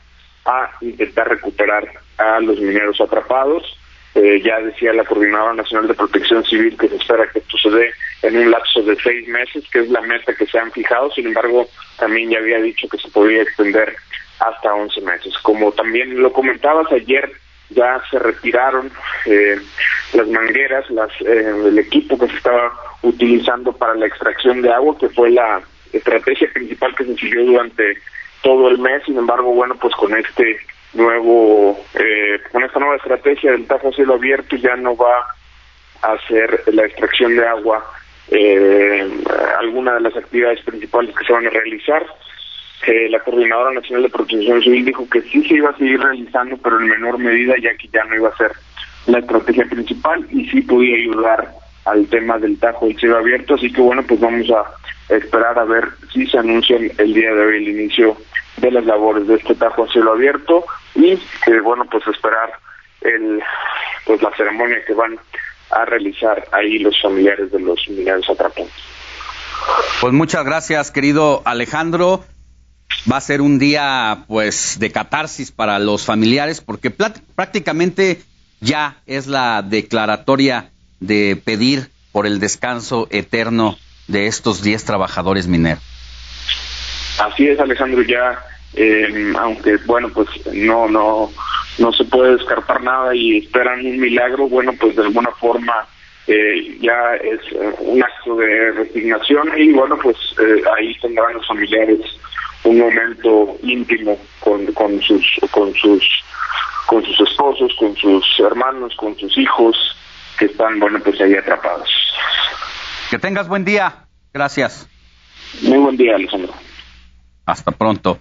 a 0.45 0.71
intentar 0.81 1.29
recuperar 1.29 1.87
a 2.17 2.39
los 2.39 2.59
mineros 2.59 2.99
atrapados. 3.01 3.77
Eh, 4.19 4.41
ya 4.43 4.59
decía 4.59 4.93
la 4.93 5.03
Coordinadora 5.03 5.53
Nacional 5.53 5.87
de 5.87 5.93
Protección 5.93 6.43
Civil 6.43 6.75
que 6.75 6.89
se 6.89 6.95
espera 6.95 7.29
que 7.31 7.37
esto 7.37 7.55
se 7.59 7.69
dé 7.69 7.91
en 8.23 8.35
un 8.35 8.49
lapso 8.49 8.81
de 8.81 8.95
seis 8.95 9.27
meses, 9.27 9.63
que 9.71 9.81
es 9.81 9.89
la 9.89 10.01
meta 10.01 10.33
que 10.33 10.47
se 10.47 10.57
han 10.57 10.71
fijado. 10.71 11.11
Sin 11.11 11.27
embargo, 11.27 11.69
también 11.99 12.31
ya 12.31 12.39
había 12.39 12.57
dicho 12.57 12.89
que 12.89 12.97
se 12.97 13.09
podría 13.09 13.43
extender 13.43 13.95
hasta 14.39 14.73
once 14.73 14.99
meses. 15.01 15.37
Como 15.43 15.71
también 15.71 16.19
lo 16.19 16.33
comentabas 16.33 16.91
ayer, 16.91 17.31
ya 17.69 18.01
se 18.09 18.17
retiraron 18.17 18.89
eh, 19.27 19.59
las 20.13 20.27
mangueras, 20.29 20.89
las, 20.89 21.11
eh, 21.21 21.53
el 21.67 21.77
equipo 21.77 22.17
que 22.17 22.27
se 22.27 22.37
estaba 22.37 22.73
utilizando 23.03 23.71
para 23.71 23.93
la 23.93 24.07
extracción 24.07 24.63
de 24.63 24.73
agua, 24.73 24.97
que 24.97 25.09
fue 25.09 25.29
la 25.29 25.61
estrategia 25.93 26.51
principal 26.53 26.95
que 26.95 27.05
se 27.05 27.15
siguió 27.17 27.45
durante 27.45 27.99
todo 28.41 28.67
el 28.69 28.79
mes. 28.79 29.03
Sin 29.05 29.17
embargo, 29.19 29.53
bueno, 29.53 29.75
pues 29.79 29.93
con 29.93 30.17
este 30.17 30.57
nuevo, 30.93 31.79
eh, 31.93 32.39
con 32.51 32.63
esta 32.63 32.79
nueva 32.79 32.95
estrategia 32.95 33.51
del 33.51 33.67
Tajo 33.67 33.91
cielo 33.91 34.15
abierto 34.15 34.55
ya 34.55 34.75
no 34.75 34.95
va 34.95 35.25
a 36.01 36.13
hacer 36.13 36.63
la 36.67 36.85
extracción 36.85 37.35
de 37.35 37.45
agua 37.45 37.83
eh, 38.29 39.09
alguna 39.59 39.95
de 39.95 40.01
las 40.01 40.15
actividades 40.15 40.61
principales 40.61 41.15
que 41.15 41.25
se 41.25 41.33
van 41.33 41.47
a 41.47 41.49
realizar. 41.49 42.05
Eh, 42.85 43.09
la 43.09 43.19
Coordinadora 43.19 43.71
Nacional 43.71 44.03
de 44.03 44.09
Protección 44.09 44.61
Civil 44.61 44.85
dijo 44.85 45.09
que 45.09 45.21
sí 45.21 45.43
se 45.47 45.55
iba 45.55 45.69
a 45.69 45.77
seguir 45.77 45.99
realizando, 45.99 46.57
pero 46.57 46.79
en 46.79 46.87
menor 46.87 47.17
medida, 47.17 47.55
ya 47.61 47.75
que 47.75 47.87
ya 47.87 48.03
no 48.03 48.15
iba 48.15 48.29
a 48.29 48.37
ser 48.37 48.51
la 49.07 49.19
estrategia 49.19 49.65
principal 49.65 50.25
y 50.29 50.47
sí 50.49 50.61
podía 50.61 50.95
ayudar 50.95 51.49
al 51.85 52.05
tema 52.07 52.37
del 52.37 52.59
tajo 52.59 52.87
del 52.87 52.99
cielo 52.99 53.17
abierto. 53.17 53.55
Así 53.55 53.71
que 53.71 53.81
bueno, 53.81 54.03
pues 54.03 54.19
vamos 54.19 54.49
a 54.51 55.13
esperar 55.13 55.57
a 55.57 55.63
ver 55.63 55.85
si 56.13 56.27
se 56.27 56.37
anuncia 56.37 56.77
el 56.77 57.13
día 57.13 57.33
de 57.33 57.45
hoy 57.45 57.57
el 57.57 57.67
inicio 57.69 58.17
de 58.57 58.71
las 58.71 58.85
labores 58.85 59.27
de 59.27 59.35
este 59.35 59.55
tajo 59.55 59.83
a 59.83 59.87
cielo 59.87 60.13
abierto 60.13 60.65
y 60.95 61.11
eh, 61.11 61.59
bueno, 61.63 61.85
pues 61.89 62.05
esperar 62.07 62.51
el 63.01 63.41
pues 64.05 64.21
la 64.21 64.31
ceremonia 64.35 64.83
que 64.85 64.93
van 64.93 65.17
a 65.71 65.85
realizar 65.85 66.47
ahí 66.51 66.79
los 66.79 66.99
familiares 67.01 67.51
de 67.51 67.59
los 67.59 67.79
mineros 67.89 68.29
atrapados. 68.29 68.71
Pues 70.01 70.13
muchas 70.13 70.45
gracias, 70.45 70.91
querido 70.91 71.41
Alejandro 71.45 72.23
va 73.11 73.17
a 73.17 73.21
ser 73.21 73.41
un 73.41 73.59
día 73.59 74.25
pues 74.27 74.77
de 74.79 74.91
catarsis 74.91 75.51
para 75.51 75.79
los 75.79 76.05
familiares 76.05 76.61
porque 76.61 76.89
prácticamente 76.89 78.21
ya 78.59 79.01
es 79.05 79.27
la 79.27 79.61
declaratoria 79.61 80.71
de 80.99 81.41
pedir 81.43 81.89
por 82.11 82.25
el 82.25 82.39
descanso 82.39 83.07
eterno 83.11 83.77
de 84.07 84.27
estos 84.27 84.63
10 84.63 84.83
trabajadores 84.85 85.47
mineros. 85.47 85.83
Así 87.19 87.47
es, 87.47 87.59
Alejandro, 87.59 88.01
ya 88.03 88.39
eh, 88.75 89.33
aunque 89.39 89.77
bueno, 89.85 90.09
pues 90.09 90.27
no 90.53 90.87
no 90.87 91.31
no 91.79 91.91
se 91.93 92.03
puede 92.05 92.33
descartar 92.33 92.81
nada 92.83 93.15
y 93.15 93.37
esperan 93.39 93.85
un 93.85 93.99
milagro, 93.99 94.47
bueno, 94.47 94.73
pues 94.79 94.95
de 94.95 95.03
alguna 95.03 95.31
forma 95.31 95.87
eh, 96.27 96.77
ya 96.79 97.15
es 97.15 97.39
eh, 97.53 97.73
un 97.79 98.03
acto 98.03 98.35
de 98.35 98.71
resignación 98.71 99.49
y 99.57 99.71
bueno, 99.71 99.97
pues 99.97 100.17
ahí 100.75 100.95
tendrán 101.01 101.33
los 101.33 101.47
familiares 101.47 102.01
un 102.63 102.79
momento 102.79 103.57
íntimo 103.63 104.17
con, 104.41 104.65
con 104.73 105.01
sus 105.01 105.25
con 105.51 105.73
sus 105.73 106.03
con 106.85 107.03
sus 107.03 107.29
esposos, 107.29 107.73
con 107.79 107.95
sus 107.95 108.23
hermanos, 108.39 108.95
con 108.95 109.17
sus 109.17 109.35
hijos 109.37 109.75
que 110.37 110.45
están 110.45 110.79
bueno 110.79 110.99
pues 110.99 111.19
ahí 111.21 111.33
atrapados. 111.33 111.89
Que 113.09 113.17
tengas 113.17 113.47
buen 113.47 113.65
día. 113.65 114.05
Gracias. 114.33 114.87
Muy 115.61 115.77
buen 115.77 115.97
día, 115.97 116.15
Alejandro. 116.15 116.53
Hasta 117.47 117.71
pronto. 117.71 118.19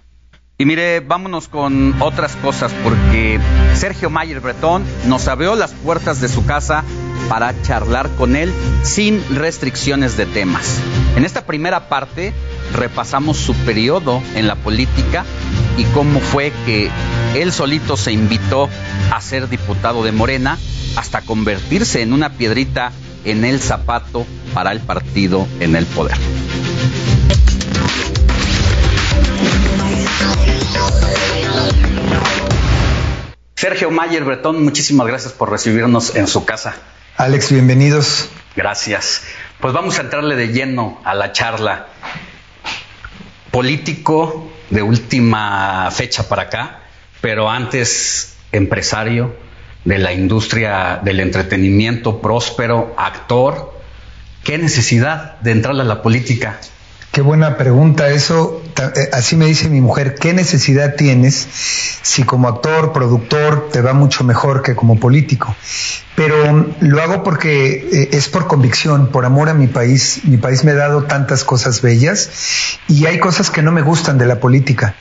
Y 0.57 0.65
mire, 0.65 1.01
vámonos 1.01 1.47
con 1.49 2.01
otras 2.01 2.35
cosas 2.37 2.73
porque 2.83 3.39
Sergio 3.75 4.09
Mayer 4.09 4.39
Bretón 4.39 4.83
nos 5.05 5.27
abrió 5.27 5.55
las 5.55 5.73
puertas 5.73 6.19
de 6.19 6.29
su 6.29 6.45
casa 6.47 6.83
para 7.29 7.61
charlar 7.61 8.09
con 8.17 8.35
él 8.35 8.51
sin 8.81 9.21
restricciones 9.35 10.17
de 10.17 10.25
temas. 10.25 10.79
En 11.15 11.25
esta 11.25 11.45
primera 11.45 11.89
parte 11.89 12.33
repasamos 12.73 13.37
su 13.37 13.53
periodo 13.53 14.23
en 14.33 14.47
la 14.47 14.55
política 14.55 15.25
y 15.77 15.83
cómo 15.93 16.19
fue 16.19 16.51
que 16.65 16.89
él 17.35 17.51
solito 17.51 17.97
se 17.97 18.13
invitó 18.13 18.69
a 19.11 19.21
ser 19.21 19.49
diputado 19.49 20.03
de 20.03 20.11
Morena 20.11 20.57
hasta 20.95 21.21
convertirse 21.21 22.01
en 22.01 22.13
una 22.13 22.31
piedrita 22.31 22.91
en 23.25 23.45
el 23.45 23.59
zapato 23.59 24.25
para 24.53 24.71
el 24.71 24.79
partido 24.79 25.47
en 25.59 25.75
el 25.75 25.85
poder. 25.85 26.17
Sergio 33.55 33.89
Mayer 33.89 34.23
Bretón, 34.23 34.63
muchísimas 34.63 35.07
gracias 35.07 35.33
por 35.33 35.49
recibirnos 35.49 36.15
en 36.15 36.27
su 36.27 36.45
casa. 36.45 36.75
Alex, 37.17 37.51
bienvenidos. 37.51 38.29
Gracias. 38.55 39.23
Pues 39.59 39.73
vamos 39.73 39.97
a 39.97 40.01
entrarle 40.01 40.35
de 40.35 40.49
lleno 40.49 41.01
a 41.03 41.15
la 41.15 41.31
charla. 41.31 41.87
Político 43.51 44.51
de 44.69 44.83
última 44.83 45.89
fecha 45.91 46.29
para 46.29 46.43
acá, 46.43 46.81
pero 47.21 47.49
antes 47.49 48.35
empresario 48.51 49.35
de 49.85 49.97
la 49.97 50.13
industria 50.13 50.99
del 51.03 51.19
entretenimiento, 51.19 52.21
próspero, 52.21 52.93
actor. 52.97 53.73
¿Qué 54.43 54.57
necesidad 54.57 55.39
de 55.39 55.51
entrar 55.51 55.79
a 55.79 55.83
la 55.83 56.01
política? 56.01 56.59
Qué 57.11 57.21
buena 57.21 57.57
pregunta 57.57 58.09
eso. 58.09 58.61
Eh, 58.77 59.09
así 59.13 59.35
me 59.35 59.45
dice 59.45 59.69
mi 59.69 59.81
mujer, 59.81 60.15
¿qué 60.15 60.33
necesidad 60.33 60.95
tienes 60.95 61.47
si 62.01 62.23
como 62.23 62.47
actor, 62.47 62.93
productor 62.93 63.69
te 63.71 63.81
va 63.81 63.93
mucho 63.93 64.23
mejor 64.23 64.61
que 64.61 64.75
como 64.75 64.99
político? 64.99 65.55
Pero 66.15 66.73
lo 66.79 67.01
hago 67.03 67.21
porque 67.21 67.87
eh, 67.91 68.09
es 68.11 68.27
por 68.27 68.47
convicción, 68.47 69.11
por 69.11 69.25
amor 69.25 69.49
a 69.49 69.53
mi 69.53 69.67
país. 69.67 70.21
Mi 70.23 70.37
país 70.37 70.63
me 70.63 70.71
ha 70.71 70.75
dado 70.75 71.03
tantas 71.03 71.43
cosas 71.43 71.83
bellas 71.83 72.79
y 72.87 73.05
hay 73.05 73.19
cosas 73.19 73.51
que 73.51 73.61
no 73.61 73.71
me 73.71 73.83
gustan 73.83 74.17
de 74.17 74.25
la 74.25 74.39
política. 74.39 74.95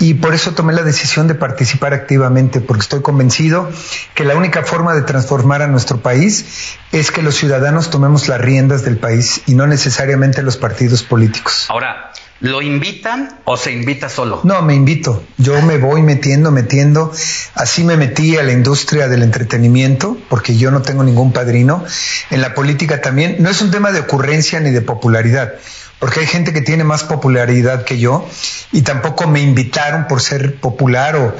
Y 0.00 0.14
por 0.14 0.34
eso 0.34 0.54
tomé 0.54 0.72
la 0.72 0.82
decisión 0.82 1.28
de 1.28 1.36
participar 1.36 1.94
activamente, 1.94 2.60
porque 2.60 2.82
estoy 2.82 3.00
convencido 3.00 3.70
que 4.14 4.24
la 4.24 4.34
única 4.34 4.64
forma 4.64 4.92
de 4.94 5.02
transformar 5.02 5.62
a 5.62 5.68
nuestro 5.68 6.00
país 6.00 6.76
es 6.90 7.12
que 7.12 7.22
los 7.22 7.36
ciudadanos 7.36 7.90
tomemos 7.90 8.26
las 8.26 8.40
riendas 8.40 8.84
del 8.84 8.98
país 8.98 9.42
y 9.46 9.54
no 9.54 9.68
necesariamente 9.68 10.42
los 10.42 10.56
partidos 10.56 11.04
políticos. 11.04 11.66
Ahora, 11.68 12.10
¿Lo 12.40 12.60
invitan 12.60 13.40
o 13.44 13.56
se 13.56 13.72
invita 13.72 14.08
solo? 14.10 14.40
No, 14.44 14.60
me 14.62 14.74
invito. 14.74 15.24
Yo 15.38 15.62
me 15.62 15.78
voy 15.78 16.02
metiendo, 16.02 16.50
metiendo. 16.50 17.10
Así 17.54 17.82
me 17.82 17.96
metí 17.96 18.36
a 18.36 18.42
la 18.42 18.52
industria 18.52 19.08
del 19.08 19.22
entretenimiento, 19.22 20.18
porque 20.28 20.56
yo 20.56 20.70
no 20.70 20.82
tengo 20.82 21.02
ningún 21.02 21.32
padrino. 21.32 21.84
En 22.30 22.42
la 22.42 22.54
política 22.54 23.00
también. 23.00 23.36
No 23.40 23.48
es 23.48 23.62
un 23.62 23.70
tema 23.70 23.90
de 23.90 24.00
ocurrencia 24.00 24.60
ni 24.60 24.70
de 24.70 24.82
popularidad, 24.82 25.54
porque 25.98 26.20
hay 26.20 26.26
gente 26.26 26.52
que 26.52 26.60
tiene 26.60 26.84
más 26.84 27.04
popularidad 27.04 27.84
que 27.84 27.98
yo 27.98 28.28
y 28.70 28.82
tampoco 28.82 29.26
me 29.26 29.40
invitaron 29.40 30.06
por 30.06 30.20
ser 30.20 30.56
popular 30.60 31.16
o 31.16 31.34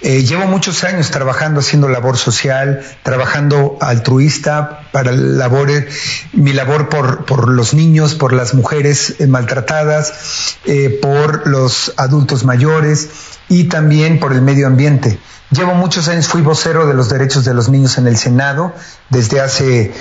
Eh, 0.00 0.22
llevo 0.22 0.46
muchos 0.46 0.84
años 0.84 1.10
trabajando, 1.10 1.58
haciendo 1.58 1.88
labor 1.88 2.16
social, 2.16 2.84
trabajando 3.02 3.76
altruista 3.80 4.88
para 4.92 5.10
labores, 5.10 5.86
mi 6.32 6.52
labor 6.52 6.88
por, 6.88 7.24
por 7.24 7.48
los 7.48 7.74
niños, 7.74 8.14
por 8.14 8.32
las 8.32 8.54
mujeres 8.54 9.16
eh, 9.18 9.26
maltratadas, 9.26 10.56
eh, 10.66 10.96
por 11.02 11.48
los 11.48 11.94
adultos 11.96 12.44
mayores 12.44 13.08
y 13.48 13.64
también 13.64 14.20
por 14.20 14.32
el 14.32 14.40
medio 14.40 14.68
ambiente. 14.68 15.18
Llevo 15.50 15.74
muchos 15.74 16.06
años, 16.06 16.28
fui 16.28 16.42
vocero 16.42 16.86
de 16.86 16.94
los 16.94 17.08
derechos 17.08 17.44
de 17.44 17.54
los 17.54 17.68
niños 17.68 17.98
en 17.98 18.06
el 18.06 18.16
Senado 18.16 18.72
desde 19.08 19.40
hace 19.40 19.92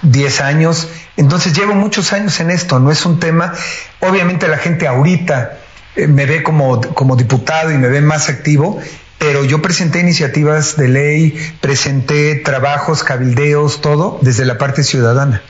10 0.00 0.40
años. 0.40 0.88
Entonces 1.18 1.52
llevo 1.52 1.74
muchos 1.74 2.14
años 2.14 2.40
en 2.40 2.50
esto, 2.50 2.78
no 2.78 2.90
es 2.90 3.04
un 3.04 3.20
tema, 3.20 3.52
obviamente 4.00 4.48
la 4.48 4.56
gente 4.56 4.86
ahorita 4.86 5.58
me 5.94 6.24
ve 6.24 6.42
como, 6.42 6.80
como 6.80 7.16
diputado 7.16 7.70
y 7.70 7.76
me 7.76 7.88
ve 7.88 8.00
más 8.00 8.30
activo, 8.30 8.80
pero 9.22 9.44
yo 9.44 9.62
presenté 9.62 10.00
iniciativas 10.00 10.76
de 10.76 10.88
ley, 10.88 11.52
presenté 11.60 12.34
trabajos, 12.34 13.04
cabildeos, 13.04 13.80
todo 13.80 14.18
desde 14.20 14.44
la 14.44 14.58
parte 14.58 14.82
ciudadana. 14.82 15.42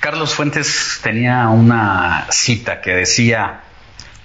Carlos 0.00 0.34
Fuentes 0.34 1.00
tenía 1.02 1.48
una 1.48 2.26
cita 2.28 2.82
que 2.82 2.92
decía, 2.92 3.62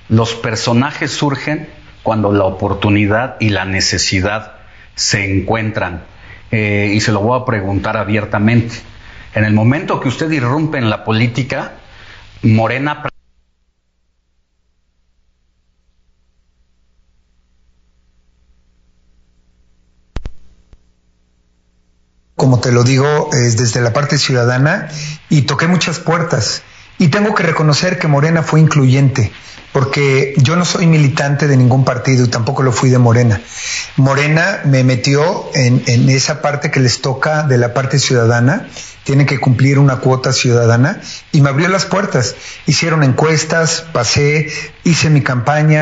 los 0.09 0.35
personajes 0.35 1.09
surgen 1.09 1.69
cuando 2.03 2.34
la 2.34 2.43
oportunidad 2.43 3.38
y 3.39 3.47
la 3.51 3.63
necesidad 3.63 4.55
se 4.95 5.23
encuentran. 5.23 6.03
Eh, 6.51 6.91
y 6.93 6.99
se 6.99 7.13
lo 7.13 7.22
voy 7.22 7.39
a 7.39 7.45
preguntar 7.45 7.95
abiertamente. 7.95 8.76
En 9.34 9.45
el 9.45 9.53
momento 9.53 10.01
que 10.01 10.09
usted 10.09 10.30
irrumpe 10.31 10.80
en 10.80 10.89
la 10.89 11.05
política, 11.05 11.76
Morena 12.43 13.03
como 22.41 22.59
te 22.59 22.72
lo 22.72 22.84
digo, 22.84 23.30
es 23.34 23.55
desde 23.55 23.81
la 23.81 23.93
parte 23.93 24.18
ciudadana 24.18 24.89
y 25.30 25.43
toqué 25.43 25.68
muchas 25.68 25.99
puertas. 25.99 26.63
Y 27.01 27.07
tengo 27.07 27.33
que 27.33 27.41
reconocer 27.41 27.97
que 27.97 28.07
Morena 28.07 28.43
fue 28.43 28.59
incluyente, 28.59 29.31
porque 29.73 30.35
yo 30.37 30.55
no 30.55 30.65
soy 30.65 30.85
militante 30.85 31.47
de 31.47 31.57
ningún 31.57 31.83
partido 31.83 32.25
y 32.25 32.27
tampoco 32.27 32.61
lo 32.61 32.71
fui 32.71 32.91
de 32.91 32.99
Morena. 32.99 33.41
Morena 33.97 34.59
me 34.65 34.83
metió 34.83 35.49
en, 35.55 35.81
esa 36.11 36.43
parte 36.43 36.69
que 36.69 36.79
les 36.79 37.01
toca 37.01 37.41
de 37.41 37.57
la 37.57 37.73
parte 37.73 37.97
ciudadana 37.97 38.67
tienen 39.03 39.25
que 39.25 39.39
cumplir 39.39 39.79
una 39.79 39.95
cuota 39.95 40.31
ciudadana 40.31 41.01
y 41.31 41.41
me 41.41 41.49
abrió 41.49 41.69
las 41.69 41.87
puertas. 41.87 42.35
Hicieron 42.67 43.01
encuestas, 43.01 43.83
pasé, 43.91 44.51
hice 44.83 45.09
mi 45.09 45.21
campaña 45.21 45.81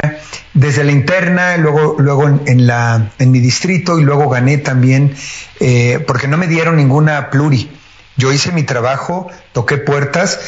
desde 0.54 0.86
la 0.86 0.94
interna, 0.94 1.58
luego, 1.58 1.98
luego 2.00 2.30
en, 2.30 2.66
la, 2.66 3.12
en 3.20 3.32
mi 3.32 3.42
distrito 3.42 4.00
y 4.00 4.04
luego 4.04 4.30
gané 4.30 4.58
también, 4.58 5.14
eh, 5.60 6.02
porque 6.08 6.30
no 6.30 6.38
me 6.38 6.48
dieron 6.48 6.78
ninguna 6.78 7.30
pluri. 7.30 7.70
Yo 8.16 8.32
hice 8.32 8.54
mi 8.54 8.64
trabajo, 8.64 9.30
toqué 9.52 9.78
puertas 9.78 10.40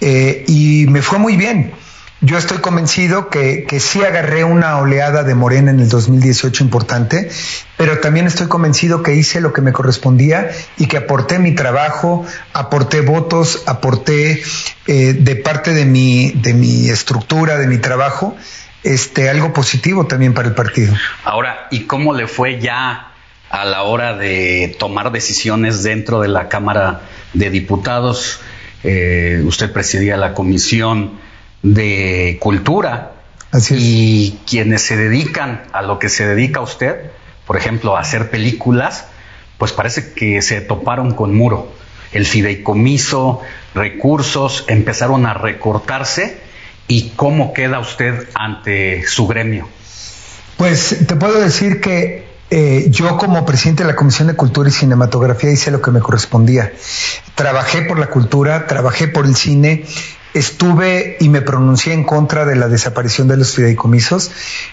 eh, 0.00 0.44
y 0.48 0.86
me 0.88 1.02
fue 1.02 1.18
muy 1.18 1.36
bien. 1.36 1.72
Yo 2.22 2.36
estoy 2.36 2.58
convencido 2.58 3.30
que, 3.30 3.64
que, 3.64 3.80
sí 3.80 4.02
agarré 4.02 4.44
una 4.44 4.76
oleada 4.76 5.22
de 5.24 5.34
Morena 5.34 5.70
en 5.70 5.80
el 5.80 5.88
2018 5.88 6.62
importante, 6.64 7.30
pero 7.78 7.98
también 8.00 8.26
estoy 8.26 8.46
convencido 8.46 9.02
que 9.02 9.14
hice 9.14 9.40
lo 9.40 9.54
que 9.54 9.62
me 9.62 9.72
correspondía 9.72 10.50
y 10.76 10.86
que 10.86 10.98
aporté 10.98 11.38
mi 11.38 11.54
trabajo, 11.54 12.26
aporté 12.52 13.00
votos, 13.00 13.62
aporté 13.64 14.42
eh, 14.86 15.14
de 15.14 15.36
parte 15.36 15.72
de 15.72 15.86
mi, 15.86 16.32
de 16.32 16.52
mi 16.52 16.90
estructura, 16.90 17.56
de 17.56 17.66
mi 17.66 17.78
trabajo, 17.78 18.36
este, 18.82 19.30
algo 19.30 19.54
positivo 19.54 20.06
también 20.06 20.34
para 20.34 20.48
el 20.48 20.54
partido. 20.54 20.94
Ahora, 21.24 21.68
¿y 21.70 21.84
cómo 21.84 22.12
le 22.12 22.26
fue 22.26 22.60
ya 22.60 23.12
a 23.48 23.64
la 23.64 23.82
hora 23.84 24.14
de 24.14 24.76
tomar 24.78 25.10
decisiones 25.10 25.82
dentro 25.82 26.20
de 26.20 26.28
la 26.28 26.50
Cámara 26.50 27.00
de 27.32 27.48
Diputados? 27.48 28.40
Eh, 28.82 29.42
usted 29.44 29.72
presidía 29.72 30.16
la 30.16 30.34
comisión 30.34 31.18
de 31.62 32.38
cultura 32.40 33.12
y 33.70 34.38
quienes 34.46 34.82
se 34.82 34.96
dedican 34.96 35.62
a 35.72 35.82
lo 35.82 35.98
que 35.98 36.08
se 36.08 36.26
dedica 36.26 36.60
usted, 36.60 37.10
por 37.46 37.56
ejemplo, 37.56 37.96
a 37.96 38.00
hacer 38.00 38.30
películas, 38.30 39.06
pues 39.58 39.72
parece 39.72 40.12
que 40.14 40.40
se 40.40 40.60
toparon 40.60 41.14
con 41.14 41.34
muro. 41.34 41.72
El 42.12 42.26
fideicomiso, 42.26 43.40
recursos 43.74 44.64
empezaron 44.68 45.26
a 45.26 45.34
recortarse 45.34 46.40
y 46.88 47.10
cómo 47.10 47.52
queda 47.52 47.78
usted 47.78 48.28
ante 48.34 49.06
su 49.06 49.26
gremio. 49.26 49.68
Pues 50.56 51.06
te 51.06 51.16
puedo 51.16 51.40
decir 51.40 51.80
que 51.80 52.29
eh, 52.50 52.86
yo 52.90 53.16
como 53.16 53.46
presidente 53.46 53.84
de 53.84 53.88
la 53.88 53.96
Comisión 53.96 54.28
de 54.28 54.34
Cultura 54.34 54.68
y 54.68 54.72
Cinematografía 54.72 55.52
hice 55.52 55.70
lo 55.70 55.80
que 55.80 55.92
me 55.92 56.00
correspondía. 56.00 56.72
Trabajé 57.36 57.82
por 57.82 57.98
la 57.98 58.08
cultura, 58.08 58.66
trabajé 58.66 59.06
por 59.06 59.24
el 59.24 59.36
cine, 59.36 59.84
estuve 60.34 61.16
y 61.20 61.28
me 61.28 61.42
pronuncié 61.42 61.92
en 61.92 62.04
contra 62.04 62.44
de 62.44 62.56
la 62.56 62.68
desaparición 62.68 63.28
de 63.28 63.36
los 63.36 63.54
fideicomisos, 63.54 64.32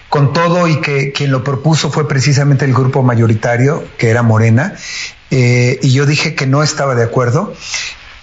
con 0.10 0.34
todo 0.34 0.68
y 0.68 0.82
que 0.82 1.12
quien 1.12 1.32
lo 1.32 1.44
propuso 1.44 1.92
fue 1.92 2.08
precisamente 2.08 2.66
el 2.66 2.74
grupo 2.74 3.04
mayoritario, 3.04 3.84
que 3.98 4.10
era 4.10 4.24
Morena, 4.24 4.76
eh, 5.30 5.80
y 5.82 5.92
yo 5.92 6.06
dije 6.06 6.36
que 6.36 6.48
no 6.48 6.64
estaba 6.64 6.96
de 6.96 7.04
acuerdo. 7.04 7.54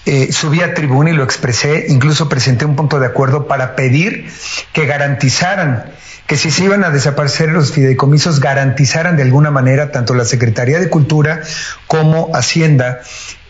Eh, 0.06 0.32
subí 0.32 0.60
a 0.60 0.74
tribuna 0.74 1.10
y 1.10 1.14
lo 1.14 1.24
expresé, 1.24 1.86
incluso 1.88 2.28
presenté 2.28 2.66
un 2.66 2.76
punto 2.76 3.00
de 3.00 3.06
acuerdo 3.06 3.46
para 3.46 3.74
pedir 3.74 4.30
que 4.74 4.84
garantizaran 4.84 5.84
que 6.26 6.36
si 6.36 6.50
se 6.50 6.64
iban 6.64 6.84
a 6.84 6.90
desaparecer 6.90 7.50
los 7.50 7.72
fideicomisos, 7.72 8.40
garantizaran 8.40 9.16
de 9.16 9.22
alguna 9.22 9.50
manera 9.50 9.92
tanto 9.92 10.14
la 10.14 10.24
Secretaría 10.26 10.78
de 10.78 10.90
Cultura 10.90 11.42
como 11.86 12.30
Hacienda 12.34 13.00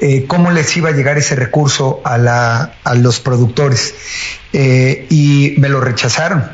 eh, 0.01 0.27
cómo 0.27 0.51
les 0.51 0.77
iba 0.77 0.91
a 0.91 0.93
llegar 0.93 1.19
ese 1.19 1.35
recurso 1.35 2.03
a, 2.05 2.69
los 2.95 3.21
productores. 3.21 3.95
Eh, 4.53 5.07
y 5.09 5.55
me 5.59 5.69
lo 5.69 5.81
rechazaron. 5.81 6.45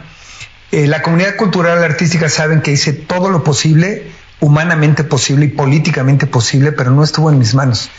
La 0.72 1.02
comunidad 1.02 1.36
cultural 1.36 1.82
artística 1.82 2.28
saben 2.28 2.62
que 2.62 2.70
hice 2.70 2.92
todo 2.92 3.28
lo 3.28 3.42
posible, 3.42 4.04
humanamente 4.38 5.04
posible 5.04 5.46
y 5.46 5.48
políticamente 5.48 6.26
posible, 6.26 6.70
pero 6.70 6.90
no 6.90 7.02
estuvo 7.02 7.28
en 7.28 7.38
mis 7.38 7.54
manos. 7.54 7.90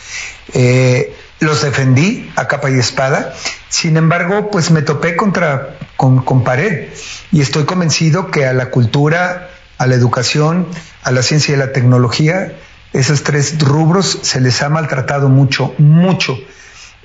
Los 1.42 1.62
defendí 1.62 2.30
a 2.36 2.46
capa 2.48 2.70
y 2.70 2.78
espada, 2.78 3.34
sin 3.68 3.96
embargo, 3.96 4.50
pues 4.50 4.70
me 4.70 4.82
topé 4.82 5.16
contra, 5.16 5.76
con, 5.96 6.44
pared. 6.44 6.88
Y 7.30 7.40
estoy 7.40 7.64
convencido 7.64 8.30
que 8.30 8.46
a 8.46 8.52
la 8.52 8.70
cultura, 8.70 9.50
a 9.78 9.86
la 9.86 9.94
educación, 9.94 10.66
a 11.02 11.10
la 11.10 11.22
ciencia 11.22 11.52
y 11.52 11.54
a 11.56 11.66
la 11.66 11.72
tecnología, 11.72 12.52
esos 12.92 13.22
tres 13.22 13.58
rubros 13.58 14.20
se 14.22 14.40
les 14.40 14.62
ha 14.62 14.68
maltratado 14.68 15.28
mucho, 15.28 15.74
mucho, 15.78 16.36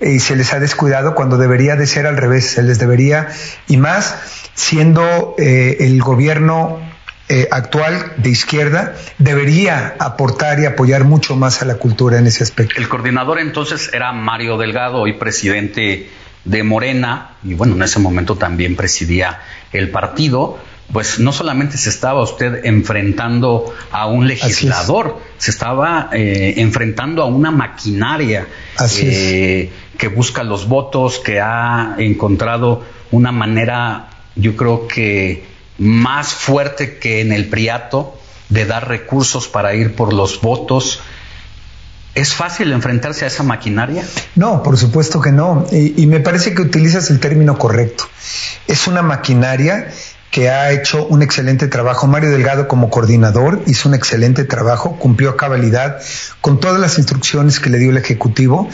y 0.01 0.19
se 0.19 0.35
les 0.35 0.53
ha 0.53 0.59
descuidado 0.59 1.15
cuando 1.15 1.38
debería 1.38 1.76
de 1.76 1.88
ser 1.88 2.05
al 2.05 2.18
revés, 2.18 2.47
se 2.51 2.64
les 2.64 2.80
debería, 2.80 3.30
y 3.68 3.77
más 3.77 4.15
siendo 4.53 5.35
eh, 5.38 5.77
el 5.80 6.01
gobierno 6.01 6.80
eh, 7.29 7.47
actual 7.51 8.13
de 8.17 8.29
izquierda, 8.29 8.95
debería 9.17 9.95
aportar 9.99 10.61
y 10.61 10.65
apoyar 10.65 11.03
mucho 11.03 11.35
más 11.35 11.61
a 11.61 11.65
la 11.65 11.75
cultura 11.75 12.19
en 12.19 12.27
ese 12.27 12.43
aspecto. 12.43 12.75
El 12.77 12.87
coordinador 12.87 13.39
entonces 13.39 13.89
era 13.93 14.13
Mario 14.13 14.57
Delgado, 14.57 15.01
hoy 15.01 15.11
presidente 15.11 16.09
de 16.45 16.63
Morena, 16.63 17.31
y 17.43 17.53
bueno, 17.53 17.75
en 17.75 17.83
ese 17.83 17.99
momento 17.99 18.37
también 18.37 18.77
presidía 18.77 19.41
el 19.73 19.89
partido. 19.89 20.57
Pues 20.93 21.19
no 21.19 21.33
solamente 21.33 21.77
se 21.77 21.89
estaba 21.89 22.23
usted 22.23 22.63
enfrentando 22.63 23.75
a 23.91 24.07
un 24.07 24.25
legislador, 24.25 25.19
se 25.37 25.51
estaba 25.51 26.09
eh, 26.13 26.53
enfrentando 26.57 27.23
a 27.23 27.25
una 27.25 27.51
maquinaria 27.51 28.47
eh, 29.01 29.69
que 29.97 30.07
busca 30.07 30.43
los 30.43 30.69
votos, 30.69 31.19
que 31.19 31.41
ha 31.41 31.95
encontrado 31.97 32.85
una 33.11 33.33
manera, 33.33 34.07
yo 34.37 34.55
creo 34.55 34.87
que 34.87 35.56
más 35.77 36.33
fuerte 36.33 36.97
que 36.97 37.21
en 37.21 37.31
el 37.31 37.47
Priato, 37.49 38.19
de 38.49 38.65
dar 38.65 38.87
recursos 38.87 39.47
para 39.47 39.73
ir 39.75 39.95
por 39.95 40.13
los 40.13 40.41
votos. 40.41 41.01
¿Es 42.15 42.33
fácil 42.33 42.71
enfrentarse 42.71 43.25
a 43.25 43.27
esa 43.27 43.43
maquinaria? 43.43 44.03
No, 44.35 44.63
por 44.63 44.77
supuesto 44.77 45.21
que 45.21 45.31
no. 45.31 45.67
Y, 45.71 46.01
y, 46.01 46.07
me 46.07 46.19
parece 46.19 46.55
que 46.55 46.61
utilizas 46.63 47.11
el 47.11 47.19
término 47.19 47.57
correcto. 47.57 48.05
Es 48.67 48.87
una 48.87 49.03
maquinaria 49.03 49.91
que 50.38 50.51
ha 50.51 50.72
hecho 50.72 51.03
un 51.07 51.23
excelente 51.23 51.68
trabajo. 51.68 52.05
Mario 52.05 52.30
Delgado 52.30 52.68
como 52.68 52.91
coordinador 52.91 53.64
hizo 53.65 53.89
un 53.89 53.95
excelente 53.95 54.43
trabajo, 54.43 54.95
cumplió 54.99 55.31
a 55.31 55.35
cabalidad 55.35 55.99
con 56.41 56.59
todas 56.59 56.80
las 56.80 56.99
instrucciones 56.99 57.59
que 57.59 57.72
le 57.72 57.80
dio 57.80 57.89
el 57.89 57.97
Ejecutivo 57.97 58.69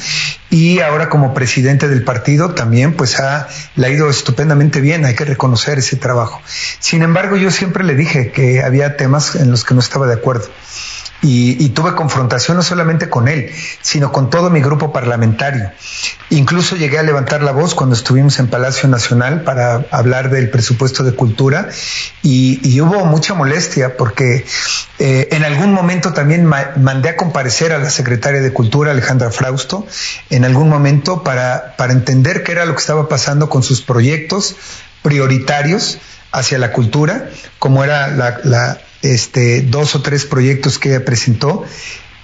y 0.50 0.82
ahora 0.82 1.08
como 1.08 1.34
presidente 1.34 1.88
del 1.88 2.04
partido 2.04 2.54
también 2.54 2.92
pues 2.98 3.18
ha, 3.22 3.48
le 3.78 3.88
ha 3.88 3.90
ido 3.92 4.10
estupendamente 4.10 4.82
bien, 4.82 5.06
hay 5.06 5.16
que 5.16 5.24
reconocer 5.24 5.78
ese 5.78 5.96
trabajo. 5.96 6.42
Sin 6.80 7.02
embargo, 7.02 7.38
yo 7.38 7.50
siempre 7.50 7.86
le 7.86 7.96
dije 7.96 8.34
que 8.34 8.62
había 8.62 8.98
temas 8.98 9.38
en 9.38 9.50
los 9.50 9.64
que 9.64 9.74
no 9.74 9.80
estaba 9.80 10.06
de 10.06 10.16
acuerdo. 10.16 10.50
Y, 11.26 11.70
tuve 11.70 11.96
confrontación 11.96 12.58
no 12.58 12.64
solamente 12.64 13.10
con 13.10 13.30
él, 13.30 13.50
sino 13.82 14.12
con 14.12 14.30
todo 14.30 14.50
mi 14.50 14.60
grupo 14.60 14.92
parlamentario. 14.92 15.72
Incluso 16.30 16.76
llegué 16.76 17.00
a 17.00 17.04
levantar 17.04 17.42
la 17.42 17.54
voz 17.54 17.76
cuando 17.76 17.96
estuvimos 17.96 18.40
en 18.40 18.48
Palacio 18.48 18.90
Nacional 18.90 19.44
para 19.44 19.86
hablar 19.90 20.30
del 20.30 20.50
presupuesto 20.50 21.04
de 21.04 21.14
cultura 21.14 21.70
y, 22.22 22.82
hubo 22.82 23.06
mucha 23.06 23.34
molestia 23.34 23.96
porque 23.96 24.46
eh, 25.00 25.30
en 25.32 25.46
algún 25.46 25.72
momento 25.72 26.12
también 26.12 26.46
mandé 26.46 27.10
a 27.10 27.16
comparecer 27.16 27.72
a 27.72 27.80
la 27.80 27.90
secretaria 27.90 28.42
de 28.42 28.52
Cultura, 28.52 28.92
Alejandra 28.92 29.32
Frausto, 29.32 29.88
en 30.30 30.44
algún 30.44 30.68
momento 30.68 31.24
para, 31.24 31.78
para 31.78 31.94
entender 31.94 32.44
qué 32.44 32.52
era 32.52 32.66
lo 32.66 32.74
que 32.76 32.82
estaba 32.82 33.08
pasando 33.08 33.50
con 33.50 33.64
sus 33.64 33.82
proyectos 33.82 34.58
prioritarios 35.02 36.00
hacia 36.34 36.58
la 36.58 36.72
cultura, 36.72 37.30
como 37.60 37.84
era 37.84 38.08
la, 38.08 38.78
este, 39.04 39.62
dos 39.62 39.96
o 39.96 40.02
tres 40.02 40.26
proyectos 40.26 40.80
que 40.80 40.90
ella 40.90 41.06
presentó 41.06 41.64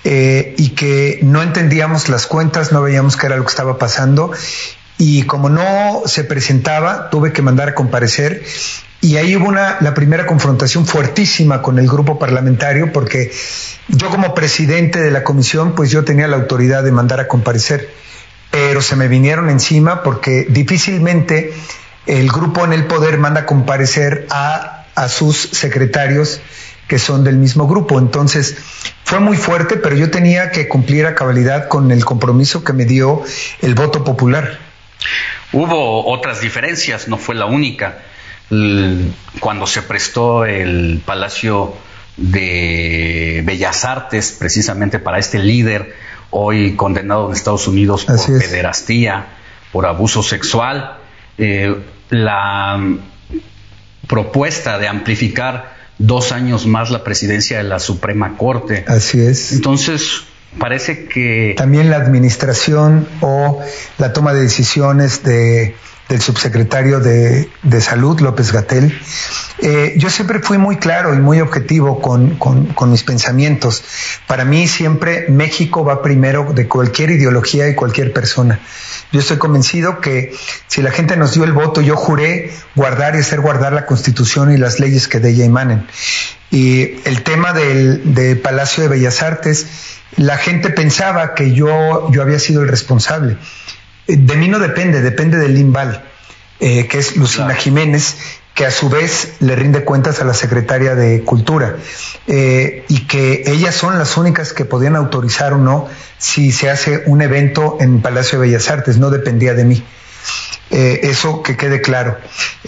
eh, 0.04 0.56
y 0.58 0.70
que 0.70 1.20
no 1.22 1.44
entendíamos 1.44 2.10
las 2.10 2.26
cuentas, 2.26 2.72
no 2.72 2.82
veíamos 2.82 3.18
qué 3.18 3.28
era 3.28 3.36
lo 3.36 3.44
que 3.44 3.50
estaba 3.50 3.78
pasando 3.78 4.32
y 4.98 5.24
como 5.24 5.50
no 5.50 6.04
se 6.06 6.24
presentaba, 6.24 7.10
tuve 7.10 7.34
que 7.34 7.42
mandar 7.42 7.70
a 7.70 7.76
comparecer 7.76 8.44
y 9.02 9.18
ahí 9.18 9.36
hubo 9.36 9.48
una, 9.48 9.78
la 9.82 9.94
primera 9.94 10.26
confrontación 10.26 10.86
fuertísima 10.86 11.62
con 11.62 11.80
el 11.80 11.88
grupo 11.88 12.18
parlamentario 12.18 12.92
porque 12.94 13.32
yo 13.90 14.10
como 14.10 14.34
presidente 14.34 15.02
de 15.02 15.12
la 15.12 15.24
comisión, 15.24 15.76
pues 15.76 15.92
yo 15.92 16.06
tenía 16.06 16.28
la 16.28 16.38
autoridad 16.38 16.84
de 16.84 16.92
mandar 16.92 17.20
a 17.20 17.28
comparecer, 17.28 17.90
pero 18.52 18.82
se 18.82 18.96
me 18.96 19.10
vinieron 19.10 19.50
encima 19.50 20.02
porque 20.02 20.48
difícilmente 20.50 21.54
el 22.06 22.30
grupo 22.30 22.64
en 22.64 22.72
el 22.72 22.86
poder 22.86 23.18
manda 23.18 23.42
a 23.42 23.46
comparecer 23.46 24.28
a, 24.30 24.86
a 24.96 25.10
sus 25.10 25.38
secretarios 25.38 26.42
que 26.90 27.00
son 27.00 27.24
del 27.24 27.38
mismo 27.38 27.68
grupo. 27.68 28.00
Entonces, 28.00 28.58
fue 29.06 29.20
muy 29.20 29.38
fuerte, 29.38 29.78
pero 29.78 29.96
yo 29.96 30.10
tenía 30.10 30.52
que 30.52 30.68
cumplir 30.68 31.06
a 31.06 31.16
cabalidad 31.16 31.70
con 31.70 31.92
el 31.92 32.04
compromiso 32.04 32.64
que 32.64 32.74
me 32.74 32.84
dio 32.84 33.24
el 33.62 33.76
voto 33.76 34.04
popular. 34.04 34.58
Hubo 35.54 36.12
otras 36.12 36.42
diferencias, 36.42 37.08
no 37.08 37.18
fue 37.18 37.36
la 37.36 37.46
única. 37.46 38.00
Cuando 39.40 39.68
se 39.68 39.84
prestó 39.84 40.46
el 40.46 41.02
Palacio 41.06 41.76
de 42.18 43.44
Bellas 43.46 43.86
Artes 43.86 44.36
precisamente 44.38 44.98
para 44.98 45.20
este 45.20 45.38
líder, 45.38 45.96
hoy 46.32 46.76
condenado 46.76 47.28
en 47.28 47.36
Estados 47.36 47.68
Unidos 47.68 48.06
por 48.06 48.40
pederastía, 48.40 49.28
por 49.72 49.86
abuso 49.86 50.24
sexual, 50.24 50.98
eh, 51.38 51.76
la 52.10 52.80
propuesta 54.08 54.80
de 54.80 54.88
amplificar 54.88 55.79
dos 56.00 56.32
años 56.32 56.66
más 56.66 56.90
la 56.90 57.04
presidencia 57.04 57.58
de 57.58 57.66
la 57.66 57.78
Suprema 57.78 58.36
Corte. 58.38 58.86
Así 58.88 59.22
es. 59.22 59.52
Entonces, 59.52 60.24
parece 60.58 61.06
que... 61.06 61.54
También 61.56 61.92
la 61.92 61.98
administración 61.98 63.08
o 63.22 63.62
la 64.00 64.14
toma 64.14 64.34
de 64.34 64.42
decisiones 64.42 65.24
de, 65.24 65.76
del 66.10 66.22
subsecretario 66.22 67.00
de, 67.00 67.50
de 67.62 67.82
Salud, 67.82 68.20
López 68.20 68.52
Gatel. 68.52 69.00
Eh, 69.60 69.94
yo 69.98 70.10
siempre 70.10 70.40
fui 70.40 70.58
muy 70.58 70.78
claro 70.78 71.14
y 71.14 71.20
muy 71.20 71.40
objetivo 71.40 72.02
con, 72.02 72.36
con, 72.36 72.92
mis 72.92 73.04
pensamientos. 73.04 73.84
Para 74.28 74.44
mí 74.44 74.68
siempre 74.68 75.28
México 75.30 75.86
va 75.86 76.02
primero 76.02 76.52
de 76.54 76.68
cualquier 76.68 77.12
ideología 77.12 77.70
y 77.70 77.76
cualquier 77.76 78.12
persona. 78.12 78.60
Yo 79.12 79.20
estoy 79.20 79.38
convencido 79.38 80.02
que 80.02 80.34
si 80.68 80.82
la 80.82 80.92
gente 80.92 81.16
nos 81.16 81.34
dio 81.34 81.44
el 81.44 81.54
voto, 81.54 81.82
yo 81.82 81.96
juré 81.96 82.52
guardar 82.76 83.16
y 83.16 83.20
hacer 83.20 83.42
guardar 83.42 83.74
la 83.74 83.86
Constitución 83.86 84.52
y 84.52 84.58
las 84.58 84.80
leyes 84.80 85.08
que 85.08 85.20
de 85.20 85.30
ella 85.30 85.46
emanen. 85.46 85.88
Y 86.52 87.00
el 87.06 87.22
tema 87.22 87.54
del, 87.54 88.16
del 88.16 88.40
Palacio 88.40 88.84
de 88.84 88.90
Bellas 88.90 89.22
Artes 89.22 89.68
la 90.16 90.38
gente 90.38 90.70
pensaba 90.70 91.36
que 91.36 91.54
yo, 91.54 92.12
yo 92.12 92.22
había 92.22 92.40
sido 92.40 92.64
el 92.64 92.68
responsable. 92.68 93.38
De 94.18 94.36
mí 94.36 94.48
no 94.48 94.60
depende, 94.60 95.02
depende 95.02 95.38
del 95.38 95.54
Limbal, 95.54 96.04
eh, 96.60 96.88
que 96.88 96.98
es 96.98 97.16
Lucina 97.16 97.54
Jiménez, 97.54 98.16
que 98.56 98.66
a 98.66 98.72
su 98.72 98.90
vez 98.90 99.36
le 99.40 99.56
rinde 99.56 99.86
cuentas 99.86 100.20
a 100.20 100.26
la 100.26 100.34
secretaria 100.34 100.96
de 100.96 101.24
Cultura, 101.24 101.78
eh, 102.28 102.84
y 102.90 103.08
que 103.08 103.44
ellas 103.46 103.76
son 103.76 103.98
las 103.98 104.18
únicas 104.18 104.52
que 104.52 104.66
podían 104.66 104.96
autorizar 104.96 105.54
o 105.54 105.58
no 105.58 105.88
si 106.18 106.52
se 106.52 106.70
hace 106.70 107.04
un 107.06 107.22
evento 107.22 107.78
en 107.80 108.02
Palacio 108.02 108.40
de 108.40 108.48
Bellas 108.48 108.70
Artes, 108.70 108.98
no 108.98 109.12
dependía 109.12 109.54
de 109.54 109.64
mí. 109.64 109.84
Eh, 110.72 111.00
eso 111.04 111.42
que 111.42 111.58
quede 111.58 111.82
claro. 111.82 112.18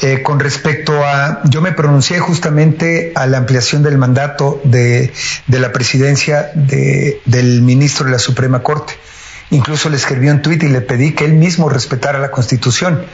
Eh, 0.02 0.22
con 0.24 0.40
respecto 0.40 1.04
a, 1.04 1.42
yo 1.44 1.62
me 1.62 1.72
pronuncié 1.72 2.20
justamente 2.20 3.12
a 3.16 3.28
la 3.28 3.38
ampliación 3.38 3.84
del 3.84 3.98
mandato 3.98 4.60
de, 4.64 5.12
la 5.48 5.72
presidencia 5.72 6.52
del 6.56 7.62
ministro 7.62 8.06
de 8.06 8.12
la 8.12 8.20
Suprema 8.20 8.64
Corte. 8.64 8.94
Incluso 9.52 9.90
le 9.90 9.98
escribí 9.98 10.30
un 10.30 10.42
tuit 10.42 10.64
y 10.64 10.70
le 10.70 10.82
pedí 10.82 11.14
que 11.14 11.26
él 11.26 11.34
mismo 11.34 11.70
respetara 11.70 12.20
la 12.20 12.32
Constitución, 12.32 13.06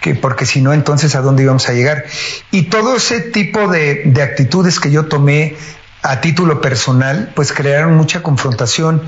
que, 0.00 0.14
porque 0.14 0.46
si 0.46 0.60
no, 0.60 0.72
entonces 0.72 1.14
a 1.14 1.20
dónde 1.20 1.44
íbamos 1.44 1.68
a 1.68 1.72
llegar. 1.72 2.04
Y 2.50 2.62
todo 2.64 2.96
ese 2.96 3.20
tipo 3.20 3.68
de, 3.68 4.02
de 4.06 4.22
actitudes 4.22 4.80
que 4.80 4.90
yo 4.90 5.06
tomé 5.06 5.56
a 6.02 6.20
título 6.20 6.60
personal, 6.60 7.32
pues 7.34 7.52
crearon 7.52 7.96
mucha 7.96 8.22
confrontación 8.22 9.02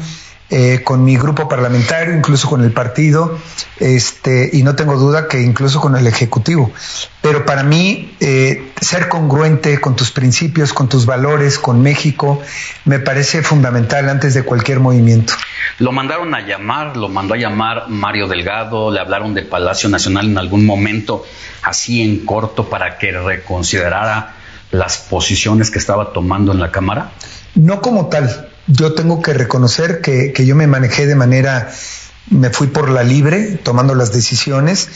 eh, 0.49 0.83
con 0.85 1.05
mi 1.05 1.17
grupo 1.17 1.49
parlamentario, 1.49 2.15
incluso 2.15 2.49
con 2.49 2.63
el 2.63 2.71
partido, 2.71 3.37
este, 3.81 4.49
y 4.53 4.63
no 4.63 4.77
tengo 4.77 4.97
duda 4.97 5.27
que 5.27 5.43
incluso 5.43 5.81
con 5.81 5.97
el 5.97 6.07
Ejecutivo. 6.07 6.71
Pero 7.21 7.45
para 7.45 7.65
mí, 7.65 8.15
eh, 8.21 8.71
ser 8.81 9.09
congruente 9.09 9.81
con 9.81 9.97
tus 9.97 10.13
principios, 10.13 10.73
con 10.73 10.89
tus 10.89 11.05
valores, 11.05 11.59
con 11.59 11.83
México, 11.83 12.41
me 12.85 13.01
parece 13.01 13.43
fundamental 13.43 14.09
antes 14.09 14.35
de 14.35 14.45
cualquier 14.45 14.79
movimiento. 14.79 15.33
Lo 15.79 15.91
mandaron 15.91 16.33
a 16.33 16.41
llamar, 16.47 16.97
lo 16.97 17.09
mandó 17.09 17.35
a 17.35 17.39
llamar 17.39 17.89
Mario 17.89 18.29
Delgado, 18.29 18.93
le 18.93 19.01
hablaron 19.01 19.35
de 19.35 19.43
Palacio 19.43 19.89
Nacional 19.89 20.27
en 20.27 20.39
algún 20.39 20.65
momento, 20.65 21.25
así 21.63 22.03
en 22.03 22.25
corto, 22.25 22.71
para 22.71 22.99
que 22.99 23.11
reconsiderara 23.11 24.37
las 24.71 24.99
posiciones 24.99 25.73
que 25.73 25.81
estaba 25.81 26.13
tomando 26.13 26.53
en 26.53 26.61
la 26.61 26.71
Cámara. 26.71 27.11
No 27.57 27.81
como 27.81 28.07
tal, 28.07 28.49
yo 28.67 28.95
tengo 28.95 29.23
que 29.23 29.33
reconocer 29.33 30.01
que, 30.01 30.33
que, 30.33 30.47
yo 30.47 30.57
me 30.57 30.67
manejé 30.67 31.07
de 31.07 31.15
manera, 31.15 31.71
me 32.31 32.51
fui 32.51 32.67
por 32.69 32.91
la 32.91 33.03
libre, 33.03 33.59
tomando 33.63 33.95
las 33.95 34.13
decisiones, 34.13 34.89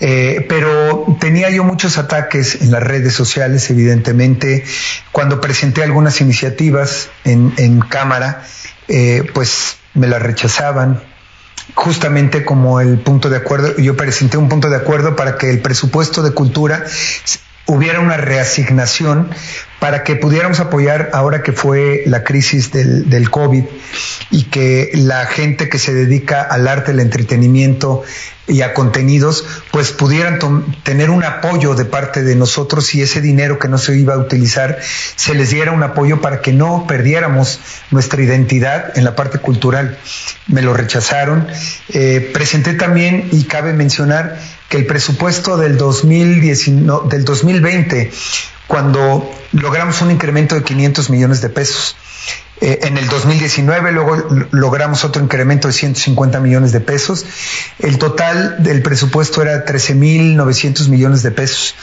eh, 0.00 0.44
pero 0.48 1.06
tenía 1.20 1.48
yo 1.50 1.62
muchos 1.62 1.96
ataques 1.96 2.60
en 2.60 2.72
las 2.72 2.82
redes 2.82 3.14
sociales, 3.14 3.70
evidentemente. 3.70 4.64
Cuando 5.12 5.40
presenté 5.40 5.82
algunas 5.84 6.20
iniciativas 6.20 7.08
en, 7.24 7.52
en 7.56 7.80
Cámara, 7.80 8.42
eh, 8.88 9.22
pues 9.32 9.76
me 9.94 10.08
las 10.08 10.20
rechazaban, 10.20 11.00
justamente 11.74 12.44
como 12.44 12.80
el 12.80 12.98
punto 12.98 13.30
de 13.30 13.36
acuerdo, 13.36 13.76
yo 13.76 13.96
presenté 13.96 14.36
un 14.36 14.48
punto 14.48 14.68
de 14.68 14.76
acuerdo 14.76 15.14
para 15.14 15.38
que 15.38 15.50
el 15.50 15.60
presupuesto 15.60 16.22
de 16.22 16.32
cultura 16.32 16.84
hubiera 17.66 18.00
una 18.00 18.16
reasignación 18.16 19.30
para 19.78 20.04
que 20.04 20.16
pudiéramos 20.16 20.60
apoyar 20.60 21.10
ahora 21.12 21.42
que 21.42 21.52
fue 21.52 22.02
la 22.06 22.22
crisis 22.22 22.70
del, 22.72 23.10
del, 23.10 23.30
COVID 23.30 23.64
y 24.30 24.44
que 24.44 24.90
la 24.94 25.26
gente 25.26 25.68
que 25.68 25.78
se 25.78 25.92
dedica 25.92 26.42
al 26.42 26.68
arte, 26.68 26.92
al 26.92 27.00
entretenimiento 27.00 28.04
y 28.46 28.62
a 28.62 28.74
contenidos, 28.74 29.44
pues 29.70 29.92
pudieran 29.92 30.38
tener 30.82 31.10
un 31.10 31.24
apoyo 31.24 31.74
de 31.74 31.84
parte 31.84 32.22
de 32.22 32.34
nosotros 32.34 32.94
y 32.94 33.02
ese 33.02 33.20
dinero 33.20 33.58
que 33.58 33.68
no 33.68 33.78
se 33.78 33.96
iba 33.96 34.14
a 34.14 34.18
utilizar 34.18 34.78
se 35.16 35.34
les 35.34 35.50
diera 35.50 35.70
un 35.72 35.82
apoyo 35.82 36.20
para 36.20 36.40
que 36.40 36.52
no 36.52 36.86
perdiéramos 36.88 37.60
nuestra 37.90 38.22
identidad 38.22 38.96
en 38.98 39.04
la 39.04 39.14
parte 39.14 39.38
cultural. 39.38 39.96
Me 40.48 40.60
lo 40.60 40.74
rechazaron. 40.74 41.46
Eh, 41.88 42.30
presenté 42.34 42.74
también, 42.74 43.28
y 43.30 43.44
cabe 43.44 43.72
mencionar, 43.72 44.38
que 44.72 44.78
el 44.78 44.86
presupuesto 44.86 45.58
del, 45.58 45.76
2019, 45.76 47.10
del 47.10 47.26
2020, 47.26 48.10
cuando 48.66 49.30
logramos 49.52 50.00
un 50.00 50.10
incremento 50.10 50.54
de 50.54 50.62
500 50.62 51.10
millones 51.10 51.42
de 51.42 51.50
pesos, 51.50 51.94
eh, 52.62 52.78
en 52.84 52.96
el 52.96 53.06
2019 53.06 53.92
luego 53.92 54.16
logramos 54.50 55.04
otro 55.04 55.22
incremento 55.22 55.68
de 55.68 55.74
150 55.74 56.40
millones 56.40 56.72
de 56.72 56.80
pesos. 56.80 57.26
El 57.80 57.98
total 57.98 58.62
del 58.62 58.80
presupuesto 58.80 59.42
era 59.42 59.66
13.900 59.66 60.88
millones 60.88 61.22
de 61.22 61.32
pesos, 61.32 61.74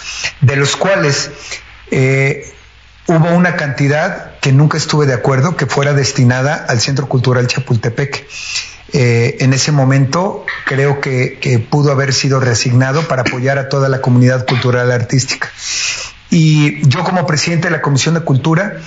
de 0.41 0.55
los 0.55 0.75
cuales 0.75 1.29
eh, 1.91 2.51
hubo 3.05 3.29
una 3.35 3.55
cantidad 3.55 4.39
que 4.39 4.51
nunca 4.51 4.79
estuve 4.79 5.05
de 5.05 5.13
acuerdo 5.13 5.55
que 5.55 5.67
fuera 5.67 5.93
destinada 5.93 6.55
al 6.55 6.79
Centro 6.81 7.07
Cultural 7.07 7.45
Chapultepec. 7.45 8.25
Eh, 8.93 9.37
en 9.39 9.53
ese 9.53 9.71
momento 9.71 10.45
creo 10.65 10.99
que, 10.99 11.67
pudo 11.69 11.91
haber 11.91 12.13
sido 12.13 12.39
reasignado 12.39 13.07
para 13.07 13.21
apoyar 13.21 13.57
a 13.57 13.69
toda 13.69 13.89
la 13.89 14.01
comunidad 14.01 14.45
cultural 14.47 14.91
artística. 14.91 15.51
Y 16.31 16.87
yo 16.87 17.03
como 17.03 17.25
presidente 17.25 17.67
de 17.67 17.71
la 17.71 17.81
Comisión 17.81 18.13
de 18.13 18.21
Cultura 18.21 18.77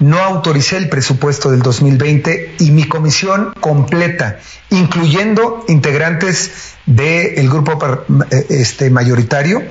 no 0.00 0.18
autoricé 0.18 0.76
el 0.76 0.88
presupuesto 0.88 1.50
del 1.50 1.62
2020 1.62 2.56
y 2.58 2.70
mi 2.70 2.84
comisión 2.84 3.54
completa, 3.60 4.38
incluyendo 4.68 5.64
integrantes 5.68 6.74
del 6.84 7.48
grupo 7.48 8.04
este, 8.50 8.90
mayoritario, 8.90 9.62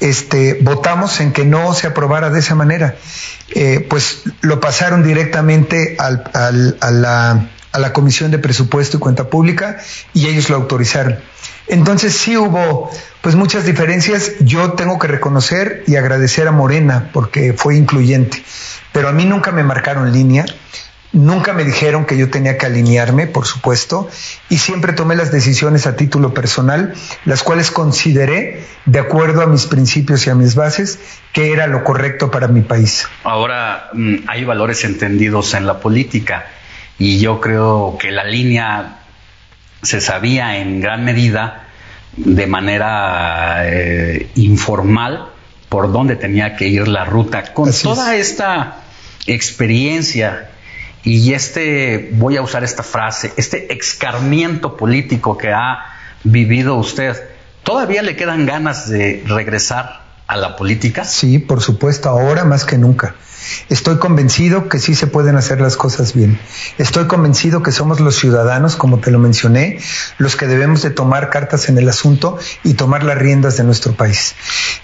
este, 0.00 0.58
votamos 0.60 1.20
en 1.20 1.32
que 1.32 1.46
no 1.46 1.72
se 1.72 1.86
aprobara 1.86 2.28
de 2.28 2.40
esa 2.40 2.54
manera. 2.54 2.96
Eh, 3.54 3.86
pues 3.88 4.22
lo 4.42 4.60
pasaron 4.60 5.02
directamente 5.02 5.96
al, 5.98 6.76
a 6.80 6.90
la 6.90 7.48
a 7.72 7.78
la 7.78 7.92
Comisión 7.92 8.30
de 8.30 8.38
Presupuesto 8.38 8.96
y 8.96 9.00
Cuenta 9.00 9.28
Pública 9.28 9.78
y 10.14 10.26
ellos 10.26 10.48
lo 10.50 10.56
autorizaron. 10.56 11.18
Entonces 11.68 12.16
sí 12.16 12.36
hubo 12.36 12.90
pues 13.20 13.34
muchas 13.34 13.64
diferencias. 13.64 14.32
Yo 14.40 14.72
tengo 14.72 14.98
que 14.98 15.08
reconocer 15.08 15.82
y 15.86 15.96
agradecer 15.96 16.46
a 16.48 16.52
Morena 16.52 17.10
porque 17.12 17.52
fue 17.52 17.76
incluyente, 17.76 18.42
pero 18.92 19.08
a 19.08 19.12
mí 19.12 19.24
nunca 19.24 19.52
me 19.52 19.64
marcaron 19.64 20.12
línea. 20.12 20.44
Nunca 21.12 21.54
me 21.54 21.64
dijeron 21.64 22.04
que 22.04 22.18
yo 22.18 22.28
tenía 22.28 22.58
que 22.58 22.66
alinearme, 22.66 23.26
por 23.26 23.46
supuesto, 23.46 24.06
y 24.50 24.58
siempre 24.58 24.92
tomé 24.92 25.16
las 25.16 25.32
decisiones 25.32 25.86
a 25.86 25.96
título 25.96 26.34
personal, 26.34 26.94
las 27.24 27.42
cuales 27.42 27.70
consideré, 27.70 28.66
de 28.84 28.98
acuerdo 28.98 29.40
a 29.40 29.46
mis 29.46 29.64
principios 29.64 30.26
y 30.26 30.30
a 30.30 30.34
mis 30.34 30.56
bases, 30.56 30.98
que 31.32 31.52
era 31.52 31.68
lo 31.68 31.84
correcto 31.84 32.30
para 32.30 32.48
mi 32.48 32.60
país. 32.60 33.08
Ahora 33.24 33.88
mm, 33.94 34.16
hay 34.26 34.44
valores 34.44 34.84
entendidos 34.84 35.54
en 35.54 35.66
la 35.66 35.80
política 35.80 36.44
y 36.98 37.18
yo 37.18 37.40
creo 37.40 37.96
que 38.00 38.10
la 38.10 38.24
línea 38.24 38.98
se 39.82 40.00
sabía 40.00 40.58
en 40.58 40.80
gran 40.80 41.04
medida 41.04 41.66
de 42.16 42.46
manera 42.46 43.62
eh, 43.66 44.30
informal 44.36 45.28
por 45.68 45.92
dónde 45.92 46.16
tenía 46.16 46.56
que 46.56 46.68
ir 46.68 46.88
la 46.88 47.04
ruta. 47.04 47.52
Con 47.52 47.70
toda 47.72 48.16
esta 48.16 48.78
experiencia 49.26 50.50
y 51.02 51.34
este, 51.34 52.10
voy 52.12 52.36
a 52.36 52.42
usar 52.42 52.64
esta 52.64 52.82
frase, 52.82 53.32
este 53.36 53.72
escarmiento 53.72 54.76
político 54.76 55.36
que 55.36 55.52
ha 55.52 55.78
vivido 56.24 56.76
usted, 56.76 57.14
¿todavía 57.62 58.02
le 58.02 58.16
quedan 58.16 58.46
ganas 58.46 58.88
de 58.88 59.22
regresar 59.26 60.05
a 60.26 60.36
la 60.36 60.56
política? 60.56 61.04
Sí, 61.04 61.38
por 61.38 61.60
supuesto, 61.60 62.08
ahora 62.08 62.44
más 62.44 62.64
que 62.64 62.78
nunca. 62.78 63.14
Estoy 63.68 63.98
convencido 63.98 64.68
que 64.68 64.78
sí 64.78 64.94
se 64.94 65.06
pueden 65.06 65.36
hacer 65.36 65.60
las 65.60 65.76
cosas 65.76 66.14
bien. 66.14 66.38
Estoy 66.78 67.06
convencido 67.06 67.62
que 67.62 67.70
somos 67.70 68.00
los 68.00 68.16
ciudadanos, 68.16 68.74
como 68.74 68.98
te 68.98 69.10
lo 69.10 69.18
mencioné, 69.18 69.80
los 70.18 70.36
que 70.36 70.46
debemos 70.46 70.82
de 70.82 70.90
tomar 70.90 71.30
cartas 71.30 71.68
en 71.68 71.78
el 71.78 71.88
asunto 71.88 72.38
y 72.64 72.74
tomar 72.74 73.04
las 73.04 73.18
riendas 73.18 73.56
de 73.56 73.64
nuestro 73.64 73.94
país. 73.94 74.34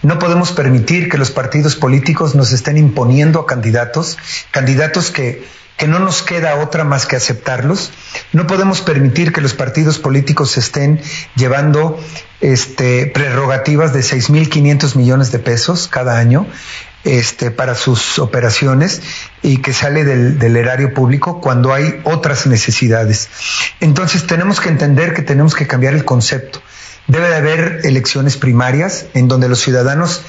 No 0.03 0.19
podemos 0.19 0.53
permitir 0.53 1.09
que 1.09 1.19
los 1.19 1.31
partidos 1.31 1.75
políticos 1.75 2.35
nos 2.35 2.53
estén 2.53 2.79
imponiendo 2.79 3.41
a 3.41 3.47
candidatos, 3.47 4.19
candidatos 4.53 5.11
que 5.11 5.45
que 5.77 5.87
no 5.87 5.99
nos 5.99 6.23
queda 6.23 6.57
otra 6.57 6.85
más 6.85 7.07
que 7.07 7.17
aceptarlos. 7.17 7.91
No 8.33 8.47
podemos 8.47 8.81
permitir 8.81 9.33
que 9.33 9.41
los 9.41 9.55
partidos 9.55 9.99
políticos 9.99 10.57
estén 10.57 11.01
llevando 11.35 11.99
este, 12.41 13.07
prerrogativas 13.07 13.93
de 13.93 14.01
6.500 14.01 14.97
millones 14.97 15.33
de 15.33 15.39
pesos 15.39 15.89
cada 15.89 16.19
año 16.19 16.47
este, 17.05 17.51
para 17.51 17.75
sus 17.75 18.19
operaciones 18.19 19.03
y 19.43 19.59
que 19.59 19.73
sale 19.73 20.05
del, 20.05 20.57
erario 20.57 20.95
público 20.95 21.41
cuando 21.41 21.73
hay 21.73 22.01
otras 22.05 22.47
necesidades. 22.47 23.29
Entonces 23.81 24.27
tenemos 24.27 24.61
que 24.61 24.69
entender 24.69 25.15
que 25.15 25.23
tenemos 25.23 25.55
que 25.55 25.67
cambiar 25.67 25.95
el 25.95 26.05
concepto. 26.05 26.63
Debe 27.09 27.29
de 27.29 27.35
haber 27.35 27.81
elecciones 27.85 28.37
primarias 28.37 29.07
en 29.15 29.27
donde 29.27 29.49
los 29.49 29.61
ciudadanos 29.61 30.23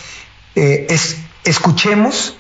eh, 0.56 0.88
es, 0.90 1.18
escuchemos 1.44 2.38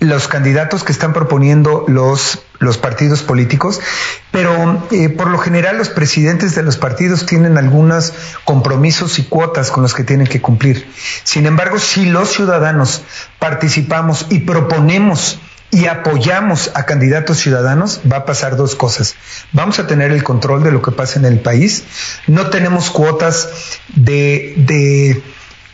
los 0.00 0.28
candidatos 0.28 0.84
que 0.84 0.92
están 0.92 1.12
proponiendo 1.12 1.84
los, 1.88 2.40
los 2.58 2.78
partidos 2.78 3.22
políticos, 3.22 3.80
pero 4.30 4.86
eh, 4.90 5.08
por 5.08 5.28
lo 5.28 5.38
general 5.38 5.78
los 5.78 5.88
presidentes 5.88 6.54
de 6.54 6.62
los 6.62 6.76
partidos 6.76 7.26
tienen 7.26 7.58
algunos 7.58 8.12
compromisos 8.44 9.18
y 9.18 9.24
cuotas 9.24 9.70
con 9.70 9.82
los 9.82 9.94
que 9.94 10.04
tienen 10.04 10.26
que 10.26 10.40
cumplir. 10.40 10.88
Sin 11.24 11.46
embargo, 11.46 11.78
si 11.78 12.06
los 12.06 12.30
ciudadanos 12.32 13.02
participamos 13.38 14.26
y 14.30 14.40
proponemos 14.40 15.38
y 15.70 15.86
apoyamos 15.86 16.70
a 16.74 16.86
candidatos 16.86 17.38
ciudadanos, 17.38 18.00
va 18.10 18.18
a 18.18 18.24
pasar 18.24 18.56
dos 18.56 18.74
cosas. 18.74 19.16
Vamos 19.52 19.78
a 19.78 19.86
tener 19.86 20.12
el 20.12 20.22
control 20.22 20.62
de 20.64 20.72
lo 20.72 20.80
que 20.80 20.92
pasa 20.92 21.18
en 21.18 21.26
el 21.26 21.40
país. 21.40 21.84
No 22.26 22.48
tenemos 22.48 22.90
cuotas 22.90 23.50
de, 23.94 24.54
de 24.56 25.22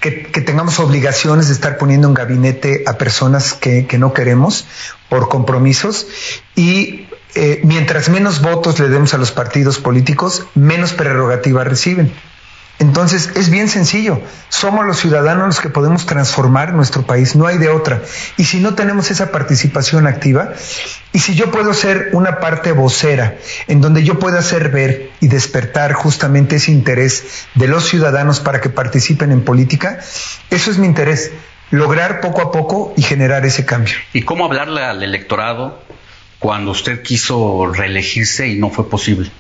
que, 0.04 0.40
tengamos 0.42 0.80
obligaciones 0.80 1.48
de 1.48 1.54
estar 1.54 1.78
poniendo 1.78 2.06
en 2.08 2.14
gabinete 2.14 2.84
a 2.86 2.98
personas 2.98 3.54
que, 3.54 3.86
no 3.98 4.12
queremos 4.12 4.66
por 5.08 5.30
compromisos 5.30 6.06
y 6.54 7.06
eh, 7.34 7.62
mientras 7.64 8.10
menos 8.10 8.42
votos 8.42 8.78
le 8.80 8.88
demos 8.90 9.14
a 9.14 9.18
los 9.18 9.32
partidos 9.32 9.78
políticos, 9.78 10.46
menos 10.54 10.92
prerrogativas 10.92 11.66
reciben. 11.66 12.12
Entonces 12.80 13.30
es 13.36 13.50
bien 13.50 13.68
sencillo, 13.68 14.20
somos 14.48 14.84
los 14.84 14.98
ciudadanos 14.98 15.46
los 15.46 15.60
que 15.60 15.68
podemos 15.68 16.06
transformar 16.06 16.74
nuestro 16.74 17.02
país, 17.02 17.36
no 17.36 17.46
hay 17.46 17.56
de 17.56 17.68
otra. 17.68 18.02
Y 18.36 18.44
si 18.44 18.58
no 18.58 18.74
tenemos 18.74 19.10
esa 19.12 19.30
participación 19.30 20.08
activa, 20.08 20.52
y 21.12 21.20
si 21.20 21.36
yo 21.36 21.52
puedo 21.52 21.72
ser 21.72 22.10
una 22.12 22.40
parte 22.40 22.72
vocera, 22.72 23.36
en 23.68 23.80
donde 23.80 24.02
yo 24.02 24.18
pueda 24.18 24.40
hacer 24.40 24.70
ver 24.70 25.10
y 25.20 25.28
despertar 25.28 25.92
justamente 25.92 26.56
ese 26.56 26.72
interés 26.72 27.46
de 27.54 27.68
los 27.68 27.88
ciudadanos 27.88 28.40
para 28.40 28.60
que 28.60 28.70
participen 28.70 29.30
en 29.30 29.44
política, 29.44 30.00
eso 30.50 30.70
es 30.72 30.78
mi 30.78 30.86
interés, 30.86 31.30
lograr 31.70 32.20
poco 32.20 32.42
a 32.42 32.50
poco 32.50 32.92
y 32.96 33.02
generar 33.02 33.46
ese 33.46 33.64
cambio. 33.64 33.94
¿Y 34.12 34.22
cómo 34.22 34.46
hablarle 34.46 34.82
al 34.82 35.00
electorado 35.02 35.80
cuando 36.40 36.72
usted 36.72 37.02
quiso 37.02 37.72
reelegirse 37.72 38.48
y 38.48 38.56
no 38.58 38.70
fue 38.70 38.90
posible? 38.90 39.30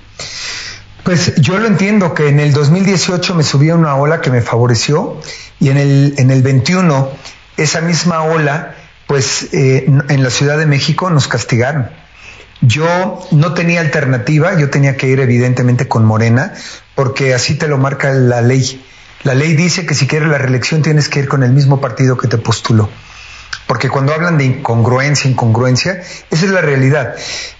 Pues 1.04 1.34
yo 1.36 1.58
lo 1.58 1.66
entiendo 1.66 2.14
que 2.14 2.28
en 2.28 2.40
el 2.40 2.54
2018 2.54 3.34
me 3.34 3.42
subí 3.42 3.70
una 3.70 3.94
ola 3.96 4.22
que 4.22 4.30
me 4.30 4.40
favoreció 4.40 5.20
y 5.60 5.68
en 5.68 5.76
el, 5.76 6.14
en 6.16 6.30
el 6.30 6.42
21 6.42 7.10
esa 7.58 7.82
misma 7.82 8.22
ola, 8.22 8.74
pues 9.06 9.50
eh, 9.52 9.84
en 9.86 10.22
la 10.22 10.30
Ciudad 10.30 10.56
de 10.56 10.64
México 10.64 11.10
nos 11.10 11.28
castigaron. 11.28 11.90
Yo 12.62 13.20
no 13.32 13.52
tenía 13.52 13.82
alternativa, 13.82 14.58
yo 14.58 14.70
tenía 14.70 14.96
que 14.96 15.06
ir 15.08 15.20
evidentemente 15.20 15.88
con 15.88 16.06
Morena, 16.06 16.54
porque 16.94 17.34
así 17.34 17.54
te 17.56 17.68
lo 17.68 17.76
marca 17.76 18.14
la 18.14 18.40
ley. 18.40 18.82
La 19.24 19.34
ley 19.34 19.54
dice 19.54 19.84
que 19.84 19.94
si 19.94 20.06
quieres 20.06 20.30
la 20.30 20.38
reelección 20.38 20.80
tienes 20.80 21.10
que 21.10 21.20
ir 21.20 21.28
con 21.28 21.42
el 21.42 21.52
mismo 21.52 21.82
partido 21.82 22.16
que 22.16 22.28
te 22.28 22.38
postuló 22.38 22.88
porque 23.66 23.88
cuando 23.88 24.12
hablan 24.12 24.38
de 24.38 24.44
incongruencia, 24.44 25.30
incongruencia, 25.30 26.02
esa 26.30 26.44
es 26.44 26.50
la 26.50 26.60
realidad. 26.60 27.14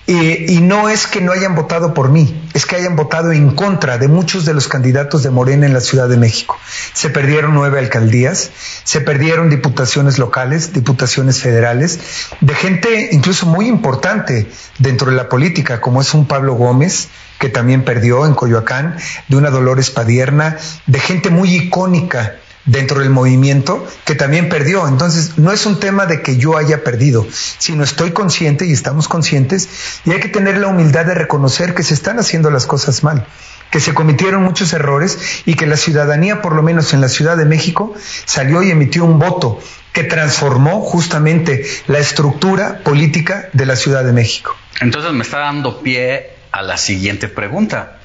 y 0.07 0.61
no 0.61 0.91
es 0.91 1.07
que 1.07 1.23
no 1.23 1.33
hayan 1.33 1.55
votado 1.55 1.95
por 1.95 2.11
mí, 2.11 2.49
es 2.53 2.67
que 2.67 2.77
hayan 2.77 2.95
votado 2.95 3.33
en 3.33 3.55
contra 3.55 3.97
de 3.97 4.07
muchos 4.07 4.45
de 4.45 4.53
los 4.53 4.69
candidatos 4.69 5.23
de 5.23 5.31
Morena 5.31 5.65
en 5.65 5.73
la 5.73 5.81
Ciudad 5.81 6.09
de 6.09 6.19
México. 6.19 6.59
Se 6.93 7.09
perdieron 7.09 7.55
nueve 7.55 7.79
alcaldías, 7.79 8.51
se 8.85 9.01
perdieron 9.01 9.49
diputaciones 9.49 10.19
locales, 10.19 10.75
diputaciones 10.75 11.41
federales, 11.41 11.99
de 12.41 12.55
gente 12.55 13.09
incluso 13.13 13.47
muy 13.47 13.67
importante 13.67 14.47
dentro 14.79 15.11
de 15.11 15.17
la 15.17 15.31
política, 15.31 15.81
como 15.81 16.03
es 16.03 16.13
un 16.13 16.27
Pablo 16.27 16.53
Gómez, 16.53 17.09
que 17.39 17.49
también 17.49 17.85
perdió 17.85 18.27
en 18.27 18.35
Coyoacán, 18.35 18.97
de 19.29 19.37
una 19.37 19.51
Dolores 19.51 19.91
Padierna, 19.91 20.59
de 20.87 21.01
gente 21.01 21.31
muy 21.31 21.55
icónica 21.55 22.37
dentro 22.67 23.01
del 23.01 23.11
movimiento 23.11 23.87
que 24.05 24.15
también 24.15 24.49
perdió. 24.49 24.87
Entonces, 24.89 25.39
no 25.39 25.53
es 25.53 25.67
un 25.67 25.81
tema 25.81 26.07
de 26.07 26.23
que 26.23 26.37
yo 26.37 26.57
haya 26.57 26.83
perdido, 26.83 27.27
sino 27.59 27.85
estoy 27.85 28.13
consciente 28.13 28.67
y 28.67 28.73
estamos 28.73 29.09
conscientes 29.09 29.69
y 30.05 30.13
hay 30.13 30.21
que 30.21 30.29
tener 30.29 30.59
la 30.59 30.69
humildad 30.69 31.07
de 31.07 31.15
reconocer 31.15 31.75
que 31.75 31.83
se 31.83 31.95
están 31.95 32.19
haciendo 32.19 32.51
las 32.51 32.67
cosas 32.67 33.03
mal 33.03 33.27
que 33.75 33.81
se 33.81 33.93
cometieron 33.93 34.45
muchos 34.45 34.73
errores 34.73 35.43
y 35.47 35.55
que 35.55 35.67
la 35.67 35.77
ciudadanía, 35.77 36.41
por 36.43 36.55
lo 36.55 36.63
menos 36.63 36.95
en 36.95 37.01
la 37.01 37.09
Ciudad 37.09 37.37
de 37.37 37.45
México, 37.45 37.93
salió 38.25 38.63
y 38.63 38.71
emitió 38.71 39.05
un 39.05 39.19
voto 39.19 39.59
que 39.93 40.05
transformó 40.05 40.81
justamente 40.81 41.67
la 41.89 41.99
estructura 41.99 42.79
política 42.85 43.49
de 43.53 43.67
la 43.67 43.75
Ciudad 43.75 44.05
de 44.05 44.13
México. 44.13 44.57
Entonces 44.81 45.13
me 45.13 45.23
está 45.23 45.39
dando 45.39 45.81
pie 45.81 46.31
a 46.53 46.63
la 46.63 46.77
siguiente 46.77 47.27
pregunta. 47.27 47.99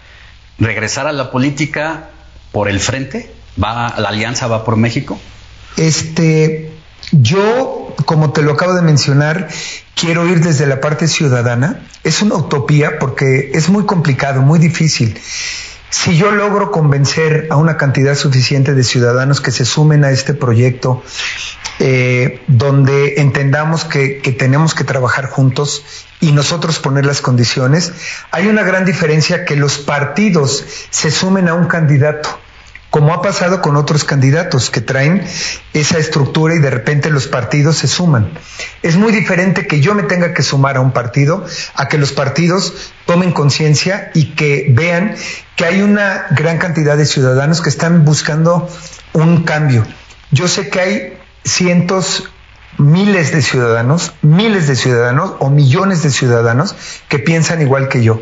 ¿Regresar 0.57 1.05
a 1.05 1.11
la 1.11 1.29
política 1.29 2.09
por 2.51 2.67
el 2.67 2.79
frente? 2.79 3.31
¿Va, 3.61 3.95
¿La 3.97 4.09
alianza 4.09 4.47
va 4.47 4.63
por 4.63 4.77
México? 4.77 5.19
Este, 5.77 6.71
yo, 7.11 7.95
como 8.05 8.31
te 8.31 8.41
lo 8.41 8.53
acabo 8.53 8.73
de 8.73 8.81
mencionar, 8.81 9.47
quiero 9.95 10.27
ir 10.27 10.41
desde 10.41 10.65
la 10.65 10.81
parte 10.81 11.07
ciudadana. 11.07 11.81
Es 12.03 12.21
una 12.21 12.35
utopía 12.35 12.99
porque 12.99 13.51
es 13.53 13.69
muy 13.69 13.85
complicado, 13.85 14.41
muy 14.41 14.59
difícil. 14.59 15.19
Si 15.89 16.17
yo 16.17 16.31
logro 16.31 16.71
convencer 16.71 17.47
a 17.49 17.55
una 17.55 17.77
cantidad 17.77 18.15
suficiente 18.15 18.75
de 18.75 18.83
ciudadanos 18.83 19.41
que 19.41 19.51
se 19.51 19.65
sumen 19.65 20.03
a 20.03 20.11
este 20.11 20.33
proyecto, 20.35 21.03
eh, 21.79 22.41
donde 22.47 23.21
entendamos 23.21 23.85
que, 23.85 24.19
que 24.19 24.31
tenemos 24.31 24.75
que 24.75 24.83
trabajar 24.83 25.29
juntos 25.29 25.83
y 26.19 26.31
nosotros 26.31 26.77
poner 26.79 27.05
las 27.05 27.21
condiciones, 27.21 27.93
hay 28.29 28.47
una 28.47 28.63
gran 28.63 28.85
diferencia 28.85 29.45
que 29.45 29.55
los 29.55 29.79
partidos 29.79 30.63
se 30.91 31.09
sumen 31.09 31.47
a 31.47 31.55
un 31.55 31.65
candidato 31.65 32.29
como 32.89 33.13
ha 33.13 33.21
pasado 33.21 33.61
con 33.61 33.75
otros 33.75 34.03
candidatos 34.03 34.69
que 34.69 34.81
traen 34.81 35.23
esa 35.73 35.97
estructura 35.99 36.55
y 36.55 36.59
de 36.59 36.69
repente 36.69 37.09
los 37.09 37.27
partidos 37.27 37.77
se 37.77 37.87
suman. 37.87 38.31
Es 38.81 38.95
muy 38.95 39.11
diferente 39.11 39.67
que 39.67 39.79
yo 39.79 39.93
me 39.93 40.03
tenga 40.03 40.33
que 40.33 40.43
sumar 40.43 40.77
a 40.77 40.81
un 40.81 40.91
partido 40.91 41.45
a 41.75 41.87
que 41.87 41.97
los 41.97 42.11
partidos 42.11 42.91
tomen 43.05 43.31
conciencia 43.31 44.11
y 44.13 44.35
que 44.35 44.67
vean 44.69 45.15
que 45.55 45.65
hay 45.65 45.81
una 45.81 46.27
gran 46.31 46.57
cantidad 46.57 46.97
de 46.97 47.05
ciudadanos 47.05 47.61
que 47.61 47.69
están 47.69 48.05
buscando 48.05 48.69
un 49.13 49.43
cambio. 49.43 49.85
Yo 50.31 50.47
sé 50.47 50.69
que 50.69 50.79
hay 50.79 51.17
cientos 51.43 52.29
miles 52.79 53.31
de 53.33 53.41
ciudadanos, 53.41 54.13
miles 54.21 54.67
de 54.67 54.75
ciudadanos 54.75 55.33
o 55.39 55.49
millones 55.49 56.01
de 56.01 56.09
ciudadanos 56.09 56.75
que 57.09 57.19
piensan 57.19 57.61
igual 57.61 57.89
que 57.89 58.01
yo, 58.01 58.21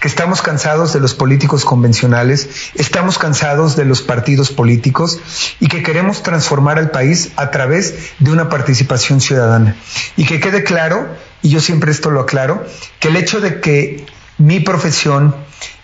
que 0.00 0.06
estamos 0.08 0.42
cansados 0.42 0.92
de 0.92 1.00
los 1.00 1.12
políticos 1.12 1.64
convencionales, 1.64 2.48
estamos 2.74 3.18
cansados 3.18 3.74
de 3.76 3.84
los 3.84 4.02
partidos 4.02 4.52
políticos 4.52 5.18
y 5.58 5.66
que 5.66 5.82
queremos 5.82 6.22
transformar 6.22 6.78
al 6.78 6.92
país 6.92 7.32
a 7.36 7.50
través 7.50 8.12
de 8.20 8.30
una 8.30 8.48
participación 8.48 9.20
ciudadana. 9.20 9.76
Y 10.16 10.24
que 10.24 10.38
quede 10.38 10.62
claro, 10.62 11.08
y 11.42 11.48
yo 11.48 11.60
siempre 11.60 11.90
esto 11.90 12.10
lo 12.10 12.20
aclaro, 12.20 12.64
que 13.00 13.08
el 13.08 13.16
hecho 13.16 13.40
de 13.40 13.60
que 13.60 14.06
mi 14.38 14.60
profesión 14.60 15.34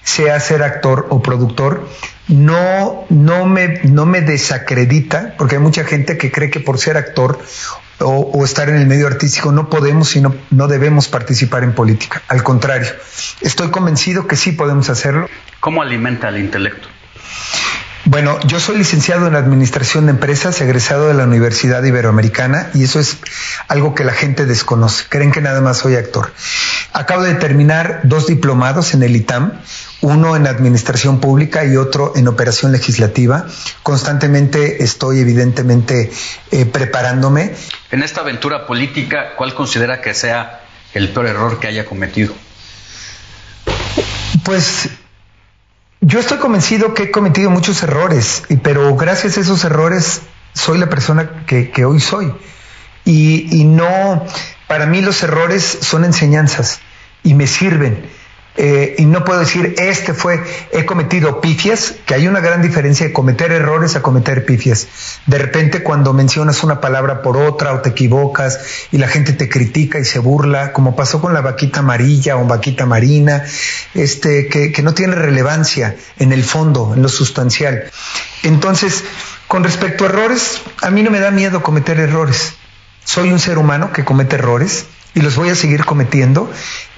sea 0.05 0.39
ser 0.39 0.63
actor 0.63 1.07
o 1.11 1.23
productor, 1.23 1.89
no, 2.29 3.05
no, 3.09 3.47
me, 3.47 3.81
no 3.83 4.07
me 4.07 4.21
desacredita, 4.21 5.35
porque 5.37 5.57
hay 5.57 5.63
mucha 5.63 5.85
gente 5.85 6.19
que 6.19 6.31
cree 6.31 6.51
que 6.51 6.61
por 6.61 6.79
ser 6.79 6.97
actor 6.97 7.41
o, 8.05 8.45
estar 8.45 8.69
en 8.69 8.77
el 8.77 8.87
medio 8.87 9.07
artístico 9.07 9.53
no 9.53 9.69
podemos 9.69 10.15
y 10.17 10.21
no, 10.21 10.35
no 10.51 10.69
debemos 10.69 11.09
participar 11.09 11.65
en 11.65 11.75
política. 11.75 12.23
Al 12.29 12.43
contrario, 12.43 12.91
estoy 13.41 13.71
convencido 13.71 14.27
que 14.27 14.37
sí 14.37 14.53
podemos 14.53 14.91
hacerlo. 14.91 15.29
¿Cómo 15.61 15.83
alimenta 15.83 16.29
el 16.29 16.39
intelecto? 16.39 16.89
Bueno, 18.05 18.41
yo 18.41 18.59
soy 18.59 18.79
licenciado 18.79 19.29
en 19.29 19.37
Administración 19.37 20.07
de 20.07 20.11
Empresas, 20.11 20.61
egresado 20.61 21.07
de 21.07 21.15
la 21.15 21.23
Universidad 21.23 21.85
Iberoamericana, 21.85 22.69
y 22.75 22.83
eso 22.83 22.99
es 22.99 23.19
algo 23.69 23.95
que 23.95 24.03
la 24.03 24.13
gente 24.13 24.45
desconoce. 24.45 25.05
Creen 25.09 25.31
que 25.31 25.41
nada 25.41 25.61
más 25.61 25.79
soy 25.79 25.95
actor. 25.95 26.33
Acabo 26.93 27.23
de 27.23 27.35
terminar 27.35 28.01
dos 28.03 28.27
diplomados 28.27 28.95
en 28.95 29.05
el 29.05 29.15
ITAM, 29.15 29.53
uno 30.03 30.37
en 30.37 30.47
Administración 30.47 31.21
Pública 31.21 31.65
y 31.65 31.77
otro 31.77 32.13
en 32.17 32.29
Operación 32.29 32.73
Legislativa. 32.73 33.47
Constantemente 33.83 34.83
estoy, 34.83 35.21
evidentemente, 35.21 36.11
eh, 36.51 36.67
preparándome. 36.67 37.55
En 37.91 38.03
esta 38.03 38.21
aventura 38.21 38.67
política, 38.67 39.35
¿cuál 39.37 39.55
considera 39.55 40.01
que 40.01 40.13
sea 40.13 40.65
el 40.93 41.09
peor 41.11 41.27
error 41.27 41.61
que 41.61 41.69
haya 41.69 41.87
cometido? 41.87 42.35
Pues 44.45 44.91
yo 46.01 46.19
estoy 46.19 46.39
convencido 46.39 46.95
que 46.95 47.05
he 47.05 47.11
cometido 47.13 47.49
muchos 47.49 47.81
errores, 47.85 48.43
pero 48.65 48.97
gracias 48.97 49.39
a 49.39 49.41
esos 49.41 49.65
errores 49.65 50.23
soy 50.53 50.79
la 50.79 50.89
persona 50.89 51.45
que, 51.47 51.85
hoy 51.85 52.01
soy. 52.01 52.35
Y, 53.05 53.61
y, 53.61 53.65
no, 53.65 54.27
para 54.67 54.87
mí 54.87 55.01
los 55.01 55.23
errores 55.23 55.79
son 55.81 56.05
enseñanzas 56.05 56.81
y 57.23 57.35
me 57.35 57.47
sirven. 57.47 58.05
Eh, 58.55 58.97
y 58.99 59.07
no 59.07 59.25
puedo 59.25 59.41
decir, 59.41 59.75
este 59.79 60.13
fue, 60.13 60.43
he 60.73 60.85
cometido 60.85 61.41
pifias, 61.41 61.95
que 62.05 62.15
hay 62.15 62.29
una 62.29 62.41
gran 62.41 62.61
diferencia 62.61 63.07
de 63.07 63.13
cometer 63.13 63.51
errores 63.51 63.97
a 63.97 64.03
cometer 64.03 64.45
pifias. 64.45 64.89
De 65.27 65.39
repente 65.39 65.83
cuando 65.83 66.13
mencionas 66.13 66.63
una 66.63 66.81
palabra 66.81 67.23
por 67.23 67.39
otra 67.39 67.73
o 67.73 67.81
te 67.81 67.91
equivocas 67.91 68.61
y 68.91 68.99
la 68.99 69.09
gente 69.09 69.33
te 69.33 69.49
critica 69.49 69.99
y 69.99 70.05
se 70.05 70.19
burla, 70.19 70.73
como 70.73 70.95
pasó 70.95 71.21
con 71.21 71.33
la 71.33 71.41
vaquita 71.41 71.81
amarilla 71.81 72.37
o 72.37 72.47
vaquita 72.47 72.85
marina, 72.85 73.43
este, 73.95 74.49
que, 74.49 74.71
que 74.71 74.83
no 74.83 74.93
tiene 74.93 75.15
relevancia 75.15 75.97
en 76.19 76.33
el 76.33 76.45
fondo, 76.45 76.93
en 76.95 77.03
lo 77.03 77.09
sustancial. 77.09 77.91
Entonces, 78.43 79.03
con 79.49 79.65
respecto 79.65 80.05
a 80.05 80.09
errores, 80.09 80.61
a 80.83 80.91
mí 80.91 81.03
no 81.03 81.11
me 81.11 81.21
da 81.21 81.31
miedo 81.31 81.63
cometer 81.63 81.99
errores. 81.99 82.55
Soy 83.05 83.31
un 83.31 83.39
ser 83.39 83.57
humano 83.57 83.93
que 83.93 84.05
comete 84.05 84.37
errores 84.37 84.87
y 85.15 85.21
los 85.21 85.37
voy 85.37 85.49
a 85.49 85.55
seguir 85.55 85.85
cometiendo. 85.85 86.51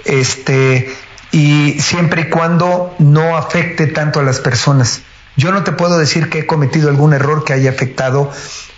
Este, 0.05 0.93
y 1.33 1.81
siempre 1.81 2.23
y 2.23 2.31
cuando 2.31 2.95
no 2.99 3.37
afecte 3.37 3.87
tanto 3.87 4.21
a 4.21 4.23
las 4.23 4.41
personas. 4.41 5.03
Yo 5.37 5.51
no 5.53 5.65
te 5.65 5.73
puedo 5.73 5.99
decir 5.99 6.29
que 6.31 6.41
he 6.41 6.47
cometido 6.47 6.89
algún 6.89 7.13
error 7.13 7.45
que 7.45 7.53
haya 7.53 7.71
afectado 7.71 8.31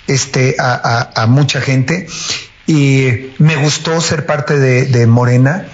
este, 0.07 0.57
a, 0.59 1.27
mucha 1.29 1.61
gente 1.61 2.07
y 2.67 3.33
me 3.39 3.57
gustó 3.57 4.01
ser 4.01 4.27
parte 4.27 4.59
de, 4.59 5.07
Morena. 5.07 5.67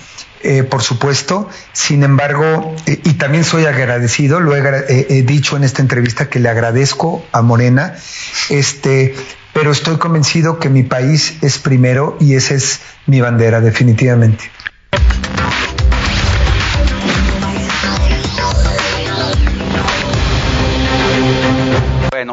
Eh, 0.44 0.64
por 0.64 0.82
supuesto. 0.82 1.48
Sin 1.72 2.02
embargo, 2.02 2.74
eh, 2.86 3.00
y 3.04 3.12
también 3.12 3.44
soy 3.44 3.64
agradecido, 3.66 4.40
lo 4.40 4.56
he, 4.56 4.84
he, 4.88 5.22
dicho 5.22 5.56
en 5.56 5.62
esta 5.62 5.82
entrevista 5.82 6.28
que 6.28 6.40
le 6.40 6.48
agradezco 6.48 7.24
a 7.30 7.42
Morena, 7.42 7.94
este, 8.50 9.14
pero 9.52 9.70
estoy 9.70 9.98
convencido 9.98 10.58
que 10.58 10.68
mi 10.68 10.82
país 10.82 11.34
es 11.42 11.58
primero 11.58 12.16
y 12.18 12.34
esa 12.34 12.54
es 12.54 12.80
mi 13.06 13.20
bandera, 13.20 13.60
definitivamente. 13.60 14.50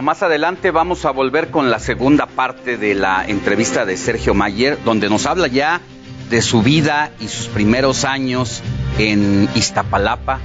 Más 0.10 0.24
adelante 0.24 0.72
vamos 0.72 1.06
a 1.06 1.12
volver 1.12 1.52
con 1.52 1.70
la 1.70 1.78
segunda 1.78 2.26
parte 2.26 2.78
de 2.78 2.96
la 2.96 3.24
entrevista 3.28 3.86
de 3.86 3.96
Sergio 3.96 4.34
Mayer, 4.34 4.80
donde 4.84 5.08
nos 5.08 5.28
habla 5.28 5.46
ya 5.46 5.82
de 6.32 6.42
su 6.42 6.64
vida 6.64 7.12
y 7.20 7.28
sus 7.28 7.46
primeros 7.46 8.06
años 8.06 8.64
en 8.98 9.48
Iztapalapa, 9.54 10.40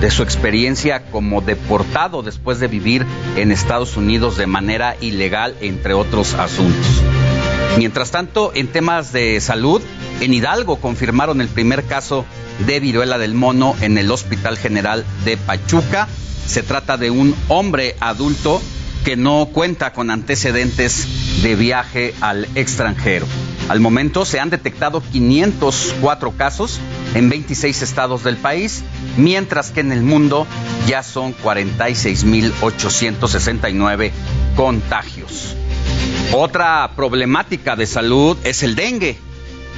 de 0.00 0.10
su 0.10 0.24
experiencia 0.24 1.04
como 1.12 1.40
deportado 1.40 2.24
después 2.24 2.58
de 2.58 2.66
vivir 2.66 3.06
en 3.36 3.52
Estados 3.52 3.96
Unidos 3.96 4.38
de 4.38 4.48
manera 4.48 4.96
ilegal, 5.00 5.54
entre 5.60 5.94
otros 5.94 6.34
asuntos. 6.34 7.02
Mientras 7.78 8.10
tanto, 8.10 8.50
en 8.56 8.66
temas 8.66 9.12
de 9.12 9.40
salud, 9.40 9.82
en 10.20 10.34
Hidalgo 10.34 10.80
confirmaron 10.80 11.40
el 11.40 11.48
primer 11.48 11.84
caso 11.84 12.24
de 12.66 12.80
viruela 12.80 13.18
del 13.18 13.34
mono 13.34 13.76
en 13.80 13.98
el 13.98 14.10
Hospital 14.10 14.56
General 14.56 15.04
de 15.24 15.36
Pachuca. 15.36 16.08
Se 16.46 16.62
trata 16.62 16.96
de 16.96 17.10
un 17.10 17.34
hombre 17.48 17.96
adulto 18.00 18.62
que 19.04 19.16
no 19.16 19.50
cuenta 19.52 19.92
con 19.92 20.10
antecedentes 20.10 21.42
de 21.42 21.54
viaje 21.54 22.14
al 22.20 22.48
extranjero. 22.54 23.26
Al 23.68 23.80
momento 23.80 24.24
se 24.24 24.40
han 24.40 24.48
detectado 24.50 25.02
504 25.12 26.36
casos 26.36 26.80
en 27.14 27.28
26 27.28 27.82
estados 27.82 28.24
del 28.24 28.36
país, 28.36 28.82
mientras 29.16 29.70
que 29.70 29.80
en 29.80 29.92
el 29.92 30.02
mundo 30.02 30.46
ya 30.86 31.02
son 31.02 31.34
46.869 31.36 34.10
contagios. 34.56 35.56
Otra 36.32 36.90
problemática 36.96 37.76
de 37.76 37.86
salud 37.86 38.36
es 38.44 38.62
el 38.62 38.74
dengue. 38.74 39.18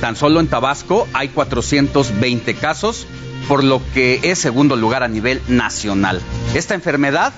Tan 0.01 0.16
solo 0.16 0.41
en 0.41 0.49
Tabasco 0.49 1.09
hay 1.12 1.29
420 1.29 2.55
casos, 2.55 3.07
por 3.49 3.65
lo 3.65 3.83
que 3.95 4.20
es 4.23 4.39
segundo 4.39 4.77
lugar 4.77 5.03
a 5.03 5.09
nivel 5.09 5.43
nacional. 5.49 6.20
Esta 6.55 6.75
enfermedad 6.75 7.33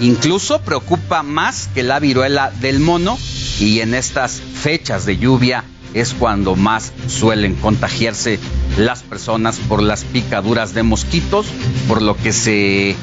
Incluso 0.00 0.62
preocupa 0.62 1.22
más 1.22 1.68
que 1.74 1.82
la 1.82 1.98
viruela 1.98 2.50
del 2.60 2.80
mono 2.80 3.18
y 3.58 3.80
en 3.80 3.94
estas 3.94 4.40
fechas 4.40 5.04
de 5.04 5.18
lluvia 5.18 5.64
es 5.92 6.14
cuando 6.14 6.56
más 6.56 6.92
suelen 7.06 7.54
contagiarse 7.54 8.38
las 8.78 9.02
personas 9.02 9.58
por 9.58 9.82
las 9.82 10.04
picaduras 10.04 10.72
de 10.72 10.84
mosquitos, 10.84 11.46
por 11.86 12.00
lo 12.00 12.16
que 12.16 12.32
se 12.32 12.96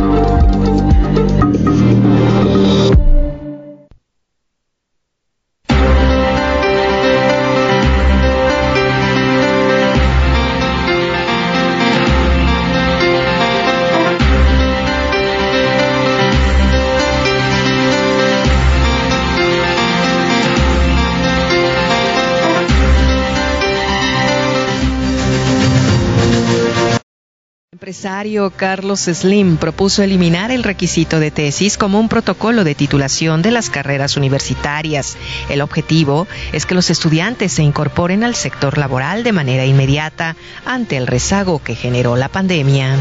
Empresario 27.91 28.51
Carlos 28.51 29.01
Slim 29.01 29.57
propuso 29.57 30.01
eliminar 30.01 30.49
el 30.49 30.63
requisito 30.63 31.19
de 31.19 31.29
tesis 31.29 31.77
como 31.77 31.99
un 31.99 32.07
protocolo 32.07 32.63
de 32.63 32.73
titulación 32.73 33.41
de 33.41 33.51
las 33.51 33.69
carreras 33.69 34.15
universitarias. 34.15 35.17
El 35.49 35.59
objetivo 35.59 36.25
es 36.53 36.65
que 36.65 36.73
los 36.73 36.89
estudiantes 36.89 37.51
se 37.51 37.63
incorporen 37.63 38.23
al 38.23 38.35
sector 38.35 38.77
laboral 38.77 39.25
de 39.25 39.33
manera 39.33 39.65
inmediata 39.65 40.37
ante 40.65 40.95
el 40.95 41.05
rezago 41.05 41.61
que 41.61 41.75
generó 41.75 42.15
la 42.15 42.29
pandemia. 42.29 42.95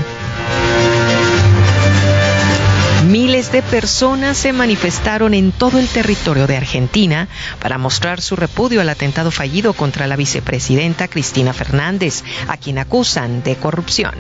Miles 3.07 3.53
de 3.53 3.63
personas 3.63 4.39
se 4.39 4.53
manifestaron 4.53 5.35
en 5.35 5.53
todo 5.53 5.79
el 5.79 5.87
territorio 5.87 6.49
de 6.49 6.57
Argentina 6.57 7.29
para 7.61 7.79
mostrar 7.79 8.21
su 8.21 8.35
repudio 8.35 8.81
al 8.81 8.89
atentado 8.89 9.31
fallido 9.31 9.73
contra 9.73 10.09
la 10.09 10.17
vicepresidenta 10.17 11.07
Cristina 11.07 11.53
Fernández, 11.53 12.25
a 12.49 12.57
quien 12.57 12.79
acusan 12.79 13.45
de 13.45 13.55
corrupción. 13.55 14.15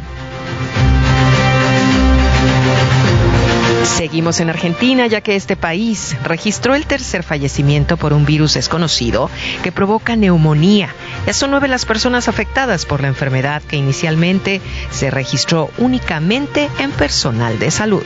Seguimos 3.84 4.40
en 4.40 4.48
Argentina 4.48 5.06
ya 5.06 5.20
que 5.20 5.36
este 5.36 5.56
país 5.56 6.16
registró 6.24 6.74
el 6.74 6.86
tercer 6.86 7.22
fallecimiento 7.22 7.96
por 7.96 8.12
un 8.12 8.24
virus 8.24 8.54
desconocido 8.54 9.30
que 9.62 9.72
provoca 9.72 10.16
neumonía. 10.16 10.94
Ya 11.26 11.32
son 11.32 11.50
nueve 11.50 11.68
las 11.68 11.84
personas 11.84 12.28
afectadas 12.28 12.86
por 12.86 13.02
la 13.02 13.08
enfermedad 13.08 13.62
que 13.62 13.76
inicialmente 13.76 14.60
se 14.90 15.10
registró 15.10 15.70
únicamente 15.78 16.70
en 16.78 16.92
personal 16.92 17.58
de 17.58 17.70
salud. 17.70 18.02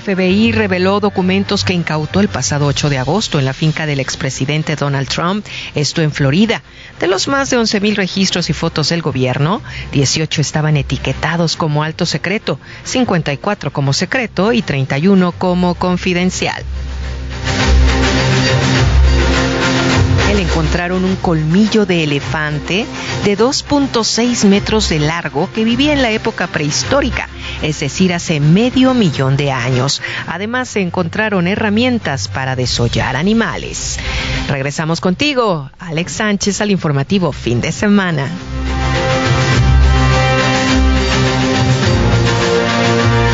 FBI 0.00 0.52
reveló 0.52 1.00
documentos 1.00 1.64
que 1.64 1.72
incautó 1.72 2.20
el 2.20 2.28
pasado 2.28 2.66
8 2.66 2.88
de 2.88 2.98
agosto 2.98 3.38
en 3.38 3.44
la 3.44 3.52
finca 3.52 3.86
del 3.86 4.00
expresidente 4.00 4.76
Donald 4.76 5.08
Trump, 5.08 5.46
esto 5.74 6.02
en 6.02 6.12
Florida. 6.12 6.62
De 7.00 7.06
los 7.06 7.28
más 7.28 7.50
de 7.50 7.58
11.000 7.58 7.94
registros 7.94 8.50
y 8.50 8.52
fotos 8.52 8.88
del 8.88 9.02
gobierno, 9.02 9.62
18 9.92 10.40
estaban 10.40 10.76
etiquetados 10.76 11.56
como 11.56 11.82
alto 11.82 12.06
secreto, 12.06 12.58
54 12.84 13.72
como 13.72 13.92
secreto 13.92 14.52
y 14.52 14.62
31 14.62 15.32
como 15.32 15.74
confidencial. 15.74 16.64
encontraron 20.58 21.04
un 21.04 21.16
colmillo 21.16 21.86
de 21.86 22.04
elefante 22.04 22.86
de 23.24 23.38
2.6 23.38 24.44
metros 24.46 24.88
de 24.88 24.98
largo 24.98 25.48
que 25.54 25.62
vivía 25.62 25.92
en 25.92 26.02
la 26.02 26.10
época 26.10 26.46
prehistórica, 26.46 27.28
es 27.62 27.80
decir, 27.80 28.12
hace 28.12 28.40
medio 28.40 28.94
millón 28.94 29.36
de 29.36 29.50
años. 29.50 30.02
Además, 30.26 30.68
se 30.68 30.80
encontraron 30.80 31.46
herramientas 31.46 32.28
para 32.28 32.56
desollar 32.56 33.16
animales. 33.16 33.98
Regresamos 34.48 35.00
contigo, 35.00 35.70
Alex 35.78 36.12
Sánchez, 36.12 36.60
al 36.60 36.70
informativo 36.70 37.32
fin 37.32 37.60
de 37.60 37.72
semana. 37.72 38.28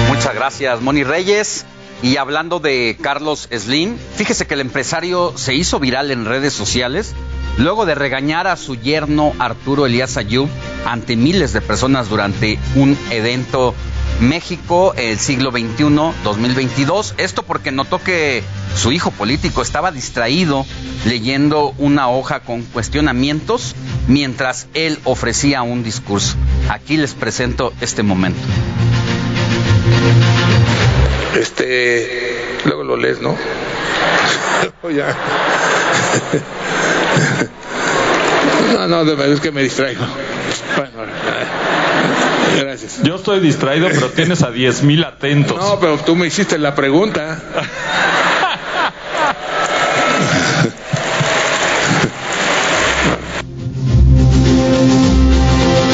Muchas 0.09 0.35
gracias, 0.35 0.81
Moni 0.81 1.05
Reyes. 1.05 1.67
Y 2.03 2.19
hablando 2.19 2.61
de 2.61 2.99
Carlos 3.01 3.49
Slim, 3.51 3.97
fíjese 4.17 4.47
que 4.47 4.55
el 4.55 4.61
empresario 4.61 5.33
se 5.37 5.55
hizo 5.55 5.81
viral 5.81 6.11
en 6.11 6.27
redes 6.27 6.53
sociales 6.53 7.15
luego 7.57 7.87
de 7.87 7.95
regañar 7.95 8.47
a 8.47 8.57
su 8.57 8.75
yerno 8.77 9.33
Arturo 9.39 9.87
Elías 9.87 10.17
Ayub 10.17 10.49
ante 10.85 11.17
miles 11.17 11.53
de 11.53 11.61
personas 11.61 12.09
durante 12.09 12.59
un 12.75 12.99
evento 13.11 13.75
México 14.21 14.95
el 14.97 15.19
siglo 15.19 15.51
XXI 15.51 15.85
2022. 16.23 17.15
Esto 17.19 17.43
porque 17.43 17.73
notó 17.73 18.03
que 18.03 18.43
su 18.77 18.93
hijo 18.93 19.11
político 19.11 19.63
estaba 19.63 19.93
distraído 19.93 20.67
leyendo 21.05 21.75
una 21.79 22.09
hoja 22.09 22.41
con 22.41 22.63
cuestionamientos 22.63 23.75
mientras 24.09 24.69
él 24.75 24.99
ofrecía 25.05 25.63
un 25.63 25.83
discurso. 25.83 26.37
Aquí 26.69 26.97
les 26.97 27.15
presento 27.15 27.73
este 27.81 28.03
momento. 28.03 28.41
Este, 31.37 32.59
luego 32.65 32.85
lo 32.85 32.97
lees, 32.97 33.21
¿no? 33.21 33.37
ya. 34.95 35.17
no, 38.75 38.89
no, 38.89 39.05
de 39.05 39.15
verdad 39.15 39.33
es 39.33 39.41
que 39.41 39.51
me 39.51 39.63
distraigo. 39.63 40.05
Bueno, 40.77 41.13
gracias. 42.61 43.03
Yo 43.03 43.17
estoy 43.17 43.41
distraído, 43.41 43.89
pero 43.89 44.11
tienes 44.11 44.43
a 44.43 44.51
10.000 44.51 45.07
atentos. 45.07 45.57
No, 45.57 45.79
pero 45.81 45.99
tú 45.99 46.17
me 46.17 46.27
hiciste 46.27 46.59
la 46.59 46.75
pregunta. 46.75 47.41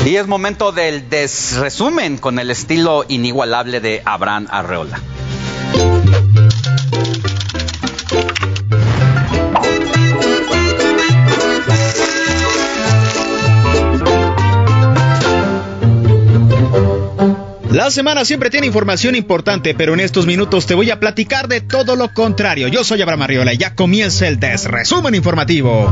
Y 0.04 0.16
es 0.16 0.26
momento 0.26 0.72
del 0.72 1.08
desresumen 1.08 2.18
con 2.18 2.40
el 2.40 2.50
estilo 2.50 3.04
inigualable 3.06 3.80
de 3.80 4.02
Abraham 4.04 4.48
Arreola. 4.50 5.00
La 17.70 17.88
semana 17.92 18.24
siempre 18.24 18.50
tiene 18.50 18.66
información 18.66 19.14
importante, 19.14 19.74
pero 19.74 19.94
en 19.94 20.00
estos 20.00 20.26
minutos 20.26 20.66
te 20.66 20.74
voy 20.74 20.90
a 20.90 20.98
platicar 20.98 21.46
de 21.46 21.60
todo 21.60 21.94
lo 21.94 22.12
contrario. 22.12 22.66
Yo 22.66 22.82
soy 22.82 23.00
Abraham 23.00 23.22
Arriola 23.22 23.54
y 23.54 23.58
ya 23.58 23.76
comienza 23.76 24.26
el 24.26 24.40
desresumen 24.40 25.14
informativo. 25.14 25.88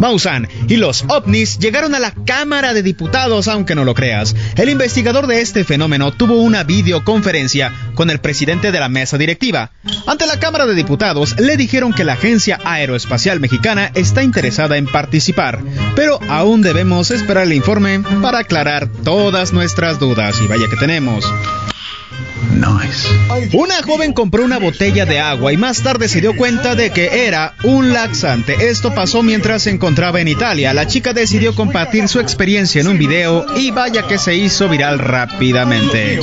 Mausan 0.00 0.48
y 0.68 0.76
los 0.76 1.04
ovnis 1.06 1.58
llegaron 1.58 1.94
a 1.94 1.98
la 1.98 2.12
Cámara 2.12 2.72
de 2.72 2.82
Diputados, 2.82 3.46
aunque 3.46 3.74
no 3.74 3.84
lo 3.84 3.92
creas. 3.92 4.34
El 4.56 4.70
investigador 4.70 5.26
de 5.26 5.42
este 5.42 5.64
fenómeno 5.64 6.12
tuvo 6.12 6.36
una 6.36 6.64
videoconferencia 6.64 7.74
con 7.94 8.08
el 8.08 8.20
presidente 8.20 8.72
de 8.72 8.80
la 8.80 8.88
mesa 8.88 9.18
directiva. 9.18 9.72
Ante 10.06 10.26
la 10.26 10.38
Cámara 10.38 10.64
de 10.64 10.74
Diputados 10.74 11.38
le 11.38 11.58
dijeron 11.58 11.92
que 11.92 12.04
la 12.04 12.14
Agencia 12.14 12.58
Aeroespacial 12.64 13.38
Mexicana 13.38 13.90
está 13.94 14.22
interesada 14.22 14.78
en 14.78 14.86
participar, 14.86 15.60
pero 15.94 16.20
aún 16.30 16.62
debemos 16.62 17.10
esperar 17.10 17.44
el 17.44 17.52
informe 17.52 18.00
para 18.22 18.38
aclarar 18.38 18.88
todas 19.04 19.52
nuestras 19.52 19.98
dudas. 19.98 20.40
Y 20.42 20.46
vaya 20.46 20.68
que 20.70 20.76
tenemos. 20.76 21.17
Una 23.52 23.82
joven 23.82 24.12
compró 24.12 24.44
una 24.44 24.58
botella 24.58 25.04
de 25.04 25.20
agua 25.20 25.52
y 25.52 25.56
más 25.56 25.82
tarde 25.82 26.08
se 26.08 26.20
dio 26.20 26.36
cuenta 26.36 26.74
de 26.74 26.90
que 26.90 27.26
era 27.26 27.54
un 27.62 27.92
laxante. 27.92 28.68
Esto 28.68 28.94
pasó 28.94 29.22
mientras 29.22 29.62
se 29.62 29.70
encontraba 29.70 30.20
en 30.20 30.28
Italia. 30.28 30.74
La 30.74 30.86
chica 30.86 31.12
decidió 31.12 31.54
compartir 31.54 32.08
su 32.08 32.20
experiencia 32.20 32.80
en 32.80 32.88
un 32.88 32.98
video 32.98 33.46
y 33.56 33.70
vaya 33.70 34.06
que 34.06 34.18
se 34.18 34.34
hizo 34.34 34.68
viral 34.68 34.98
rápidamente. 34.98 36.20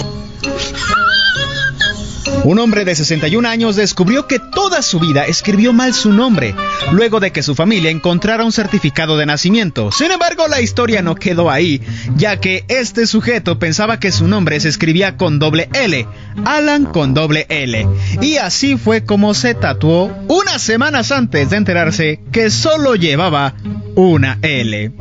Un 2.45 2.59
hombre 2.59 2.85
de 2.85 2.93
61 2.93 3.49
años 3.49 3.75
descubrió 3.75 4.27
que 4.27 4.37
toda 4.37 4.83
su 4.83 4.99
vida 4.99 5.25
escribió 5.25 5.73
mal 5.73 5.95
su 5.95 6.13
nombre, 6.13 6.53
luego 6.91 7.19
de 7.19 7.31
que 7.31 7.41
su 7.41 7.55
familia 7.55 7.89
encontrara 7.89 8.45
un 8.45 8.51
certificado 8.51 9.17
de 9.17 9.25
nacimiento. 9.25 9.91
Sin 9.91 10.11
embargo, 10.11 10.47
la 10.47 10.61
historia 10.61 11.01
no 11.01 11.15
quedó 11.15 11.49
ahí, 11.49 11.81
ya 12.15 12.39
que 12.39 12.63
este 12.67 13.07
sujeto 13.07 13.57
pensaba 13.57 13.99
que 13.99 14.11
su 14.11 14.27
nombre 14.27 14.59
se 14.59 14.69
escribía 14.69 15.17
con 15.17 15.39
doble 15.39 15.69
L, 15.73 16.07
Alan 16.45 16.85
con 16.85 17.15
doble 17.15 17.47
L. 17.49 17.87
Y 18.21 18.37
así 18.37 18.77
fue 18.77 19.03
como 19.03 19.33
se 19.33 19.55
tatuó 19.55 20.15
unas 20.27 20.61
semanas 20.61 21.11
antes 21.11 21.49
de 21.49 21.57
enterarse 21.57 22.19
que 22.31 22.51
solo 22.51 22.93
llevaba 22.93 23.55
una 23.95 24.37
L. 24.43 24.91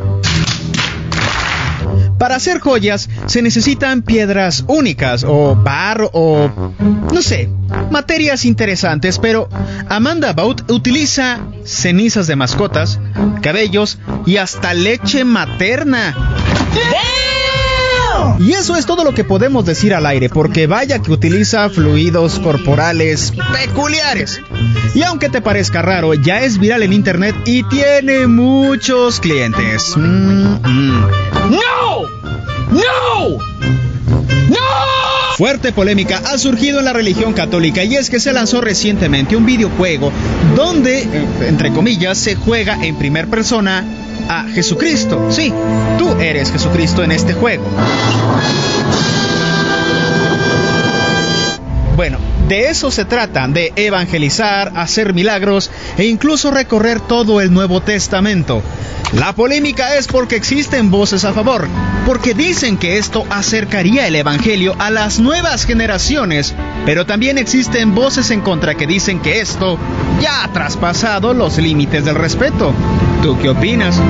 Para 2.24 2.36
hacer 2.36 2.58
joyas 2.58 3.10
se 3.26 3.42
necesitan 3.42 4.00
piedras 4.00 4.64
únicas 4.66 5.26
o 5.28 5.54
barro 5.54 6.08
o 6.14 6.72
no 7.12 7.20
sé, 7.20 7.50
materias 7.90 8.46
interesantes, 8.46 9.18
pero 9.18 9.50
Amanda 9.90 10.32
Bout 10.32 10.70
utiliza 10.70 11.40
cenizas 11.66 12.26
de 12.26 12.34
mascotas, 12.34 12.98
cabellos 13.42 13.98
y 14.24 14.38
hasta 14.38 14.72
leche 14.72 15.26
materna. 15.26 16.16
Y 18.38 18.52
eso 18.52 18.76
es 18.76 18.86
todo 18.86 19.04
lo 19.04 19.14
que 19.14 19.24
podemos 19.24 19.64
decir 19.64 19.94
al 19.94 20.06
aire, 20.06 20.28
porque 20.28 20.66
vaya 20.66 21.00
que 21.00 21.12
utiliza 21.12 21.68
fluidos 21.70 22.38
corporales 22.38 23.32
peculiares. 23.52 24.40
Y 24.94 25.02
aunque 25.02 25.28
te 25.28 25.40
parezca 25.40 25.82
raro, 25.82 26.14
ya 26.14 26.40
es 26.40 26.58
viral 26.58 26.82
en 26.82 26.92
internet 26.92 27.34
y 27.44 27.62
tiene 27.64 28.26
muchos 28.26 29.20
clientes. 29.20 29.94
Mm, 29.96 30.54
mm. 30.62 31.10
¡No! 31.50 32.02
¡No! 32.70 33.38
¡No! 34.48 35.13
Fuerte 35.36 35.72
polémica 35.72 36.22
ha 36.26 36.38
surgido 36.38 36.78
en 36.78 36.84
la 36.84 36.92
religión 36.92 37.32
católica 37.32 37.82
y 37.82 37.96
es 37.96 38.08
que 38.08 38.20
se 38.20 38.32
lanzó 38.32 38.60
recientemente 38.60 39.34
un 39.34 39.44
videojuego 39.44 40.12
donde, 40.54 41.00
eh, 41.00 41.08
entre 41.48 41.72
comillas, 41.72 42.18
se 42.18 42.36
juega 42.36 42.84
en 42.84 42.94
primer 42.94 43.26
persona 43.26 43.84
a 44.28 44.44
Jesucristo. 44.44 45.26
Sí, 45.30 45.52
tú 45.98 46.12
eres 46.20 46.52
Jesucristo 46.52 47.02
en 47.02 47.10
este 47.10 47.32
juego. 47.32 47.64
Bueno, 51.96 52.18
de 52.48 52.68
eso 52.68 52.92
se 52.92 53.04
trata, 53.04 53.48
de 53.48 53.72
evangelizar, 53.74 54.72
hacer 54.76 55.14
milagros 55.14 55.68
e 55.98 56.04
incluso 56.04 56.52
recorrer 56.52 57.00
todo 57.00 57.40
el 57.40 57.52
Nuevo 57.52 57.80
Testamento. 57.80 58.62
La 59.12 59.32
polémica 59.32 59.96
es 59.96 60.08
porque 60.08 60.34
existen 60.34 60.90
voces 60.90 61.24
a 61.24 61.32
favor, 61.32 61.68
porque 62.04 62.34
dicen 62.34 62.76
que 62.76 62.98
esto 62.98 63.24
acercaría 63.30 64.08
el 64.08 64.16
Evangelio 64.16 64.74
a 64.78 64.90
las 64.90 65.20
nuevas 65.20 65.64
generaciones, 65.64 66.54
pero 66.84 67.06
también 67.06 67.38
existen 67.38 67.94
voces 67.94 68.30
en 68.30 68.40
contra 68.40 68.74
que 68.74 68.86
dicen 68.88 69.20
que 69.20 69.40
esto 69.40 69.78
ya 70.20 70.42
ha 70.42 70.52
traspasado 70.52 71.32
los 71.32 71.58
límites 71.58 72.04
del 72.04 72.16
respeto. 72.16 72.74
¿Tú 73.22 73.38
qué 73.38 73.50
opinas? 73.50 74.00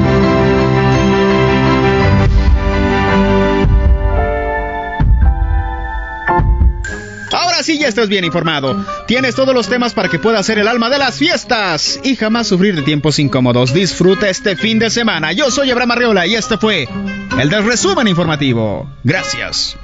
Ahora 7.34 7.62
sí 7.62 7.78
ya 7.78 7.88
estás 7.88 8.08
bien 8.08 8.24
informado. 8.24 8.84
Tienes 9.06 9.34
todos 9.34 9.54
los 9.54 9.68
temas 9.68 9.92
para 9.92 10.08
que 10.08 10.18
puedas 10.18 10.46
ser 10.46 10.58
el 10.58 10.68
alma 10.68 10.88
de 10.88 10.98
las 10.98 11.18
fiestas 11.18 11.98
y 12.02 12.16
jamás 12.16 12.46
sufrir 12.46 12.76
de 12.76 12.82
tiempos 12.82 13.18
incómodos. 13.18 13.74
Disfruta 13.74 14.28
este 14.28 14.56
fin 14.56 14.78
de 14.78 14.90
semana. 14.90 15.32
Yo 15.32 15.50
soy 15.50 15.70
Abraham 15.70 15.92
Arriola 15.92 16.26
y 16.26 16.34
este 16.34 16.58
fue 16.58 16.88
el 17.38 17.50
del 17.50 17.64
resumen 17.64 18.06
informativo. 18.08 18.88
Gracias. 19.02 19.76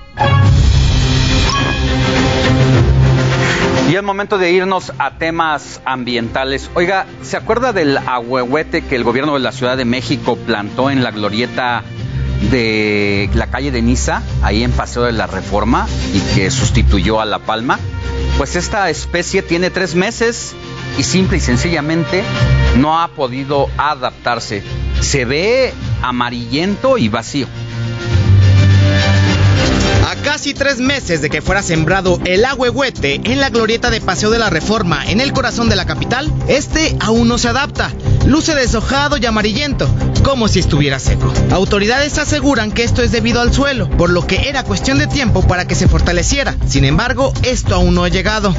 Y 3.90 3.96
es 3.96 4.02
momento 4.04 4.38
de 4.38 4.52
irnos 4.52 4.92
a 4.98 5.18
temas 5.18 5.80
ambientales. 5.84 6.70
Oiga, 6.74 7.06
¿se 7.22 7.36
acuerda 7.36 7.72
del 7.72 7.96
ahuehuete 7.98 8.82
que 8.82 8.94
el 8.94 9.02
gobierno 9.02 9.34
de 9.34 9.40
la 9.40 9.50
Ciudad 9.50 9.76
de 9.76 9.84
México 9.84 10.36
plantó 10.36 10.92
en 10.92 11.02
la 11.02 11.10
glorieta 11.10 11.82
de 12.50 13.30
la 13.34 13.46
calle 13.46 13.70
de 13.70 13.82
Niza, 13.82 14.22
ahí 14.42 14.62
en 14.62 14.72
Paseo 14.72 15.02
de 15.02 15.12
la 15.12 15.26
Reforma, 15.26 15.86
y 16.12 16.20
que 16.34 16.50
sustituyó 16.50 17.20
a 17.20 17.24
La 17.24 17.38
Palma? 17.38 17.78
Pues 18.36 18.56
esta 18.56 18.90
especie 18.90 19.42
tiene 19.42 19.70
tres 19.70 19.94
meses 19.94 20.54
y 20.98 21.02
simple 21.02 21.36
y 21.36 21.40
sencillamente 21.40 22.22
no 22.76 23.00
ha 23.00 23.08
podido 23.08 23.68
adaptarse. 23.76 24.62
Se 25.00 25.24
ve 25.24 25.72
amarillento 26.02 26.98
y 26.98 27.08
vacío. 27.08 27.46
A 30.08 30.16
casi 30.22 30.54
tres 30.54 30.78
meses 30.78 31.22
de 31.22 31.30
que 31.30 31.42
fuera 31.42 31.62
sembrado 31.62 32.18
el 32.24 32.44
agüehuete 32.44 33.20
en 33.24 33.40
la 33.40 33.50
glorieta 33.50 33.90
de 33.90 34.00
Paseo 34.00 34.30
de 34.30 34.38
la 34.38 34.50
Reforma 34.50 35.04
en 35.08 35.20
el 35.20 35.32
corazón 35.32 35.68
de 35.68 35.76
la 35.76 35.86
capital, 35.86 36.32
este 36.48 36.96
aún 37.00 37.28
no 37.28 37.38
se 37.38 37.48
adapta. 37.48 37.90
Luce 38.26 38.54
deshojado 38.54 39.16
y 39.16 39.26
amarillento, 39.26 39.88
como 40.22 40.48
si 40.48 40.60
estuviera 40.60 40.98
seco. 40.98 41.32
Autoridades 41.50 42.18
aseguran 42.18 42.70
que 42.70 42.84
esto 42.84 43.02
es 43.02 43.12
debido 43.12 43.40
al 43.40 43.52
suelo, 43.52 43.88
por 43.90 44.10
lo 44.10 44.26
que 44.26 44.48
era 44.48 44.62
cuestión 44.62 44.98
de 44.98 45.06
tiempo 45.06 45.46
para 45.46 45.66
que 45.66 45.74
se 45.74 45.88
fortaleciera. 45.88 46.54
Sin 46.66 46.84
embargo, 46.84 47.32
esto 47.42 47.74
aún 47.74 47.94
no 47.94 48.04
ha 48.04 48.08
llegado. 48.08 48.54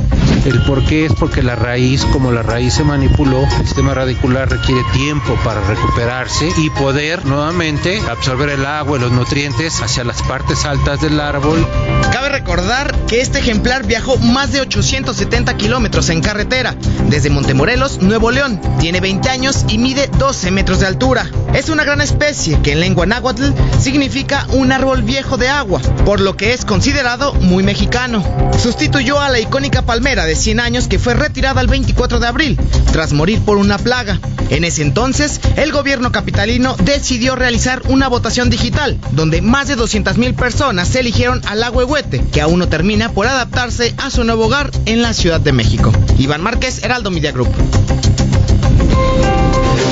El 0.45 0.59
por 0.63 0.83
qué 0.85 1.05
es 1.05 1.13
porque 1.13 1.43
la 1.43 1.55
raíz, 1.55 2.03
como 2.05 2.31
la 2.31 2.41
raíz 2.41 2.73
se 2.73 2.83
manipuló, 2.83 3.43
el 3.59 3.67
sistema 3.67 3.93
radicular 3.93 4.49
requiere 4.49 4.81
tiempo 4.91 5.37
para 5.43 5.61
recuperarse 5.61 6.49
y 6.57 6.69
poder 6.71 7.25
nuevamente 7.25 8.01
absorber 8.09 8.49
el 8.49 8.65
agua 8.65 8.97
y 8.97 9.01
los 9.01 9.11
nutrientes 9.11 9.81
hacia 9.81 10.03
las 10.03 10.23
partes 10.23 10.65
altas 10.65 10.99
del 11.01 11.19
árbol. 11.19 11.65
Cabe 12.11 12.29
recordar 12.29 12.95
que 13.05 13.21
este 13.21 13.39
ejemplar 13.39 13.85
viajó 13.85 14.17
más 14.17 14.51
de 14.51 14.61
870 14.61 15.55
kilómetros 15.57 16.09
en 16.09 16.21
carretera, 16.21 16.75
desde 17.07 17.29
Montemorelos, 17.29 18.01
Nuevo 18.01 18.31
León. 18.31 18.59
Tiene 18.79 18.99
20 18.99 19.29
años 19.29 19.50
y 19.67 19.77
mide 19.77 20.09
12 20.17 20.51
metros 20.51 20.79
de 20.79 20.87
altura. 20.87 21.29
Es 21.53 21.69
una 21.69 21.83
gran 21.83 21.99
especie 21.99 22.59
que 22.61 22.71
en 22.71 22.79
lengua 22.79 23.05
náhuatl 23.05 23.51
significa 23.79 24.47
un 24.51 24.71
árbol 24.71 25.03
viejo 25.03 25.37
de 25.37 25.49
agua, 25.49 25.81
por 26.05 26.21
lo 26.21 26.37
que 26.37 26.53
es 26.53 26.63
considerado 26.63 27.33
muy 27.33 27.63
mexicano. 27.63 28.23
Sustituyó 28.57 29.19
a 29.19 29.29
la 29.29 29.39
icónica 29.39 29.81
palmera 29.81 30.25
de 30.25 30.35
100 30.35 30.59
años 30.59 30.87
que 30.87 30.99
fue 30.99 31.15
retirada 31.15 31.59
el 31.59 31.67
24 31.67 32.19
de 32.19 32.27
abril, 32.27 32.59
tras 32.91 33.11
morir 33.11 33.41
por 33.41 33.57
una 33.57 33.77
plaga. 33.77 34.19
En 34.49 34.63
ese 34.63 34.83
entonces, 34.83 35.41
el 35.55 35.71
gobierno 35.71 36.11
capitalino 36.11 36.75
decidió 36.77 37.35
realizar 37.35 37.81
una 37.87 38.07
votación 38.07 38.49
digital, 38.49 38.97
donde 39.11 39.41
más 39.41 39.67
de 39.67 39.77
200.000 39.77 40.35
personas 40.35 40.87
se 40.87 41.01
eligieron 41.01 41.41
al 41.47 41.63
agüehuete, 41.63 42.23
que 42.31 42.41
aún 42.41 42.59
no 42.59 42.69
termina 42.69 43.09
por 43.09 43.27
adaptarse 43.27 43.93
a 43.97 44.09
su 44.09 44.23
nuevo 44.23 44.45
hogar 44.45 44.71
en 44.85 45.01
la 45.01 45.13
Ciudad 45.13 45.41
de 45.41 45.51
México. 45.51 45.91
Iván 46.17 46.41
Márquez, 46.41 46.83
Heraldo 46.83 47.11
Media 47.11 47.31
Group. 47.31 47.51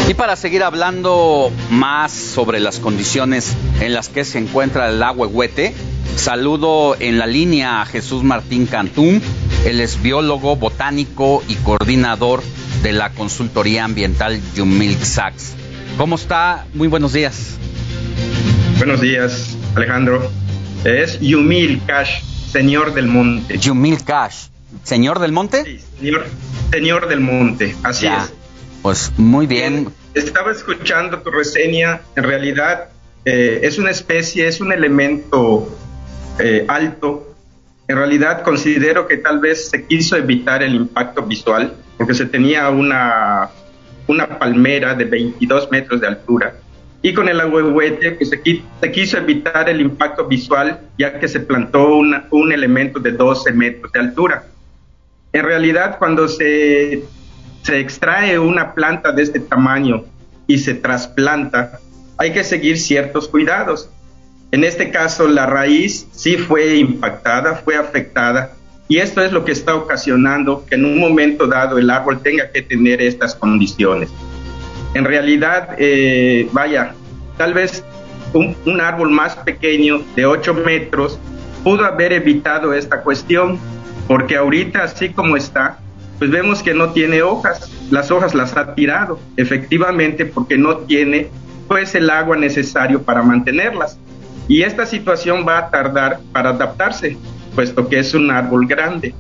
Y 0.10 0.16
para 0.16 0.36
seguir 0.36 0.64
hablando 0.64 1.52
más 1.70 2.12
sobre 2.12 2.60
las 2.60 2.80
condiciones 2.80 3.56
en 3.80 3.94
las 3.94 4.10
que 4.10 4.26
se 4.26 4.40
encuentra 4.40 4.90
el 4.90 5.04
agüehuete, 5.04 5.76
saludo 6.16 6.96
en 7.00 7.20
la 7.20 7.28
línea 7.28 7.84
a 7.84 7.86
Jesús 7.86 8.24
Martín 8.24 8.66
Cantún, 8.66 9.22
él 9.68 9.80
es 9.80 10.02
biólogo, 10.02 10.56
botánico 10.56 11.44
y 11.48 11.54
coordinador 11.58 12.42
de 12.82 12.92
la 12.92 13.12
consultoría 13.12 13.84
ambiental 13.84 14.42
Yumilk 14.56 15.00
Sachs. 15.00 15.54
¿Cómo 15.96 16.16
está? 16.16 16.66
Muy 16.74 16.88
buenos 16.88 17.14
días. 17.14 17.60
Buenos 18.80 19.02
días, 19.02 19.56
Alejandro. 19.76 20.28
Es 20.86 21.20
Yumil 21.20 21.84
Cash, 21.86 22.24
señor 22.52 22.96
del 22.96 23.06
monte. 23.06 23.60
Yumil 23.60 24.04
Cash, 24.04 24.48
señor 24.82 25.20
del 25.20 25.34
monte. 25.34 25.66
Sí, 25.66 25.80
señor, 26.00 26.26
señor 26.72 27.10
del 27.10 27.20
monte, 27.20 27.76
así 27.84 28.08
es. 28.08 28.34
Pues 28.82 29.12
muy 29.18 29.46
bien. 29.46 29.99
Estaba 30.14 30.52
escuchando 30.52 31.20
tu 31.20 31.30
reseña. 31.32 32.02
En 32.16 32.24
realidad 32.24 32.90
eh, 33.26 33.60
es 33.64 33.78
una 33.78 33.92
especie, 33.92 34.48
es 34.48 34.60
un 34.60 34.72
elemento 34.72 35.68
eh, 36.40 36.66
alto. 36.68 37.36
En 37.88 37.98
realidad 37.98 38.44
considero 38.44 39.08
que 39.08 39.18
tal 39.18 39.40
vez 39.40 39.70
se 39.70 39.86
quiso 39.86 40.16
evitar 40.16 40.64
el 40.64 40.76
impacto 40.76 41.24
visual 41.24 41.76
porque 41.98 42.14
se 42.14 42.26
tenía 42.26 42.70
una, 42.70 43.50
una 44.08 44.40
palmera 44.40 44.96
de 44.96 45.06
22 45.06 45.70
metros 45.72 46.02
de 46.02 46.08
altura. 46.08 46.56
Y 47.02 47.14
con 47.14 47.30
el 47.30 47.40
ahuehuete 47.40 48.12
pues, 48.12 48.30
se, 48.30 48.42
se 48.44 48.92
quiso 48.92 49.18
evitar 49.18 49.70
el 49.70 49.80
impacto 49.82 50.28
visual 50.28 50.80
ya 50.98 51.20
que 51.20 51.28
se 51.28 51.40
plantó 51.40 51.96
una, 51.96 52.26
un 52.32 52.52
elemento 52.52 53.00
de 53.00 53.12
12 53.12 53.52
metros 53.54 53.92
de 53.92 54.00
altura. 54.00 54.44
En 55.32 55.46
realidad 55.46 55.98
cuando 56.00 56.28
se 56.28 57.04
se 57.70 57.80
extrae 57.80 58.40
una 58.40 58.74
planta 58.74 59.12
de 59.12 59.22
este 59.22 59.40
tamaño 59.40 60.04
y 60.48 60.58
se 60.58 60.74
trasplanta, 60.74 61.80
hay 62.18 62.34
que 62.34 62.44
seguir 62.44 62.80
ciertos 62.80 63.28
cuidados. 63.28 63.92
En 64.52 64.64
este 64.64 64.90
caso, 64.90 65.28
la 65.28 65.46
raíz 65.46 66.08
sí 66.12 66.38
fue 66.38 66.78
impactada, 66.78 67.58
fue 67.58 67.76
afectada, 67.76 68.54
y 68.88 68.98
esto 68.98 69.22
es 69.22 69.32
lo 69.32 69.46
que 69.46 69.52
está 69.52 69.76
ocasionando 69.76 70.66
que 70.66 70.74
en 70.74 70.86
un 70.86 70.98
momento 70.98 71.46
dado 71.46 71.78
el 71.78 71.92
árbol 71.92 72.24
tenga 72.24 72.50
que 72.52 72.64
tener 72.64 73.04
estas 73.04 73.36
condiciones. 73.36 74.10
En 74.96 75.06
realidad, 75.06 75.76
eh, 75.78 76.50
vaya, 76.52 76.96
tal 77.38 77.54
vez 77.54 77.84
un, 78.34 78.58
un 78.66 78.82
árbol 78.82 79.12
más 79.12 79.36
pequeño 79.36 80.02
de 80.16 80.26
8 80.26 80.56
metros 80.56 81.20
pudo 81.64 81.86
haber 81.86 82.14
evitado 82.14 82.74
esta 82.74 83.04
cuestión, 83.04 83.60
porque 84.08 84.38
ahorita 84.38 84.82
así 84.82 85.10
como 85.10 85.38
está, 85.38 85.78
pues 86.20 86.30
vemos 86.30 86.62
que 86.62 86.74
no 86.74 86.92
tiene 86.92 87.24
hojas, 87.24 87.72
las 87.90 88.12
hojas 88.12 88.36
las 88.36 88.56
ha 88.58 88.76
tirado, 88.76 89.20
efectivamente 89.38 90.26
porque 90.26 90.58
no 90.58 90.80
tiene 90.80 91.30
pues 91.70 91.96
el 91.96 92.10
agua 92.10 92.36
necesario 92.36 93.04
para 93.04 93.24
mantenerlas. 93.24 93.98
Y 94.50 94.64
esta 94.64 94.86
situación 94.86 95.46
va 95.48 95.60
a 95.60 95.70
tardar 95.70 96.20
para 96.34 96.50
adaptarse, 96.50 97.18
puesto 97.56 97.88
que 97.88 98.00
es 98.00 98.14
un 98.14 98.30
árbol 98.32 98.68
grande. 98.68 99.14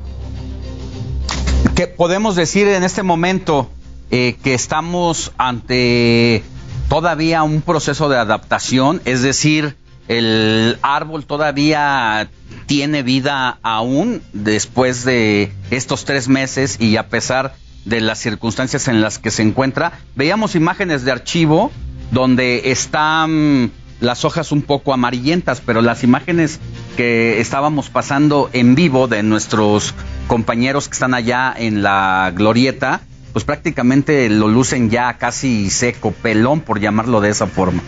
¿Qué 1.75 1.87
podemos 1.87 2.35
decir 2.35 2.67
en 2.67 2.83
este 2.83 3.03
momento 3.03 3.69
eh, 4.11 4.35
que 4.43 4.53
estamos 4.53 5.31
ante 5.37 6.43
todavía 6.89 7.43
un 7.43 7.61
proceso 7.61 8.09
de 8.09 8.17
adaptación? 8.17 9.01
Es 9.05 9.21
decir, 9.21 9.77
el 10.09 10.77
árbol 10.81 11.25
todavía 11.25 12.29
tiene 12.65 13.03
vida 13.03 13.59
aún 13.61 14.21
después 14.33 15.05
de 15.05 15.51
estos 15.69 16.03
tres 16.03 16.27
meses 16.27 16.77
y 16.81 16.97
a 16.97 17.07
pesar 17.07 17.53
de 17.85 18.01
las 18.01 18.19
circunstancias 18.19 18.87
en 18.87 19.01
las 19.01 19.19
que 19.19 19.31
se 19.31 19.43
encuentra. 19.43 19.93
Veíamos 20.15 20.55
imágenes 20.55 21.05
de 21.05 21.11
archivo 21.11 21.71
donde 22.11 22.71
están 22.71 23.71
las 23.99 24.25
hojas 24.25 24.51
un 24.51 24.63
poco 24.63 24.93
amarillentas, 24.93 25.61
pero 25.63 25.81
las 25.81 26.03
imágenes 26.03 26.59
que 26.97 27.39
estábamos 27.39 27.89
pasando 27.89 28.49
en 28.51 28.73
vivo 28.73 29.07
de 29.07 29.21
nuestros 29.21 29.93
compañeros 30.27 30.87
que 30.87 30.93
están 30.93 31.13
allá 31.13 31.53
en 31.55 31.83
la 31.83 32.31
glorieta, 32.35 33.01
pues 33.31 33.45
prácticamente 33.45 34.27
lo 34.29 34.47
lucen 34.47 34.89
ya 34.89 35.17
casi 35.17 35.69
seco, 35.69 36.11
pelón, 36.11 36.61
por 36.61 36.79
llamarlo 36.79 37.21
de 37.21 37.29
esa 37.29 37.45
forma. 37.45 37.83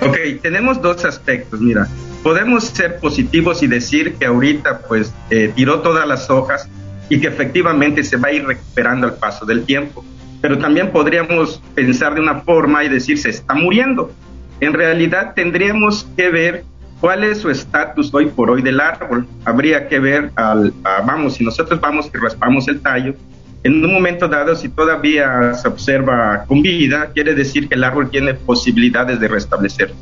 Ok, 0.00 0.16
tenemos 0.42 0.80
dos 0.80 1.04
aspectos, 1.04 1.60
mira. 1.60 1.86
Podemos 2.22 2.64
ser 2.64 2.98
positivos 2.98 3.62
y 3.62 3.66
decir 3.66 4.14
que 4.14 4.26
ahorita 4.26 4.80
pues 4.80 5.14
eh, 5.30 5.52
tiró 5.54 5.80
todas 5.80 6.06
las 6.06 6.28
hojas 6.28 6.68
y 7.08 7.20
que 7.20 7.28
efectivamente 7.28 8.02
se 8.02 8.16
va 8.16 8.28
a 8.28 8.32
ir 8.32 8.44
recuperando 8.44 9.06
al 9.06 9.14
paso 9.14 9.46
del 9.46 9.64
tiempo. 9.64 10.04
Pero 10.40 10.58
también 10.58 10.90
podríamos 10.90 11.62
pensar 11.74 12.14
de 12.14 12.20
una 12.20 12.40
forma 12.40 12.84
y 12.84 12.88
decir 12.88 13.18
se 13.18 13.30
está 13.30 13.54
muriendo. 13.54 14.12
En 14.60 14.72
realidad 14.72 15.34
tendríamos 15.34 16.06
que 16.16 16.30
ver 16.30 16.64
cuál 17.00 17.24
es 17.24 17.38
su 17.38 17.50
estatus 17.50 18.12
hoy 18.12 18.26
por 18.26 18.50
hoy 18.50 18.62
del 18.62 18.80
árbol. 18.80 19.26
Habría 19.44 19.88
que 19.88 19.98
ver, 19.98 20.30
al, 20.34 20.72
vamos, 20.82 21.34
si 21.34 21.44
nosotros 21.44 21.80
vamos 21.80 22.10
y 22.12 22.16
raspamos 22.18 22.68
el 22.68 22.80
tallo, 22.80 23.14
En 23.66 23.84
un 23.84 23.92
momento 23.92 24.28
dado, 24.28 24.54
si 24.54 24.68
todavía 24.68 25.52
se 25.54 25.66
observa 25.66 26.44
con 26.46 26.62
vida, 26.62 27.10
quiere 27.12 27.34
decir 27.34 27.68
que 27.68 27.74
el 27.74 27.82
árbol 27.82 28.08
tiene 28.10 28.32
posibilidades 28.32 29.18
de 29.18 29.26
restablecer. 29.26 29.92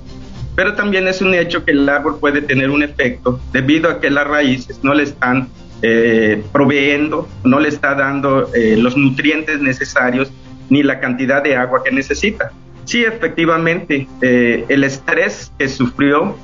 Pero 0.54 0.74
también 0.74 1.08
es 1.08 1.22
un 1.22 1.32
hecho 1.32 1.64
que 1.64 1.70
el 1.70 1.88
árbol 1.88 2.18
puede 2.20 2.42
tener 2.42 2.68
un 2.68 2.82
efecto 2.82 3.40
debido 3.54 3.88
a 3.88 4.02
que 4.02 4.10
las 4.10 4.26
raíces 4.26 4.80
no 4.82 4.92
le 4.92 5.04
están 5.04 5.48
eh, 5.80 6.44
proveyendo, 6.52 7.26
no 7.42 7.58
le 7.58 7.70
está 7.70 7.94
dando 7.94 8.52
eh, 8.52 8.76
los 8.76 8.98
nutrientes 8.98 9.58
necesarios 9.62 10.30
ni 10.68 10.82
la 10.82 11.00
cantidad 11.00 11.42
de 11.42 11.56
agua 11.56 11.82
que 11.82 11.90
necesita. 11.90 12.52
Sí, 12.84 13.02
efectivamente, 13.02 14.06
eh, 14.20 14.66
el 14.68 14.84
estrés 14.84 15.50
que 15.58 15.70
sufrió, 15.70 16.36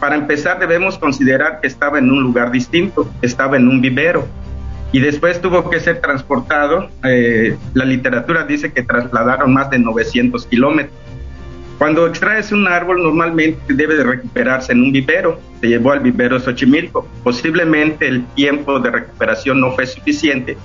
para 0.00 0.16
empezar 0.16 0.58
debemos 0.58 0.98
considerar 0.98 1.60
que 1.60 1.68
estaba 1.68 2.00
en 2.00 2.10
un 2.10 2.24
lugar 2.24 2.50
distinto, 2.50 3.08
estaba 3.22 3.56
en 3.56 3.68
un 3.68 3.80
vivero 3.80 4.26
y 4.96 5.00
después 5.00 5.42
tuvo 5.42 5.68
que 5.68 5.78
ser 5.78 6.00
transportado. 6.00 6.88
la 7.02 7.84
literatura 7.84 8.44
dice 8.44 8.72
que 8.72 8.82
trasladaron 8.82 9.52
más 9.52 9.68
de 9.68 9.78
900 9.78 10.46
kilómetros 10.46 10.96
cuando 11.76 12.06
extraes 12.06 12.50
un 12.50 12.66
árbol 12.66 13.02
normalmente 13.02 13.74
debe 13.74 13.94
de 13.96 14.04
recuperarse 14.04 14.72
en 14.72 14.80
un 14.80 14.92
vivero. 14.92 15.38
Se 15.60 15.68
llevó 15.68 15.92
al 15.92 16.00
vivero 16.00 16.40
Xochimilco. 16.40 17.06
Posiblemente 17.22 18.08
el 18.08 18.24
tiempo 18.28 18.80
de 18.80 18.90
recuperación 18.90 19.60
no 19.60 19.72
fue 19.72 19.86
suficiente 19.86 20.56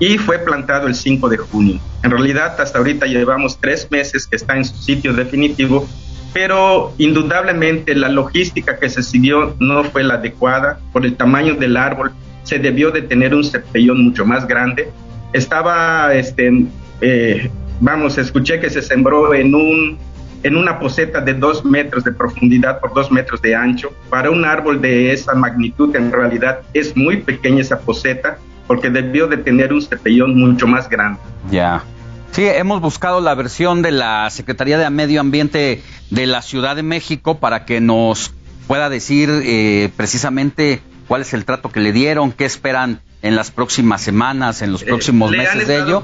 y 0.00 0.18
fue 0.18 0.40
plantado 0.40 0.88
el 0.88 0.96
5 0.96 1.28
de 1.28 1.36
junio. 1.36 1.78
En 2.02 2.10
realidad 2.10 2.60
hasta 2.60 2.78
ahorita 2.78 3.06
llevamos 3.06 3.60
tres 3.60 3.88
meses 3.92 4.26
que 4.26 4.34
está 4.34 4.56
en 4.56 4.64
su 4.64 4.74
sitio 4.78 5.12
definitivo, 5.12 5.88
pero 6.34 6.92
indudablemente 6.98 7.94
la 7.94 8.08
logística 8.08 8.80
que 8.80 8.88
se 8.88 9.04
siguió 9.04 9.54
no 9.60 9.84
fue 9.84 10.02
la 10.02 10.14
adecuada 10.14 10.80
por 10.92 11.06
el 11.06 11.14
tamaño 11.14 11.54
del 11.54 11.76
árbol. 11.76 12.10
Se 12.46 12.58
debió 12.58 12.90
de 12.90 13.02
tener 13.02 13.34
un 13.34 13.44
cepellón 13.44 14.02
mucho 14.04 14.24
más 14.24 14.46
grande. 14.46 14.88
Estaba, 15.32 16.14
este, 16.14 16.66
eh, 17.02 17.50
vamos, 17.80 18.16
escuché 18.16 18.60
que 18.60 18.70
se 18.70 18.80
sembró 18.80 19.34
en 19.34 19.54
un 19.54 19.98
en 20.42 20.56
una 20.56 20.78
poseta 20.78 21.20
de 21.20 21.34
dos 21.34 21.64
metros 21.64 22.04
de 22.04 22.12
profundidad 22.12 22.78
por 22.80 22.94
dos 22.94 23.10
metros 23.10 23.42
de 23.42 23.56
ancho. 23.56 23.92
Para 24.08 24.30
un 24.30 24.44
árbol 24.44 24.80
de 24.80 25.12
esa 25.12 25.34
magnitud, 25.34 25.94
en 25.96 26.12
realidad 26.12 26.60
es 26.72 26.96
muy 26.96 27.16
pequeña 27.16 27.62
esa 27.62 27.80
poseta, 27.80 28.38
porque 28.68 28.88
debió 28.88 29.26
de 29.26 29.38
tener 29.38 29.72
un 29.72 29.82
cepellón 29.82 30.38
mucho 30.38 30.68
más 30.68 30.88
grande. 30.88 31.18
Ya. 31.50 31.82
Sí, 32.30 32.44
hemos 32.44 32.80
buscado 32.80 33.20
la 33.20 33.34
versión 33.34 33.82
de 33.82 33.90
la 33.90 34.28
Secretaría 34.30 34.78
de 34.78 34.88
Medio 34.90 35.20
Ambiente 35.20 35.82
de 36.10 36.26
la 36.26 36.42
Ciudad 36.42 36.76
de 36.76 36.82
México 36.82 37.38
para 37.38 37.64
que 37.64 37.80
nos 37.80 38.32
pueda 38.66 38.88
decir 38.88 39.30
eh, 39.42 39.90
precisamente 39.96 40.80
cuál 41.08 41.22
es 41.22 41.32
el 41.34 41.44
trato 41.44 41.70
que 41.70 41.80
le 41.80 41.92
dieron, 41.92 42.32
qué 42.32 42.44
esperan 42.44 43.00
en 43.22 43.36
las 43.36 43.50
próximas 43.50 44.02
semanas, 44.02 44.62
en 44.62 44.72
los 44.72 44.82
eh, 44.82 44.86
próximos 44.86 45.30
meses 45.30 45.66
de 45.66 45.82
ello, 45.82 46.02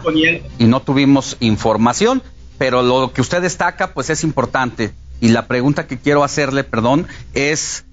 y 0.58 0.64
no 0.64 0.80
tuvimos 0.80 1.36
información 1.40 2.22
pero 2.62 2.80
lo 2.84 3.12
que 3.12 3.20
usted 3.20 3.42
destaca 3.42 3.92
pues 3.92 4.08
es 4.08 4.22
importante. 4.22 4.92
Y 5.20 5.30
la 5.30 5.48
pregunta 5.48 5.88
que 5.88 5.98
quiero 5.98 6.22
hacerle, 6.22 6.62
perdón, 6.62 7.08
es 7.34 7.84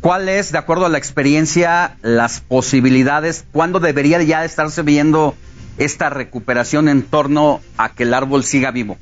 ¿cuál 0.00 0.28
es, 0.28 0.52
de 0.52 0.58
acuerdo 0.58 0.86
a 0.86 0.88
la 0.88 0.98
experiencia, 0.98 1.96
las 2.00 2.40
posibilidades, 2.40 3.44
cuándo 3.50 3.80
debería 3.80 4.22
ya 4.22 4.44
estarse 4.44 4.82
viendo 4.82 5.34
esta 5.78 6.10
recuperación 6.10 6.88
en 6.88 7.02
torno 7.02 7.60
a 7.76 7.92
que 7.92 8.04
el 8.04 8.14
árbol 8.14 8.44
siga 8.44 8.70
vivo? 8.70 8.98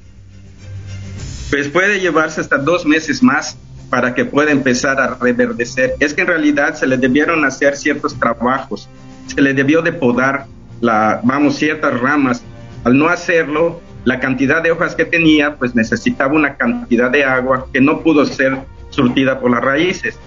Pues 1.50 1.68
puede 1.68 2.00
llevarse 2.00 2.40
hasta 2.40 2.56
dos 2.56 2.86
meses 2.86 3.22
más 3.22 3.58
para 3.92 4.14
que 4.14 4.24
pueda 4.24 4.52
empezar 4.52 4.98
a 4.98 5.18
reverdecer. 5.20 5.96
Es 6.00 6.14
que 6.14 6.22
en 6.22 6.28
realidad 6.28 6.76
se 6.76 6.86
le 6.86 6.96
debieron 6.96 7.44
hacer 7.44 7.76
ciertos 7.76 8.18
trabajos, 8.18 8.88
se 9.26 9.42
le 9.42 9.52
debió 9.52 9.82
de 9.82 9.92
podar 9.92 10.46
la, 10.80 11.20
vamos, 11.22 11.56
ciertas 11.56 12.00
ramas. 12.00 12.42
Al 12.84 12.96
no 12.96 13.10
hacerlo, 13.10 13.82
la 14.06 14.18
cantidad 14.18 14.62
de 14.62 14.70
hojas 14.70 14.94
que 14.94 15.04
tenía, 15.04 15.56
pues 15.56 15.74
necesitaba 15.74 16.32
una 16.32 16.56
cantidad 16.56 17.10
de 17.10 17.22
agua 17.22 17.66
que 17.70 17.82
no 17.82 18.00
pudo 18.00 18.24
ser 18.24 18.60
surtida 18.88 19.38
por 19.38 19.50
las 19.50 19.62
raíces. 19.62 20.18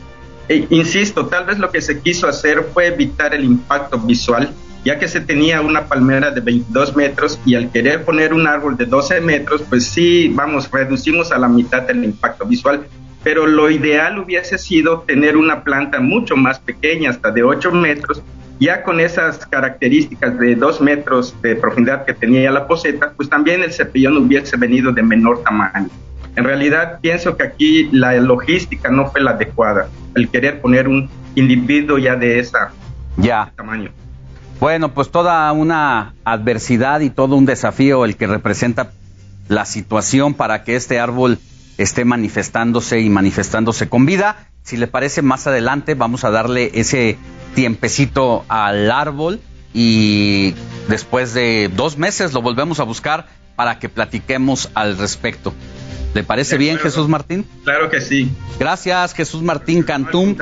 E, 0.47 0.67
insisto, 0.69 1.25
tal 1.25 1.45
vez 1.45 1.57
lo 1.57 1.71
que 1.71 1.81
se 1.81 2.01
quiso 2.01 2.27
hacer 2.27 2.67
fue 2.71 2.85
evitar 2.85 3.33
el 3.33 3.45
impacto 3.45 3.97
visual, 3.97 4.53
ya 4.83 4.99
que 4.99 5.07
se 5.07 5.21
tenía 5.21 5.61
una 5.61 5.87
palmera 5.87 6.29
de 6.29 6.41
22 6.41 6.95
metros 6.95 7.39
y 7.47 7.55
al 7.55 7.71
querer 7.71 8.05
poner 8.05 8.31
un 8.31 8.45
árbol 8.45 8.77
de 8.77 8.85
12 8.85 9.21
metros, 9.21 9.63
pues 9.67 9.87
sí, 9.87 10.31
vamos, 10.35 10.69
reducimos 10.71 11.31
a 11.31 11.39
la 11.39 11.47
mitad 11.47 11.89
el 11.89 12.03
impacto 12.03 12.45
visual. 12.45 12.85
Pero 13.25 13.47
lo 13.47 13.71
ideal 13.71 14.19
hubiese 14.19 14.59
sido 14.59 14.99
tener 15.01 15.35
una 15.35 15.63
planta 15.63 15.99
mucho 15.99 16.35
más 16.35 16.59
pequeña, 16.59 17.09
hasta 17.09 17.31
de 17.31 17.41
8 17.41 17.71
metros, 17.71 18.21
ya 18.59 18.83
con 18.83 18.99
esas 18.99 19.47
características 19.47 20.37
de 20.37 20.55
dos 20.55 20.79
metros 20.79 21.35
de 21.41 21.55
profundidad 21.55 22.05
que 22.05 22.13
tenía 22.13 22.51
la 22.51 22.67
poseta, 22.67 23.13
pues 23.17 23.27
también 23.27 23.63
el 23.63 23.73
cepillón 23.73 24.15
hubiese 24.17 24.57
venido 24.57 24.91
de 24.91 25.01
menor 25.01 25.41
tamaño. 25.41 25.89
En 26.35 26.43
realidad 26.43 26.99
pienso 27.01 27.35
que 27.35 27.43
aquí 27.43 27.89
la 27.91 28.13
logística 28.13 28.89
no 28.91 29.09
fue 29.09 29.21
la 29.21 29.31
adecuada, 29.31 29.89
el 30.13 30.29
querer 30.29 30.61
poner 30.61 30.87
un 30.87 31.09
individuo 31.33 31.97
ya 31.97 32.15
de 32.15 32.37
esa 32.37 32.71
ya. 33.17 33.51
tamaño. 33.55 33.89
Bueno, 34.59 34.93
pues 34.93 35.09
toda 35.09 35.51
una 35.51 36.13
adversidad 36.23 36.99
y 36.99 37.09
todo 37.09 37.35
un 37.35 37.47
desafío 37.47 38.05
el 38.05 38.15
que 38.15 38.27
representa 38.27 38.91
la 39.47 39.65
situación 39.65 40.35
para 40.35 40.63
que 40.63 40.75
este 40.75 40.99
árbol 40.99 41.39
esté 41.77 42.05
manifestándose 42.05 42.99
y 43.01 43.09
manifestándose 43.09 43.89
con 43.89 44.05
vida. 44.05 44.49
Si 44.63 44.77
le 44.77 44.87
parece, 44.87 45.21
más 45.21 45.47
adelante 45.47 45.93
vamos 45.93 46.23
a 46.23 46.31
darle 46.31 46.71
ese 46.73 47.17
tiempecito 47.53 48.45
al 48.47 48.91
árbol 48.91 49.39
y 49.73 50.53
después 50.87 51.33
de 51.33 51.69
dos 51.73 51.97
meses 51.97 52.33
lo 52.33 52.41
volvemos 52.41 52.79
a 52.79 52.83
buscar 52.83 53.27
para 53.55 53.79
que 53.79 53.89
platiquemos 53.89 54.69
al 54.73 54.97
respecto. 54.97 55.53
¿Le 56.13 56.23
parece 56.23 56.57
bien, 56.57 56.77
Jesús 56.77 57.09
Martín? 57.09 57.45
Claro 57.65 57.89
que 57.89 57.99
sí. 57.99 58.31
Gracias, 58.57 59.13
Jesús 59.13 59.41
Martín 59.41 59.83
Cantún, 59.83 60.37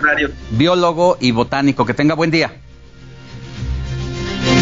biólogo 0.51 1.18
y 1.19 1.31
botánico. 1.31 1.84
Que 1.85 1.95
tenga 1.95 2.14
buen 2.14 2.30
día. 2.30 2.53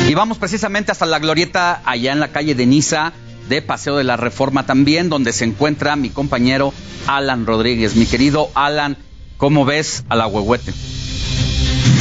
Y 0.08 0.14
vamos 0.14 0.38
precisamente 0.38 0.92
hasta 0.92 1.06
la 1.06 1.20
glorieta 1.20 1.82
allá 1.86 2.14
en 2.14 2.22
la 2.22 2.30
calle 2.30 2.56
de 2.56 2.66
Niza 2.66 3.12
de 3.52 3.62
Paseo 3.62 3.98
de 3.98 4.06
la 4.06 4.16
Reforma 4.16 4.66
también, 4.66 5.10
donde 5.10 5.34
se 5.34 5.44
encuentra 5.44 5.98
mi 5.98 6.10
compañero 6.10 6.74
Alan 7.06 7.46
Rodríguez. 7.46 7.98
Mi 7.98 8.06
querido 8.06 8.50
Alan, 8.56 8.98
¿cómo 9.36 9.66
ves 9.66 10.06
a 10.08 10.16
la 10.16 10.26
huehuete? 10.26 10.72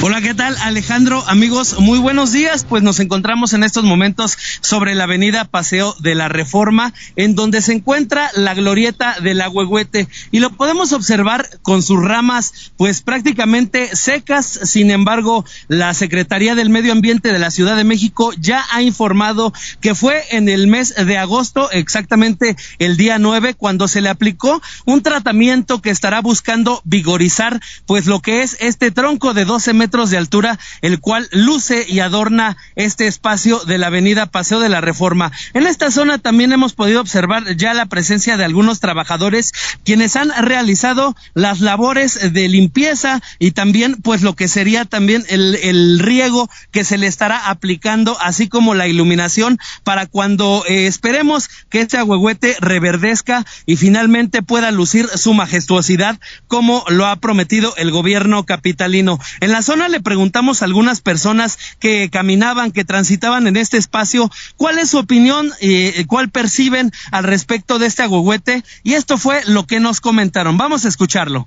Hola, 0.03 0.23
¿qué 0.23 0.33
tal 0.33 0.57
Alejandro? 0.63 1.23
Amigos, 1.27 1.79
muy 1.79 1.99
buenos 1.99 2.33
días. 2.33 2.65
Pues 2.67 2.83
nos 2.83 3.01
encontramos 3.01 3.53
en 3.53 3.63
estos 3.63 3.85
momentos 3.85 4.39
sobre 4.63 4.95
la 4.95 5.05
avenida 5.05 5.45
Paseo 5.45 5.95
de 6.01 6.15
la 6.15 6.31
Reforma, 6.31 6.95
en 7.17 7.35
donde 7.35 7.61
se 7.61 7.75
encuentra 7.75 8.31
la 8.35 8.55
glorieta 8.55 9.17
de 9.21 9.35
la 9.35 9.51
Huehuete 9.51 10.09
y 10.31 10.39
lo 10.39 10.51
podemos 10.51 10.95
observar 10.95 11.51
con 11.61 11.83
sus 11.83 12.03
ramas 12.03 12.73
pues 12.79 13.03
prácticamente 13.03 13.95
secas. 13.95 14.47
Sin 14.47 14.91
embargo, 14.91 15.45
la 15.69 15.93
Secretaría 15.93 16.55
del 16.55 16.71
Medio 16.71 16.93
Ambiente 16.93 17.31
de 17.31 17.39
la 17.39 17.51
Ciudad 17.51 17.77
de 17.77 17.85
México 17.85 18.33
ya 18.39 18.65
ha 18.73 18.81
informado 18.81 19.53
que 19.83 19.95
fue 19.95 20.23
en 20.31 20.49
el 20.49 20.67
mes 20.67 20.95
de 20.95 21.19
agosto, 21.19 21.71
exactamente 21.73 22.57
el 22.79 22.97
día 22.97 23.19
9, 23.19 23.53
cuando 23.53 23.87
se 23.87 24.01
le 24.01 24.09
aplicó 24.09 24.63
un 24.87 25.03
tratamiento 25.03 25.83
que 25.83 25.91
estará 25.91 26.23
buscando 26.23 26.81
vigorizar 26.85 27.61
pues 27.85 28.07
lo 28.07 28.21
que 28.21 28.43
es 28.43 28.57
este 28.61 28.91
tronco 28.91 29.35
de 29.35 29.45
12 29.45 29.70
metros 29.73 30.11
de 30.11 30.19
altura, 30.19 30.59
el 30.83 31.01
cual 31.01 31.29
luce 31.33 31.85
y 31.89 32.01
adorna 32.01 32.57
este 32.77 33.07
espacio 33.07 33.59
de 33.61 33.79
la 33.79 33.89
avenida 33.89 34.27
Paseo 34.27 34.61
de 34.61 34.69
la 34.69 34.81
Reforma. 34.81 35.33
En 35.55 35.67
esta 35.67 35.91
zona 35.91 36.19
también 36.19 36.53
hemos 36.53 36.73
podido 36.73 37.01
observar 37.01 37.57
ya 37.57 37.75
la 37.75 37.87
presencia 37.87 38.37
de 38.37 38.45
algunos 38.45 38.81
trabajadores 38.81 39.53
quienes 39.85 40.17
han 40.17 40.31
realizado 40.31 41.17
las 41.35 41.61
labores 41.61 42.33
de 42.33 42.49
limpieza 42.49 43.21
y 43.39 43.53
también 43.53 43.97
pues 44.03 44.23
lo 44.23 44.35
que 44.35 44.49
sería 44.49 44.85
también 44.85 45.25
el, 45.29 45.57
el 45.57 45.99
riego 45.99 46.49
que 46.71 46.85
se 46.85 46.99
le 46.99 47.07
estará 47.07 47.49
aplicando, 47.51 48.17
así 48.21 48.49
como 48.49 48.75
la 48.75 48.89
iluminación 48.89 49.59
para 49.85 50.07
cuando 50.07 50.65
eh, 50.69 50.87
esperemos 50.87 51.49
que 51.69 51.81
este 51.81 51.99
agüehuete 51.99 52.57
reverdezca 52.61 53.45
y 53.67 53.77
finalmente 53.77 54.43
pueda 54.43 54.71
lucir 54.71 55.09
su 55.15 55.35
majestuosidad 55.35 56.19
como 56.49 56.85
lo 56.89 57.07
ha 57.07 57.17
prometido 57.17 57.75
el 57.77 57.91
gobierno 57.91 58.45
capitalino. 58.45 59.19
En 59.41 59.53
la 59.53 59.60
zona 59.63 59.89
le 59.89 60.01
preguntamos 60.01 60.63
a 60.63 60.65
algunas 60.65 61.01
personas 61.01 61.59
que 61.79 62.11
caminaban, 62.11 62.73
que 62.73 62.85
transitaban 62.85 63.47
en 63.47 63.57
este 63.57 63.77
espacio, 63.77 64.31
cuál 64.57 64.79
es 64.79 64.91
su 64.91 64.99
opinión, 64.99 65.51
y 65.61 65.87
eh, 65.87 66.05
cuál 66.07 66.31
perciben 66.31 66.93
al 67.11 67.25
respecto 67.25 67.79
de 67.79 67.87
este 67.87 68.03
agüehuete, 68.03 68.65
y 68.83 68.95
esto 68.95 69.19
fue 69.19 69.43
lo 69.47 69.67
que 69.67 69.81
nos 69.81 70.01
comentaron. 70.01 70.57
Vamos 70.57 70.85
a 70.85 70.89
escucharlo. 70.89 71.47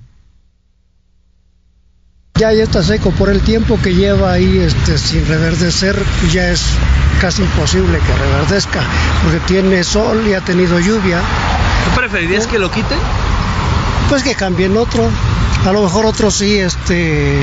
Ya, 2.36 2.52
ya 2.52 2.64
está 2.64 2.82
seco 2.82 3.12
por 3.12 3.30
el 3.30 3.42
tiempo 3.42 3.78
que 3.80 3.94
lleva 3.94 4.32
ahí 4.32 4.58
este, 4.58 4.98
sin 4.98 5.24
reverdecer, 5.28 5.96
ya 6.32 6.50
es 6.50 6.64
casi 7.20 7.42
imposible 7.42 8.00
que 8.00 8.12
reverdezca, 8.12 8.82
porque 9.22 9.38
tiene 9.46 9.84
sol 9.84 10.26
y 10.26 10.34
ha 10.34 10.40
tenido 10.40 10.80
lluvia. 10.80 11.20
¿Tú 11.84 12.00
preferirías 12.00 12.48
que 12.48 12.58
lo 12.58 12.72
quiten? 12.72 12.98
Pues 14.08 14.22
que 14.22 14.34
cambien 14.34 14.76
otro. 14.76 15.08
A 15.66 15.72
lo 15.72 15.82
mejor 15.82 16.06
otro 16.06 16.30
sí, 16.30 16.58
este, 16.58 17.42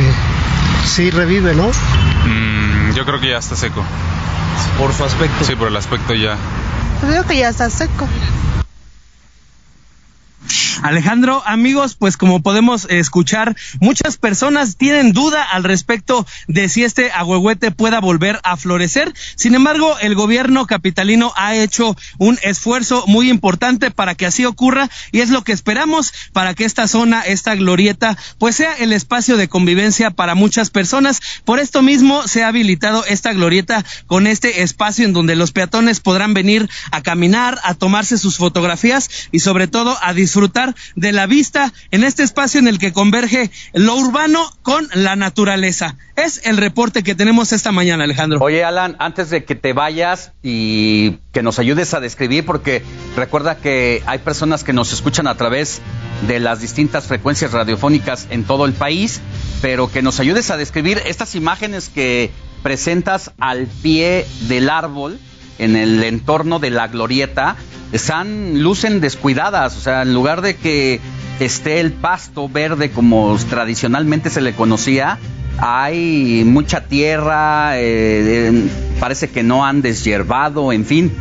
sí 0.86 1.10
revive, 1.10 1.56
¿no? 1.56 1.68
Mm, 1.68 2.90
yo 2.90 2.98
Yo 2.98 3.06
creo 3.06 3.20
que 3.20 3.30
ya 3.30 3.38
está 3.38 3.56
seco. 3.56 3.84
Por 4.78 4.94
su 4.94 5.04
aspecto. 5.04 5.44
Sí, 5.44 5.56
por 5.56 5.68
el 5.70 5.76
aspecto 5.76 6.14
ya. 6.14 6.38
Creo 7.02 7.26
que 7.26 7.38
ya 7.38 7.50
está 7.50 7.70
seco. 7.70 8.08
Alejandro, 10.82 11.44
amigos, 11.46 11.96
pues 11.96 12.18
como 12.18 12.42
podemos 12.42 12.88
escuchar, 12.90 13.56
muchas 13.80 14.18
personas 14.18 14.78
tienen 14.78 15.14
duda 15.14 15.44
al 15.44 15.64
respecto 15.64 16.26
de 16.48 16.70
si 16.70 16.84
este 16.84 17.12
ahuehuete 17.12 17.72
pueda 17.72 18.00
volver 18.00 18.40
a 18.44 18.58
florecer. 18.58 19.14
Sin 19.36 19.54
embargo, 19.54 19.98
el 20.00 20.16
gobierno 20.16 20.66
capitalino 20.66 21.34
ha 21.36 21.56
hecho 21.56 21.96
un 22.18 22.40
esfuerzo 22.42 23.06
muy 23.08 23.30
importante 23.30 23.92
para 23.92 24.16
que 24.16 24.26
así 24.26 24.46
ocurra 24.46 24.90
y 25.12 25.20
es 25.20 25.30
lo 25.30 25.44
que 25.44 25.52
esperamos 25.52 26.14
para 26.34 26.56
que 26.56 26.66
esta 26.66 26.88
zona, 26.88 27.22
esta 27.22 27.54
glorieta, 27.56 28.18
pues 28.40 28.56
sea 28.56 28.74
el 28.74 28.94
espacio 28.94 29.38
de 29.38 29.48
convivencia 29.48 30.10
para 30.10 30.36
muchas 30.36 30.72
personas. 30.72 31.22
Por 31.46 31.60
esto 31.60 31.84
mismo 31.84 32.28
se 32.28 32.44
ha 32.44 32.48
habilitado 32.48 33.06
esta 33.06 33.34
glorieta 33.34 33.86
con 34.08 34.26
este 34.26 34.64
espacio 34.64 35.06
en 35.06 35.14
donde 35.14 35.36
los 35.36 35.52
peatones 35.52 36.00
podrán 36.00 36.34
venir 36.34 36.70
a 36.92 37.02
caminar, 37.02 37.60
a 37.64 37.76
tomarse 37.76 38.18
sus 38.18 38.38
fotografías 38.38 39.10
y 39.32 39.40
sobre 39.40 39.68
todo 39.68 39.98
a 40.02 40.14
disfrutar 40.14 40.31
de 40.96 41.12
la 41.12 41.28
vista 41.28 41.74
en 41.92 42.04
este 42.04 42.24
espacio 42.24 42.60
en 42.60 42.68
el 42.68 42.80
que 42.80 42.94
converge 42.94 43.52
lo 43.74 43.96
urbano 43.96 44.40
con 44.62 44.88
la 44.94 45.16
naturaleza. 45.16 45.98
Es 46.16 46.42
el 46.46 46.58
reporte 46.58 47.04
que 47.04 47.16
tenemos 47.16 47.52
esta 47.52 47.72
mañana, 47.72 48.04
Alejandro. 48.04 48.40
Oye, 48.42 48.64
Alan, 48.64 48.96
antes 49.00 49.30
de 49.30 49.44
que 49.44 49.56
te 49.56 49.74
vayas 49.74 50.32
y 50.44 51.20
que 51.32 51.42
nos 51.44 51.60
ayudes 51.60 51.94
a 51.94 52.00
describir, 52.00 52.46
porque 52.46 52.84
recuerda 53.16 53.58
que 53.58 54.04
hay 54.06 54.20
personas 54.20 54.64
que 54.64 54.74
nos 54.74 54.94
escuchan 54.94 55.28
a 55.28 55.36
través 55.36 55.82
de 56.28 56.40
las 56.40 56.60
distintas 56.60 57.06
frecuencias 57.06 57.52
radiofónicas 57.52 58.28
en 58.30 58.44
todo 58.44 58.66
el 58.66 58.74
país, 58.74 59.22
pero 59.62 59.92
que 59.92 60.02
nos 60.02 60.20
ayudes 60.20 60.52
a 60.52 60.58
describir 60.58 61.02
estas 61.06 61.36
imágenes 61.36 61.90
que 61.90 62.32
presentas 62.62 63.32
al 63.40 63.68
pie 63.82 64.26
del 64.42 64.70
árbol 64.70 65.20
en 65.60 65.76
el 65.76 66.04
entorno 66.04 66.60
de 66.60 66.70
la 66.72 66.88
glorieta 66.88 67.56
están 67.92 68.62
lucen 68.62 69.02
descuidadas, 69.02 69.78
o 69.78 69.80
sea, 69.82 70.04
en 70.04 70.14
lugar 70.14 70.42
de 70.42 70.56
que 70.56 71.00
esté 71.40 71.80
el 71.80 71.92
pasto 71.92 72.48
verde 72.48 72.92
como 72.92 73.38
tradicionalmente 73.50 74.30
se 74.30 74.42
le 74.42 74.54
conocía, 74.54 75.18
hay 75.58 76.44
mucha 76.46 76.86
tierra, 76.86 77.74
eh, 77.76 78.68
parece 79.00 79.30
que 79.30 79.44
no 79.44 79.66
han 79.66 79.82
deshiervado, 79.82 80.72
en 80.72 80.86
fin. 80.86 81.12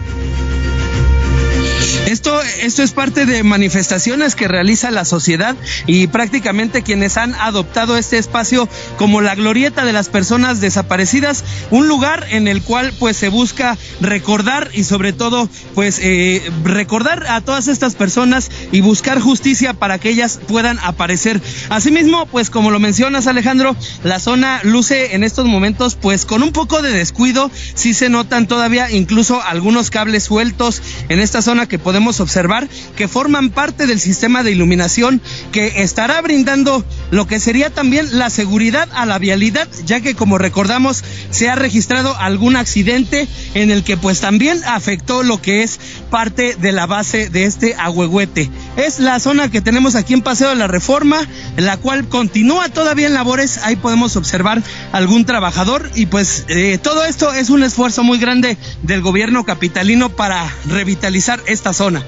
Esto, 2.06 2.40
esto 2.60 2.82
es 2.82 2.92
parte 2.92 3.26
de 3.26 3.42
manifestaciones 3.42 4.34
que 4.34 4.48
realiza 4.48 4.90
la 4.90 5.04
sociedad 5.04 5.56
y 5.86 6.06
prácticamente 6.06 6.82
quienes 6.82 7.16
han 7.16 7.34
adoptado 7.34 7.96
este 7.96 8.18
espacio 8.18 8.68
como 8.96 9.20
la 9.20 9.34
glorieta 9.34 9.84
de 9.84 9.92
las 9.92 10.08
personas 10.08 10.60
desaparecidas, 10.60 11.44
un 11.70 11.88
lugar 11.88 12.26
en 12.30 12.48
el 12.48 12.62
cual 12.62 12.92
pues 12.98 13.16
se 13.16 13.28
busca 13.28 13.76
recordar 14.00 14.70
y 14.72 14.84
sobre 14.84 15.12
todo 15.12 15.48
pues 15.74 15.98
eh, 16.00 16.50
recordar 16.64 17.26
a 17.28 17.40
todas 17.40 17.68
estas 17.68 17.94
personas 17.94 18.50
y 18.72 18.80
buscar 18.80 19.20
justicia 19.20 19.74
para 19.74 19.98
que 19.98 20.10
ellas 20.10 20.40
puedan 20.46 20.78
aparecer. 20.80 21.40
Asimismo, 21.68 22.26
pues 22.26 22.50
como 22.50 22.70
lo 22.70 22.78
mencionas 22.78 23.26
Alejandro, 23.26 23.74
la 24.04 24.20
zona 24.20 24.60
luce 24.62 25.14
en 25.14 25.24
estos 25.24 25.46
momentos 25.46 25.96
pues 25.96 26.24
con 26.24 26.42
un 26.42 26.52
poco 26.52 26.82
de 26.82 26.92
descuido, 26.92 27.50
si 27.74 27.94
se 27.94 28.08
notan 28.08 28.46
todavía 28.46 28.90
incluso 28.90 29.42
algunos 29.42 29.90
cables 29.90 30.24
sueltos 30.24 30.82
en 31.08 31.20
esta 31.20 31.42
zona 31.42 31.66
que 31.66 31.79
podemos 31.80 32.20
observar 32.20 32.68
que 32.96 33.08
forman 33.08 33.50
parte 33.50 33.86
del 33.86 34.00
sistema 34.00 34.42
de 34.42 34.52
iluminación 34.52 35.20
que 35.52 35.82
estará 35.82 36.20
brindando 36.20 36.84
lo 37.10 37.26
que 37.26 37.40
sería 37.40 37.70
también 37.70 38.18
la 38.18 38.30
seguridad 38.30 38.88
a 38.94 39.06
la 39.06 39.18
vialidad, 39.18 39.68
ya 39.84 40.00
que 40.00 40.14
como 40.14 40.38
recordamos 40.38 41.02
se 41.30 41.48
ha 41.48 41.54
registrado 41.54 42.16
algún 42.16 42.56
accidente 42.56 43.28
en 43.54 43.70
el 43.70 43.84
que 43.84 43.96
pues 43.96 44.20
también 44.20 44.62
afectó 44.64 45.22
lo 45.22 45.40
que 45.40 45.62
es 45.62 45.78
parte 46.10 46.56
de 46.56 46.72
la 46.72 46.86
base 46.86 47.30
de 47.30 47.44
este 47.44 47.74
agüehuete. 47.74 48.50
Es 48.76 49.00
la 49.00 49.18
zona 49.20 49.50
que 49.50 49.60
tenemos 49.60 49.94
aquí 49.94 50.14
en 50.14 50.22
Paseo 50.22 50.50
de 50.50 50.56
la 50.56 50.66
Reforma, 50.66 51.18
la 51.56 51.76
cual 51.76 52.08
continúa 52.08 52.68
todavía 52.68 53.06
en 53.06 53.14
labores, 53.14 53.58
ahí 53.58 53.76
podemos 53.76 54.16
observar 54.16 54.62
algún 54.92 55.24
trabajador 55.24 55.90
y 55.94 56.06
pues 56.06 56.44
eh, 56.48 56.78
todo 56.78 57.04
esto 57.04 57.32
es 57.32 57.50
un 57.50 57.62
esfuerzo 57.62 58.02
muy 58.02 58.18
grande 58.18 58.56
del 58.82 59.00
gobierno 59.00 59.44
capitalino 59.44 60.10
para 60.10 60.48
revitalizar 60.66 61.40
esta 61.46 61.72
zona. 61.72 62.04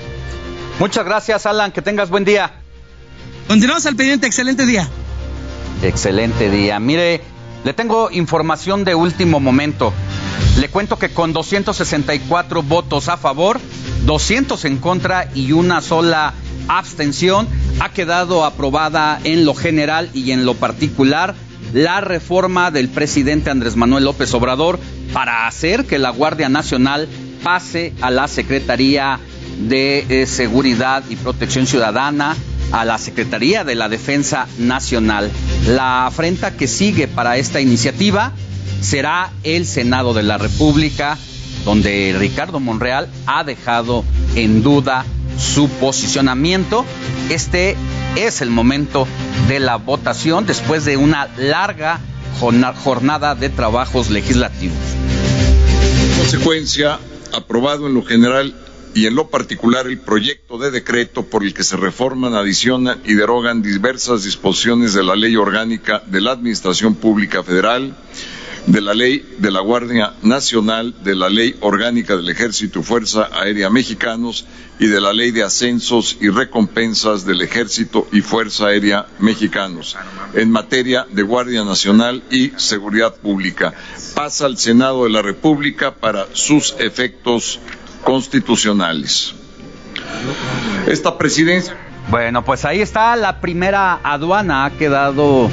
Muchas 0.79 1.05
gracias, 1.05 1.47
Alan. 1.47 1.73
Que 1.73 1.83
tengas 1.83 2.09
buen 2.11 2.25
día. 2.25 2.62
Continuamos 3.49 3.87
al 3.87 3.97
pendiente. 3.97 4.27
Excelente 4.27 4.67
día. 4.67 4.89
Excelente 5.83 6.51
día. 6.51 6.79
Mire, 6.79 7.21
le 7.65 7.73
tengo 7.73 8.11
información 8.11 8.85
de 8.85 8.95
último 8.95 9.41
momento. 9.41 9.93
Le 10.59 10.69
cuento 10.69 10.99
que 10.99 11.11
con 11.11 11.33
264 11.33 12.63
votos 12.63 13.09
a 13.09 13.17
favor, 13.17 13.61
200 14.05 14.65
en 14.65 14.79
contra 14.79 15.29
y 15.35 15.53
una 15.53 15.81
sola 15.81 16.35
abstención, 16.69 17.49
ha 17.81 17.91
quedado 17.91 18.45
aprobada 18.45 19.21
en 19.25 19.45
lo 19.45 19.55
general 19.55 20.11
y 20.15 20.33
en 20.33 20.45
lo 20.45 20.55
particular 20.55 21.35
la 21.73 22.01
reforma 22.01 22.71
del 22.71 22.89
presidente 22.89 23.51
Andrés 23.51 23.77
Manuel 23.77 24.05
López 24.05 24.33
Obrador 24.35 24.79
para 25.13 25.47
hacer 25.47 25.87
que 25.87 25.99
la 25.99 26.11
Guardia 26.11 26.49
Nacional 26.49 27.09
pase 27.43 27.93
a 28.01 28.11
la 28.11 28.29
Secretaría 28.29 29.19
de 29.59 30.05
eh, 30.09 30.27
Seguridad 30.27 31.03
y 31.09 31.17
Protección 31.17 31.67
Ciudadana, 31.67 32.37
a 32.71 32.85
la 32.85 32.99
Secretaría 32.99 33.65
de 33.65 33.75
la 33.75 33.89
Defensa 33.89 34.47
Nacional. 34.59 35.31
La 35.67 36.07
afrenta 36.07 36.57
que 36.57 36.69
sigue 36.69 37.09
para 37.09 37.37
esta 37.37 37.61
iniciativa 37.61 38.33
será 38.81 39.31
el 39.43 39.67
Senado 39.67 40.15
de 40.15 40.23
la 40.23 40.39
República, 40.39 41.19
donde 41.65 42.15
Ricardo 42.19 42.61
Monreal 42.61 43.09
ha 43.27 43.45
dejado 43.45 44.05
en 44.35 44.63
duda 44.63 45.05
su 45.39 45.69
posicionamiento. 45.69 46.85
Este 47.31 47.77
es 48.17 48.41
el 48.41 48.51
momento 48.51 49.07
de 49.49 49.61
la 49.61 49.77
votación 49.77 50.47
después 50.47 50.85
de 50.85 50.97
una 50.97 51.29
larga 51.37 52.01
jornada 52.85 53.35
de 53.35 53.49
trabajos 53.49 54.11
legislativos. 54.11 54.77
En 56.11 56.19
consecuencia, 56.19 56.99
aprobado 57.33 57.87
en 57.87 57.95
lo 57.95 58.03
general 58.05 58.55
y 58.95 59.07
en 59.07 59.15
lo 59.15 59.29
particular 59.29 59.87
el 59.87 59.99
proyecto 59.99 60.59
de 60.59 60.71
decreto 60.71 61.25
por 61.25 61.45
el 61.45 61.55
que 61.55 61.65
se 61.65 61.77
reforman, 61.77 62.35
adicionan 62.35 63.01
y 63.05 63.15
derogan 63.15 63.63
diversas 63.63 64.25
disposiciones 64.25 64.95
de 64.95 65.03
la 65.03 65.17
Ley 65.17 65.37
Orgánica 65.37 66.03
de 66.07 66.21
la 66.21 66.33
Administración 66.33 66.95
Pública 66.95 67.43
Federal, 67.43 67.97
de 68.67 68.81
la 68.81 68.95
Ley 68.95 69.37
de 69.39 69.51
la 69.51 69.61
Guardia 69.61 70.15
Nacional, 70.23 70.95
de 71.03 71.17
la 71.17 71.29
Ley 71.29 71.57
Orgánica 71.61 72.17
del 72.17 72.29
Ejército 72.29 72.81
y 72.81 72.83
Fuerza 72.83 73.29
Aérea 73.33 73.71
Mexicanos 73.71 74.45
y 74.79 74.87
de 74.87 75.01
la 75.01 75.13
Ley 75.13 75.33
de 75.33 75.43
Ascensos 75.43 76.17
y 76.21 76.29
Recompensas 76.29 77.25
del 77.25 77.41
Ejército 77.43 78.07
y 78.13 78.21
Fuerza 78.21 78.67
Aérea 78.67 79.07
Mexicanos 79.19 79.97
en 80.35 80.51
materia 80.51 81.07
de 81.11 81.23
Guardia 81.23 81.65
Nacional 81.65 82.23
y 82.31 82.53
Seguridad 82.57 83.17
Pública. 83.17 83.75
Pasa 84.15 84.47
al 84.47 84.59
Senado 84.59 85.05
de 85.05 85.11
la 85.11 85.23
República 85.23 85.95
para 85.95 86.29
sus 86.33 86.75
efectos 86.79 87.59
constitucionales. 88.03 89.35
Esta 90.87 91.17
presidencia. 91.17 91.77
Bueno, 92.11 92.45
pues 92.45 92.65
ahí 92.65 92.81
está 92.81 93.17
la 93.17 93.41
primera 93.41 94.01
aduana, 94.03 94.65
ha 94.65 94.71
quedado 94.71 95.49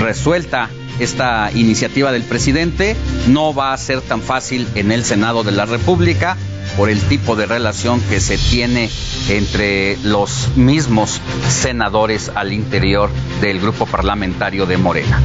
resuelta 0.00 0.68
esta 0.98 1.50
iniciativa 1.54 2.12
del 2.12 2.24
presidente. 2.24 2.96
No 3.28 3.54
va 3.54 3.72
a 3.72 3.78
ser 3.78 4.00
tan 4.00 4.20
fácil 4.20 4.66
en 4.74 4.92
el 4.92 5.04
Senado 5.04 5.44
de 5.44 5.52
la 5.52 5.64
República 5.64 6.36
por 6.76 6.90
el 6.90 7.00
tipo 7.02 7.36
de 7.36 7.46
relación 7.46 8.00
que 8.02 8.20
se 8.20 8.36
tiene 8.36 8.90
entre 9.28 9.96
los 10.02 10.56
mismos 10.56 11.20
senadores 11.48 12.30
al 12.34 12.52
interior 12.52 13.10
del 13.40 13.60
grupo 13.60 13.86
parlamentario 13.86 14.66
de 14.66 14.76
Morena. 14.76 15.20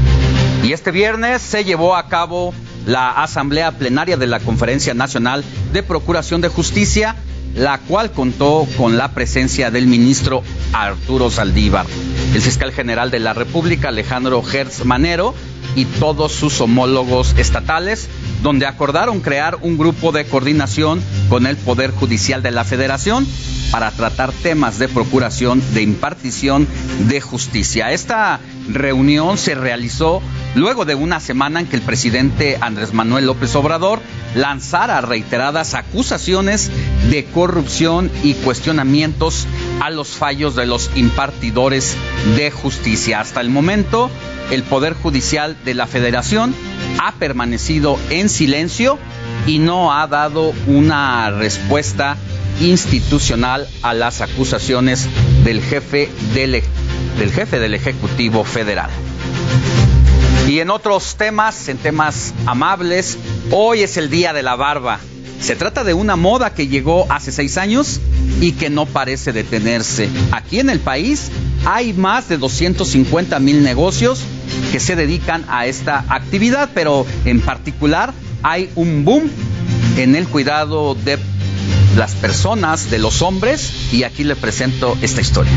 Y 0.64 0.72
este 0.72 0.92
viernes 0.92 1.42
se 1.42 1.64
llevó 1.64 1.96
a 1.96 2.08
cabo 2.08 2.54
la 2.86 3.12
asamblea 3.24 3.72
plenaria 3.74 4.18
de 4.18 4.28
la 4.28 4.40
Conferencia 4.40 4.94
Nacional 4.94 5.44
de 5.72 5.84
Procuración 5.84 6.42
de 6.42 6.50
Justicia, 6.50 7.16
la 7.56 7.78
cual 7.80 8.12
contó 8.12 8.68
con 8.78 8.98
la 8.98 9.10
presencia 9.12 9.70
del 9.72 9.88
ministro 9.88 10.44
Arturo 10.74 11.30
Saldívar, 11.30 11.86
el 12.34 12.42
fiscal 12.42 12.72
general 12.72 13.12
de 13.12 13.20
la 13.20 13.34
República 13.34 13.90
Alejandro 13.90 14.42
Gertz 14.42 14.86
Manero 14.86 15.34
y 15.76 15.86
todos 15.86 16.32
sus 16.32 16.60
homólogos 16.62 17.36
estatales, 17.38 18.10
donde 18.42 18.66
acordaron 18.66 19.22
crear 19.22 19.58
un 19.62 19.78
grupo 19.78 20.12
de 20.12 20.26
coordinación 20.26 21.02
con 21.30 21.48
el 21.48 21.58
Poder 21.58 21.92
Judicial 21.92 22.44
de 22.44 22.52
la 22.52 22.64
Federación 22.64 23.26
para 23.72 23.90
tratar 23.92 24.32
temas 24.32 24.78
de 24.78 24.88
procuración 24.88 25.62
de 25.74 25.82
impartición 25.82 26.68
de 27.08 27.22
justicia. 27.22 27.92
Esta 27.92 28.40
reunión 28.70 29.38
se 29.38 29.56
realizó 29.56 30.22
luego 30.56 30.86
de 30.86 30.96
una 30.96 31.20
semana 31.20 31.60
en 31.60 31.66
que 31.66 31.76
el 31.76 31.82
presidente 31.82 32.58
Andrés 32.62 32.94
Manuel 32.94 33.26
López 33.26 33.56
Obrador 33.56 34.00
lanzara 34.36 35.02
reiteradas 35.02 35.74
acusaciones 35.74 36.70
de 37.10 37.26
corrupción 37.26 38.12
y 38.24 38.36
cuestionamientos 38.36 39.48
a 39.82 39.90
los 39.90 40.10
fallos 40.10 40.56
de 40.56 40.66
los 40.66 40.92
impartidores 40.96 41.96
de 42.38 42.52
justicia. 42.52 43.22
Hasta 43.22 43.42
el 43.42 43.50
momento, 43.50 44.12
el 44.52 44.64
Poder 44.64 44.94
Judicial 44.94 45.58
de 45.66 45.74
la 45.74 45.88
Federación 45.88 46.56
ha 47.00 47.14
permanecido 47.14 48.00
en 48.10 48.30
silencio 48.30 49.00
y 49.48 49.60
no 49.60 49.94
ha 49.94 50.08
dado 50.08 50.54
una 50.68 51.30
respuesta 51.32 52.18
institucional 52.62 53.68
a 53.82 53.94
las 53.94 54.22
acusaciones 54.22 55.08
del 55.44 55.62
jefe 55.62 56.10
del, 56.34 56.64
del 57.18 57.32
jefe 57.32 57.60
del 57.60 57.74
Ejecutivo 57.74 58.44
Federal. 58.44 58.90
Y 60.48 60.60
en 60.60 60.70
otros 60.70 61.16
temas, 61.16 61.70
en 61.70 61.78
temas 61.78 62.34
amables, 62.46 63.18
hoy 63.52 63.82
es 63.82 63.98
el 63.98 64.10
Día 64.10 64.34
de 64.34 64.44
la 64.44 64.56
Barba. 64.56 65.00
Se 65.40 65.56
trata 65.56 65.84
de 65.84 65.94
una 65.94 66.16
moda 66.16 66.54
que 66.54 66.68
llegó 66.68 67.06
hace 67.10 67.32
seis 67.32 67.58
años 67.58 68.00
y 68.42 68.52
que 68.52 68.70
no 68.70 68.86
parece 68.86 69.32
detenerse. 69.32 70.10
Aquí 70.32 70.60
en 70.60 70.70
el 70.70 70.80
país 70.80 71.32
hay 71.66 71.94
más 71.94 72.28
de 72.28 72.38
250 72.38 73.40
mil 73.40 73.64
negocios 73.64 74.20
que 74.72 74.80
se 74.80 74.96
dedican 74.96 75.46
a 75.48 75.66
esta 75.66 76.06
actividad, 76.10 76.70
pero 76.74 77.06
en 77.26 77.40
particular 77.42 78.14
hay 78.42 78.70
un 78.76 79.06
boom 79.06 79.30
en 79.98 80.16
el 80.16 80.28
cuidado 80.28 80.96
de 80.96 81.18
las 81.96 82.16
personas, 82.16 82.90
de 82.90 83.00
los 83.00 83.22
hombres, 83.22 83.94
y 83.94 84.04
aquí 84.04 84.24
le 84.24 84.36
presento 84.36 84.98
esta 85.02 85.22
historia. 85.22 85.52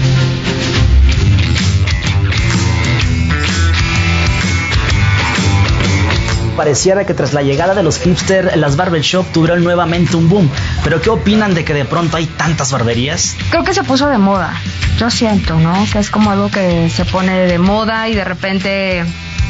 Pareciera 6.56 7.04
que 7.04 7.14
tras 7.14 7.32
la 7.32 7.42
llegada 7.42 7.74
de 7.74 7.82
los 7.82 7.98
hipster, 8.00 8.56
las 8.56 8.76
barbershop 8.76 9.26
tuvieron 9.32 9.62
nuevamente 9.62 10.16
un 10.16 10.28
boom. 10.28 10.50
Pero 10.82 11.00
¿qué 11.00 11.10
opinan 11.10 11.54
de 11.54 11.64
que 11.64 11.74
de 11.74 11.84
pronto 11.84 12.16
hay 12.16 12.26
tantas 12.26 12.72
barberías? 12.72 13.36
Creo 13.50 13.62
que 13.62 13.74
se 13.74 13.84
puso 13.84 14.08
de 14.08 14.18
moda. 14.18 14.54
Yo 14.98 15.10
siento, 15.10 15.58
¿no? 15.58 15.86
Que 15.92 15.98
es 15.98 16.10
como 16.10 16.30
algo 16.30 16.50
que 16.50 16.90
se 16.90 17.04
pone 17.04 17.46
de 17.46 17.58
moda 17.58 18.08
y 18.08 18.14
de 18.14 18.24
repente 18.24 19.04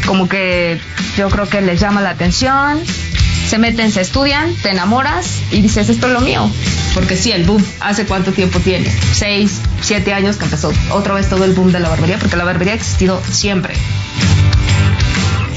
como 0.07 0.29
que 0.29 0.81
yo 1.17 1.29
creo 1.29 1.49
que 1.49 1.61
les 1.61 1.81
llama 1.81 2.01
la 2.01 2.11
atención. 2.11 2.81
Se 3.49 3.59
meten, 3.59 3.93
se 3.93 4.01
estudian, 4.01 4.55
te 4.57 4.71
enamoras 4.71 5.41
y 5.53 5.61
dices, 5.61 5.89
esto 5.89 6.09
es 6.09 6.13
lo 6.13 6.21
mío. 6.21 6.51
Porque 6.95 7.17
sí, 7.17 7.31
el 7.31 7.45
boom, 7.45 7.65
¿hace 7.81 8.05
cuánto 8.05 8.33
tiempo 8.33 8.59
tiene? 8.59 8.93
Seis, 9.13 9.61
siete 9.83 10.13
años 10.13 10.37
que 10.37 10.45
empezó 10.45 10.73
otra 10.91 11.15
vez 11.15 11.29
todo 11.29 11.45
el 11.45 11.53
boom 11.53 11.71
de 11.71 11.79
la 11.79 11.89
barbería, 11.89 12.19
porque 12.19 12.37
la 12.37 12.45
barbería 12.45 12.73
ha 12.73 12.77
existido 12.77 13.23
siempre. 13.31 13.75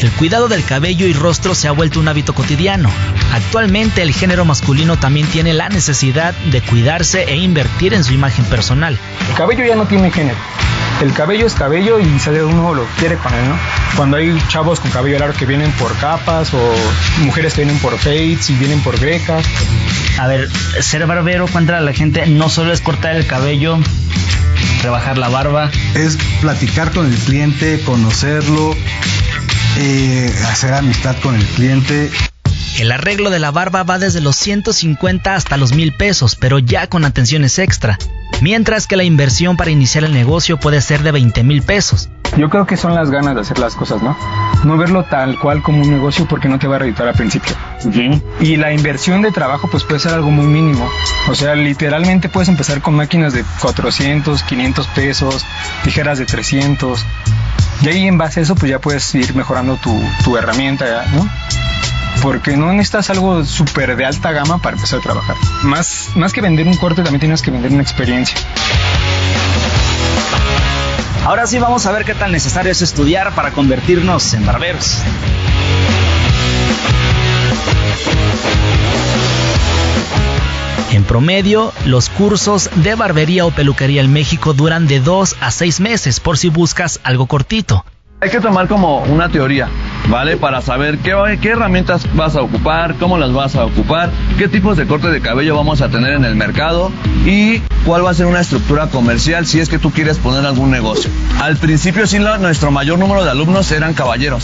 El 0.02 0.12
cuidado 0.12 0.48
del 0.48 0.64
cabello 0.64 1.08
y 1.08 1.14
rostro 1.14 1.54
se 1.54 1.68
ha 1.68 1.72
vuelto 1.72 2.00
un 2.00 2.08
hábito 2.08 2.34
cotidiano. 2.34 2.90
Actualmente 3.34 4.02
el 4.02 4.14
género 4.14 4.46
masculino 4.46 4.98
también 4.98 5.28
tiene 5.28 5.54
la 5.54 5.68
necesidad 5.68 6.34
de 6.52 6.62
cuidarse 6.62 7.24
e 7.24 7.36
invertir 7.36 7.94
en 7.94 8.06
su 8.06 8.14
imagen 8.14 8.46
personal. 8.46 8.98
El 9.30 9.36
cabello 9.36 9.66
ya 9.66 9.76
no 9.76 9.86
tiene 9.88 10.10
género. 10.10 10.38
El 11.02 11.12
cabello 11.14 11.48
es 11.48 11.54
cabello 11.54 12.00
y 12.00 12.20
si 12.20 12.30
uno 12.30 12.74
lo 12.74 12.86
quiere 12.98 13.18
con 13.18 13.34
él, 13.34 13.50
¿no? 13.50 13.58
Cuando 13.98 14.18
hay 14.18 14.38
chavos 14.48 14.80
con 14.80 14.90
cabello 14.92 15.20
largo 15.20 15.38
que 15.38 15.46
vienen 15.46 15.72
por 15.74 15.96
capas 15.98 16.54
o 16.54 16.76
mujeres 17.24 17.54
que 17.54 17.64
vienen 17.64 17.82
por 17.82 17.98
fades 17.98 18.50
y 18.50 18.54
vienen 18.56 18.82
por 18.82 18.98
grecas. 19.00 19.46
A 20.18 20.28
ver, 20.28 20.50
ser 20.82 21.06
barbero 21.08 21.48
contra 21.48 21.82
la 21.82 21.94
gente 21.94 22.26
no 22.28 22.50
solo 22.50 22.72
es 22.72 22.80
cortar 22.82 23.16
el 23.16 23.26
cabello, 23.26 23.78
rebajar 24.82 25.18
la 25.18 25.30
barba. 25.30 25.72
Es 25.94 26.18
platicar 26.42 26.92
con 26.92 27.06
el 27.06 27.18
cliente, 27.18 27.82
conocerlo, 27.86 28.76
eh, 29.78 30.34
hacer 30.48 30.74
amistad 30.74 31.16
con 31.22 31.36
el 31.36 31.46
cliente. 31.46 32.10
El 32.78 32.92
arreglo 32.92 33.30
de 33.30 33.40
la 33.40 33.52
barba 33.52 33.84
va 33.84 34.00
desde 34.00 34.22
los 34.22 34.36
150 34.36 35.36
hasta 35.36 35.58
los 35.58 35.74
1000 35.74 35.94
pesos, 35.94 36.36
pero 36.36 36.60
ya 36.60 36.88
con 36.88 37.06
atenciones 37.06 37.60
extra. 37.60 37.98
Mientras 38.42 38.88
que 38.88 38.96
la 38.96 39.04
inversión 39.04 39.58
para 39.58 39.72
iniciar 39.72 40.04
el 40.04 40.14
negocio 40.14 40.60
puede 40.60 40.82
ser 40.82 41.04
de 41.04 41.12
20 41.12 41.44
mil 41.44 41.62
pesos. 41.62 42.10
Yo 42.38 42.50
creo 42.50 42.66
que 42.66 42.78
son 42.78 42.96
las 42.96 43.10
ganas 43.10 43.36
de 43.36 43.42
hacer 43.42 43.60
las 43.60 43.76
cosas, 43.76 44.02
¿no? 44.02 44.16
No 44.64 44.78
verlo 44.78 45.04
tal 45.04 45.40
cual 45.40 45.62
como 45.62 45.82
un 45.82 45.90
negocio 45.90 46.26
porque 46.28 46.48
no 46.48 46.60
te 46.60 46.68
va 46.68 46.78
a 46.78 46.80
redituar 46.80 47.10
al 47.10 47.16
principio. 47.16 47.56
Y 48.40 48.56
la 48.58 48.74
inversión 48.74 49.22
de 49.22 49.32
trabajo 49.32 49.68
pues 49.70 49.84
puede 49.84 50.00
ser 50.00 50.14
algo 50.14 50.32
muy 50.32 50.46
mínimo. 50.46 50.90
O 51.30 51.36
sea, 51.36 51.56
literalmente 51.56 52.30
puedes 52.30 52.50
empezar 52.50 52.82
con 52.82 52.96
máquinas 52.96 53.34
de 53.34 53.44
400, 53.62 54.44
500 54.44 54.88
pesos, 54.88 55.46
tijeras 55.84 56.20
de 56.20 56.26
300. 56.26 57.06
Y 57.82 57.88
ahí 57.90 58.08
en 58.08 58.18
base 58.18 58.42
a 58.42 58.44
eso 58.44 58.56
pues 58.56 58.70
ya 58.70 58.80
puedes 58.80 59.14
ir 59.16 59.36
mejorando 59.36 59.78
tu, 59.78 59.98
tu 60.24 60.38
herramienta, 60.38 61.06
¿no? 61.14 61.30
porque 62.22 62.58
no 62.58 62.72
necesitas 62.74 63.10
algo 63.10 63.46
súper 63.46 63.96
de 63.96 64.06
alta 64.06 64.32
gama 64.32 64.58
para 64.58 64.76
empezar 64.76 65.00
a 65.00 65.02
trabajar. 65.02 65.36
Más, 65.64 66.10
más 66.16 66.34
que 66.34 66.42
vender 66.42 66.68
un 66.68 66.76
corte, 66.76 67.02
también 67.02 67.20
tienes 67.20 67.42
que 67.42 67.52
vender 67.52 67.72
una 67.72 67.82
experiencia. 67.82 68.38
Ahora 71.30 71.46
sí 71.46 71.60
vamos 71.60 71.86
a 71.86 71.92
ver 71.92 72.06
qué 72.06 72.16
tan 72.16 72.32
necesario 72.32 72.72
es 72.72 72.82
estudiar 72.82 73.36
para 73.36 73.52
convertirnos 73.52 74.34
en 74.34 74.48
barberos. 74.48 74.98
En 80.92 81.04
promedio, 81.04 81.72
los 81.86 82.10
cursos 82.10 82.72
de 82.78 82.96
barbería 82.96 83.46
o 83.46 83.52
peluquería 83.52 84.02
en 84.02 84.12
México 84.12 84.54
duran 84.54 84.88
de 84.88 85.02
2 85.02 85.36
a 85.40 85.52
6 85.52 85.82
meses 85.82 86.20
por 86.20 86.40
si 86.40 86.50
buscas 86.50 87.00
algo 87.04 87.28
cortito. 87.28 87.86
Hay 88.22 88.32
que 88.32 88.42
tomar 88.42 88.68
como 88.68 89.04
una 89.04 89.30
teoría, 89.30 89.70
¿vale? 90.10 90.38
Para 90.38 90.62
saber 90.62 90.98
qué, 91.00 91.40
qué 91.42 91.50
herramientas 91.50 92.08
vas 92.16 92.36
a 92.36 92.42
ocupar, 92.42 92.96
cómo 92.96 93.18
las 93.18 93.32
vas 93.32 93.56
a 93.56 93.66
ocupar, 93.66 94.10
qué 94.38 94.48
tipos 94.48 94.78
de 94.78 94.88
corte 94.88 95.10
de 95.10 95.22
cabello 95.22 95.56
vamos 95.56 95.82
a 95.82 95.90
tener 95.90 96.14
en 96.14 96.26
el 96.26 96.36
mercado 96.36 96.92
y 97.26 97.60
cuál 97.86 98.06
va 98.06 98.12
a 98.12 98.14
ser 98.14 98.26
una 98.26 98.42
estructura 98.42 98.88
comercial 98.88 99.46
si 99.46 99.60
es 99.60 99.70
que 99.70 99.80
tú 99.80 99.92
quieres 99.92 100.18
poner 100.18 100.46
algún 100.46 100.72
negocio. 100.72 101.10
Al 101.42 101.58
principio 101.58 102.06
sí 102.08 102.20
nuestro 102.20 102.72
mayor 102.72 103.00
número 103.00 103.24
de 103.24 103.32
alumnos 103.32 103.72
eran 103.72 103.94
caballeros. 103.94 104.44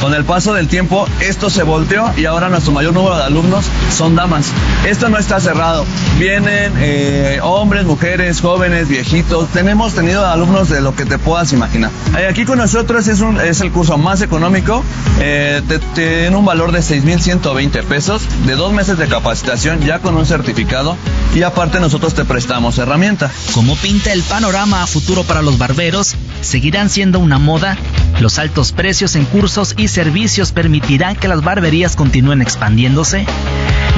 Con 0.00 0.14
el 0.14 0.24
paso 0.24 0.54
del 0.54 0.68
tiempo 0.68 1.06
esto 1.20 1.50
se 1.50 1.62
volteó 1.62 2.10
y 2.16 2.24
ahora 2.24 2.48
nuestro 2.48 2.72
mayor 2.72 2.94
número 2.94 3.16
de 3.16 3.24
alumnos 3.24 3.66
son 3.94 4.16
damas. 4.16 4.50
Esto 4.86 5.10
no 5.10 5.18
está 5.18 5.40
cerrado. 5.40 5.84
Vienen 6.18 6.72
eh, 6.78 7.38
hombres, 7.42 7.84
mujeres, 7.84 8.40
jóvenes, 8.40 8.88
viejitos. 8.88 9.50
Tenemos 9.50 9.94
tenido 9.94 10.26
alumnos 10.26 10.70
de 10.70 10.80
lo 10.80 10.94
que 10.94 11.04
te 11.04 11.18
puedas 11.18 11.52
imaginar. 11.52 11.90
Aquí 12.28 12.46
con 12.46 12.58
nosotros 12.58 13.06
es, 13.08 13.20
un, 13.20 13.38
es 13.40 13.60
el 13.60 13.70
curso 13.72 13.98
más 13.98 14.22
económico. 14.22 14.82
Eh, 15.22 15.60
tiene 15.94 16.34
un 16.34 16.46
valor 16.46 16.72
de 16.72 16.78
6.120 16.80 17.84
pesos, 17.84 18.22
de 18.46 18.56
dos 18.56 18.72
meses 18.72 18.96
de 18.96 19.06
capacitación 19.06 19.80
ya 19.80 19.98
con 19.98 20.16
un 20.16 20.24
certificado 20.24 20.96
y 21.34 21.42
aparte 21.42 21.78
nosotros 21.78 22.14
te 22.14 22.24
prestamos 22.24 22.78
herramienta. 22.78 23.30
¿Cómo 23.52 23.76
pinta 23.76 24.12
el 24.12 24.22
panorama 24.22 24.82
a 24.82 24.86
futuro 24.86 25.22
para 25.24 25.42
los 25.42 25.58
barberos? 25.58 26.16
¿Seguirán 26.40 26.88
siendo 26.88 27.18
una 27.18 27.38
moda? 27.38 27.76
¿Los 28.20 28.38
altos 28.38 28.72
precios 28.72 29.14
en 29.14 29.26
cursos 29.26 29.74
y 29.76 29.88
servicios 29.88 30.52
permitirán 30.52 31.16
que 31.16 31.28
las 31.28 31.42
barberías 31.42 31.96
continúen 31.96 32.40
expandiéndose? 32.40 33.26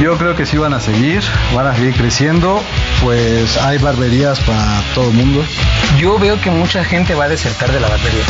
Yo 0.03 0.19
creo 0.19 0.35
que 0.35 0.47
sí 0.47 0.59
van 0.59 0.75
a 0.75 0.81
seguir, 0.81 1.23
van 1.55 1.69
a 1.69 1.77
seguir 1.77 1.95
creciendo, 1.95 2.61
pues 3.05 3.57
hay 3.59 3.79
barberías 3.79 4.41
para 4.41 4.83
todo 4.97 5.07
el 5.07 5.13
mundo. 5.13 5.45
Yo 5.97 6.19
veo 6.19 6.41
que 6.41 6.51
mucha 6.51 6.83
gente 6.83 7.15
va 7.15 7.27
a 7.27 7.29
desertar 7.29 7.71
de 7.71 7.79
la 7.79 7.87
barbería. 7.87 8.25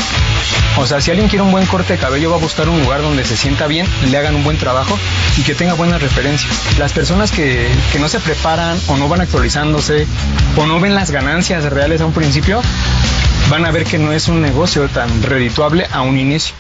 O 0.77 0.87
sea, 0.87 1.01
si 1.01 1.11
alguien 1.11 1.31
quiere 1.31 1.43
un 1.43 1.51
buen 1.51 1.65
corte 1.65 1.95
de 1.95 1.99
cabello, 1.99 2.29
va 2.29 2.37
a 2.37 2.41
buscar 2.41 2.69
un 2.69 2.79
lugar 2.83 3.01
donde 3.01 3.25
se 3.25 3.39
sienta 3.39 3.69
bien, 3.69 3.87
le 4.11 4.19
hagan 4.19 4.35
un 4.35 4.45
buen 4.45 4.59
trabajo 4.59 4.99
y 5.39 5.45
que 5.45 5.55
tenga 5.55 5.73
buenas 5.73 6.03
referencias. 6.03 6.79
Las 6.79 6.93
personas 6.93 7.33
que, 7.33 7.67
que 7.91 7.99
no 7.99 8.11
se 8.11 8.21
preparan 8.21 8.79
o 8.89 8.99
no 8.99 9.09
van 9.09 9.23
actualizándose 9.23 10.07
o 10.59 10.67
no 10.67 10.79
ven 10.79 10.95
las 10.95 11.11
ganancias 11.11 11.65
reales 11.65 12.03
a 12.03 12.05
un 12.05 12.13
principio, 12.13 12.61
van 13.49 13.65
a 13.65 13.71
ver 13.71 13.85
que 13.85 13.99
no 13.99 14.13
es 14.13 14.29
un 14.29 14.43
negocio 14.43 14.91
tan 14.91 15.23
redituable 15.23 15.87
a 15.91 16.03
un 16.03 16.19
inicio. 16.19 16.55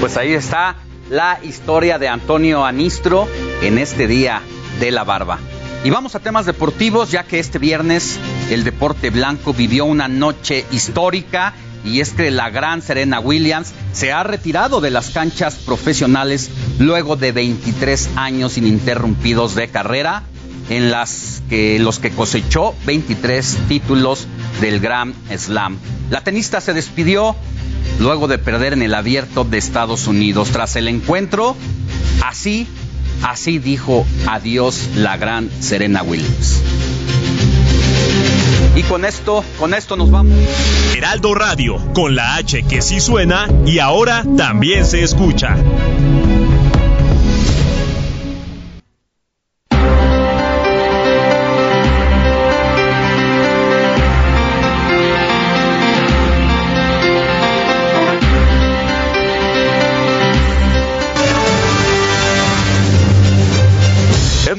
Pues 0.00 0.18
ahí 0.18 0.34
está 0.34 0.76
la 1.10 1.38
historia 1.42 1.98
de 1.98 2.08
Antonio 2.08 2.64
Anistro 2.64 3.28
en 3.62 3.78
este 3.78 4.06
día 4.06 4.42
de 4.80 4.90
la 4.90 5.04
barba. 5.04 5.38
Y 5.84 5.90
vamos 5.90 6.14
a 6.14 6.20
temas 6.20 6.46
deportivos, 6.46 7.10
ya 7.10 7.24
que 7.24 7.38
este 7.38 7.58
viernes 7.58 8.18
el 8.50 8.64
deporte 8.64 9.10
blanco 9.10 9.52
vivió 9.52 9.84
una 9.84 10.08
noche 10.08 10.64
histórica 10.72 11.54
y 11.84 12.00
es 12.00 12.10
que 12.10 12.30
la 12.32 12.50
gran 12.50 12.82
Serena 12.82 13.20
Williams 13.20 13.72
se 13.92 14.12
ha 14.12 14.24
retirado 14.24 14.80
de 14.80 14.90
las 14.90 15.10
canchas 15.10 15.54
profesionales 15.54 16.50
luego 16.80 17.14
de 17.14 17.30
23 17.30 18.10
años 18.16 18.58
ininterrumpidos 18.58 19.54
de 19.54 19.68
carrera, 19.68 20.24
en 20.68 20.90
las 20.90 21.42
que 21.48 21.78
los 21.78 22.00
que 22.00 22.10
cosechó 22.10 22.74
23 22.86 23.58
títulos 23.68 24.26
del 24.60 24.80
Grand 24.80 25.14
Slam. 25.38 25.78
La 26.10 26.22
tenista 26.22 26.60
se 26.60 26.74
despidió 26.74 27.36
luego 27.98 28.28
de 28.28 28.38
perder 28.38 28.72
en 28.72 28.82
el 28.82 28.94
abierto 28.94 29.44
de 29.44 29.58
Estados 29.58 30.06
Unidos. 30.06 30.50
Tras 30.50 30.76
el 30.76 30.88
encuentro, 30.88 31.56
así, 32.24 32.66
así 33.22 33.58
dijo 33.58 34.06
adiós 34.26 34.90
la 34.96 35.16
gran 35.16 35.50
Serena 35.60 36.02
Williams. 36.02 36.62
Y 38.74 38.82
con 38.82 39.06
esto, 39.06 39.42
con 39.58 39.72
esto 39.72 39.96
nos 39.96 40.10
vamos. 40.10 40.34
Heraldo 40.94 41.34
Radio, 41.34 41.76
con 41.94 42.14
la 42.14 42.36
H 42.36 42.62
que 42.64 42.82
sí 42.82 43.00
suena 43.00 43.48
y 43.64 43.78
ahora 43.78 44.24
también 44.36 44.84
se 44.84 45.02
escucha. 45.02 45.56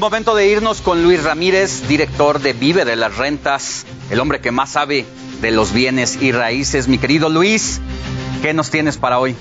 Momento 0.08 0.34
de 0.34 0.48
irnos 0.48 0.80
con 0.80 1.02
Luis 1.02 1.22
Ramírez, 1.22 1.86
director 1.86 2.40
de 2.40 2.54
Vive 2.54 2.86
de 2.86 2.96
las 2.96 3.18
Rentas, 3.18 3.84
el 4.08 4.20
hombre 4.20 4.40
que 4.40 4.50
más 4.50 4.70
sabe 4.70 5.04
de 5.42 5.50
los 5.50 5.74
bienes 5.74 6.16
y 6.22 6.32
raíces. 6.32 6.88
Mi 6.88 6.96
querido 6.96 7.28
Luis, 7.28 7.78
¿qué 8.40 8.54
nos 8.54 8.70
tienes 8.70 8.96
para 8.96 9.18
hoy? 9.18 9.36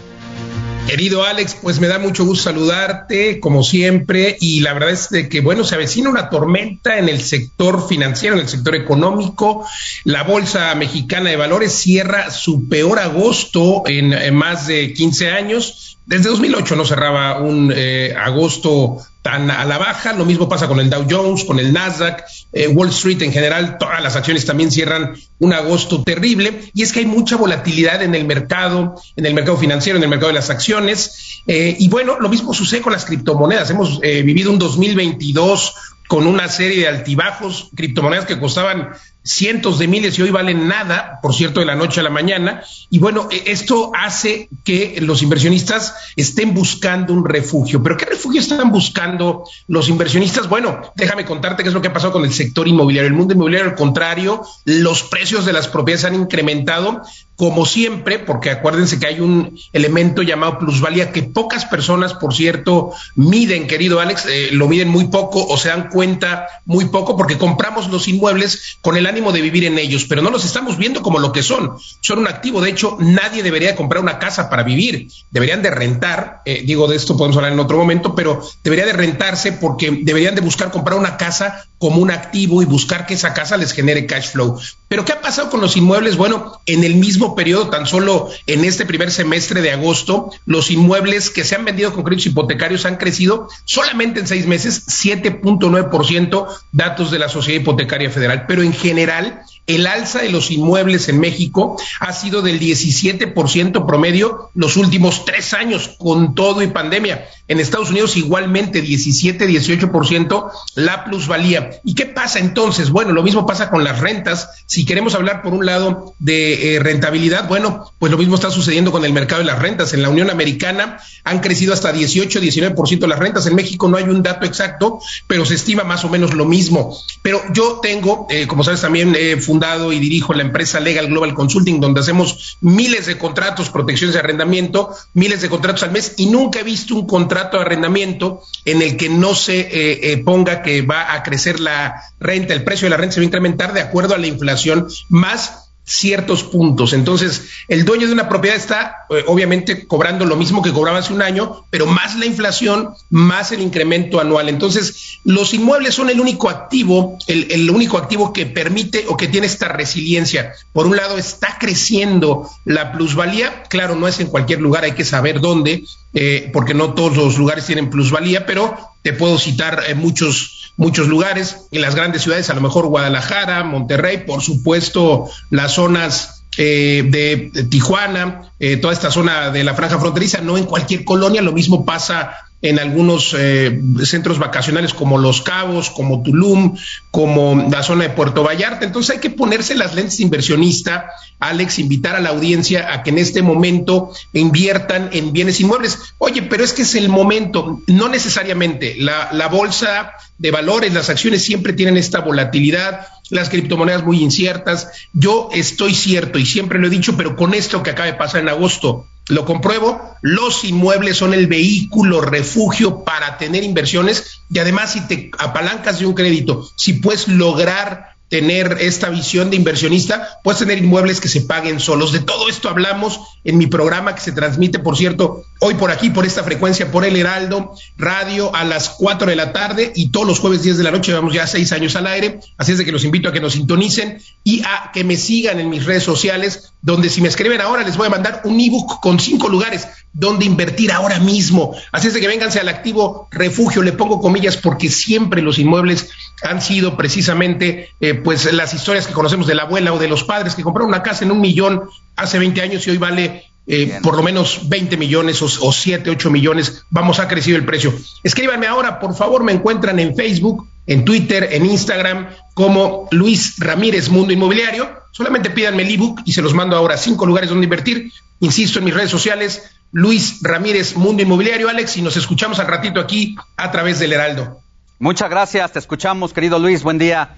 Querido 0.85 1.23
Alex, 1.23 1.55
pues 1.61 1.79
me 1.79 1.87
da 1.87 1.99
mucho 1.99 2.25
gusto 2.25 2.49
saludarte, 2.49 3.39
como 3.39 3.63
siempre, 3.63 4.35
y 4.41 4.59
la 4.59 4.73
verdad 4.73 4.89
es 4.89 5.07
que, 5.29 5.39
bueno, 5.39 5.63
se 5.63 5.75
avecina 5.75 6.09
una 6.09 6.29
tormenta 6.29 6.97
en 6.97 7.07
el 7.07 7.21
sector 7.21 7.87
financiero, 7.87 8.35
en 8.35 8.41
el 8.41 8.49
sector 8.49 8.75
económico. 8.75 9.65
La 10.03 10.23
Bolsa 10.23 10.75
Mexicana 10.75 11.29
de 11.29 11.37
Valores 11.37 11.71
cierra 11.71 12.29
su 12.29 12.67
peor 12.67 12.99
agosto 12.99 13.83
en, 13.85 14.11
en 14.11 14.35
más 14.35 14.67
de 14.67 14.91
15 14.91 15.31
años 15.31 15.96
desde 16.07 16.29
2008 16.29 16.77
no 16.77 16.85
cerraba 16.85 17.39
un 17.41 17.71
eh, 17.75 18.15
agosto 18.17 18.97
tan 19.21 19.51
a 19.51 19.65
la 19.65 19.77
baja. 19.77 20.13
Lo 20.13 20.23
mismo 20.23 20.47
pasa 20.47 20.69
con 20.69 20.79
el 20.79 20.89
Dow 20.89 21.05
Jones, 21.07 21.43
con 21.43 21.59
el 21.59 21.73
Nasdaq, 21.73 22.23
eh, 22.53 22.69
Wall 22.69 22.89
Street 22.89 23.21
en 23.23 23.33
general. 23.33 23.77
Todas 23.77 24.01
las 24.01 24.15
acciones 24.15 24.45
también 24.45 24.71
cierran 24.71 25.17
un 25.39 25.51
agosto 25.51 26.03
terrible. 26.03 26.61
Y 26.73 26.83
es 26.83 26.93
que 26.93 26.99
hay 26.99 27.05
mucha 27.05 27.35
volatilidad 27.35 28.01
en 28.01 28.15
el 28.15 28.23
mercado, 28.23 28.95
en 29.17 29.25
el 29.25 29.33
mercado 29.33 29.57
financiero, 29.57 29.97
en 29.97 30.03
el 30.03 30.09
mercado 30.09 30.29
de 30.29 30.35
las 30.35 30.49
acciones. 30.49 31.41
Eh, 31.45 31.75
y 31.77 31.89
bueno, 31.89 32.17
lo 32.21 32.29
mismo 32.29 32.53
sucede 32.53 32.81
con 32.81 32.93
las 32.93 33.03
criptomonedas. 33.03 33.69
Hemos 33.69 33.99
vivido 33.99 34.49
un 34.49 34.59
2022 34.59 35.73
con 36.07 36.25
una 36.25 36.47
serie 36.47 36.79
de 36.79 36.87
altibajos, 36.87 37.69
criptomonedas 37.75 38.25
que 38.25 38.39
costaban 38.39 38.91
cientos 39.27 39.77
de 39.77 39.87
miles 39.87 40.17
y 40.17 40.21
hoy 40.21 40.31
valen 40.31 40.67
nada, 40.67 41.19
por 41.21 41.35
cierto, 41.35 41.59
de 41.59 41.65
la 41.65 41.75
noche 41.75 41.99
a 41.99 42.03
la 42.03 42.09
mañana. 42.09 42.63
Y 42.89 42.99
bueno, 42.99 43.27
e, 43.29 43.51
esto 43.51 43.91
hace 43.93 44.49
que 44.63 44.97
los 45.01 45.21
inversionistas 45.21 45.95
estén 46.15 46.53
buscando 46.53 47.13
un 47.13 47.25
refugio. 47.25 47.83
¿Pero 47.83 47.97
qué 47.97 48.05
refugio 48.05 48.39
están 48.39 48.71
buscando 48.71 49.43
los 49.67 49.89
inversionistas? 49.89 50.47
Bueno, 50.47 50.81
déjame 50.95 51.25
contarte 51.25 51.63
qué 51.63 51.69
es 51.69 51.75
lo 51.75 51.81
que 51.81 51.89
ha 51.89 51.93
pasado 51.93 52.13
con 52.13 52.23
el 52.23 52.33
sector 52.33 52.67
inmobiliario. 52.67 53.09
El 53.09 53.15
mundo 53.15 53.33
inmobiliario, 53.33 53.69
al 53.69 53.75
contrario, 53.75 54.43
los 54.65 55.03
precios 55.03 55.45
de 55.45 55.53
las 55.53 55.67
propiedades 55.67 56.05
han 56.05 56.15
incrementado, 56.15 57.01
como 57.35 57.65
siempre, 57.65 58.19
porque 58.19 58.49
acuérdense 58.49 58.99
que 58.99 59.07
hay 59.07 59.19
un 59.19 59.59
elemento 59.73 60.21
llamado 60.21 60.57
plusvalía 60.57 61.11
que 61.11 61.23
pocas 61.23 61.65
personas, 61.65 62.13
por 62.13 62.33
cierto, 62.33 62.91
miden, 63.15 63.67
querido 63.67 63.99
Alex, 63.99 64.25
eh, 64.27 64.49
lo 64.51 64.67
miden 64.67 64.87
muy 64.87 65.07
poco 65.07 65.45
o 65.45 65.57
se 65.57 65.69
dan 65.69 65.89
cuenta 65.89 66.47
muy 66.65 66.85
poco 66.85 67.17
porque 67.17 67.37
compramos 67.37 67.89
los 67.89 68.07
inmuebles 68.07 68.77
con 68.81 68.97
el 68.97 69.05
ánimo 69.05 69.16
de 69.17 69.41
vivir 69.41 69.65
en 69.65 69.77
ellos, 69.79 70.05
pero 70.05 70.21
no 70.21 70.29
los 70.29 70.45
estamos 70.45 70.77
viendo 70.77 71.01
como 71.01 71.19
lo 71.19 71.31
que 71.31 71.43
son. 71.43 71.73
Son 72.01 72.19
un 72.19 72.27
activo. 72.27 72.61
De 72.61 72.69
hecho, 72.69 72.97
nadie 72.99 73.43
debería 73.43 73.75
comprar 73.75 74.01
una 74.01 74.19
casa 74.19 74.49
para 74.49 74.63
vivir. 74.63 75.07
Deberían 75.31 75.61
de 75.61 75.71
rentar. 75.71 76.41
Eh, 76.45 76.63
digo, 76.65 76.87
de 76.87 76.95
esto 76.95 77.17
podemos 77.17 77.35
hablar 77.35 77.51
en 77.51 77.59
otro 77.59 77.77
momento, 77.77 78.15
pero 78.15 78.41
debería 78.63 78.85
de 78.85 78.93
rentarse 78.93 79.51
porque 79.53 79.91
deberían 80.03 80.35
de 80.35 80.41
buscar 80.41 80.71
comprar 80.71 80.97
una 80.97 81.17
casa 81.17 81.65
como 81.79 82.01
un 82.01 82.11
activo 82.11 82.61
y 82.61 82.65
buscar 82.65 83.05
que 83.05 83.15
esa 83.15 83.33
casa 83.33 83.57
les 83.57 83.73
genere 83.73 84.05
cash 84.05 84.31
flow. 84.31 84.59
Pero 84.87 85.03
¿qué 85.03 85.11
ha 85.11 85.21
pasado 85.21 85.49
con 85.49 85.59
los 85.59 85.75
inmuebles? 85.75 86.15
Bueno, 86.15 86.61
en 86.65 86.83
el 86.83 86.95
mismo 86.95 87.35
periodo, 87.35 87.69
tan 87.69 87.85
solo 87.85 88.29
en 88.45 88.63
este 88.63 88.85
primer 88.85 89.11
semestre 89.11 89.61
de 89.61 89.71
agosto, 89.71 90.31
los 90.45 90.71
inmuebles 90.71 91.29
que 91.29 91.43
se 91.43 91.55
han 91.55 91.65
vendido 91.65 91.93
con 91.93 92.03
créditos 92.03 92.27
hipotecarios 92.27 92.85
han 92.85 92.95
crecido 92.95 93.49
solamente 93.65 94.21
en 94.21 94.27
seis 94.27 94.47
meses 94.47 94.87
7.9%, 94.87 96.47
datos 96.71 97.11
de 97.11 97.19
la 97.19 97.27
Sociedad 97.27 97.61
Hipotecaria 97.61 98.09
Federal. 98.09 98.45
Pero 98.47 98.63
en 98.63 98.73
general, 98.73 99.41
el 99.67 99.85
alza 99.85 100.21
de 100.21 100.29
los 100.29 100.49
inmuebles 100.49 101.09
en 101.09 101.19
México 101.19 101.77
ha 101.99 102.13
sido 102.13 102.41
del 102.41 102.57
17% 102.59 103.85
promedio 103.85 104.49
los 104.55 104.77
últimos 104.77 105.25
tres 105.25 105.53
años, 105.53 105.95
con 105.97 106.35
todo 106.35 106.61
y 106.63 106.67
pandemia. 106.67 107.27
En 107.49 107.59
Estados 107.59 107.89
Unidos 107.89 108.15
igualmente 108.15 108.81
17, 108.81 109.47
18% 109.47 110.51
la 110.75 111.03
plusvalía. 111.03 111.69
¿Y 111.83 111.95
qué 111.95 112.05
pasa 112.05 112.39
entonces? 112.39 112.89
Bueno, 112.89 113.11
lo 113.11 113.23
mismo 113.23 113.45
pasa 113.45 113.69
con 113.69 113.83
las 113.83 113.99
rentas. 113.99 114.49
Si 114.65 114.85
queremos 114.85 115.15
hablar 115.15 115.41
por 115.41 115.53
un 115.53 115.65
lado 115.65 116.13
de 116.19 116.75
eh, 116.75 116.79
rentabilidad, 116.79 117.47
bueno, 117.47 117.91
pues 117.99 118.11
lo 118.11 118.17
mismo 118.17 118.35
está 118.35 118.49
sucediendo 118.51 118.91
con 118.91 119.03
el 119.03 119.13
mercado 119.13 119.41
de 119.41 119.47
las 119.47 119.59
rentas. 119.59 119.93
En 119.93 120.01
la 120.01 120.09
Unión 120.09 120.29
Americana 120.29 120.99
han 121.25 121.39
crecido 121.39 121.73
hasta 121.73 121.91
18, 121.91 122.39
19% 122.39 123.07
las 123.07 123.19
rentas. 123.19 123.45
En 123.47 123.55
México 123.55 123.89
no 123.89 123.97
hay 123.97 124.05
un 124.05 124.23
dato 124.23 124.45
exacto, 124.45 124.99
pero 125.27 125.45
se 125.45 125.55
estima 125.55 125.83
más 125.83 126.05
o 126.05 126.09
menos 126.09 126.33
lo 126.33 126.45
mismo. 126.45 126.97
Pero 127.21 127.41
yo 127.53 127.79
tengo, 127.81 128.27
eh, 128.29 128.47
como 128.47 128.63
sabes, 128.63 128.81
también 128.81 129.15
fundado 129.41 129.56
y 129.91 129.99
dirijo 129.99 130.33
la 130.33 130.43
empresa 130.43 130.79
Legal 130.79 131.07
Global 131.07 131.33
Consulting, 131.33 131.79
donde 131.79 132.01
hacemos 132.01 132.57
miles 132.61 133.05
de 133.05 133.17
contratos, 133.17 133.69
protecciones 133.69 134.13
de 134.13 134.19
arrendamiento, 134.19 134.95
miles 135.13 135.41
de 135.41 135.49
contratos 135.49 135.83
al 135.83 135.91
mes 135.91 136.13
y 136.17 136.27
nunca 136.27 136.59
he 136.59 136.63
visto 136.63 136.95
un 136.95 137.07
contrato 137.07 137.57
de 137.57 137.63
arrendamiento 137.63 138.41
en 138.65 138.81
el 138.81 138.97
que 138.97 139.09
no 139.09 139.33
se 139.33 139.59
eh, 139.59 140.11
eh, 140.11 140.17
ponga 140.23 140.61
que 140.61 140.81
va 140.83 141.13
a 141.13 141.23
crecer 141.23 141.59
la 141.59 142.01
renta, 142.19 142.53
el 142.53 142.63
precio 142.63 142.85
de 142.85 142.91
la 142.91 142.97
renta 142.97 143.15
se 143.15 143.21
va 143.21 143.23
a 143.23 143.25
incrementar 143.25 143.73
de 143.73 143.81
acuerdo 143.81 144.13
a 144.15 144.17
la 144.17 144.27
inflación 144.27 144.87
más 145.09 145.66
ciertos 145.87 146.43
puntos. 146.43 146.91
Entonces, 146.91 147.47
el 147.69 147.85
dueño 147.85 148.07
de 148.07 148.13
una 148.13 148.27
propiedad 148.27 148.57
está 148.57 149.07
eh, 149.09 149.23
obviamente 149.25 149.87
cobrando 149.87 150.25
lo 150.25 150.35
mismo 150.35 150.61
que 150.61 150.73
cobraba 150.73 150.99
hace 150.99 151.13
un 151.13 151.21
año, 151.21 151.65
pero 151.69 151.85
más 151.85 152.17
la 152.17 152.25
inflación, 152.25 152.89
más 153.09 153.53
el 153.53 153.61
incremento 153.61 154.19
anual. 154.19 154.49
Entonces, 154.49 155.19
los 155.23 155.53
inmuebles 155.53 155.95
son 155.95 156.09
el 156.09 156.19
único 156.19 156.49
activo, 156.49 157.17
el, 157.27 157.69
único 157.69 157.97
activo 157.97 158.33
que 158.33 158.45
permite 158.45 159.05
o 159.07 159.15
que 159.15 159.29
tiene 159.29 159.47
esta 159.47 159.69
resiliencia. 159.69 160.51
Por 160.73 160.87
un 160.87 160.97
lado, 160.97 161.17
está 161.17 161.57
creciendo 161.57 162.49
la 162.65 162.91
plusvalía. 162.91 163.63
Claro, 163.69 163.95
no 163.95 164.09
es 164.09 164.19
en 164.19 164.27
cualquier 164.27 164.59
lugar, 164.59 164.83
hay 164.83 164.91
que 164.91 165.05
saber 165.05 165.39
dónde, 165.39 165.85
eh, 166.13 166.49
porque 166.51 166.73
no 166.73 166.95
todos 166.95 167.15
los 167.15 167.37
lugares 167.37 167.65
tienen 167.65 167.89
plusvalía, 167.89 168.45
pero 168.45 168.75
te 169.03 169.13
puedo 169.13 169.37
citar 169.37 169.83
eh, 169.87 169.95
muchos 169.95 170.56
muchos 170.77 171.07
lugares, 171.07 171.67
en 171.71 171.81
las 171.81 171.95
grandes 171.95 172.21
ciudades, 172.21 172.49
a 172.49 172.53
lo 172.53 172.61
mejor 172.61 172.87
Guadalajara, 172.87 173.63
Monterrey, 173.63 174.23
por 174.25 174.41
supuesto 174.41 175.29
las 175.49 175.73
zonas 175.73 176.45
eh, 176.57 177.03
de, 177.07 177.65
Tijuana, 177.69 178.51
eh, 178.59 178.77
toda 178.77 178.93
esta 178.93 179.11
zona 179.11 179.51
de 179.51 179.63
la 179.63 179.73
franja 179.73 179.99
fronteriza, 179.99 180.41
no 180.41 180.57
en 180.57 180.65
cualquier 180.65 181.03
colonia, 181.03 181.41
lo 181.41 181.51
mismo 181.51 181.85
pasa 181.85 182.35
en 182.69 182.79
algunos 182.79 183.35
eh, 183.37 183.79
centros 184.03 184.39
vacacionales 184.39 184.93
como 184.93 185.17
Los 185.17 185.41
Cabos, 185.41 185.89
como 185.89 186.23
Tulum, 186.23 186.77
como 187.11 187.67
la 187.71 187.83
zona 187.83 188.03
de 188.03 188.09
Puerto 188.09 188.43
Vallarta. 188.43 188.85
Entonces 188.85 189.15
hay 189.15 189.21
que 189.21 189.29
ponerse 189.29 189.75
las 189.75 189.95
lentes 189.95 190.19
inversionista, 190.19 191.09
Alex, 191.39 191.79
invitar 191.79 192.15
a 192.15 192.19
la 192.19 192.29
audiencia 192.29 192.93
a 192.93 193.03
que 193.03 193.11
en 193.11 193.19
este 193.19 193.41
momento 193.41 194.11
inviertan 194.33 195.09
en 195.13 195.31
bienes 195.31 195.59
inmuebles. 195.59 195.99
Oye, 196.17 196.41
pero 196.43 196.63
es 196.63 196.73
que 196.73 196.81
es 196.81 196.95
el 196.95 197.09
momento, 197.09 197.81
no 197.87 198.09
necesariamente. 198.09 198.95
La, 198.97 199.29
la 199.31 199.47
bolsa 199.47 200.11
de 200.37 200.51
valores, 200.51 200.93
las 200.93 201.09
acciones 201.09 201.43
siempre 201.43 201.73
tienen 201.73 201.97
esta 201.97 202.19
volatilidad, 202.19 203.07
las 203.29 203.49
criptomonedas 203.49 204.03
muy 204.03 204.21
inciertas. 204.21 204.91
Yo 205.13 205.49
estoy 205.53 205.93
cierto 205.93 206.39
y 206.39 206.45
siempre 206.45 206.79
lo 206.79 206.87
he 206.87 206.91
dicho, 206.91 207.15
pero 207.17 207.35
con 207.35 207.53
esto 207.53 207.83
que 207.83 207.91
acaba 207.91 208.07
de 208.07 208.13
pasar 208.13 208.41
en 208.41 208.49
agosto, 208.49 209.07
lo 209.29 209.45
compruebo, 209.45 210.15
los 210.21 210.63
inmuebles 210.63 211.17
son 211.17 211.33
el 211.33 211.47
vehículo 211.47 212.21
refugio 212.21 213.03
para 213.03 213.37
tener 213.37 213.63
inversiones 213.63 214.41
y 214.49 214.59
además 214.59 214.93
si 214.93 215.01
te 215.01 215.31
apalancas 215.37 215.99
de 215.99 216.05
un 216.05 216.13
crédito, 216.13 216.67
si 216.75 216.93
puedes 216.93 217.27
lograr 217.27 218.16
tener 218.29 218.77
esta 218.81 219.09
visión 219.09 219.49
de 219.49 219.55
inversionista, 219.55 220.39
puedes 220.43 220.59
tener 220.59 220.77
inmuebles 220.77 221.21
que 221.21 221.29
se 221.29 221.41
paguen 221.41 221.79
solos. 221.79 222.11
De 222.11 222.19
todo 222.19 222.49
esto 222.49 222.69
hablamos 222.69 223.19
en 223.43 223.57
mi 223.57 223.67
programa 223.67 224.15
que 224.15 224.21
se 224.21 224.33
transmite, 224.33 224.79
por 224.79 224.97
cierto, 224.97 225.43
hoy 225.61 225.75
por 225.75 225.91
aquí, 225.91 226.09
por 226.09 226.25
esta 226.25 226.43
frecuencia, 226.43 226.91
por 226.91 227.05
el 227.05 227.15
Heraldo 227.15 227.73
Radio 227.97 228.53
a 228.53 228.65
las 228.65 228.89
4 228.89 229.29
de 229.29 229.35
la 229.35 229.53
tarde 229.53 229.93
y 229.95 230.09
todos 230.09 230.27
los 230.27 230.39
jueves 230.39 230.61
10 230.63 230.77
de 230.77 230.83
la 230.83 230.91
noche, 230.91 231.13
vamos 231.13 231.33
ya 231.33 231.47
seis 231.47 231.71
años 231.71 231.95
al 231.95 232.07
aire. 232.07 232.39
Así 232.57 232.73
es 232.73 232.77
de 232.77 232.85
que 232.85 232.91
los 232.91 233.05
invito 233.05 233.29
a 233.29 233.31
que 233.31 233.39
nos 233.39 233.53
sintonicen 233.53 234.21
y 234.43 234.61
a 234.63 234.91
que 234.93 235.03
me 235.03 235.15
sigan 235.15 235.59
en 235.59 235.69
mis 235.69 235.85
redes 235.85 236.03
sociales, 236.03 236.73
donde 236.81 237.09
si 237.09 237.21
me 237.21 237.29
escriben 237.29 237.61
ahora 237.61 237.83
les 237.83 237.95
voy 237.95 238.07
a 238.07 238.11
mandar 238.11 238.41
un 238.43 238.59
ebook 238.59 238.99
con 238.99 239.19
cinco 239.19 239.47
lugares 239.47 239.87
donde 240.13 240.45
invertir 240.45 240.91
ahora 240.91 241.19
mismo. 241.19 241.75
Así 241.91 242.07
es 242.07 242.13
de 242.13 242.19
que 242.19 242.27
vénganse 242.27 242.59
al 242.59 242.69
activo 242.69 243.27
refugio, 243.31 243.83
le 243.83 243.93
pongo 243.93 244.19
comillas 244.19 244.57
porque 244.57 244.89
siempre 244.89 245.41
los 245.41 245.59
inmuebles 245.59 246.09
han 246.43 246.61
sido 246.61 246.95
precisamente 246.95 247.89
eh, 247.99 248.13
pues 248.13 248.51
las 248.53 248.73
historias 248.73 249.07
que 249.07 249.13
conocemos 249.13 249.47
de 249.47 249.55
la 249.55 249.63
abuela 249.63 249.93
o 249.93 249.99
de 249.99 250.07
los 250.07 250.23
padres 250.23 250.55
que 250.55 250.63
compraron 250.63 250.89
una 250.89 251.03
casa 251.03 251.25
en 251.25 251.31
un 251.31 251.41
millón 251.41 251.83
hace 252.15 252.39
20 252.39 252.61
años 252.61 252.87
y 252.87 252.91
hoy 252.91 252.97
vale 252.97 253.45
eh, 253.69 253.99
por 254.01 254.15
lo 254.15 254.23
menos 254.23 254.69
20 254.69 254.95
millones 254.95 255.41
o, 255.41 255.45
o 255.45 255.73
7, 255.73 256.09
8 256.09 256.29
millones, 256.31 256.83
vamos 256.89 257.19
a 257.19 257.27
crecer 257.27 257.55
el 257.55 257.65
precio. 257.65 257.93
Escríbanme 258.23 258.65
ahora, 258.65 258.99
por 258.99 259.13
favor, 259.13 259.43
me 259.43 259.51
encuentran 259.51 259.99
en 259.99 260.15
Facebook, 260.15 260.65
en 260.85 261.03
Twitter, 261.03 261.49
en 261.51 261.65
Instagram, 261.65 262.29
como 262.53 263.09
Luis 263.11 263.55
Ramírez 263.59 264.07
Mundo 264.07 264.31
Inmobiliario. 264.31 264.89
Solamente 265.11 265.49
pídanme 265.49 265.83
el 265.83 265.91
ebook 265.91 266.21
y 266.23 266.31
se 266.31 266.41
los 266.41 266.53
mando 266.53 266.77
ahora 266.77 266.95
a 266.95 266.97
cinco 266.97 267.25
lugares 267.25 267.49
donde 267.49 267.65
invertir. 267.65 268.09
Insisto 268.39 268.79
en 268.79 268.85
mis 268.85 268.93
redes 268.93 269.11
sociales, 269.11 269.63
Luis 269.91 270.39
Ramírez 270.41 270.95
Mundo 270.95 271.23
Inmobiliario, 271.23 271.67
Alex, 271.67 271.97
y 271.97 272.01
nos 272.01 272.15
escuchamos 272.15 272.59
al 272.59 272.67
ratito 272.67 273.01
aquí 273.01 273.35
a 273.57 273.69
través 273.71 273.99
del 273.99 274.13
Heraldo. 274.13 274.61
Muchas 274.99 275.29
gracias, 275.29 275.71
te 275.71 275.79
escuchamos, 275.79 276.33
querido 276.33 276.57
Luis, 276.57 276.81
buen 276.81 276.97
día. 276.97 277.35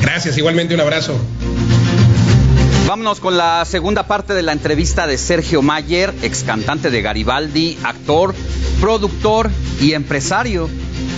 Gracias, 0.00 0.38
igualmente 0.38 0.74
un 0.74 0.80
abrazo. 0.80 1.20
Vámonos 2.86 3.20
con 3.20 3.36
la 3.36 3.62
segunda 3.66 4.04
parte 4.04 4.32
de 4.32 4.40
la 4.40 4.52
entrevista 4.52 5.06
de 5.06 5.18
Sergio 5.18 5.60
Mayer, 5.60 6.14
ex 6.22 6.44
cantante 6.44 6.90
de 6.90 7.02
Garibaldi, 7.02 7.76
actor, 7.84 8.34
productor 8.80 9.50
y 9.82 9.92
empresario. 9.92 10.70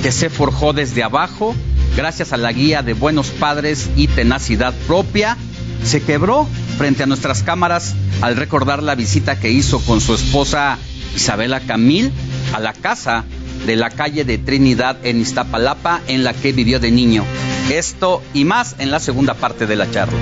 que 0.02 0.10
se 0.10 0.28
forjó 0.30 0.72
desde 0.72 1.04
abajo, 1.04 1.54
gracias 1.96 2.32
a 2.32 2.36
la 2.36 2.50
guía 2.52 2.82
de 2.82 2.94
buenos 2.94 3.28
padres 3.28 3.90
y 3.94 4.08
tenacidad 4.08 4.74
propia, 4.86 5.36
se 5.84 6.02
quebró 6.02 6.48
frente 6.78 7.04
a 7.04 7.06
nuestras 7.06 7.42
cámaras 7.42 7.94
al 8.22 8.36
recordar 8.36 8.82
la 8.82 8.94
visita 8.94 9.38
que 9.38 9.50
hizo 9.50 9.78
con 9.80 10.00
su 10.00 10.14
esposa 10.14 10.78
Isabela 11.14 11.60
Camil 11.60 12.10
a 12.54 12.60
la 12.60 12.72
casa 12.72 13.24
de 13.66 13.76
la 13.76 13.90
calle 13.90 14.24
de 14.24 14.38
Trinidad 14.38 14.96
en 15.04 15.20
Iztapalapa 15.20 16.00
en 16.08 16.24
la 16.24 16.32
que 16.32 16.52
vivió 16.52 16.80
de 16.80 16.90
niño. 16.90 17.24
Esto 17.70 18.22
y 18.34 18.44
más 18.44 18.76
en 18.78 18.90
la 18.90 19.00
segunda 19.00 19.34
parte 19.34 19.66
de 19.66 19.76
la 19.76 19.90
charla. 19.90 20.18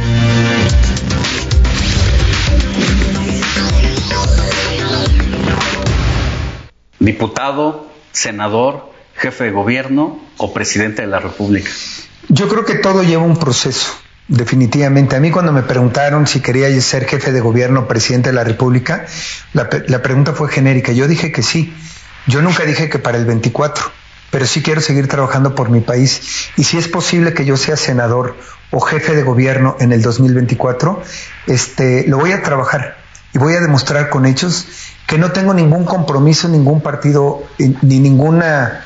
Diputado, 6.98 7.86
senador, 8.12 8.92
jefe 9.14 9.44
de 9.44 9.50
gobierno 9.50 10.20
o 10.36 10.52
presidente 10.52 11.02
de 11.02 11.08
la 11.08 11.20
República. 11.20 11.70
Yo 12.28 12.48
creo 12.48 12.64
que 12.64 12.74
todo 12.74 13.02
lleva 13.02 13.22
un 13.22 13.36
proceso. 13.36 13.92
Definitivamente. 14.28 15.16
A 15.16 15.20
mí 15.20 15.30
cuando 15.30 15.52
me 15.52 15.62
preguntaron 15.62 16.26
si 16.26 16.40
quería 16.40 16.68
ser 16.82 17.06
jefe 17.06 17.32
de 17.32 17.40
gobierno 17.40 17.80
o 17.80 17.88
presidente 17.88 18.28
de 18.28 18.34
la 18.34 18.44
República, 18.44 19.06
la, 19.54 19.70
la, 19.86 20.02
pregunta 20.02 20.34
fue 20.34 20.50
genérica. 20.50 20.92
Yo 20.92 21.08
dije 21.08 21.32
que 21.32 21.42
sí. 21.42 21.72
Yo 22.28 22.42
nunca 22.42 22.64
dije 22.64 22.90
que 22.90 22.98
para 22.98 23.16
el 23.16 23.24
24, 23.24 23.84
pero 24.30 24.46
sí 24.46 24.62
quiero 24.62 24.82
seguir 24.82 25.08
trabajando 25.08 25.54
por 25.54 25.70
mi 25.70 25.80
país. 25.80 26.50
Y 26.58 26.64
si 26.64 26.76
es 26.76 26.86
posible 26.86 27.32
que 27.32 27.46
yo 27.46 27.56
sea 27.56 27.76
senador 27.76 28.36
o 28.70 28.80
jefe 28.80 29.16
de 29.16 29.22
gobierno 29.22 29.76
en 29.80 29.92
el 29.92 30.02
2024, 30.02 31.02
este, 31.46 32.06
lo 32.06 32.18
voy 32.18 32.32
a 32.32 32.42
trabajar 32.42 32.98
y 33.32 33.38
voy 33.38 33.54
a 33.54 33.60
demostrar 33.60 34.10
con 34.10 34.26
hechos 34.26 34.66
que 35.06 35.16
no 35.16 35.32
tengo 35.32 35.54
ningún 35.54 35.86
compromiso, 35.86 36.50
ningún 36.50 36.82
partido, 36.82 37.44
ni 37.56 37.98
ninguna 37.98 38.84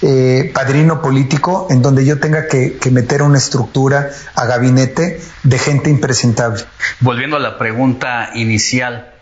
eh, 0.00 0.52
padrino 0.54 1.02
político 1.02 1.66
en 1.70 1.82
donde 1.82 2.04
yo 2.04 2.20
tenga 2.20 2.46
que, 2.46 2.76
que, 2.76 2.92
meter 2.92 3.22
una 3.22 3.38
estructura 3.38 4.10
a 4.36 4.46
gabinete 4.46 5.20
de 5.42 5.58
gente 5.58 5.90
impresentable. 5.90 6.62
Volviendo 7.00 7.38
a 7.38 7.40
la 7.40 7.58
pregunta 7.58 8.30
inicial, 8.34 9.13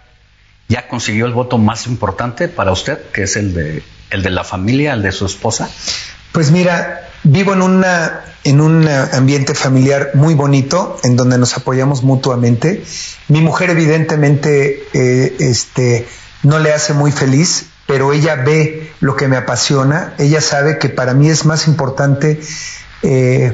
¿ya 0.73 0.89
consiguió 0.89 1.27
el 1.27 1.35
voto 1.35 1.59
más 1.59 1.87
importante 1.87 2.49
para 2.49 2.73
usted, 2.73 2.99
que 3.13 3.25
es 3.25 3.37
el 3.37 3.53
de, 3.53 3.83
el 4.09 4.23
de 4.23 4.31
la 4.31 4.43
familia, 4.43 4.95
el 4.95 5.03
de 5.03 5.13
su 5.13 5.27
esposa? 5.27 5.69
Pues 6.33 6.51
mira, 6.51 7.11
vivo 7.25 7.53
en, 7.53 7.61
una, 7.61 8.23
en 8.43 8.59
un 8.63 8.89
ambiente 8.89 9.55
familiar 9.55 10.13
muy 10.15 10.33
bonito, 10.33 10.97
en 11.05 11.15
donde 11.15 11.37
nos 11.37 11.55
apoyamos 11.59 12.03
mutuamente. 12.03 12.83
Mi 13.29 13.43
mujer 13.43 13.69
evidentemente 13.69 14.85
eh, 14.95 15.37
este, 15.41 16.09
no 16.43 16.59
le 16.59 16.73
hace 16.73 16.95
muy 16.95 17.13
feliz, 17.13 17.67
pero 17.87 18.15
ella 18.15 18.37
ve 18.37 18.91
lo 19.01 19.15
que 19.15 19.29
me 19.29 19.37
apasiona, 19.37 20.15
ella 20.19 20.41
sabe 20.41 20.79
que 20.79 20.89
para 20.89 21.13
mí 21.13 21.29
es 21.29 21.45
más 21.45 21.69
importante 21.69 22.41
eh, 23.03 23.53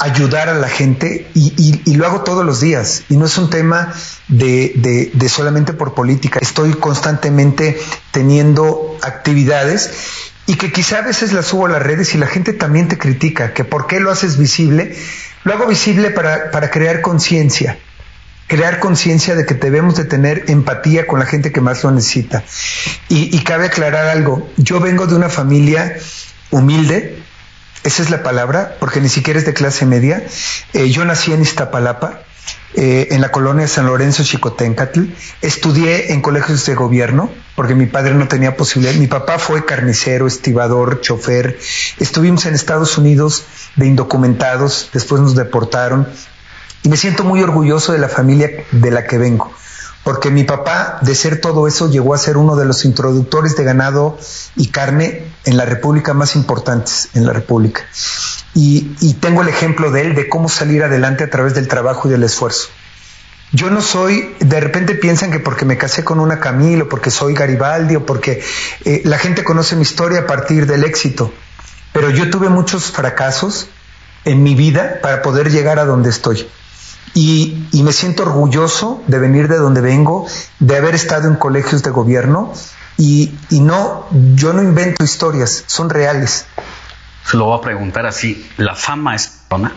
ayudar 0.00 0.48
a 0.48 0.54
la 0.54 0.68
gente 0.68 1.30
y, 1.34 1.94
lo 1.94 2.06
hago 2.06 2.22
todos 2.22 2.44
los 2.44 2.60
días. 2.60 3.04
Y 3.08 3.16
no 3.16 3.26
es 3.26 3.38
un 3.38 3.50
tema 3.50 3.92
de, 4.28 5.28
solamente 5.28 5.72
por 5.72 5.94
política, 5.94 6.40
estoy 6.42 6.72
constantemente 6.72 7.78
teniendo 8.10 8.98
actividades 9.02 9.90
y 10.46 10.56
que 10.56 10.72
quizá 10.72 10.98
a 10.98 11.02
veces 11.02 11.32
las 11.32 11.46
subo 11.46 11.66
a 11.66 11.68
las 11.68 11.82
redes 11.82 12.14
y 12.14 12.18
la 12.18 12.26
gente 12.26 12.52
también 12.52 12.88
te 12.88 12.98
critica, 12.98 13.52
que 13.52 13.64
por 13.64 13.86
qué 13.86 14.00
lo 14.00 14.10
haces 14.10 14.38
visible, 14.38 14.96
lo 15.44 15.52
hago 15.52 15.66
visible 15.66 16.10
para, 16.10 16.50
para 16.50 16.70
crear 16.70 17.02
conciencia 17.02 17.78
crear 18.50 18.80
conciencia 18.80 19.36
de 19.36 19.46
que 19.46 19.54
debemos 19.54 19.94
de 19.94 20.04
tener 20.04 20.46
empatía 20.48 21.06
con 21.06 21.20
la 21.20 21.26
gente 21.26 21.52
que 21.52 21.60
más 21.60 21.84
lo 21.84 21.92
necesita. 21.92 22.42
Y, 23.08 23.38
cabe 23.44 23.66
aclarar 23.66 24.06
algo, 24.06 24.50
yo 24.56 24.80
vengo 24.80 25.06
de 25.06 25.14
una 25.14 25.28
familia 25.28 25.96
humilde, 26.50 27.22
esa 27.82 28.02
es 28.02 28.10
la 28.10 28.22
palabra, 28.22 28.76
porque 28.78 29.00
ni 29.00 29.08
siquiera 29.08 29.38
es 29.38 29.46
de 29.46 29.54
clase 29.54 29.86
media. 29.86 30.22
Eh, 30.72 30.90
yo 30.90 31.04
nací 31.04 31.32
en 31.32 31.42
Iztapalapa, 31.42 32.20
eh, 32.74 33.08
en 33.10 33.20
la 33.20 33.32
colonia 33.32 33.66
San 33.66 33.86
Lorenzo 33.86 34.22
Chicotencatl. 34.22 35.04
Estudié 35.42 36.12
en 36.12 36.20
colegios 36.20 36.64
de 36.66 36.74
gobierno, 36.74 37.30
porque 37.56 37.74
mi 37.74 37.86
padre 37.86 38.14
no 38.14 38.28
tenía 38.28 38.56
posibilidad. 38.56 38.94
Mi 38.94 39.06
papá 39.06 39.38
fue 39.38 39.64
carnicero, 39.64 40.26
estibador, 40.26 41.00
chofer. 41.00 41.58
Estuvimos 41.98 42.46
en 42.46 42.54
Estados 42.54 42.98
Unidos 42.98 43.44
de 43.76 43.86
indocumentados, 43.86 44.90
después 44.92 45.20
nos 45.20 45.34
deportaron. 45.34 46.06
Y 46.82 46.88
me 46.88 46.96
siento 46.96 47.24
muy 47.24 47.42
orgulloso 47.42 47.92
de 47.92 47.98
la 47.98 48.08
familia 48.08 48.50
de 48.70 48.90
la 48.90 49.04
que 49.04 49.18
vengo, 49.18 49.52
porque 50.04 50.30
mi 50.30 50.44
papá, 50.44 50.98
de 51.02 51.14
ser 51.14 51.40
todo 51.40 51.68
eso, 51.68 51.90
llegó 51.90 52.14
a 52.14 52.18
ser 52.18 52.36
uno 52.36 52.56
de 52.56 52.64
los 52.64 52.84
introductores 52.84 53.56
de 53.56 53.64
ganado 53.64 54.18
y 54.56 54.68
carne 54.68 55.24
en 55.44 55.56
la 55.56 55.66
República 55.66 56.14
más 56.14 56.36
importantes 56.36 57.10
en 57.14 57.26
la 57.26 57.32
República. 57.32 57.82
Y, 58.54 59.14
tengo 59.20 59.42
el 59.42 59.48
ejemplo 59.48 59.90
de 59.90 60.02
él, 60.02 60.14
de 60.14 60.28
cómo 60.28 60.48
salir 60.48 60.82
adelante 60.82 61.24
a 61.24 61.30
través 61.30 61.54
del 61.54 61.68
trabajo 61.68 62.08
y 62.08 62.10
del 62.10 62.24
esfuerzo. 62.24 62.68
Yo 63.52 63.68
no 63.70 63.80
soy, 63.80 64.34
de 64.38 64.60
repente 64.60 64.94
piensan 64.94 65.30
que 65.30 65.40
porque 65.40 65.64
me 65.64 65.76
casé 65.76 66.04
con 66.04 66.20
una 66.20 66.40
Camilo, 66.40 66.88
porque 66.88 67.10
soy 67.10 67.34
Garibaldi 67.34 67.96
o 67.96 68.06
porque 68.06 68.42
eh, 68.84 69.02
la 69.04 69.18
gente 69.18 69.44
conoce 69.44 69.76
mi 69.76 69.82
historia 69.82 70.20
a 70.20 70.26
partir 70.26 70.66
del 70.66 70.84
éxito, 70.84 71.32
pero 71.92 72.10
yo 72.10 72.30
tuve 72.30 72.48
muchos 72.48 72.84
fracasos 72.92 73.68
en 74.24 74.42
mi 74.42 74.54
vida 74.54 75.00
para 75.02 75.22
poder 75.22 75.50
llegar 75.50 75.78
a 75.78 75.84
donde 75.84 76.10
estoy. 76.10 76.48
Y, 77.12 77.66
y, 77.72 77.82
me 77.82 77.92
siento 77.92 78.22
orgulloso 78.22 79.02
de 79.08 79.18
venir 79.18 79.48
de 79.48 79.56
donde 79.56 79.80
vengo, 79.80 80.26
de 80.60 80.76
haber 80.76 80.94
estado 80.94 81.28
en 81.28 81.34
colegios 81.34 81.82
de 81.82 81.90
gobierno 81.90 82.52
y, 82.96 83.34
y 83.50 83.60
no, 83.60 84.06
yo 84.36 84.52
no 84.52 84.62
invento 84.62 85.02
historias, 85.02 85.64
son 85.66 85.90
reales. 85.90 86.46
Se 87.24 87.36
lo 87.36 87.46
voy 87.46 87.58
a 87.58 87.62
preguntar 87.62 88.06
así, 88.06 88.48
¿la 88.58 88.76
fama 88.76 89.16
es 89.16 89.26
persona? 89.26 89.72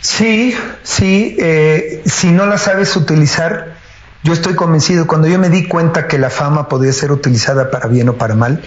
Sí, 0.00 0.56
sí, 0.84 1.36
eh, 1.38 2.02
si 2.06 2.30
no 2.30 2.46
la 2.46 2.58
sabes 2.58 2.94
utilizar, 2.96 3.76
yo 4.22 4.32
estoy 4.32 4.54
convencido, 4.54 5.06
cuando 5.06 5.26
yo 5.26 5.38
me 5.38 5.50
di 5.50 5.66
cuenta 5.66 6.06
que 6.06 6.18
la 6.18 6.30
fama 6.30 6.68
podía 6.68 6.92
ser 6.92 7.10
utilizada 7.10 7.70
para 7.70 7.88
bien 7.88 8.08
o 8.08 8.14
para 8.14 8.34
mal, 8.34 8.62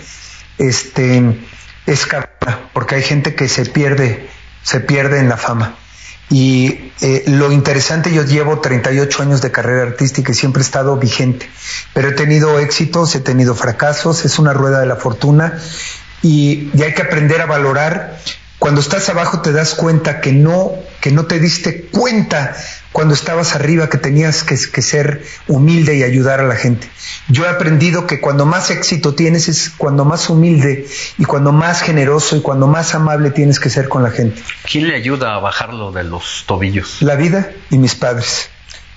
este, 0.57 1.39
es 1.85 2.07
porque 2.73 2.95
hay 2.95 3.03
gente 3.03 3.35
que 3.35 3.47
se 3.47 3.65
pierde, 3.65 4.29
se 4.63 4.81
pierde 4.81 5.19
en 5.19 5.29
la 5.29 5.37
fama. 5.37 5.75
Y 6.29 6.91
eh, 7.01 7.23
lo 7.27 7.51
interesante, 7.51 8.13
yo 8.13 8.23
llevo 8.23 8.59
38 8.59 9.23
años 9.23 9.41
de 9.41 9.51
carrera 9.51 9.83
artística 9.83 10.31
y 10.31 10.35
siempre 10.35 10.61
he 10.61 10.65
estado 10.65 10.97
vigente, 10.97 11.49
pero 11.93 12.09
he 12.09 12.11
tenido 12.11 12.59
éxitos, 12.59 13.15
he 13.15 13.19
tenido 13.19 13.55
fracasos, 13.55 14.25
es 14.25 14.37
una 14.37 14.53
rueda 14.53 14.79
de 14.79 14.85
la 14.85 14.95
fortuna 14.95 15.59
y, 16.21 16.69
y 16.73 16.83
hay 16.83 16.93
que 16.93 17.01
aprender 17.01 17.41
a 17.41 17.47
valorar. 17.47 18.19
Cuando 18.59 18.81
estás 18.81 19.07
abajo 19.07 19.41
te 19.41 19.53
das 19.53 19.73
cuenta 19.73 20.19
que 20.19 20.33
no, 20.33 20.73
que 20.99 21.11
no 21.11 21.25
te 21.25 21.39
diste 21.39 21.83
cuenta 21.85 22.53
cuando 22.91 23.13
estabas 23.13 23.55
arriba 23.55 23.89
que 23.89 23.97
tenías 23.97 24.43
que, 24.43 24.57
que, 24.71 24.81
ser 24.81 25.23
humilde 25.47 25.95
y 25.95 26.03
ayudar 26.03 26.41
a 26.41 26.43
la 26.43 26.55
gente. 26.55 26.89
Yo 27.29 27.45
he 27.45 27.47
aprendido 27.47 28.05
que 28.05 28.19
cuando 28.19 28.45
más 28.45 28.69
éxito 28.69 29.15
tienes 29.15 29.47
es 29.47 29.69
cuando 29.69 30.03
más 30.03 30.29
humilde 30.29 30.85
y 31.17 31.23
cuando 31.23 31.53
más 31.53 31.81
generoso 31.81 32.35
y 32.35 32.41
cuando 32.41 32.67
más 32.67 32.93
amable 32.95 33.31
tienes 33.31 33.61
que 33.61 33.69
ser 33.69 33.87
con 33.87 34.03
la 34.03 34.11
gente. 34.11 34.41
¿Quién 34.69 34.89
le 34.89 34.95
ayuda 34.95 35.35
a 35.35 35.39
bajarlo 35.39 35.93
de 35.93 36.03
los 36.03 36.43
tobillos? 36.45 37.01
La 37.01 37.15
vida 37.15 37.51
y 37.69 37.77
mis 37.77 37.95
padres. 37.95 38.49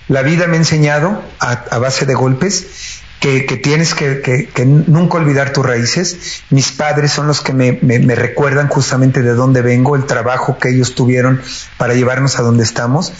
La 0.09 0.23
vida 0.23 0.47
me 0.47 0.57
ha 0.57 0.59
enseñado 0.59 1.23
a, 1.39 1.51
a 1.51 1.77
base 1.77 2.05
de 2.05 2.13
golpes 2.15 3.02
que, 3.23 3.57
tienes 3.57 3.93
que, 3.93 4.51
nunca 4.65 5.17
olvidar 5.17 5.53
tus 5.53 5.65
raíces. 5.65 6.43
Mis 6.49 6.71
padres 6.73 7.13
son 7.13 7.25
los 7.25 7.39
que 7.39 7.53
me, 7.53 7.79
me, 7.81 8.15
recuerdan 8.15 8.67
justamente 8.67 9.21
de 9.21 9.33
dónde 9.33 9.61
vengo, 9.61 9.95
el 9.95 10.03
trabajo 10.03 10.57
que 10.57 10.69
ellos 10.69 10.93
tuvieron 10.93 11.41
para 11.77 11.93
llevarnos 11.93 12.37
a 12.37 12.41
donde 12.41 12.63
estamos 12.63 13.13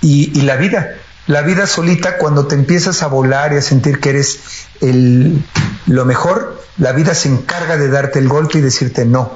y, 0.00 0.38
y 0.38 0.42
la 0.42 0.54
vida. 0.54 0.94
La 1.26 1.42
vida 1.42 1.66
solita, 1.66 2.16
cuando 2.16 2.46
te 2.46 2.54
empiezas 2.54 3.02
a 3.02 3.08
volar 3.08 3.52
y 3.52 3.56
a 3.56 3.62
sentir 3.62 3.98
que 3.98 4.10
eres 4.10 4.38
el, 4.80 5.44
lo 5.86 6.04
mejor, 6.04 6.62
la 6.78 6.92
vida 6.92 7.14
se 7.14 7.28
encarga 7.28 7.76
de 7.76 7.88
darte 7.88 8.20
el 8.20 8.28
golpe 8.28 8.58
y 8.58 8.60
decirte 8.60 9.04
no, 9.04 9.32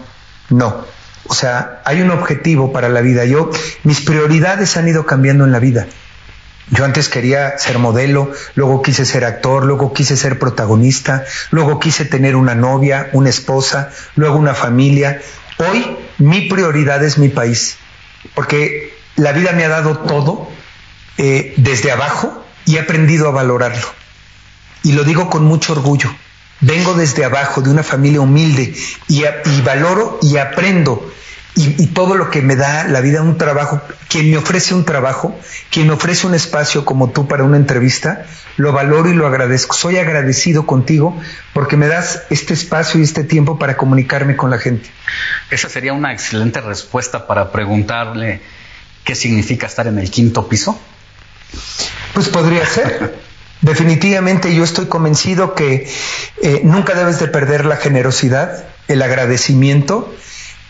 no. 0.49 0.84
O 1.26 1.34
sea, 1.34 1.83
hay 1.84 2.02
un 2.02 2.10
objetivo 2.10 2.73
para 2.73 2.89
la 2.89 3.01
vida. 3.01 3.25
Yo, 3.25 3.51
mis 3.83 4.01
prioridades 4.01 4.76
han 4.76 4.86
ido 4.86 5.07
cambiando 5.07 5.44
en 5.44 5.51
la 5.52 5.59
vida. 5.59 5.89
Yo 6.70 6.84
antes 6.84 7.09
quería 7.09 7.59
ser 7.59 7.78
modelo, 7.78 8.33
luego 8.55 8.83
quise 8.83 9.05
ser 9.05 9.25
actor, 9.25 9.65
luego 9.65 9.93
quise 9.93 10.17
ser 10.17 10.39
protagonista, 10.39 11.25
luego 11.51 11.78
quise 11.78 12.05
tener 12.07 12.36
una 12.36 12.55
novia, 12.55 13.10
una 13.12 13.28
esposa, 13.28 13.91
luego 14.17 14.36
una 14.36 14.55
familia. 14.55 15.20
Hoy 15.59 15.97
mi 16.18 16.43
prioridad 16.43 17.05
es 17.05 17.18
mi 17.18 17.28
país, 17.28 17.76
porque 18.34 18.97
la 19.17 19.33
vida 19.33 19.52
me 19.52 19.65
ha 19.65 19.68
dado 19.68 19.99
todo 19.99 20.49
eh, 21.18 21.52
desde 21.59 21.93
abajo 21.93 22.44
y 22.65 22.76
he 22.76 22.81
aprendido 22.81 23.28
a 23.28 23.33
valorarlo. 23.33 23.86
Y 24.83 24.93
lo 24.93 25.05
digo 25.05 25.28
con 25.28 25.44
mucho 25.44 25.73
orgullo. 25.75 26.15
Vengo 26.60 26.94
desde 26.94 27.25
abajo, 27.25 27.60
de 27.60 27.70
una 27.70 27.83
familia 27.83 28.23
humilde, 28.23 28.75
y, 29.09 29.25
y 29.25 29.60
valoro 29.62 30.18
y 30.23 30.39
aprendo 30.39 31.12
y, 31.57 31.86
todo 31.89 32.16
lo 32.16 32.31
que 32.31 32.42
me 32.42 32.57
da 32.57 32.89
la 32.89 33.00
vida, 33.00 33.23
un 33.23 33.39
trabajo, 33.39 33.81
quien 34.08 34.31
me 34.31 34.36
ofrece 34.36 34.74
un 34.74 34.84
trabajo, 34.84 35.39
quien 35.70 35.86
me 35.86 35.92
ofrece 35.92 36.26
un 36.26 36.34
espacio 36.34 36.84
como 36.84 37.10
tú 37.10 37.28
para 37.28 37.44
una 37.44 37.57
entrevista, 37.57 38.26
lo 38.57 38.73
valoro 38.73 39.08
y 39.08 39.15
lo 39.15 39.26
agradezco. 39.26 39.76
Soy 39.76 39.99
agradecido 39.99 40.66
contigo 40.66 41.16
porque 41.52 41.76
me 41.76 41.86
das 41.86 42.23
este 42.31 42.55
espacio 42.55 42.99
y 42.99 43.05
este 43.05 43.23
tiempo 43.23 43.57
para 43.57 43.76
comunicarme 43.76 44.34
con 44.36 44.50
la 44.50 44.58
gente. 44.58 44.91
Esa 45.50 45.68
sería 45.68 45.92
una 45.92 46.12
excelente 46.12 46.60
respuesta 46.60 47.28
para 47.28 47.52
preguntarle 47.52 48.41
qué 49.05 49.15
significa 49.15 49.68
estar 49.68 49.86
en 49.86 50.00
el 50.00 50.10
quinto 50.10 50.49
piso. 50.49 50.78
Pues 52.15 52.28
podría 52.31 52.66
ser. 52.66 53.15
Definitivamente 53.60 54.55
yo 54.55 54.65
estoy 54.65 54.86
convencido 54.86 55.55
que 55.55 55.89
eh, 56.42 56.60
nunca 56.65 56.94
debes 56.94 57.20
de 57.20 57.28
perder 57.28 57.65
la 57.65 57.76
generosidad, 57.76 58.66
el 58.89 59.00
agradecimiento 59.00 60.12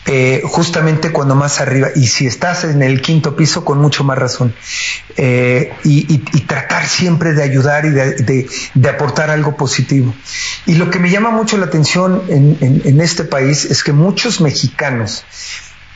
eh, 0.07 0.43
justamente 0.45 1.13
cuando 1.13 1.35
más 1.35 1.63
arriba, 1.63 1.89
y 1.95 2.09
si 2.09 2.27
estás 2.27 2.65
en 2.65 2.83
el 2.83 3.01
quinto 3.01 3.37
piso, 3.37 3.65
con 3.65 3.79
mucho 3.81 4.05
más 4.05 4.19
razón, 4.19 4.55
eh, 5.17 5.73
y, 5.83 6.19
tratar 6.41 6.87
siempre 6.87 7.33
de 7.33 7.43
ayudar 7.43 7.87
y 7.87 7.91
de, 7.91 8.89
aportar 8.89 9.31
algo 9.31 9.57
positivo. 9.57 10.15
Y 10.67 10.75
lo 10.75 10.91
que 10.91 10.99
me 10.99 11.09
llama 11.09 11.31
mucho 11.31 11.57
la 11.57 11.67
atención 11.67 12.23
en, 12.29 13.01
este 13.01 13.25
país 13.25 13.65
es 13.65 13.83
que 13.83 13.93
muchos 13.93 14.43
mexicanos, 14.43 15.25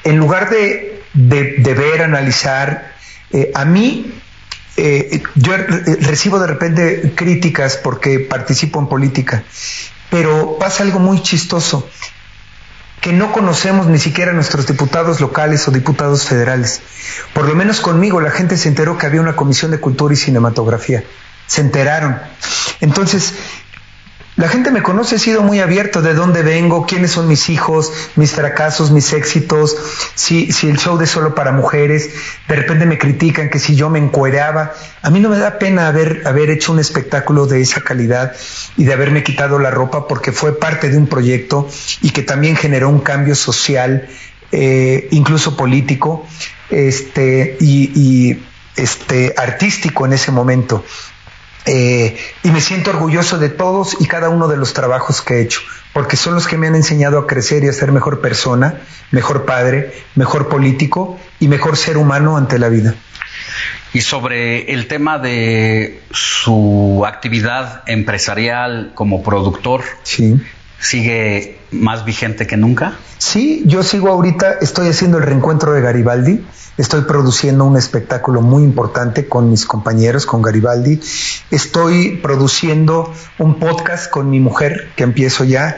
en 0.04 0.16
lugar 0.16 0.48
de, 0.48 1.02
ver, 1.12 2.02
analizar, 2.02 2.94
eh, 3.30 3.50
a 3.54 3.66
mí 3.66 4.14
yo 5.34 5.52
recibo 6.00 6.38
de 6.38 6.46
repente 6.46 7.12
críticas 7.14 7.76
porque 7.76 8.20
participo 8.20 8.80
en 8.80 8.86
política, 8.86 9.42
pero 10.08 10.56
pasa 10.58 10.82
algo 10.82 10.98
muy 10.98 11.20
chistoso 11.20 11.86
que 13.00 13.12
no 13.12 13.32
conocemos 13.32 13.86
ni 13.86 13.98
siquiera 13.98 14.32
nuestros 14.32 14.66
diputados 14.66 15.20
locales 15.20 15.66
o 15.68 15.70
diputados 15.70 16.26
federales. 16.26 16.80
Por 17.32 17.48
lo 17.48 17.54
menos 17.54 17.80
conmigo 17.80 18.20
la 18.20 18.30
gente 18.30 18.56
se 18.56 18.68
enteró 18.68 18.98
que 18.98 19.06
había 19.06 19.20
una 19.20 19.36
comisión 19.36 19.70
de 19.70 19.80
cultura 19.80 20.14
y 20.14 20.16
cinematografía. 20.16 21.04
Se 21.46 21.60
enteraron. 21.60 22.20
Entonces, 22.80 23.34
la 24.38 24.48
gente 24.48 24.70
me 24.70 24.84
conoce, 24.84 25.16
he 25.16 25.18
sido 25.18 25.42
muy 25.42 25.58
abierto 25.58 26.00
de 26.00 26.14
dónde 26.14 26.44
vengo, 26.44 26.86
quiénes 26.86 27.10
son 27.10 27.26
mis 27.26 27.50
hijos, 27.50 27.92
mis 28.14 28.30
fracasos, 28.30 28.92
mis 28.92 29.12
éxitos, 29.12 29.76
si, 30.14 30.48
el 30.62 30.78
show 30.78 30.96
de 30.96 31.08
solo 31.08 31.34
para 31.34 31.50
mujeres, 31.50 32.10
de 32.46 32.54
repente 32.54 32.86
me 32.86 32.98
critican 32.98 33.50
que 33.50 33.58
si 33.58 33.74
yo 33.74 33.90
me 33.90 33.98
encueraba. 33.98 34.74
A 35.02 35.10
mí 35.10 35.18
no 35.18 35.28
me 35.28 35.38
da 35.38 35.58
pena 35.58 35.88
haber, 35.88 36.22
haber 36.24 36.50
hecho 36.50 36.70
un 36.70 36.78
espectáculo 36.78 37.46
de 37.48 37.60
esa 37.60 37.80
calidad 37.80 38.32
y 38.76 38.84
de 38.84 38.92
haberme 38.92 39.24
quitado 39.24 39.58
la 39.58 39.72
ropa 39.72 40.06
porque 40.06 40.30
fue 40.30 40.56
parte 40.56 40.88
de 40.88 40.98
un 40.98 41.08
proyecto 41.08 41.68
y 42.00 42.10
que 42.10 42.22
también 42.22 42.54
generó 42.54 42.90
un 42.90 43.00
cambio 43.00 43.34
social, 43.34 44.08
eh, 44.52 45.08
incluso 45.10 45.56
político, 45.56 46.24
este, 46.70 47.56
y, 47.58 47.90
y 47.92 48.46
este, 48.76 49.34
artístico 49.36 50.06
en 50.06 50.12
ese 50.12 50.30
momento. 50.30 50.84
Eh, 51.70 52.16
y 52.42 52.50
me 52.50 52.62
siento 52.62 52.90
orgulloso 52.90 53.38
de 53.38 53.50
todos 53.50 53.94
y 54.00 54.06
cada 54.06 54.30
uno 54.30 54.48
de 54.48 54.56
los 54.56 54.72
trabajos 54.72 55.20
que 55.20 55.34
he 55.34 55.42
hecho, 55.42 55.60
porque 55.92 56.16
son 56.16 56.34
los 56.34 56.46
que 56.46 56.56
me 56.56 56.66
han 56.66 56.74
enseñado 56.74 57.18
a 57.18 57.26
crecer 57.26 57.62
y 57.62 57.68
a 57.68 57.74
ser 57.74 57.92
mejor 57.92 58.22
persona, 58.22 58.80
mejor 59.10 59.44
padre, 59.44 59.92
mejor 60.14 60.48
político 60.48 61.18
y 61.38 61.48
mejor 61.48 61.76
ser 61.76 61.98
humano 61.98 62.38
ante 62.38 62.58
la 62.58 62.70
vida. 62.70 62.94
Y 63.92 64.00
sobre 64.00 64.72
el 64.72 64.86
tema 64.86 65.18
de 65.18 66.00
su 66.10 67.04
actividad 67.06 67.82
empresarial 67.86 68.92
como 68.94 69.22
productor, 69.22 69.82
sí. 70.04 70.40
¿Sigue 70.80 71.58
más 71.70 72.04
vigente 72.04 72.46
que 72.46 72.56
nunca? 72.56 72.96
Sí, 73.18 73.62
yo 73.66 73.82
sigo 73.82 74.08
ahorita, 74.08 74.58
estoy 74.60 74.88
haciendo 74.88 75.18
el 75.18 75.24
reencuentro 75.24 75.72
de 75.72 75.80
Garibaldi, 75.80 76.44
Estoy 76.78 77.02
produciendo 77.02 77.64
un 77.64 77.76
espectáculo 77.76 78.40
muy 78.40 78.62
importante 78.62 79.26
con 79.26 79.50
mis 79.50 79.66
compañeros, 79.66 80.26
con 80.26 80.42
Garibaldi. 80.42 81.00
Estoy 81.50 82.18
produciendo 82.22 83.12
un 83.38 83.58
podcast 83.58 84.08
con 84.08 84.30
mi 84.30 84.38
mujer, 84.38 84.92
que 84.94 85.02
empiezo 85.02 85.42
ya. 85.42 85.76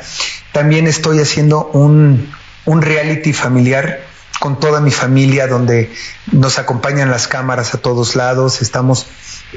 También 0.53 0.87
estoy 0.87 1.21
haciendo 1.21 1.71
un, 1.73 2.31
reality 2.67 3.33
familiar 3.33 4.01
con 4.41 4.61
toda 4.61 4.83
mi 4.83 4.91
familia, 4.91 5.47
donde 5.47 5.91
nos 6.33 6.59
acompañan 6.59 7.11
las 7.11 7.27
cámaras 7.29 7.75
a 7.75 7.79
todos 7.79 8.15
lados. 8.15 8.61
Estamos, 8.61 9.07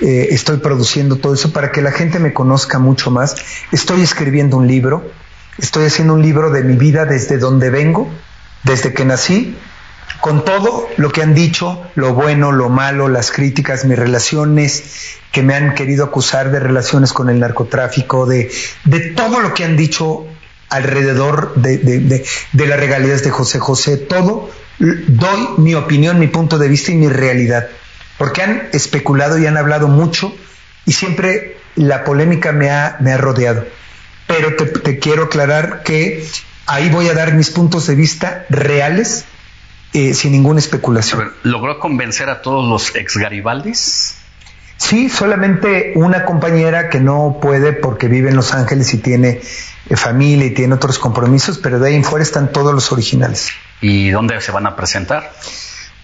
eh, 0.01 0.29
estoy 0.31 0.59
produciendo 0.59 1.17
todo 1.17 1.33
eso 1.33 1.51
para 1.51 1.73
que 1.73 1.81
la 1.81 1.91
gente 1.91 2.19
me 2.19 2.31
conozca 2.31 2.79
mucho 2.79 3.11
más. 3.11 3.35
Estoy 3.73 4.01
escribiendo 4.01 4.55
un 4.55 4.67
libro. 4.67 5.11
Estoy 5.57 5.85
haciendo 5.85 6.13
un 6.13 6.21
libro 6.21 6.49
de 6.51 6.63
mi 6.63 6.75
vida 6.75 7.05
desde 7.05 7.37
donde 7.37 7.69
vengo, 7.69 8.09
desde 8.63 8.93
que 8.93 9.05
nací 9.05 9.55
con 10.23 10.45
todo 10.45 10.87
lo 10.95 11.11
que 11.11 11.21
han 11.21 11.35
dicho, 11.35 11.81
lo 11.95 12.13
bueno, 12.13 12.53
lo 12.53 12.69
malo, 12.69 13.09
las 13.09 13.29
críticas, 13.29 13.83
mis 13.83 13.99
relaciones 13.99 15.17
que 15.33 15.43
me 15.43 15.53
han 15.53 15.75
querido 15.75 16.05
acusar 16.05 16.49
de 16.49 16.61
relaciones 16.61 17.11
con 17.11 17.29
el 17.29 17.41
narcotráfico, 17.41 18.25
de, 18.25 18.49
de 18.85 18.99
todo 19.01 19.41
lo 19.41 19.53
que 19.53 19.65
han 19.65 19.75
dicho 19.75 20.25
alrededor 20.69 21.53
de, 21.55 21.77
de, 21.77 22.25
de, 22.53 22.67
las 22.67 22.79
regalías 22.79 23.23
de 23.23 23.31
José 23.31 23.59
José, 23.59 23.97
todo, 23.97 24.49
doy 24.79 25.47
mi 25.57 25.75
opinión, 25.75 26.19
mi 26.19 26.27
punto 26.27 26.57
de 26.57 26.69
vista 26.69 26.91
y 26.91 26.95
mi 26.95 27.09
realidad, 27.09 27.67
porque 28.17 28.43
han 28.43 28.69
especulado 28.71 29.37
y 29.37 29.45
han 29.45 29.57
hablado 29.57 29.89
mucho 29.89 30.33
y 30.85 30.93
siempre 30.93 31.57
la 31.75 32.05
polémica 32.05 32.53
me 32.53 32.71
ha, 32.71 32.95
me 33.01 33.11
ha 33.11 33.17
rodeado. 33.17 33.65
Pero 34.27 34.55
te, 34.55 34.65
te 34.65 34.99
quiero 34.99 35.23
aclarar 35.23 35.83
que 35.83 36.25
ahí 36.65 36.89
voy 36.89 37.07
a 37.09 37.13
dar 37.13 37.33
mis 37.33 37.49
puntos 37.49 37.87
de 37.87 37.95
vista 37.95 38.45
reales 38.49 39.25
eh, 39.93 40.13
sin 40.15 40.31
ninguna 40.31 40.59
especulación. 40.59 41.31
¿Logró 41.43 41.79
convencer 41.79 42.29
a 42.29 42.41
todos 42.41 42.67
los 42.67 42.95
ex 42.95 43.15
Garibaldis? 43.17 44.17
Sí, 44.77 45.07
solamente 45.07 45.93
una 45.95 46.25
compañera 46.25 46.89
que 46.89 46.99
no 46.99 47.37
puede 47.39 47.73
porque 47.73 48.07
vive 48.07 48.29
en 48.29 48.35
Los 48.35 48.53
Ángeles 48.53 48.91
y 48.93 48.97
tiene 48.97 49.39
eh, 49.89 49.95
familia 49.95 50.47
y 50.47 50.51
tiene 50.51 50.73
otros 50.73 50.97
compromisos, 50.97 51.59
pero 51.59 51.79
de 51.79 51.89
ahí 51.89 51.95
en 51.95 52.03
fuera 52.03 52.23
están 52.23 52.51
todos 52.51 52.73
los 52.73 52.91
originales. 52.91 53.49
¿Y 53.81 54.09
dónde 54.09 54.41
se 54.41 54.51
van 54.51 54.65
a 54.65 54.75
presentar? 54.75 55.31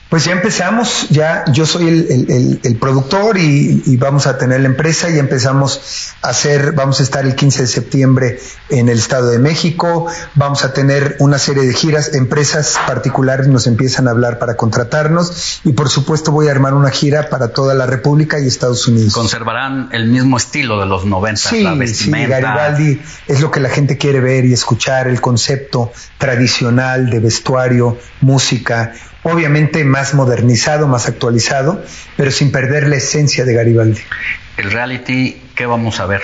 Pues 0.10 0.26
ya 0.26 0.32
empezamos, 0.32 1.08
ya 1.10 1.44
yo 1.52 1.68
soy 1.68 1.88
el, 1.88 2.78
productor 2.78 3.38
y, 3.38 3.96
vamos 3.98 4.26
a 4.26 4.40
tener 4.40 4.62
la 4.62 4.66
empresa 4.66 5.08
y 5.12 5.20
empezamos 5.20 6.16
a 6.24 6.30
hacer, 6.30 6.72
vamos 6.72 7.00
a 7.00 7.04
estar 7.04 7.28
el 7.28 7.36
15 7.36 7.62
de 7.62 7.68
septiembre 7.68 8.40
en 8.70 8.90
el 8.90 8.98
Estado 8.98 9.30
de 9.30 9.38
México, 9.38 10.08
vamos 10.34 10.64
a 10.64 10.74
tener 10.74 11.16
una 11.20 11.38
serie 11.38 11.64
de 11.64 11.74
giras, 11.76 12.16
empresas 12.16 12.80
particulares 12.88 13.48
nos 13.50 13.68
empiezan 13.68 14.08
a 14.08 14.12
hablar 14.12 14.40
para 14.40 14.56
contratarnos 14.58 15.62
y 15.64 15.74
por 15.74 15.90
supuesto 15.90 16.32
voy 16.32 16.48
a 16.48 16.52
armar 16.52 16.74
una 16.74 16.90
gira 16.90 17.30
para 17.30 17.50
toda 17.50 17.76
la 17.76 17.86
República 17.86 18.40
y 18.40 18.48
Estados 18.48 18.88
Unidos. 18.88 19.14
¿Conservarán 19.14 19.90
el 19.92 20.08
mismo 20.08 20.38
estilo 20.38 20.80
de 20.80 20.88
los 20.88 21.06
90? 21.06 21.40
Sí, 21.40 21.68
sí, 21.86 22.10
Garibaldi 22.10 23.00
es 23.28 23.42
lo 23.42 23.52
que 23.52 23.60
la 23.60 23.70
gente 23.70 24.00
quiere 24.00 24.22
ver 24.22 24.46
y 24.46 24.54
escuchar, 24.54 25.08
el 25.08 25.22
concepto 25.22 25.92
tradicional 26.18 27.12
de 27.12 27.20
vestuario, 27.20 27.98
música, 28.22 28.94
obviamente 29.24 29.84
más 29.84 30.14
modernizado, 30.14 30.88
más 30.88 31.08
actualizado, 31.08 31.84
pero 32.18 32.32
sin 32.32 32.52
perder 32.52 32.88
la 32.88 32.98
esencia 32.98 33.46
de 33.46 33.54
Garibaldi. 33.54 34.02
¿El 34.58 34.72
reality 34.72 35.42
qué 35.56 35.66
vamos 35.66 36.00
a 36.00 36.06
ver? 36.06 36.22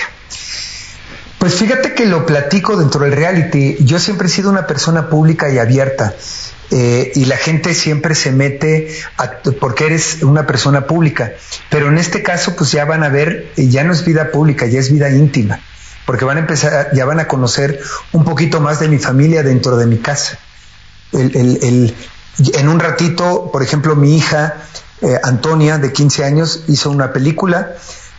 Pues 1.39 1.55
fíjate 1.55 1.93
que 1.93 2.05
lo 2.05 2.25
platico 2.25 2.75
dentro 2.75 3.01
del 3.01 3.13
reality. 3.13 3.77
Yo 3.81 3.99
siempre 3.99 4.27
he 4.27 4.29
sido 4.31 4.49
una 4.49 4.65
persona 4.65 5.09
pública 5.09 5.49
y 5.51 5.59
abierta. 5.59 6.15
Eh, 6.71 7.11
y 7.13 7.25
la 7.25 7.37
gente 7.37 7.75
siempre 7.75 8.15
se 8.15 8.31
mete 8.31 8.89
porque 9.59 9.85
eres 9.85 10.23
una 10.23 10.47
persona 10.47 10.87
pública. 10.87 11.33
Pero 11.69 11.89
en 11.89 11.97
este 11.97 12.23
caso, 12.23 12.55
pues 12.55 12.71
ya 12.71 12.85
van 12.85 13.03
a 13.03 13.09
ver, 13.09 13.51
ya 13.55 13.83
no 13.83 13.93
es 13.93 14.03
vida 14.03 14.31
pública, 14.31 14.65
ya 14.65 14.79
es 14.79 14.91
vida 14.91 15.09
íntima. 15.09 15.59
Porque 16.05 16.25
van 16.25 16.37
a 16.37 16.39
empezar, 16.39 16.89
ya 16.93 17.05
van 17.05 17.19
a 17.19 17.27
conocer 17.27 17.79
un 18.11 18.23
poquito 18.23 18.59
más 18.61 18.79
de 18.79 18.87
mi 18.87 18.97
familia 18.97 19.43
dentro 19.43 19.77
de 19.77 19.85
mi 19.85 19.97
casa. 19.97 20.39
El, 21.11 21.35
el, 21.35 21.95
en 22.53 22.69
un 22.69 22.79
ratito, 22.79 23.49
por 23.51 23.63
ejemplo, 23.63 23.95
mi 23.95 24.15
hija 24.15 24.55
eh, 25.01 25.19
Antonia, 25.23 25.77
de 25.77 25.91
15 25.91 26.23
años, 26.23 26.63
hizo 26.67 26.89
una 26.89 27.11
película. 27.13 27.75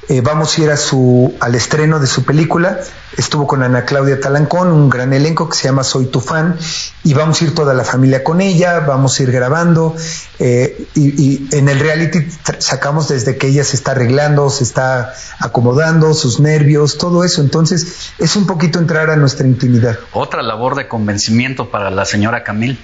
Eh, 0.08 0.20
vamos 0.20 0.56
a 0.56 0.62
ir 0.62 0.70
a 0.70 0.76
su, 0.76 1.34
al 1.40 1.56
estreno 1.56 1.98
de 1.98 2.06
su 2.06 2.24
película. 2.24 2.78
Estuvo 3.16 3.48
con 3.48 3.64
Ana 3.64 3.84
Claudia 3.84 4.20
Talancón, 4.20 4.70
un 4.70 4.88
gran 4.88 5.12
elenco 5.12 5.48
que 5.48 5.56
se 5.56 5.64
llama 5.64 5.82
Soy 5.82 6.06
tu 6.06 6.20
fan. 6.20 6.56
Y 7.02 7.12
vamos 7.14 7.40
a 7.40 7.44
ir 7.44 7.54
toda 7.56 7.74
la 7.74 7.82
familia 7.82 8.22
con 8.22 8.40
ella, 8.40 8.80
vamos 8.80 9.18
a 9.18 9.22
ir 9.24 9.32
grabando. 9.32 9.96
Eh, 10.38 10.86
y, 10.94 11.48
en 11.56 11.68
el 11.68 11.80
reality 11.80 12.20
sacamos 12.58 13.08
desde 13.08 13.36
que 13.36 13.48
ella 13.48 13.64
se 13.64 13.74
está 13.74 13.92
arreglando, 13.92 14.48
se 14.48 14.62
está 14.62 15.12
acomodando, 15.40 16.14
sus 16.14 16.38
nervios, 16.38 16.98
todo 16.98 17.24
eso. 17.24 17.40
Entonces, 17.40 18.12
es 18.18 18.36
un 18.36 18.46
poquito 18.46 18.78
entrar 18.78 19.10
a 19.10 19.16
nuestra 19.16 19.46
intimidad. 19.48 19.98
Otra 20.12 20.42
labor 20.42 20.76
de 20.76 20.86
convencimiento 20.86 21.70
para 21.70 21.90
la 21.90 22.04
señora 22.04 22.44
Camil. 22.44 22.78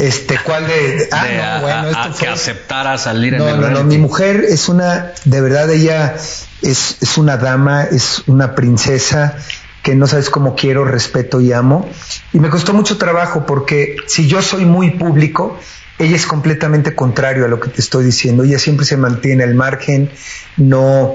Este, 0.00 0.38
¿cuál 0.42 0.66
de? 0.66 1.08
ah, 1.12 1.26
no, 1.56 1.62
bueno, 1.62 1.88
esto 1.90 2.12
fue... 2.14 2.26
que 2.26 2.32
aceptara 2.32 2.96
salir 2.96 3.34
en 3.34 3.42
el 3.42 3.60
No, 3.60 3.70
no, 3.70 3.84
mi 3.84 3.98
mujer 3.98 4.44
es 4.48 4.68
una, 4.68 5.12
de 5.24 5.40
verdad, 5.40 5.70
ella 5.70 6.16
es, 6.62 6.96
es 7.00 7.18
una 7.18 7.36
dama, 7.36 7.84
es 7.84 8.22
una 8.26 8.54
princesa, 8.54 9.36
que 9.82 9.94
no 9.94 10.06
sabes 10.06 10.30
cómo 10.30 10.54
quiero, 10.54 10.84
respeto 10.84 11.40
y 11.40 11.52
amo. 11.52 11.88
Y 12.32 12.40
me 12.40 12.48
costó 12.48 12.72
mucho 12.72 12.96
trabajo 12.96 13.44
porque 13.46 13.96
si 14.06 14.26
yo 14.26 14.40
soy 14.42 14.64
muy 14.64 14.90
público, 14.92 15.58
ella 16.00 16.16
es 16.16 16.26
completamente 16.26 16.94
contrario 16.94 17.44
a 17.44 17.48
lo 17.48 17.60
que 17.60 17.68
te 17.68 17.82
estoy 17.82 18.04
diciendo. 18.04 18.44
Ella 18.44 18.58
siempre 18.58 18.86
se 18.86 18.96
mantiene 18.96 19.44
al 19.44 19.54
margen, 19.54 20.10
no. 20.56 21.14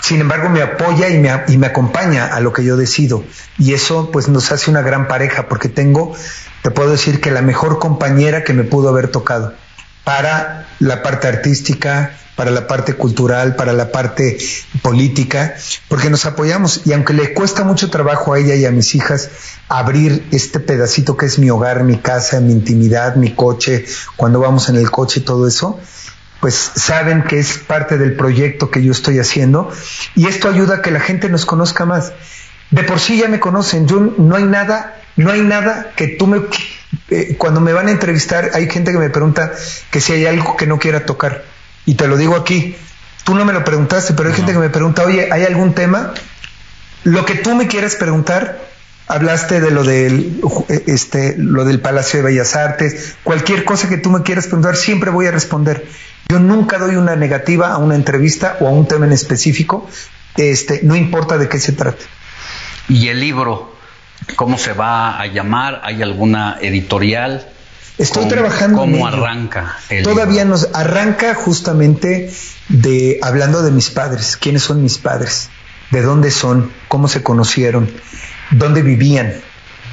Sin 0.00 0.20
embargo, 0.20 0.50
me 0.50 0.60
apoya 0.60 1.08
y 1.08 1.18
me, 1.18 1.30
y 1.48 1.56
me 1.56 1.68
acompaña 1.68 2.26
a 2.26 2.40
lo 2.40 2.52
que 2.52 2.62
yo 2.62 2.76
decido. 2.76 3.24
Y 3.58 3.72
eso, 3.72 4.10
pues, 4.10 4.28
nos 4.28 4.52
hace 4.52 4.70
una 4.70 4.82
gran 4.82 5.08
pareja, 5.08 5.48
porque 5.48 5.70
tengo, 5.70 6.14
te 6.62 6.70
puedo 6.70 6.90
decir 6.90 7.20
que 7.20 7.30
la 7.30 7.42
mejor 7.42 7.78
compañera 7.78 8.44
que 8.44 8.52
me 8.52 8.64
pudo 8.64 8.88
haber 8.88 9.08
tocado 9.08 9.54
para 10.04 10.66
la 10.78 11.02
parte 11.02 11.28
artística, 11.28 12.12
para 12.36 12.50
la 12.50 12.66
parte 12.66 12.94
cultural, 12.94 13.54
para 13.54 13.72
la 13.72 13.92
parte 13.92 14.38
política, 14.82 15.54
porque 15.88 16.08
nos 16.08 16.24
apoyamos. 16.24 16.86
Y 16.86 16.92
aunque 16.94 17.12
le 17.12 17.34
cuesta 17.34 17.64
mucho 17.64 17.90
trabajo 17.90 18.32
a 18.32 18.38
ella 18.38 18.54
y 18.54 18.64
a 18.64 18.70
mis 18.70 18.94
hijas 18.94 19.28
abrir 19.68 20.26
este 20.32 20.58
pedacito 20.58 21.16
que 21.16 21.26
es 21.26 21.38
mi 21.38 21.50
hogar, 21.50 21.84
mi 21.84 21.98
casa, 21.98 22.40
mi 22.40 22.52
intimidad, 22.52 23.16
mi 23.16 23.34
coche, 23.34 23.84
cuando 24.16 24.40
vamos 24.40 24.68
en 24.68 24.76
el 24.76 24.90
coche, 24.90 25.20
todo 25.20 25.46
eso, 25.46 25.78
pues 26.40 26.54
saben 26.74 27.24
que 27.24 27.38
es 27.38 27.58
parte 27.58 27.98
del 27.98 28.16
proyecto 28.16 28.70
que 28.70 28.82
yo 28.82 28.92
estoy 28.92 29.18
haciendo 29.18 29.70
y 30.14 30.26
esto 30.26 30.48
ayuda 30.48 30.76
a 30.76 30.82
que 30.82 30.90
la 30.90 31.00
gente 31.00 31.28
nos 31.28 31.44
conozca 31.44 31.84
más. 31.84 32.12
De 32.70 32.84
por 32.84 33.00
sí 33.00 33.18
ya 33.18 33.28
me 33.28 33.40
conocen, 33.40 33.86
yo 33.86 34.00
no 34.00 34.36
hay 34.36 34.44
nada, 34.44 34.96
no 35.20 35.30
hay 35.32 35.42
nada 35.42 35.92
que 35.96 36.08
tú 36.08 36.26
me 36.26 36.42
eh, 37.10 37.36
cuando 37.38 37.60
me 37.60 37.72
van 37.72 37.88
a 37.88 37.90
entrevistar 37.92 38.50
hay 38.54 38.68
gente 38.68 38.92
que 38.92 38.98
me 38.98 39.10
pregunta 39.10 39.52
que 39.90 40.00
si 40.00 40.12
hay 40.12 40.26
algo 40.26 40.56
que 40.56 40.66
no 40.66 40.78
quiera 40.78 41.06
tocar 41.06 41.44
y 41.86 41.94
te 41.94 42.06
lo 42.06 42.16
digo 42.16 42.36
aquí, 42.36 42.76
tú 43.24 43.34
no 43.34 43.44
me 43.44 43.52
lo 43.52 43.64
preguntaste, 43.64 44.14
pero 44.14 44.28
hay 44.28 44.34
gente 44.34 44.52
que 44.52 44.58
me 44.58 44.70
pregunta, 44.70 45.04
oye, 45.04 45.32
¿hay 45.32 45.44
algún 45.44 45.74
tema? 45.74 46.14
Lo 47.04 47.24
que 47.24 47.34
tú 47.34 47.54
me 47.54 47.66
quieras 47.66 47.96
preguntar, 47.96 48.60
hablaste 49.06 49.60
de 49.60 49.70
lo 49.70 49.84
del, 49.84 50.40
este, 50.86 51.34
lo 51.38 51.64
del 51.64 51.80
Palacio 51.80 52.18
de 52.18 52.26
Bellas 52.26 52.54
Artes, 52.54 53.16
cualquier 53.24 53.64
cosa 53.64 53.88
que 53.88 53.96
tú 53.96 54.10
me 54.10 54.22
quieras 54.22 54.46
preguntar, 54.46 54.76
siempre 54.76 55.10
voy 55.10 55.26
a 55.26 55.30
responder. 55.30 55.86
Yo 56.28 56.38
nunca 56.38 56.78
doy 56.78 56.96
una 56.96 57.16
negativa 57.16 57.72
a 57.72 57.78
una 57.78 57.94
entrevista 57.94 58.56
o 58.60 58.68
a 58.68 58.70
un 58.70 58.86
tema 58.86 59.06
en 59.06 59.12
específico, 59.12 59.88
este, 60.36 60.80
no 60.84 60.94
importa 60.94 61.38
de 61.38 61.48
qué 61.48 61.58
se 61.58 61.72
trate. 61.72 62.04
¿Y 62.88 63.08
el 63.08 63.20
libro? 63.20 63.74
¿Cómo 64.36 64.58
se 64.58 64.72
va 64.72 65.20
a 65.20 65.26
llamar? 65.26 65.80
¿Hay 65.84 66.02
alguna 66.02 66.58
editorial? 66.60 67.46
Estoy 67.98 68.28
trabajando. 68.28 68.78
¿Cómo 68.78 69.06
arranca? 69.06 69.76
Todavía 70.02 70.44
nos 70.44 70.68
arranca 70.74 71.34
justamente 71.34 72.32
de 72.68 73.18
hablando 73.22 73.62
de 73.62 73.70
mis 73.70 73.90
padres. 73.90 74.36
¿Quiénes 74.36 74.62
son 74.62 74.82
mis 74.82 74.98
padres? 74.98 75.50
¿De 75.90 76.02
dónde 76.02 76.30
son? 76.30 76.72
¿Cómo 76.88 77.08
se 77.08 77.22
conocieron? 77.22 77.90
¿Dónde 78.50 78.82
vivían? 78.82 79.42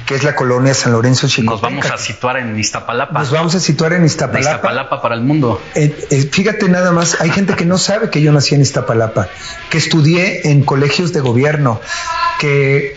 que 0.08 0.14
es 0.14 0.24
la 0.24 0.34
colonia 0.34 0.72
San 0.72 0.92
Lorenzo 0.92 1.28
Chico. 1.28 1.52
Nos 1.52 1.60
vamos 1.60 1.84
a 1.84 1.98
situar 1.98 2.38
en 2.38 2.58
Iztapalapa. 2.58 3.18
Nos 3.18 3.30
vamos 3.30 3.54
a 3.54 3.60
situar 3.60 3.92
en 3.92 4.06
Iztapalapa. 4.06 4.52
Iztapalapa 4.52 5.02
para 5.02 5.14
el 5.14 5.20
mundo. 5.20 5.60
Eh, 5.74 5.94
eh, 6.10 6.22
fíjate 6.32 6.66
nada 6.70 6.92
más, 6.92 7.20
hay 7.20 7.28
gente 7.28 7.54
que 7.56 7.66
no 7.66 7.76
sabe 7.76 8.08
que 8.08 8.22
yo 8.22 8.32
nací 8.32 8.54
en 8.54 8.62
Iztapalapa, 8.62 9.28
que 9.68 9.76
estudié 9.76 10.50
en 10.50 10.64
colegios 10.64 11.12
de 11.12 11.20
gobierno, 11.20 11.82
que 12.40 12.96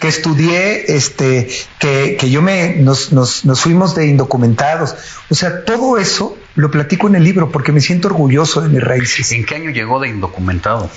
que 0.00 0.08
estudié, 0.08 0.94
este, 0.94 1.48
que, 1.78 2.16
que 2.18 2.30
yo 2.30 2.42
me, 2.42 2.76
nos, 2.76 3.12
nos, 3.12 3.44
nos, 3.44 3.60
fuimos 3.60 3.94
de 3.94 4.06
indocumentados. 4.06 4.94
O 5.28 5.34
sea, 5.34 5.64
todo 5.64 5.98
eso 5.98 6.38
lo 6.54 6.70
platico 6.70 7.08
en 7.08 7.16
el 7.16 7.24
libro 7.24 7.50
porque 7.50 7.72
me 7.72 7.80
siento 7.80 8.08
orgulloso 8.08 8.60
de 8.60 8.68
mis 8.68 8.82
raíces. 8.82 9.32
¿En 9.32 9.44
qué 9.44 9.56
año 9.56 9.70
llegó 9.70 10.00
de 10.00 10.08
indocumentado? 10.08 10.90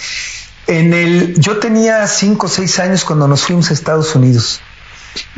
En 0.67 0.93
el, 0.93 1.39
yo 1.39 1.57
tenía 1.57 2.07
cinco 2.07 2.47
o 2.47 2.49
seis 2.49 2.79
años 2.79 3.03
cuando 3.03 3.27
nos 3.27 3.43
fuimos 3.43 3.69
a 3.69 3.73
Estados 3.73 4.15
Unidos. 4.15 4.61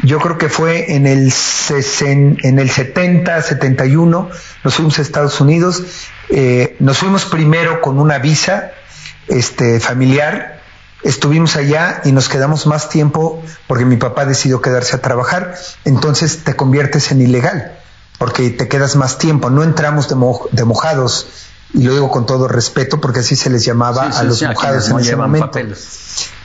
Yo 0.03 0.19
creo 0.19 0.37
que 0.37 0.47
fue 0.47 0.95
en 0.95 1.05
el, 1.07 1.33
en 1.69 2.59
el 2.59 2.69
70, 2.69 3.41
71, 3.41 4.29
nos 4.63 4.75
fuimos 4.75 4.99
a 4.99 5.01
Estados 5.01 5.41
Unidos. 5.41 5.83
Eh, 6.29 6.75
nos 6.79 6.99
fuimos 6.99 7.25
primero 7.25 7.81
con 7.81 7.99
una 7.99 8.19
visa 8.19 8.71
este, 9.27 9.79
familiar 9.79 10.54
Estuvimos 11.05 11.55
allá 11.55 12.01
y 12.03 12.11
nos 12.11 12.29
quedamos 12.29 12.65
más 12.65 12.89
tiempo 12.89 13.39
porque 13.67 13.85
mi 13.85 13.95
papá 13.95 14.25
decidió 14.25 14.59
quedarse 14.59 14.95
a 14.95 15.01
trabajar, 15.01 15.55
entonces 15.83 16.43
te 16.43 16.55
conviertes 16.55 17.11
en 17.11 17.21
ilegal 17.21 17.77
porque 18.17 18.49
te 18.49 18.67
quedas 18.67 18.95
más 18.95 19.19
tiempo, 19.19 19.51
no 19.51 19.63
entramos 19.63 20.09
de, 20.09 20.15
mojados, 20.65 21.27
y 21.75 21.83
lo 21.83 21.93
digo 21.93 22.09
con 22.09 22.25
todo 22.25 22.47
respeto 22.47 22.99
porque 22.99 23.19
así 23.19 23.35
se 23.35 23.51
les 23.51 23.63
llamaba 23.63 24.03
a 24.03 24.23
los 24.23 24.41
mojados 24.41 24.89
en 24.89 24.99
ese 24.99 25.15
momento. 25.15 25.59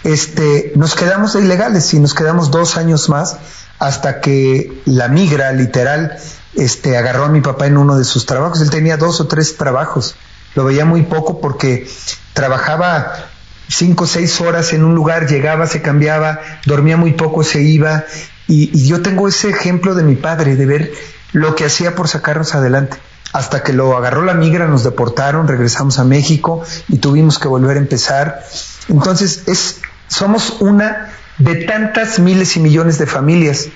Este, 0.04 0.72
nos 0.76 0.94
quedamos 0.94 1.32
de 1.32 1.40
ilegales 1.40 1.94
y 1.94 1.98
nos 1.98 2.12
quedamos 2.12 2.50
dos 2.50 2.76
años 2.76 3.08
más 3.08 3.38
hasta 3.78 4.20
que 4.20 4.82
la 4.84 5.08
migra 5.08 5.52
literal 5.52 6.18
este, 6.54 6.98
agarró 6.98 7.24
a 7.24 7.28
mi 7.28 7.40
papá 7.40 7.66
en 7.66 7.78
uno 7.78 7.96
de 7.96 8.04
sus 8.04 8.26
trabajos. 8.26 8.60
Él 8.60 8.68
tenía 8.68 8.98
dos 8.98 9.20
o 9.20 9.26
tres 9.26 9.56
trabajos. 9.56 10.16
Lo 10.54 10.64
veía 10.64 10.84
muy 10.84 11.02
poco 11.02 11.40
porque 11.40 11.88
trabajaba 12.34 13.29
cinco 13.70 14.04
o 14.04 14.06
seis 14.06 14.40
horas 14.40 14.72
en 14.72 14.84
un 14.84 14.94
lugar, 14.94 15.28
llegaba, 15.28 15.66
se 15.66 15.80
cambiaba, 15.80 16.40
dormía 16.66 16.96
muy 16.96 17.12
poco, 17.12 17.44
se 17.44 17.62
iba. 17.62 18.04
Y, 18.46 18.86
yo 18.86 19.00
tengo 19.00 19.28
ese 19.28 19.48
ejemplo 19.48 19.94
de 19.94 20.02
mi 20.02 20.16
padre, 20.16 20.56
de 20.56 20.66
ver 20.66 20.92
lo 21.32 21.54
que 21.54 21.64
hacía 21.64 21.94
por 21.94 22.08
sacarnos 22.08 22.54
adelante. 22.54 22.96
Hasta 23.32 23.62
que 23.62 23.72
lo 23.72 23.96
agarró 23.96 24.24
la 24.24 24.34
migra, 24.34 24.66
nos 24.66 24.82
deportaron, 24.82 25.46
regresamos 25.46 26.00
a 26.00 26.04
México 26.04 26.64
y 26.88 26.98
tuvimos 26.98 27.38
que 27.38 27.46
volver 27.46 27.76
a 27.76 27.80
empezar. 27.80 28.44
Entonces, 28.88 29.44
es, 29.46 29.80
somos 30.08 30.56
una 30.60 31.12
de 31.38 31.64
tantas 31.64 32.18
miles 32.18 32.56
y 32.56 32.60
millones 32.60 32.98
de 32.98 33.06
familias 33.06 33.68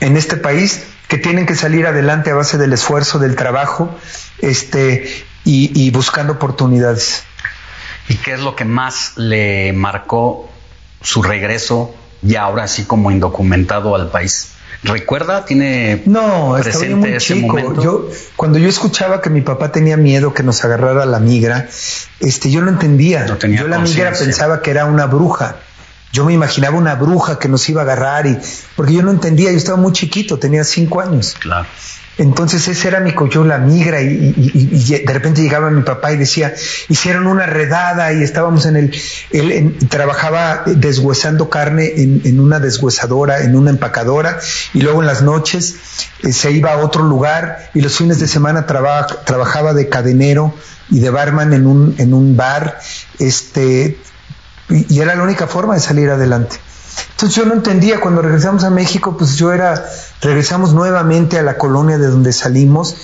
en 0.00 0.16
este 0.16 0.36
país 0.36 0.82
que 1.06 1.16
tienen 1.16 1.46
que 1.46 1.54
salir 1.54 1.86
adelante 1.86 2.32
a 2.32 2.34
base 2.34 2.58
del 2.58 2.72
esfuerzo, 2.72 3.20
del 3.20 3.36
trabajo, 3.36 3.96
este, 4.40 5.24
y 5.44 5.90
buscando 5.92 6.34
oportunidades. 6.34 7.22
¿Y 8.08 8.16
qué 8.16 8.34
es 8.34 8.40
lo 8.40 8.56
que 8.56 8.64
más 8.64 9.12
le 9.16 9.72
marcó 9.72 10.48
su 11.02 11.22
regreso 11.22 11.94
ya 12.22 12.42
ahora 12.42 12.64
así 12.64 12.84
como 12.84 13.10
indocumentado 13.10 13.94
al 13.94 14.10
país? 14.10 14.52
¿Recuerda? 14.82 15.44
¿Tiene 15.44 16.02
no, 16.06 16.56
presente 16.60 16.94
muy 16.94 17.10
ese 17.10 17.34
chico. 17.34 17.48
momento? 17.48 17.82
Yo, 17.82 18.08
cuando 18.36 18.58
yo 18.58 18.68
escuchaba 18.68 19.20
que 19.20 19.28
mi 19.28 19.40
papá 19.40 19.72
tenía 19.72 19.96
miedo 19.96 20.32
que 20.32 20.44
nos 20.44 20.64
agarrara 20.64 21.04
la 21.04 21.18
migra, 21.18 21.68
este, 22.20 22.50
yo 22.50 22.60
lo 22.60 22.70
entendía. 22.70 23.26
yo 23.26 23.66
la 23.66 23.80
migra 23.80 24.12
pensaba 24.12 24.62
que 24.62 24.70
era 24.70 24.84
una 24.84 25.06
bruja. 25.06 25.56
Yo 26.12 26.24
me 26.24 26.32
imaginaba 26.32 26.76
una 26.76 26.94
bruja 26.94 27.38
que 27.38 27.48
nos 27.48 27.68
iba 27.68 27.82
a 27.82 27.84
agarrar 27.84 28.26
y 28.26 28.38
porque 28.76 28.94
yo 28.94 29.02
no 29.02 29.10
entendía, 29.10 29.50
yo 29.50 29.58
estaba 29.58 29.76
muy 29.76 29.92
chiquito, 29.92 30.38
tenía 30.38 30.64
cinco 30.64 31.00
años. 31.00 31.36
Claro. 31.38 31.66
Entonces 32.18 32.66
ese 32.66 32.88
era 32.88 32.98
mi 32.98 33.12
coyo, 33.12 33.44
la 33.44 33.58
migra, 33.58 34.02
y, 34.02 34.32
de 34.32 35.12
repente 35.12 35.40
llegaba 35.40 35.70
mi 35.70 35.82
papá 35.82 36.12
y 36.12 36.16
decía, 36.16 36.52
hicieron 36.88 37.28
una 37.28 37.46
redada 37.46 38.12
y 38.12 38.24
estábamos 38.24 38.66
en 38.66 38.74
el, 38.74 39.00
él 39.30 39.76
trabajaba 39.88 40.64
deshuesando 40.66 41.48
carne 41.48 41.92
en, 41.96 42.40
una 42.40 42.58
deshuesadora, 42.58 43.42
en 43.42 43.54
una 43.54 43.70
empacadora, 43.70 44.40
y 44.74 44.80
luego 44.80 45.00
en 45.00 45.06
las 45.06 45.22
noches 45.22 45.76
eh, 46.24 46.32
se 46.32 46.50
iba 46.50 46.72
a 46.72 46.78
otro 46.78 47.04
lugar 47.04 47.70
y 47.72 47.82
los 47.82 47.96
fines 47.96 48.18
de 48.18 48.26
semana 48.26 48.66
trabajaba 48.66 49.72
de 49.72 49.88
cadenero 49.88 50.52
y 50.90 50.98
de 50.98 51.10
barman 51.10 51.52
en 51.52 51.68
un, 51.68 51.94
en 51.98 52.14
un 52.14 52.36
bar, 52.36 52.80
este, 53.20 53.96
y 54.68 55.00
era 55.00 55.14
la 55.14 55.22
única 55.22 55.46
forma 55.46 55.74
de 55.74 55.80
salir 55.80 56.10
adelante. 56.10 56.58
Entonces 57.18 57.36
yo 57.36 57.46
no 57.46 57.54
entendía, 57.54 58.00
cuando 58.00 58.22
regresamos 58.22 58.64
a 58.64 58.70
México, 58.70 59.16
pues 59.16 59.36
yo 59.36 59.52
era, 59.52 59.84
regresamos 60.20 60.72
nuevamente 60.72 61.38
a 61.38 61.42
la 61.42 61.58
colonia 61.58 61.98
de 61.98 62.06
donde 62.06 62.32
salimos, 62.32 62.96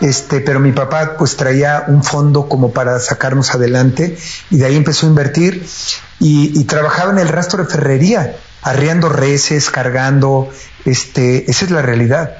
este, 0.00 0.40
pero 0.40 0.58
mi 0.60 0.72
papá 0.72 1.16
pues 1.16 1.36
traía 1.36 1.84
un 1.86 2.02
fondo 2.02 2.48
como 2.48 2.72
para 2.72 2.98
sacarnos 2.98 3.54
adelante 3.54 4.18
y 4.50 4.56
de 4.58 4.66
ahí 4.66 4.76
empezó 4.76 5.06
a 5.06 5.10
invertir 5.10 5.66
y, 6.18 6.64
trabajaba 6.64 7.12
en 7.12 7.18
el 7.18 7.28
rastro 7.28 7.64
de 7.64 7.70
ferrería, 7.70 8.34
arriando 8.62 9.08
reses, 9.08 9.70
cargando, 9.70 10.48
este, 10.84 11.50
esa 11.50 11.64
es 11.64 11.70
la 11.70 11.82
realidad. 11.82 12.38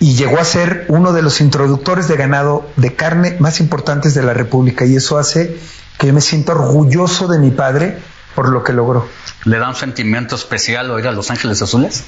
Y 0.00 0.14
llegó 0.14 0.38
a 0.38 0.44
ser 0.44 0.84
uno 0.88 1.12
de 1.12 1.22
los 1.22 1.40
introductores 1.40 2.08
de 2.08 2.16
ganado 2.16 2.68
de 2.76 2.94
carne 2.94 3.36
más 3.40 3.58
importantes 3.60 4.14
de 4.14 4.22
la 4.22 4.34
República 4.34 4.84
y 4.84 4.96
eso 4.96 5.18
hace 5.18 5.58
que 5.98 6.06
yo 6.06 6.14
me 6.14 6.20
siento 6.20 6.52
orgulloso 6.52 7.28
de 7.28 7.38
mi 7.38 7.50
padre 7.50 7.98
por 8.34 8.48
lo 8.48 8.62
que 8.62 8.72
logró. 8.72 9.08
¿Le 9.44 9.58
da 9.58 9.68
un 9.68 9.74
sentimiento 9.74 10.36
especial 10.36 10.90
oír 10.90 11.06
a 11.08 11.12
Los 11.12 11.30
Ángeles 11.30 11.60
Azules? 11.60 12.04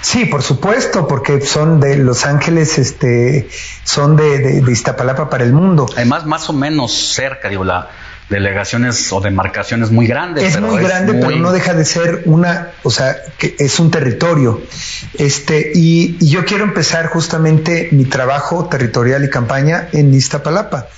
Sí, 0.00 0.24
por 0.24 0.42
supuesto, 0.42 1.06
porque 1.06 1.40
son 1.40 1.80
de 1.80 1.96
Los 1.96 2.24
Ángeles, 2.26 2.78
este, 2.78 3.48
son 3.84 4.16
de, 4.16 4.38
de, 4.38 4.72
Iztapalapa 4.72 5.30
para 5.30 5.44
el 5.44 5.52
mundo. 5.52 5.86
Además, 5.94 6.26
más 6.26 6.48
o 6.48 6.52
menos 6.52 7.14
cerca, 7.14 7.48
digo, 7.48 7.64
la 7.64 7.88
delegaciones 8.32 9.12
o 9.12 9.20
demarcaciones 9.20 9.90
muy 9.90 10.06
grandes. 10.06 10.42
Es 10.42 10.60
muy 10.60 10.82
grande, 10.82 11.14
pero 11.14 11.36
no 11.36 11.52
deja 11.52 11.74
de 11.74 11.84
ser 11.84 12.22
una, 12.24 12.70
o 12.82 12.90
sea, 12.90 13.16
que 13.38 13.54
es 13.58 13.78
un 13.78 13.90
territorio. 13.90 14.60
Este, 15.14 15.70
y, 15.74 16.16
yo 16.26 16.44
quiero 16.44 16.64
empezar 16.64 17.06
justamente 17.06 17.88
mi 17.92 18.06
trabajo 18.06 18.68
territorial 18.68 19.24
y 19.24 19.30
campaña 19.30 19.88
en 19.92 20.12
Iztapalapa. 20.12 20.88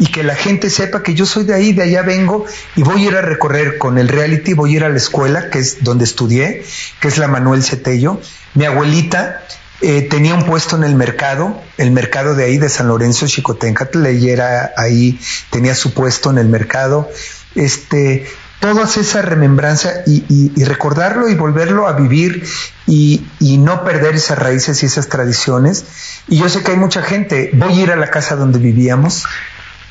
Y 0.00 0.06
que 0.06 0.22
la 0.22 0.34
gente 0.34 0.70
sepa 0.70 1.02
que 1.02 1.14
yo 1.14 1.26
soy 1.26 1.44
de 1.44 1.54
ahí, 1.54 1.74
de 1.74 1.82
allá 1.82 2.00
vengo 2.00 2.46
y 2.74 2.82
voy 2.82 3.04
a 3.04 3.08
ir 3.08 3.16
a 3.16 3.20
recorrer 3.20 3.76
con 3.76 3.98
el 3.98 4.08
reality, 4.08 4.54
voy 4.54 4.72
a 4.72 4.76
ir 4.76 4.84
a 4.84 4.88
la 4.88 4.96
escuela, 4.96 5.50
que 5.50 5.58
es 5.58 5.84
donde 5.84 6.04
estudié, 6.04 6.64
que 7.00 7.08
es 7.08 7.18
la 7.18 7.28
Manuel 7.28 7.62
Cetello. 7.62 8.18
Mi 8.54 8.64
abuelita 8.64 9.42
eh, 9.82 10.00
tenía 10.00 10.34
un 10.34 10.46
puesto 10.46 10.76
en 10.76 10.84
el 10.84 10.94
mercado, 10.94 11.62
el 11.76 11.90
mercado 11.90 12.34
de 12.34 12.44
ahí 12.44 12.56
de 12.56 12.70
San 12.70 12.88
Lorenzo, 12.88 13.26
Chicotencatl, 13.26 14.06
ella 14.06 14.32
era 14.32 14.72
ahí, 14.78 15.20
tenía 15.50 15.74
su 15.74 15.92
puesto 15.92 16.30
en 16.30 16.38
el 16.38 16.48
mercado. 16.48 17.10
Este, 17.54 18.26
todas 18.60 18.98
esa 18.98 19.22
remembranza 19.22 20.02
y, 20.06 20.64
recordarlo 20.64 21.28
y 21.28 21.34
volverlo 21.34 21.88
a 21.88 21.94
vivir 21.94 22.44
y, 22.86 23.22
no 23.58 23.84
perder 23.84 24.14
esas 24.14 24.38
raíces 24.38 24.82
y 24.82 24.86
esas 24.86 25.08
tradiciones. 25.08 25.84
Y 26.28 26.38
yo 26.38 26.48
sé 26.48 26.62
que 26.62 26.72
hay 26.72 26.76
mucha 26.76 27.02
gente, 27.02 27.50
voy 27.54 27.80
a 27.80 27.82
ir 27.82 27.90
a 27.90 27.96
la 27.96 28.10
casa 28.10 28.36
donde 28.36 28.58
vivíamos. 28.58 29.24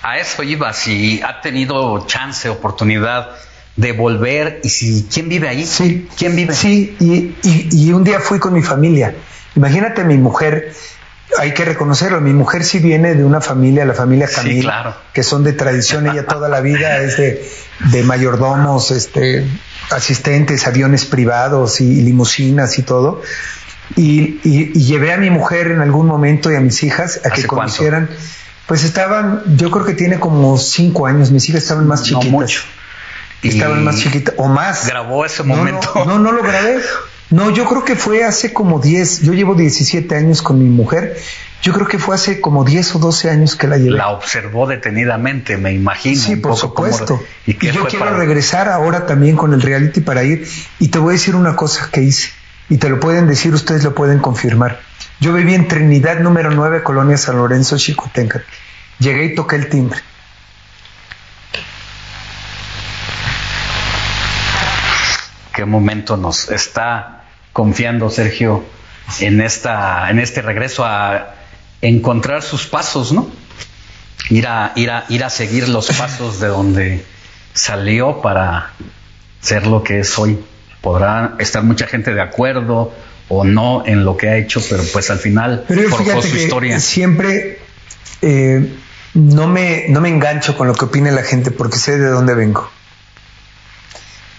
A 0.01 0.17
eso 0.17 0.43
iba, 0.43 0.71
si 0.73 1.21
ha 1.21 1.41
tenido 1.41 2.05
chance, 2.07 2.49
oportunidad 2.49 3.29
de 3.75 3.91
volver 3.91 4.61
y 4.63 4.69
si, 4.69 5.07
¿quién 5.11 5.29
vive 5.29 5.47
ahí? 5.47 5.65
Sí. 5.65 6.07
¿Quién 6.17 6.35
vive? 6.35 6.53
Sí, 6.53 6.95
y, 6.99 7.35
y 7.43 7.91
un 7.91 8.03
día 8.03 8.19
fui 8.19 8.39
con 8.39 8.53
mi 8.53 8.61
familia. 8.61 9.15
Imagínate 9.55 10.03
mi 10.03 10.17
mujer 10.17 10.73
hay 11.37 11.53
que 11.53 11.65
reconocerlo, 11.65 12.21
mi 12.21 12.33
mujer 12.33 12.63
sí 12.63 12.79
viene 12.79 13.15
de 13.15 13.23
una 13.23 13.41
familia, 13.41 13.85
la 13.85 13.93
familia 13.93 14.27
Camil, 14.33 14.69
que 15.13 15.23
son 15.23 15.43
de 15.43 15.53
tradición, 15.53 16.07
ella 16.07 16.25
toda 16.25 16.49
la 16.49 16.61
vida 16.61 16.97
es 16.97 17.17
de, 17.17 18.03
mayordomos, 18.03 18.91
este, 18.91 19.45
asistentes, 19.91 20.65
aviones 20.65 21.05
privados 21.05 21.81
y, 21.81 22.01
limusinas 22.01 22.77
y 22.79 22.83
todo. 22.83 23.21
Y, 23.95 24.39
llevé 24.71 25.13
a 25.13 25.17
mi 25.17 25.29
mujer 25.29 25.67
en 25.67 25.81
algún 25.81 26.07
momento 26.07 26.51
y 26.51 26.55
a 26.55 26.61
mis 26.61 26.83
hijas 26.83 27.21
a 27.23 27.29
que 27.29 27.45
conocieran. 27.45 28.09
Pues 28.69 28.83
estaban, 28.83 29.57
yo 29.57 29.71
creo 29.71 29.83
que 29.83 29.95
tiene 29.95 30.19
como 30.19 30.55
cinco 30.59 31.07
años, 31.07 31.31
mis 31.31 31.49
hijas 31.49 31.63
estaban 31.63 31.87
más 31.87 32.03
chiquitas. 32.03 32.25
No 32.25 32.37
mucho. 32.37 32.61
Estaban 33.41 33.83
más 33.83 33.97
chiquitas, 33.97 34.35
o 34.37 34.47
más. 34.47 34.85
¿Grabó 34.85 35.25
ese 35.25 35.41
momento? 35.41 35.91
no, 35.95 36.05
no, 36.05 36.19
no 36.19 36.31
lo 36.31 36.43
grabé. 36.43 36.77
No, 37.31 37.49
yo 37.49 37.65
creo 37.65 37.83
que 37.83 37.95
fue 37.95 38.23
hace 38.23 38.53
como 38.53 38.79
10, 38.79 39.21
yo 39.21 39.33
llevo 39.33 39.55
17 39.55 40.15
años 40.15 40.43
con 40.43 40.59
mi 40.59 40.69
mujer, 40.69 41.17
yo 41.63 41.73
creo 41.73 41.87
que 41.87 41.97
fue 41.97 42.13
hace 42.13 42.41
como 42.41 42.63
10 42.63 42.93
o 42.93 42.99
12 42.99 43.31
años 43.31 43.55
que 43.55 43.67
la 43.67 43.77
llevé. 43.77 43.97
La 43.97 44.09
observó 44.09 44.67
detenidamente, 44.67 45.57
me 45.57 45.73
imagino. 45.73 46.21
Sí, 46.21 46.35
por 46.35 46.55
supuesto. 46.55 47.19
y, 47.47 47.53
yo 47.71 47.87
quiero 47.87 48.15
regresar 48.15 48.69
ahora 48.69 49.07
también 49.07 49.35
con 49.35 49.51
el 49.55 49.63
reality 49.63 50.01
para 50.01 50.23
ir. 50.23 50.47
Y 50.77 50.89
te 50.89 50.99
voy 50.99 51.09
a 51.09 51.13
decir 51.13 51.35
una 51.35 51.55
cosa 51.55 51.89
que 51.91 52.03
hice. 52.03 52.29
Y 52.69 52.77
te 52.77 52.87
lo 52.87 52.99
pueden 52.99 53.25
decir, 53.25 53.51
ustedes 53.51 53.83
lo 53.83 53.95
pueden 53.95 54.19
confirmar. 54.19 54.79
Yo 55.21 55.33
viví 55.33 55.53
en 55.53 55.67
Trinidad 55.67 56.21
número 56.21 56.49
9, 56.49 56.81
Colonia 56.81 57.17
San 57.17 57.35
Lorenzo, 57.35 57.77
Chicotenca. 57.77 58.41
Llegué 58.99 59.25
y 59.25 59.35
toqué 59.35 59.57
el 59.57 59.67
timbre. 59.67 59.99
¿Qué 65.53 65.65
momento 65.65 66.15
nos 66.15 66.49
está 66.49 67.25
confiando, 67.51 68.09
Sergio, 68.09 68.63
en, 69.19 69.41
esta, 69.41 70.09
en 70.09 70.19
este 70.19 70.41
regreso 70.41 70.85
a 70.85 71.35
encontrar 71.81 72.41
sus 72.41 72.65
pasos, 72.65 73.11
¿no? 73.11 73.29
Ir 74.29 74.47
a, 74.47 74.71
ir, 74.77 74.89
a, 74.89 75.03
ir 75.09 75.25
a 75.25 75.29
seguir 75.29 75.67
los 75.67 75.87
pasos 75.97 76.39
de 76.39 76.47
donde 76.47 77.05
salió 77.53 78.21
para 78.21 78.71
ser 79.41 79.67
lo 79.67 79.83
que 79.83 79.99
es 79.99 80.17
hoy. 80.17 80.39
Podrá 80.79 81.35
estar 81.39 81.61
mucha 81.61 81.87
gente 81.87 82.13
de 82.13 82.21
acuerdo 82.21 82.93
o 83.29 83.45
no 83.45 83.83
en 83.85 84.03
lo 84.03 84.17
que 84.17 84.27
ha 84.27 84.37
hecho, 84.37 84.61
pero 84.69 84.83
pues 84.91 85.09
al 85.09 85.19
final 85.19 85.65
forjó 85.89 86.21
su 86.21 86.35
historia. 86.35 86.79
Siempre 86.79 87.59
eh, 88.21 88.75
no, 89.13 89.47
me, 89.47 89.85
no 89.87 90.01
me 90.01 90.09
engancho 90.09 90.57
con 90.57 90.67
lo 90.67 90.73
que 90.73 90.85
opine 90.85 91.11
la 91.11 91.23
gente 91.23 91.51
porque 91.51 91.77
sé 91.77 91.97
de 91.97 92.09
dónde 92.09 92.35
vengo. 92.35 92.69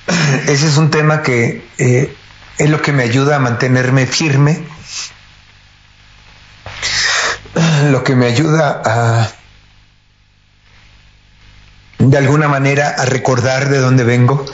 Ese 0.49 0.67
es 0.67 0.77
un 0.77 0.91
tema 0.91 1.23
que 1.23 1.65
eh, 1.79 2.15
es 2.59 2.71
lo 2.71 2.83
que 2.83 2.93
me 2.93 3.05
ayuda 3.05 3.37
a 3.37 3.39
mantenerme 3.39 4.07
firme, 4.07 4.59
lo 7.91 8.05
que 8.05 8.15
me 8.15 8.27
ayuda 8.27 8.83
a, 8.85 9.31
de 11.99 12.19
alguna 12.19 12.49
manera, 12.49 12.89
a 12.99 13.05
recordar 13.05 13.69
de 13.69 13.79
dónde 13.79 14.05
vengo. 14.05 14.45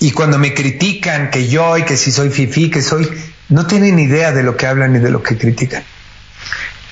Y 0.00 0.12
cuando 0.12 0.38
me 0.38 0.54
critican 0.54 1.30
que 1.30 1.48
yo 1.48 1.76
y 1.76 1.82
que 1.82 1.96
si 1.96 2.12
soy 2.12 2.30
fifi, 2.30 2.70
que 2.70 2.82
soy, 2.82 3.08
no 3.48 3.66
tienen 3.66 3.98
idea 3.98 4.32
de 4.32 4.42
lo 4.42 4.56
que 4.56 4.66
hablan 4.66 4.96
y 4.96 4.98
de 4.98 5.10
lo 5.10 5.22
que 5.22 5.38
critican. 5.38 5.82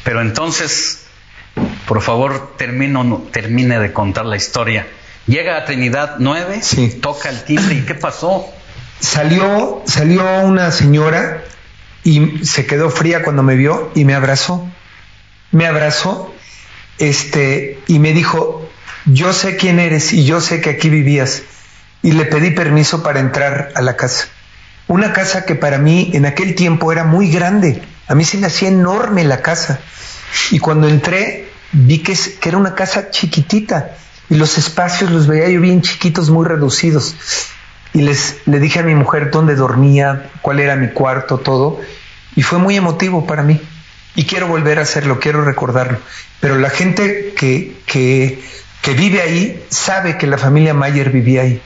Pero 0.04 0.20
entonces, 0.20 1.06
por 1.86 2.00
favor, 2.00 2.56
termino, 2.56 3.26
termine 3.32 3.78
de 3.78 3.92
contar 3.92 4.26
la 4.26 4.36
historia. 4.36 4.86
Llega 5.26 5.56
a 5.56 5.64
Trinidad 5.64 6.16
9, 6.18 6.60
toca 7.00 7.28
el 7.28 7.42
timbre 7.42 7.74
y 7.74 7.82
¿qué 7.82 7.94
pasó? 7.94 8.46
Salió, 9.00 9.82
salió 9.86 10.40
una 10.40 10.70
señora 10.70 11.42
y 12.04 12.44
se 12.44 12.66
quedó 12.66 12.90
fría 12.90 13.22
cuando 13.22 13.42
me 13.42 13.56
vio 13.56 13.90
y 13.94 14.04
me 14.04 14.14
abrazó. 14.14 14.66
Me 15.50 15.66
abrazó 15.66 16.32
este, 16.98 17.80
y 17.88 17.98
me 17.98 18.12
dijo, 18.12 18.68
yo 19.06 19.32
sé 19.32 19.56
quién 19.56 19.80
eres 19.80 20.12
y 20.12 20.24
yo 20.24 20.40
sé 20.40 20.60
que 20.60 20.70
aquí 20.70 20.88
vivías. 20.88 21.42
Y 22.02 22.12
le 22.12 22.24
pedí 22.26 22.52
permiso 22.52 23.02
para 23.02 23.20
entrar 23.20 23.72
a 23.74 23.82
la 23.82 23.96
casa. 23.96 24.28
Una 24.88 25.12
casa 25.12 25.44
que 25.44 25.54
para 25.54 25.78
mí 25.78 26.10
en 26.14 26.26
aquel 26.26 26.54
tiempo 26.54 26.92
era 26.92 27.04
muy 27.04 27.30
grande. 27.30 27.82
A 28.08 28.14
mí 28.14 28.24
se 28.24 28.38
me 28.38 28.46
hacía 28.46 28.68
enorme 28.68 29.24
la 29.24 29.42
casa. 29.42 29.80
Y 30.50 30.58
cuando 30.58 30.88
entré 30.88 31.48
vi 31.72 31.98
que, 31.98 32.16
era 32.42 32.56
una 32.56 32.74
casa 32.74 33.10
chiquitita 33.10 33.96
y 34.30 34.36
los 34.36 34.58
espacios 34.58 35.10
los 35.10 35.26
veía 35.26 35.48
yo 35.48 35.60
bien 35.60 35.82
chiquitos, 35.82 36.30
muy 36.30 36.46
reducidos 36.46 37.14
y 37.92 38.02
les 38.02 38.36
le 38.46 38.60
dije 38.60 38.80
a 38.80 38.82
mi 38.82 38.94
mujer 38.94 39.30
dónde 39.30 39.54
dormía, 39.54 40.30
cuál 40.42 40.60
era 40.60 40.76
mi 40.76 40.88
cuarto, 40.88 41.38
todo, 41.38 41.80
y 42.34 42.42
fue 42.42 42.58
muy 42.58 42.76
emotivo 42.76 43.26
para 43.26 43.42
mí. 43.42 43.58
Y 44.14 44.24
quiero 44.24 44.48
volver 44.48 44.78
a 44.78 44.82
hacerlo, 44.82 45.18
quiero 45.18 45.44
recordarlo. 45.44 45.98
Pero 46.40 46.58
la 46.58 46.68
gente 46.68 47.32
que, 47.36 47.76
que, 47.86 48.42
que 48.82 48.92
vive 48.92 49.22
ahí 49.22 49.64
sabe 49.70 50.18
que 50.18 50.26
la 50.26 50.36
familia 50.36 50.74
Mayer 50.74 51.10
vivía 51.10 51.42
ahí. 51.42 51.62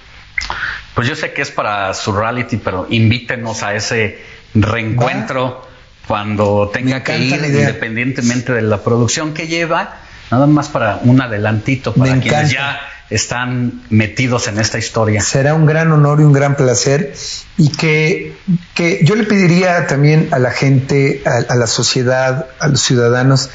Pues 1.01 1.09
yo 1.09 1.17
sé 1.17 1.33
que 1.33 1.41
es 1.41 1.51
para 1.51 1.95
su 1.95 2.13
reality, 2.13 2.59
pero 2.59 2.87
invítenos 2.91 3.63
a 3.63 3.75
ese 3.75 4.19
reencuentro 4.53 5.67
cuando 6.07 6.71
tenga 6.71 7.03
que 7.03 7.17
ir, 7.17 7.43
independientemente 7.43 8.53
de 8.53 8.61
la 8.61 8.83
producción 8.83 9.33
que 9.33 9.47
lleva, 9.47 9.97
nada 10.31 10.47
más 10.47 10.69
para 10.69 11.01
un 11.03 11.23
adelantito 11.23 11.95
para 11.95 12.21
quienes 12.21 12.51
ya 12.51 12.83
están 13.09 13.81
metidos 13.89 14.47
en 14.49 14.59
esta 14.59 14.77
historia. 14.77 15.23
Será 15.23 15.55
un 15.55 15.65
gran 15.65 15.91
honor 15.91 16.21
y 16.21 16.25
un 16.25 16.35
gran 16.35 16.55
placer 16.55 17.15
y 17.57 17.71
que, 17.71 18.37
que 18.75 19.01
yo 19.03 19.15
le 19.15 19.25
pediría 19.25 19.87
también 19.87 20.29
a 20.33 20.39
la 20.39 20.51
gente, 20.51 21.23
a, 21.25 21.55
la 21.55 21.67
sociedad, 21.67 22.45
a 22.59 22.69
los 22.69 22.83
ciudadanos, 22.83 23.49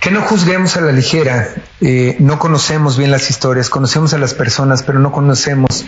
que 0.00 0.10
no 0.10 0.20
juzguemos 0.20 0.76
a 0.76 0.82
la 0.82 0.92
ligera. 0.92 1.48
Eh, 1.80 2.16
no 2.18 2.38
conocemos 2.38 2.98
bien 2.98 3.10
las 3.10 3.30
historias, 3.30 3.70
conocemos 3.70 4.12
a 4.12 4.18
las 4.18 4.34
personas, 4.34 4.82
pero 4.82 4.98
no 4.98 5.12
conocemos 5.12 5.86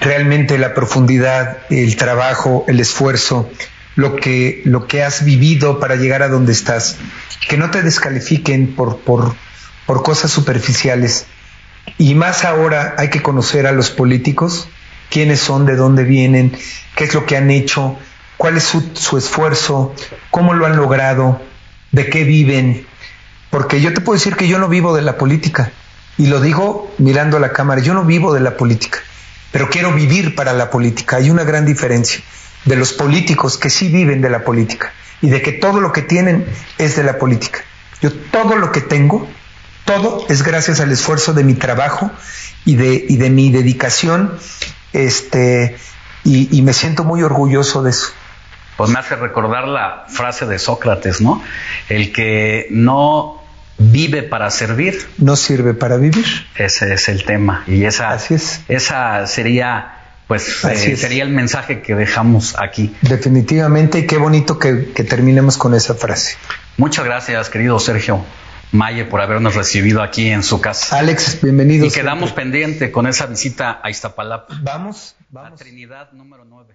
realmente 0.00 0.58
la 0.58 0.74
profundidad, 0.74 1.58
el 1.70 1.96
trabajo, 1.96 2.64
el 2.68 2.80
esfuerzo, 2.80 3.50
lo 3.96 4.16
que, 4.16 4.62
lo 4.64 4.86
que 4.86 5.02
has 5.02 5.24
vivido 5.24 5.80
para 5.80 5.96
llegar 5.96 6.22
a 6.22 6.28
donde 6.28 6.52
estás. 6.52 6.96
Que 7.48 7.56
no 7.56 7.70
te 7.70 7.82
descalifiquen 7.82 8.74
por, 8.74 8.98
por, 8.98 9.34
por 9.86 10.02
cosas 10.02 10.30
superficiales 10.30 11.26
y 11.98 12.14
más 12.14 12.44
ahora 12.44 12.94
hay 12.98 13.10
que 13.10 13.22
conocer 13.22 13.66
a 13.66 13.72
los 13.72 13.90
políticos, 13.90 14.68
quiénes 15.10 15.40
son, 15.40 15.66
de 15.66 15.76
dónde 15.76 16.04
vienen, 16.04 16.56
qué 16.96 17.04
es 17.04 17.14
lo 17.14 17.26
que 17.26 17.36
han 17.36 17.50
hecho, 17.50 17.96
cuál 18.36 18.56
es 18.56 18.64
su, 18.64 19.16
esfuerzo, 19.16 19.94
cómo 20.30 20.54
lo 20.54 20.66
han 20.66 20.76
logrado, 20.76 21.40
de 21.92 22.08
qué 22.08 22.24
viven. 22.24 22.86
Porque 23.50 23.80
yo 23.80 23.92
te 23.92 24.00
puedo 24.00 24.18
decir 24.18 24.36
que 24.36 24.48
yo 24.48 24.58
no 24.58 24.68
vivo 24.68 24.96
de 24.96 25.02
la 25.02 25.18
política. 25.18 25.70
Y 26.16 26.26
lo 26.26 26.40
digo 26.40 26.92
mirando 26.98 27.36
a 27.36 27.40
la 27.40 27.52
cámara, 27.52 27.80
yo 27.80 27.94
no 27.94 28.04
vivo 28.04 28.32
de 28.32 28.40
la 28.40 28.56
política, 28.56 29.00
pero 29.54 29.70
quiero 29.70 29.92
vivir 29.92 30.34
para 30.34 30.52
la 30.52 30.68
política. 30.68 31.18
Hay 31.18 31.30
una 31.30 31.44
gran 31.44 31.64
diferencia 31.64 32.20
de 32.64 32.74
los 32.74 32.92
políticos 32.92 33.56
que 33.56 33.70
sí 33.70 33.86
viven 33.88 34.20
de 34.20 34.28
la 34.28 34.42
política 34.42 34.92
y 35.22 35.30
de 35.30 35.42
que 35.42 35.52
todo 35.52 35.80
lo 35.80 35.92
que 35.92 36.02
tienen 36.02 36.44
es 36.76 36.96
de 36.96 37.04
la 37.04 37.18
política. 37.18 37.60
Yo 38.02 38.12
todo 38.32 38.56
lo 38.56 38.72
que 38.72 38.80
tengo 38.80 39.28
todo 39.84 40.26
es 40.28 40.42
gracias 40.42 40.80
al 40.80 40.90
esfuerzo 40.90 41.34
de 41.34 41.44
mi 41.44 41.54
trabajo 41.54 42.10
y 42.64 42.74
de, 42.74 43.06
y 43.08 43.16
de 43.16 43.30
mi 43.30 43.52
dedicación, 43.52 44.36
este, 44.92 45.76
y, 46.24 46.60
me 46.62 46.72
siento 46.72 47.04
muy 47.04 47.22
orgulloso 47.22 47.84
de 47.84 47.90
eso. 47.90 48.08
Pues 48.76 48.90
me 48.90 48.98
hace 48.98 49.14
recordar 49.14 49.68
la 49.68 50.06
frase 50.08 50.46
de 50.46 50.58
Sócrates, 50.58 51.20
¿no? 51.20 51.40
El 51.88 52.12
que 52.12 52.66
no 52.70 53.43
vive 53.78 54.22
para 54.22 54.50
servir. 54.50 55.06
No 55.18 55.36
sirve 55.36 55.74
para 55.74 55.96
vivir. 55.96 56.24
Ese 56.56 56.92
es 56.92 57.08
el 57.08 57.24
tema. 57.24 57.64
Y 57.66 57.84
esa, 57.84 58.10
Así 58.10 58.34
es. 58.34 58.62
esa 58.68 59.26
sería, 59.26 59.94
pues, 60.28 60.64
eh, 60.64 60.96
sería 60.96 61.22
el 61.22 61.30
mensaje 61.30 61.82
que 61.82 61.94
dejamos 61.94 62.56
aquí. 62.58 62.94
Definitivamente, 63.02 64.00
y 64.00 64.06
qué 64.06 64.16
bonito 64.16 64.58
que 64.58 64.72
terminemos 65.08 65.58
con 65.58 65.74
esa 65.74 65.94
frase. 65.94 66.36
Muchas 66.76 67.04
gracias, 67.04 67.50
querido 67.50 67.78
Sergio. 67.78 68.24
Maye, 68.72 69.04
por 69.04 69.20
habernos 69.20 69.54
recibido 69.54 70.02
aquí 70.02 70.30
en 70.30 70.42
su 70.42 70.60
casa. 70.60 70.98
Alex, 70.98 71.40
bienvenido. 71.42 71.86
Y 71.86 71.92
quedamos 71.92 72.32
pendiente 72.32 72.90
con 72.90 73.06
esa 73.06 73.26
visita 73.26 73.80
a 73.80 73.88
Iztapalapa. 73.88 74.52
Vamos, 74.62 75.14
vamos. 75.30 75.50
La 75.50 75.56
Trinidad 75.56 76.10
número 76.12 76.44
9. 76.44 76.74